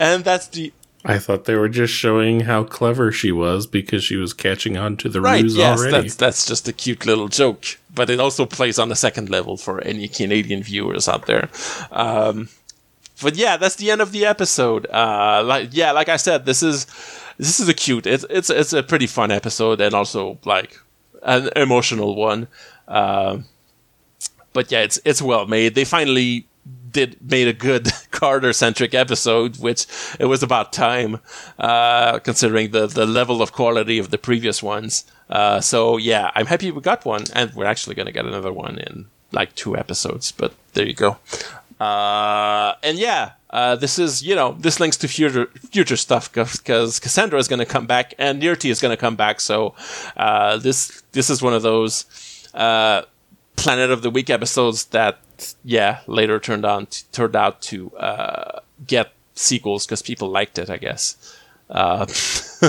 And 0.00 0.24
that's 0.24 0.48
the. 0.48 0.72
I 1.04 1.18
thought 1.18 1.44
they 1.44 1.54
were 1.54 1.68
just 1.68 1.92
showing 1.94 2.40
how 2.40 2.64
clever 2.64 3.12
she 3.12 3.32
was 3.32 3.66
because 3.66 4.02
she 4.02 4.16
was 4.16 4.32
catching 4.32 4.76
on 4.76 4.96
to 4.98 5.08
the 5.08 5.20
right, 5.20 5.42
ruse 5.42 5.56
yes, 5.56 5.78
already. 5.78 6.08
That's, 6.08 6.16
that's 6.16 6.46
just 6.46 6.68
a 6.68 6.72
cute 6.72 7.06
little 7.06 7.28
joke, 7.28 7.78
but 7.94 8.10
it 8.10 8.18
also 8.18 8.44
plays 8.44 8.78
on 8.78 8.88
the 8.88 8.96
second 8.96 9.30
level 9.30 9.56
for 9.56 9.80
any 9.82 10.08
Canadian 10.08 10.62
viewers 10.62 11.06
out 11.08 11.26
there. 11.26 11.48
Um, 11.90 12.48
but 13.22 13.36
yeah, 13.36 13.58
that's 13.58 13.76
the 13.76 13.90
end 13.90 14.00
of 14.00 14.12
the 14.12 14.24
episode. 14.24 14.86
Uh, 14.86 15.42
like 15.44 15.68
yeah, 15.72 15.92
like 15.92 16.08
I 16.08 16.16
said, 16.16 16.46
this 16.46 16.62
is 16.62 16.86
this 17.36 17.60
is 17.60 17.68
a 17.68 17.74
cute. 17.74 18.06
It's 18.06 18.24
it's 18.30 18.48
it's 18.48 18.72
a 18.72 18.82
pretty 18.82 19.06
fun 19.06 19.30
episode 19.30 19.80
and 19.82 19.94
also 19.94 20.38
like 20.44 20.78
an 21.22 21.50
emotional 21.56 22.14
one. 22.16 22.48
Uh, 22.88 23.38
but 24.54 24.72
yeah, 24.72 24.80
it's 24.80 24.98
it's 25.04 25.20
well 25.20 25.46
made. 25.46 25.74
They 25.74 25.84
finally 25.84 26.46
did 26.90 27.16
made 27.20 27.48
a 27.48 27.52
good 27.52 27.88
Carter 28.10 28.52
centric 28.52 28.94
episode, 28.94 29.58
which 29.58 29.86
it 30.18 30.26
was 30.26 30.42
about 30.42 30.72
time, 30.72 31.20
uh, 31.58 32.18
considering 32.20 32.70
the 32.70 32.86
the 32.86 33.06
level 33.06 33.42
of 33.42 33.52
quality 33.52 33.98
of 33.98 34.10
the 34.10 34.18
previous 34.18 34.62
ones. 34.62 35.04
Uh, 35.28 35.60
so 35.60 35.96
yeah, 35.96 36.30
I'm 36.34 36.46
happy 36.46 36.70
we 36.70 36.80
got 36.80 37.04
one, 37.04 37.24
and 37.34 37.52
we're 37.54 37.66
actually 37.66 37.94
to 37.94 38.12
get 38.12 38.26
another 38.26 38.52
one 38.52 38.78
in 38.78 39.06
like 39.32 39.54
two 39.54 39.76
episodes. 39.76 40.32
But 40.32 40.54
there 40.72 40.86
you 40.86 40.94
go. 40.94 41.18
Uh, 41.80 42.74
and 42.82 42.98
yeah, 42.98 43.32
uh, 43.50 43.74
this 43.74 43.98
is 43.98 44.22
you 44.22 44.34
know 44.34 44.52
this 44.58 44.78
links 44.80 44.96
to 44.98 45.08
future 45.08 45.46
future 45.70 45.96
stuff 45.96 46.30
because 46.30 47.00
Cassandra 47.00 47.38
is 47.38 47.48
going 47.48 47.58
to 47.58 47.66
come 47.66 47.86
back 47.86 48.14
and 48.18 48.42
Nirrti 48.42 48.70
is 48.70 48.80
going 48.80 48.92
to 48.92 49.00
come 49.00 49.16
back. 49.16 49.40
So 49.40 49.74
uh, 50.16 50.58
this 50.58 51.02
this 51.12 51.30
is 51.30 51.42
one 51.42 51.54
of 51.54 51.62
those 51.62 52.04
uh, 52.54 53.02
Planet 53.56 53.90
of 53.90 54.02
the 54.02 54.10
Week 54.10 54.30
episodes 54.30 54.86
that 54.86 55.18
yeah 55.64 56.00
later 56.06 56.38
turned 56.38 56.64
on 56.64 56.86
turned 57.12 57.36
out 57.36 57.60
to 57.62 57.90
uh, 57.96 58.60
get 58.86 59.12
sequels 59.34 59.86
because 59.86 60.02
people 60.02 60.28
liked 60.28 60.58
it, 60.58 60.70
I 60.70 60.76
guess. 60.76 61.36
Uh, 61.68 62.06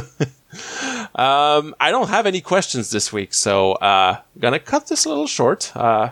um, 1.16 1.76
I 1.80 1.92
don't 1.92 2.10
have 2.10 2.26
any 2.26 2.42
questions 2.42 2.92
this 2.92 3.12
week, 3.12 3.34
so 3.34 3.74
uh, 3.74 4.22
gonna 4.40 4.60
cut 4.60 4.88
this 4.88 5.06
a 5.06 5.10
little 5.10 5.28
short. 5.28 5.76
Uh, 5.76 6.12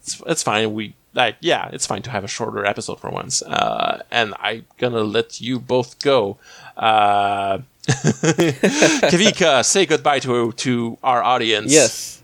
it's, 0.00 0.22
it's 0.26 0.42
fine. 0.42 0.74
We 0.74 0.94
like 1.14 1.36
yeah, 1.40 1.68
it's 1.72 1.86
fine 1.86 2.02
to 2.02 2.10
have 2.10 2.24
a 2.24 2.28
shorter 2.28 2.64
episode 2.64 3.00
for 3.00 3.10
once. 3.10 3.42
Uh, 3.42 4.02
and 4.10 4.34
I'm 4.38 4.66
gonna 4.78 5.02
let 5.02 5.40
you 5.40 5.58
both 5.58 5.98
go. 6.00 6.38
Uh, 6.76 7.58
Kavika, 7.86 9.64
say 9.64 9.86
goodbye 9.86 10.18
to 10.20 10.52
to 10.52 10.98
our 11.02 11.22
audience. 11.22 11.72
Yes. 11.72 12.22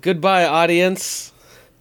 Goodbye, 0.00 0.46
audience. 0.46 1.29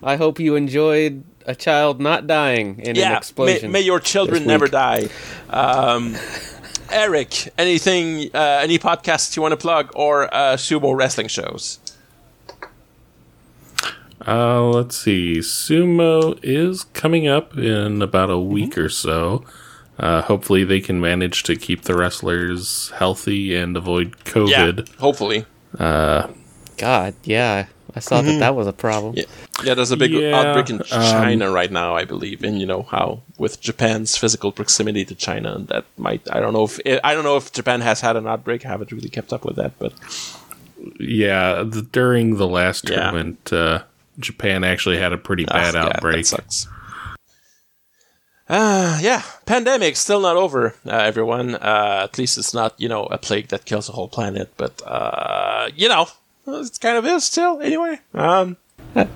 I 0.02 0.16
hope 0.16 0.40
you 0.40 0.56
enjoyed 0.56 1.24
a 1.46 1.56
child 1.56 2.00
not 2.00 2.28
dying 2.28 2.80
in 2.80 2.96
yeah, 2.96 3.12
an 3.12 3.18
explosion. 3.18 3.72
May, 3.72 3.80
may 3.80 3.86
your 3.86 4.00
children 4.00 4.46
never 4.46 4.68
die. 4.68 5.10
Um, 5.50 6.16
Eric, 6.92 7.54
anything, 7.58 8.30
uh, 8.34 8.60
any 8.62 8.80
podcasts 8.80 9.36
you 9.36 9.42
want 9.42 9.52
to 9.52 9.58
plug 9.58 9.92
or 9.96 10.34
uh, 10.34 10.56
sumo 10.56 10.96
wrestling 10.96 11.28
shows? 11.28 11.80
Uh, 14.28 14.64
let's 14.64 14.98
see. 14.98 15.38
Sumo 15.38 16.40
is 16.44 16.84
coming 16.84 17.28
up 17.28 17.58
in 17.58 18.02
about 18.02 18.30
a 18.30 18.40
week 18.40 18.72
mm-hmm. 18.72 18.82
or 18.82 18.90
so. 18.90 19.46
Uh, 19.98 20.22
hopefully, 20.22 20.64
they 20.64 20.80
can 20.80 21.02
manage 21.02 21.44
to 21.44 21.56
keep 21.56 21.84
the 21.84 21.96
wrestlers 21.96 22.90
healthy 22.96 23.56
and 23.56 23.76
avoid 23.76 24.18
COVID. 24.24 24.88
Yeah, 24.88 24.96
hopefully. 24.98 25.46
Uh, 25.78 26.28
God, 26.78 27.16
yeah. 27.24 27.68
I 28.00 28.02
saw 28.02 28.22
mm-hmm. 28.22 28.28
that 28.28 28.40
that 28.40 28.56
was 28.56 28.66
a 28.66 28.72
problem. 28.72 29.16
Yeah, 29.18 29.26
yeah 29.66 29.74
there's 29.74 29.92
a 29.92 29.98
big 29.98 30.12
yeah, 30.12 30.40
outbreak 30.40 30.70
in 30.70 30.80
China 30.84 31.48
um, 31.48 31.54
right 31.54 31.70
now, 31.70 31.98
I 31.98 32.06
believe, 32.06 32.46
and 32.46 32.56
you 32.62 32.66
know 32.66 32.84
how 32.84 33.24
with 33.38 33.60
Japan's 33.60 34.16
physical 34.16 34.54
proximity 34.54 35.04
to 35.04 35.16
China, 35.16 35.60
that 35.68 35.84
might 35.98 36.24
I 36.32 36.40
don't 36.40 36.54
know 36.54 36.64
if 36.64 36.80
I 37.04 37.14
don't 37.14 37.26
know 37.26 37.36
if 37.36 37.52
Japan 37.52 37.82
has 37.82 38.00
had 38.00 38.16
an 38.16 38.26
outbreak. 38.26 38.66
I 38.66 38.70
haven't 38.70 38.94
really 38.94 39.10
kept 39.10 39.34
up 39.34 39.44
with 39.44 39.58
that, 39.58 39.74
but 39.80 39.92
yeah, 40.98 41.64
the, 41.64 41.82
during 41.82 42.38
the 42.38 42.48
last 42.48 42.88
tournament, 42.88 43.52
uh, 43.52 43.84
Japan 44.18 44.64
actually 44.64 44.98
had 44.98 45.12
a 45.12 45.18
pretty 45.18 45.46
ah, 45.50 45.54
bad 45.54 45.76
outbreak. 45.76 46.16
Yeah, 46.16 46.38
sucks. 46.38 46.68
Uh, 48.50 48.98
yeah, 49.02 49.22
pandemic 49.46 49.96
still 49.96 50.22
not 50.22 50.36
over, 50.36 50.74
uh, 50.88 50.92
everyone. 51.12 51.54
Uh, 51.54 52.08
at 52.10 52.18
least 52.18 52.36
it's 52.38 52.54
not, 52.54 52.74
you 52.82 52.90
know, 52.90 53.04
a 53.06 53.18
plague 53.18 53.50
that 53.50 53.66
kills 53.66 53.86
the 53.86 53.94
whole 53.94 54.08
planet, 54.08 54.50
but, 54.58 54.82
uh, 54.88 55.70
you 55.76 55.88
know, 55.88 56.08
it's 56.56 56.78
kind 56.78 56.98
of 56.98 57.06
is 57.06 57.24
still, 57.24 57.62
anyway. 57.62 58.00
Um, 58.14 58.58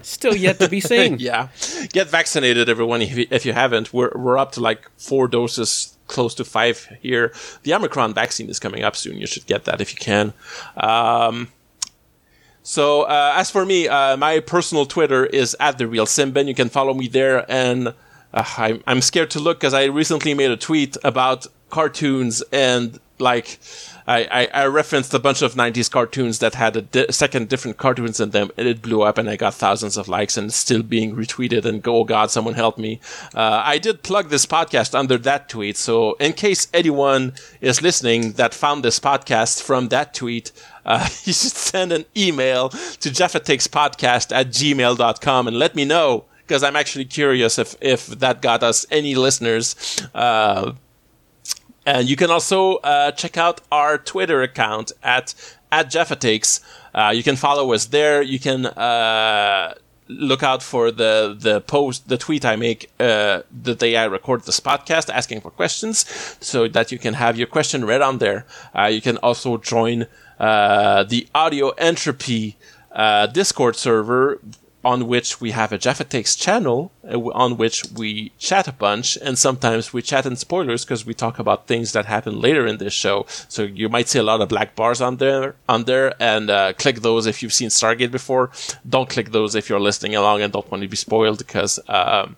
still 0.01 0.35
yet 0.35 0.59
to 0.59 0.69
be 0.69 0.79
seen. 0.91 1.17
yeah. 1.19 1.49
Get 1.91 2.09
vaccinated, 2.09 2.69
everyone, 2.69 3.01
if 3.01 3.17
you, 3.17 3.27
if 3.29 3.45
you 3.45 3.53
haven't. 3.53 3.93
We're, 3.93 4.11
we're 4.15 4.37
up 4.37 4.51
to 4.53 4.61
like 4.61 4.89
four 4.97 5.27
doses, 5.27 5.97
close 6.07 6.35
to 6.35 6.45
five 6.45 6.89
here. 7.01 7.33
The 7.63 7.73
Omicron 7.73 8.13
vaccine 8.13 8.49
is 8.49 8.59
coming 8.59 8.83
up 8.83 8.95
soon. 8.95 9.17
You 9.17 9.27
should 9.27 9.45
get 9.45 9.65
that 9.65 9.81
if 9.81 9.91
you 9.93 9.97
can. 9.99 10.33
Um, 10.77 11.49
so 12.61 13.03
uh, 13.03 13.33
as 13.35 13.51
for 13.51 13.65
me, 13.65 13.87
uh, 13.87 14.15
my 14.17 14.39
personal 14.39 14.85
Twitter 14.85 15.25
is 15.25 15.55
at 15.59 15.77
the 15.77 15.87
real 15.87 16.05
Simbin. 16.05 16.47
You 16.47 16.55
can 16.55 16.69
follow 16.69 16.93
me 16.93 17.07
there, 17.07 17.45
and 17.51 17.89
uh, 17.89 17.93
I, 18.33 18.81
I'm 18.87 19.01
scared 19.01 19.31
to 19.31 19.39
look 19.39 19.59
because 19.59 19.73
I 19.73 19.85
recently 19.85 20.33
made 20.33 20.49
a 20.49 20.57
tweet 20.57 20.95
about 21.03 21.45
cartoons 21.69 22.41
and 22.53 22.99
like 23.19 23.59
I, 24.07 24.23
I, 24.53 24.63
I, 24.63 24.65
referenced 24.65 25.13
a 25.13 25.19
bunch 25.19 25.41
of 25.41 25.55
90s 25.55 25.89
cartoons 25.89 26.39
that 26.39 26.55
had 26.55 26.75
a 26.75 26.81
di- 26.81 27.11
second 27.11 27.49
different 27.49 27.77
cartoons 27.77 28.19
in 28.19 28.31
them 28.31 28.51
and 28.57 28.67
it 28.67 28.81
blew 28.81 29.01
up 29.01 29.17
and 29.17 29.29
I 29.29 29.35
got 29.35 29.53
thousands 29.53 29.97
of 29.97 30.07
likes 30.07 30.37
and 30.37 30.53
still 30.53 30.83
being 30.83 31.15
retweeted 31.15 31.65
and 31.65 31.85
oh 31.87 32.03
god 32.03 32.31
someone 32.31 32.55
help 32.55 32.77
me 32.77 32.99
uh, 33.33 33.61
I 33.63 33.77
did 33.77 34.03
plug 34.03 34.29
this 34.29 34.45
podcast 34.45 34.97
under 34.97 35.17
that 35.19 35.49
tweet 35.49 35.77
so 35.77 36.13
in 36.13 36.33
case 36.33 36.67
anyone 36.73 37.33
is 37.61 37.81
listening 37.81 38.33
that 38.33 38.53
found 38.53 38.83
this 38.83 38.99
podcast 38.99 39.61
from 39.61 39.89
that 39.89 40.13
tweet 40.13 40.51
uh, 40.85 41.07
you 41.23 41.33
should 41.33 41.51
send 41.51 41.91
an 41.91 42.05
email 42.15 42.69
to 42.69 43.09
jaffatakes.podcast 43.09 44.35
at 44.35 44.47
gmail.com 44.47 45.47
and 45.47 45.57
let 45.57 45.75
me 45.75 45.85
know 45.85 46.25
because 46.45 46.63
I'm 46.63 46.75
actually 46.75 47.05
curious 47.05 47.57
if, 47.57 47.75
if 47.81 48.07
that 48.07 48.41
got 48.41 48.63
us 48.63 48.85
any 48.91 49.15
listeners. 49.15 49.75
Uh, 50.13 50.73
and 51.85 52.09
you 52.09 52.15
can 52.15 52.31
also 52.31 52.75
uh, 52.77 53.11
check 53.11 53.37
out 53.37 53.61
our 53.71 53.97
Twitter 53.97 54.41
account 54.41 54.91
at 55.03 55.33
at 55.71 55.89
Jaffatakes. 55.89 56.59
Uh, 56.93 57.11
you 57.15 57.23
can 57.23 57.35
follow 57.35 57.73
us 57.73 57.87
there. 57.87 58.21
You 58.21 58.39
can 58.39 58.67
uh, 58.67 59.73
look 60.07 60.43
out 60.43 60.61
for 60.63 60.91
the 60.91 61.35
the 61.37 61.61
post, 61.61 62.07
the 62.07 62.17
tweet 62.17 62.45
I 62.45 62.55
make 62.55 62.91
uh, 62.99 63.41
the 63.51 63.75
day 63.75 63.95
I 63.95 64.05
record 64.05 64.43
this 64.43 64.59
podcast, 64.59 65.09
asking 65.09 65.41
for 65.41 65.51
questions, 65.51 66.05
so 66.39 66.67
that 66.67 66.91
you 66.91 66.99
can 66.99 67.15
have 67.15 67.37
your 67.37 67.47
question 67.47 67.85
read 67.85 68.01
on 68.01 68.19
there. 68.19 68.45
Uh, 68.77 68.85
you 68.85 69.01
can 69.01 69.17
also 69.17 69.57
join 69.57 70.07
uh, 70.39 71.03
the 71.03 71.27
Audio 71.33 71.69
Entropy 71.71 72.55
Discord 73.33 73.75
server 73.75 74.39
on 74.83 75.07
which 75.07 75.39
we 75.39 75.51
have 75.51 75.71
a 75.71 75.77
Jaffa 75.77 76.03
Takes 76.03 76.35
channel 76.35 76.91
uh, 77.07 77.17
on 77.31 77.57
which 77.57 77.83
we 77.95 78.31
chat 78.37 78.67
a 78.67 78.71
bunch, 78.73 79.17
and 79.17 79.37
sometimes 79.37 79.93
we 79.93 80.01
chat 80.01 80.25
in 80.25 80.35
spoilers 80.35 80.83
because 80.83 81.05
we 81.05 81.13
talk 81.13 81.39
about 81.39 81.67
things 81.67 81.93
that 81.93 82.05
happen 82.05 82.39
later 82.39 82.67
in 82.67 82.77
this 82.77 82.93
show. 82.93 83.25
So 83.47 83.63
you 83.63 83.89
might 83.89 84.09
see 84.09 84.19
a 84.19 84.23
lot 84.23 84.41
of 84.41 84.49
black 84.49 84.75
bars 84.75 85.01
on 85.01 85.17
there, 85.17 85.55
on 85.69 85.85
there, 85.85 86.13
and 86.21 86.49
uh, 86.49 86.73
click 86.73 86.97
those 86.97 87.25
if 87.25 87.41
you've 87.41 87.53
seen 87.53 87.69
Stargate 87.69 88.11
before. 88.11 88.51
Don't 88.87 89.09
click 89.09 89.31
those 89.31 89.55
if 89.55 89.69
you're 89.69 89.79
listening 89.79 90.15
along 90.15 90.41
and 90.41 90.51
don't 90.51 90.69
want 90.69 90.83
to 90.83 90.89
be 90.89 90.97
spoiled 90.97 91.37
because. 91.39 91.79
Um, 91.87 92.35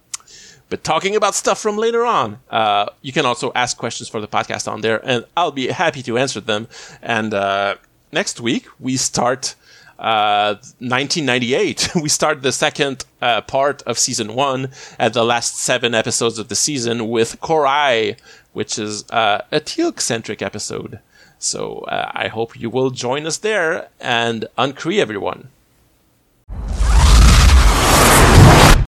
but 0.68 0.84
talking 0.84 1.16
about 1.16 1.36
stuff 1.36 1.60
from 1.60 1.78
later 1.78 2.06
on, 2.06 2.40
uh, 2.50 2.88
you 3.04 3.14
can 3.14 3.24
also 3.24 3.52
ask 3.54 3.78
questions 3.78 4.10
for 4.10 4.20
the 4.20 4.28
podcast 4.28 4.68
on 4.72 4.82
there, 4.82 5.00
and 5.08 5.24
I'll 5.38 5.52
be 5.52 5.68
happy 5.68 6.02
to 6.04 6.18
answer 6.18 6.42
them. 6.42 6.68
And 7.04 7.36
uh, 7.36 7.76
next 8.12 8.40
week 8.40 8.68
we 8.80 8.98
start 8.98 9.54
1998. 9.98 11.96
Uh, 11.96 12.00
we 12.04 12.10
start 12.10 12.42
the 12.42 12.52
second 12.52 13.06
uh, 13.22 13.42
part 13.42 13.82
of 13.84 13.98
season 13.98 14.36
one 14.36 14.70
at 15.00 15.14
the 15.14 15.24
last 15.24 15.58
seven 15.58 15.94
episodes 15.94 16.38
of 16.40 16.48
the 16.48 16.56
season 16.56 17.10
with 17.10 17.40
Cor-ai, 17.42 18.18
which 18.54 18.78
is 18.78 19.10
uh, 19.12 19.42
a 19.52 19.60
Teal'c 19.60 20.00
centric 20.00 20.42
episode. 20.42 21.00
So 21.40 21.80
uh, 21.80 22.12
I 22.14 22.28
hope 22.28 22.60
you 22.60 22.70
will 22.70 22.90
join 22.90 23.26
us 23.26 23.38
there 23.38 23.90
and 24.00 24.48
uncree 24.58 25.00
everyone. 25.00 25.50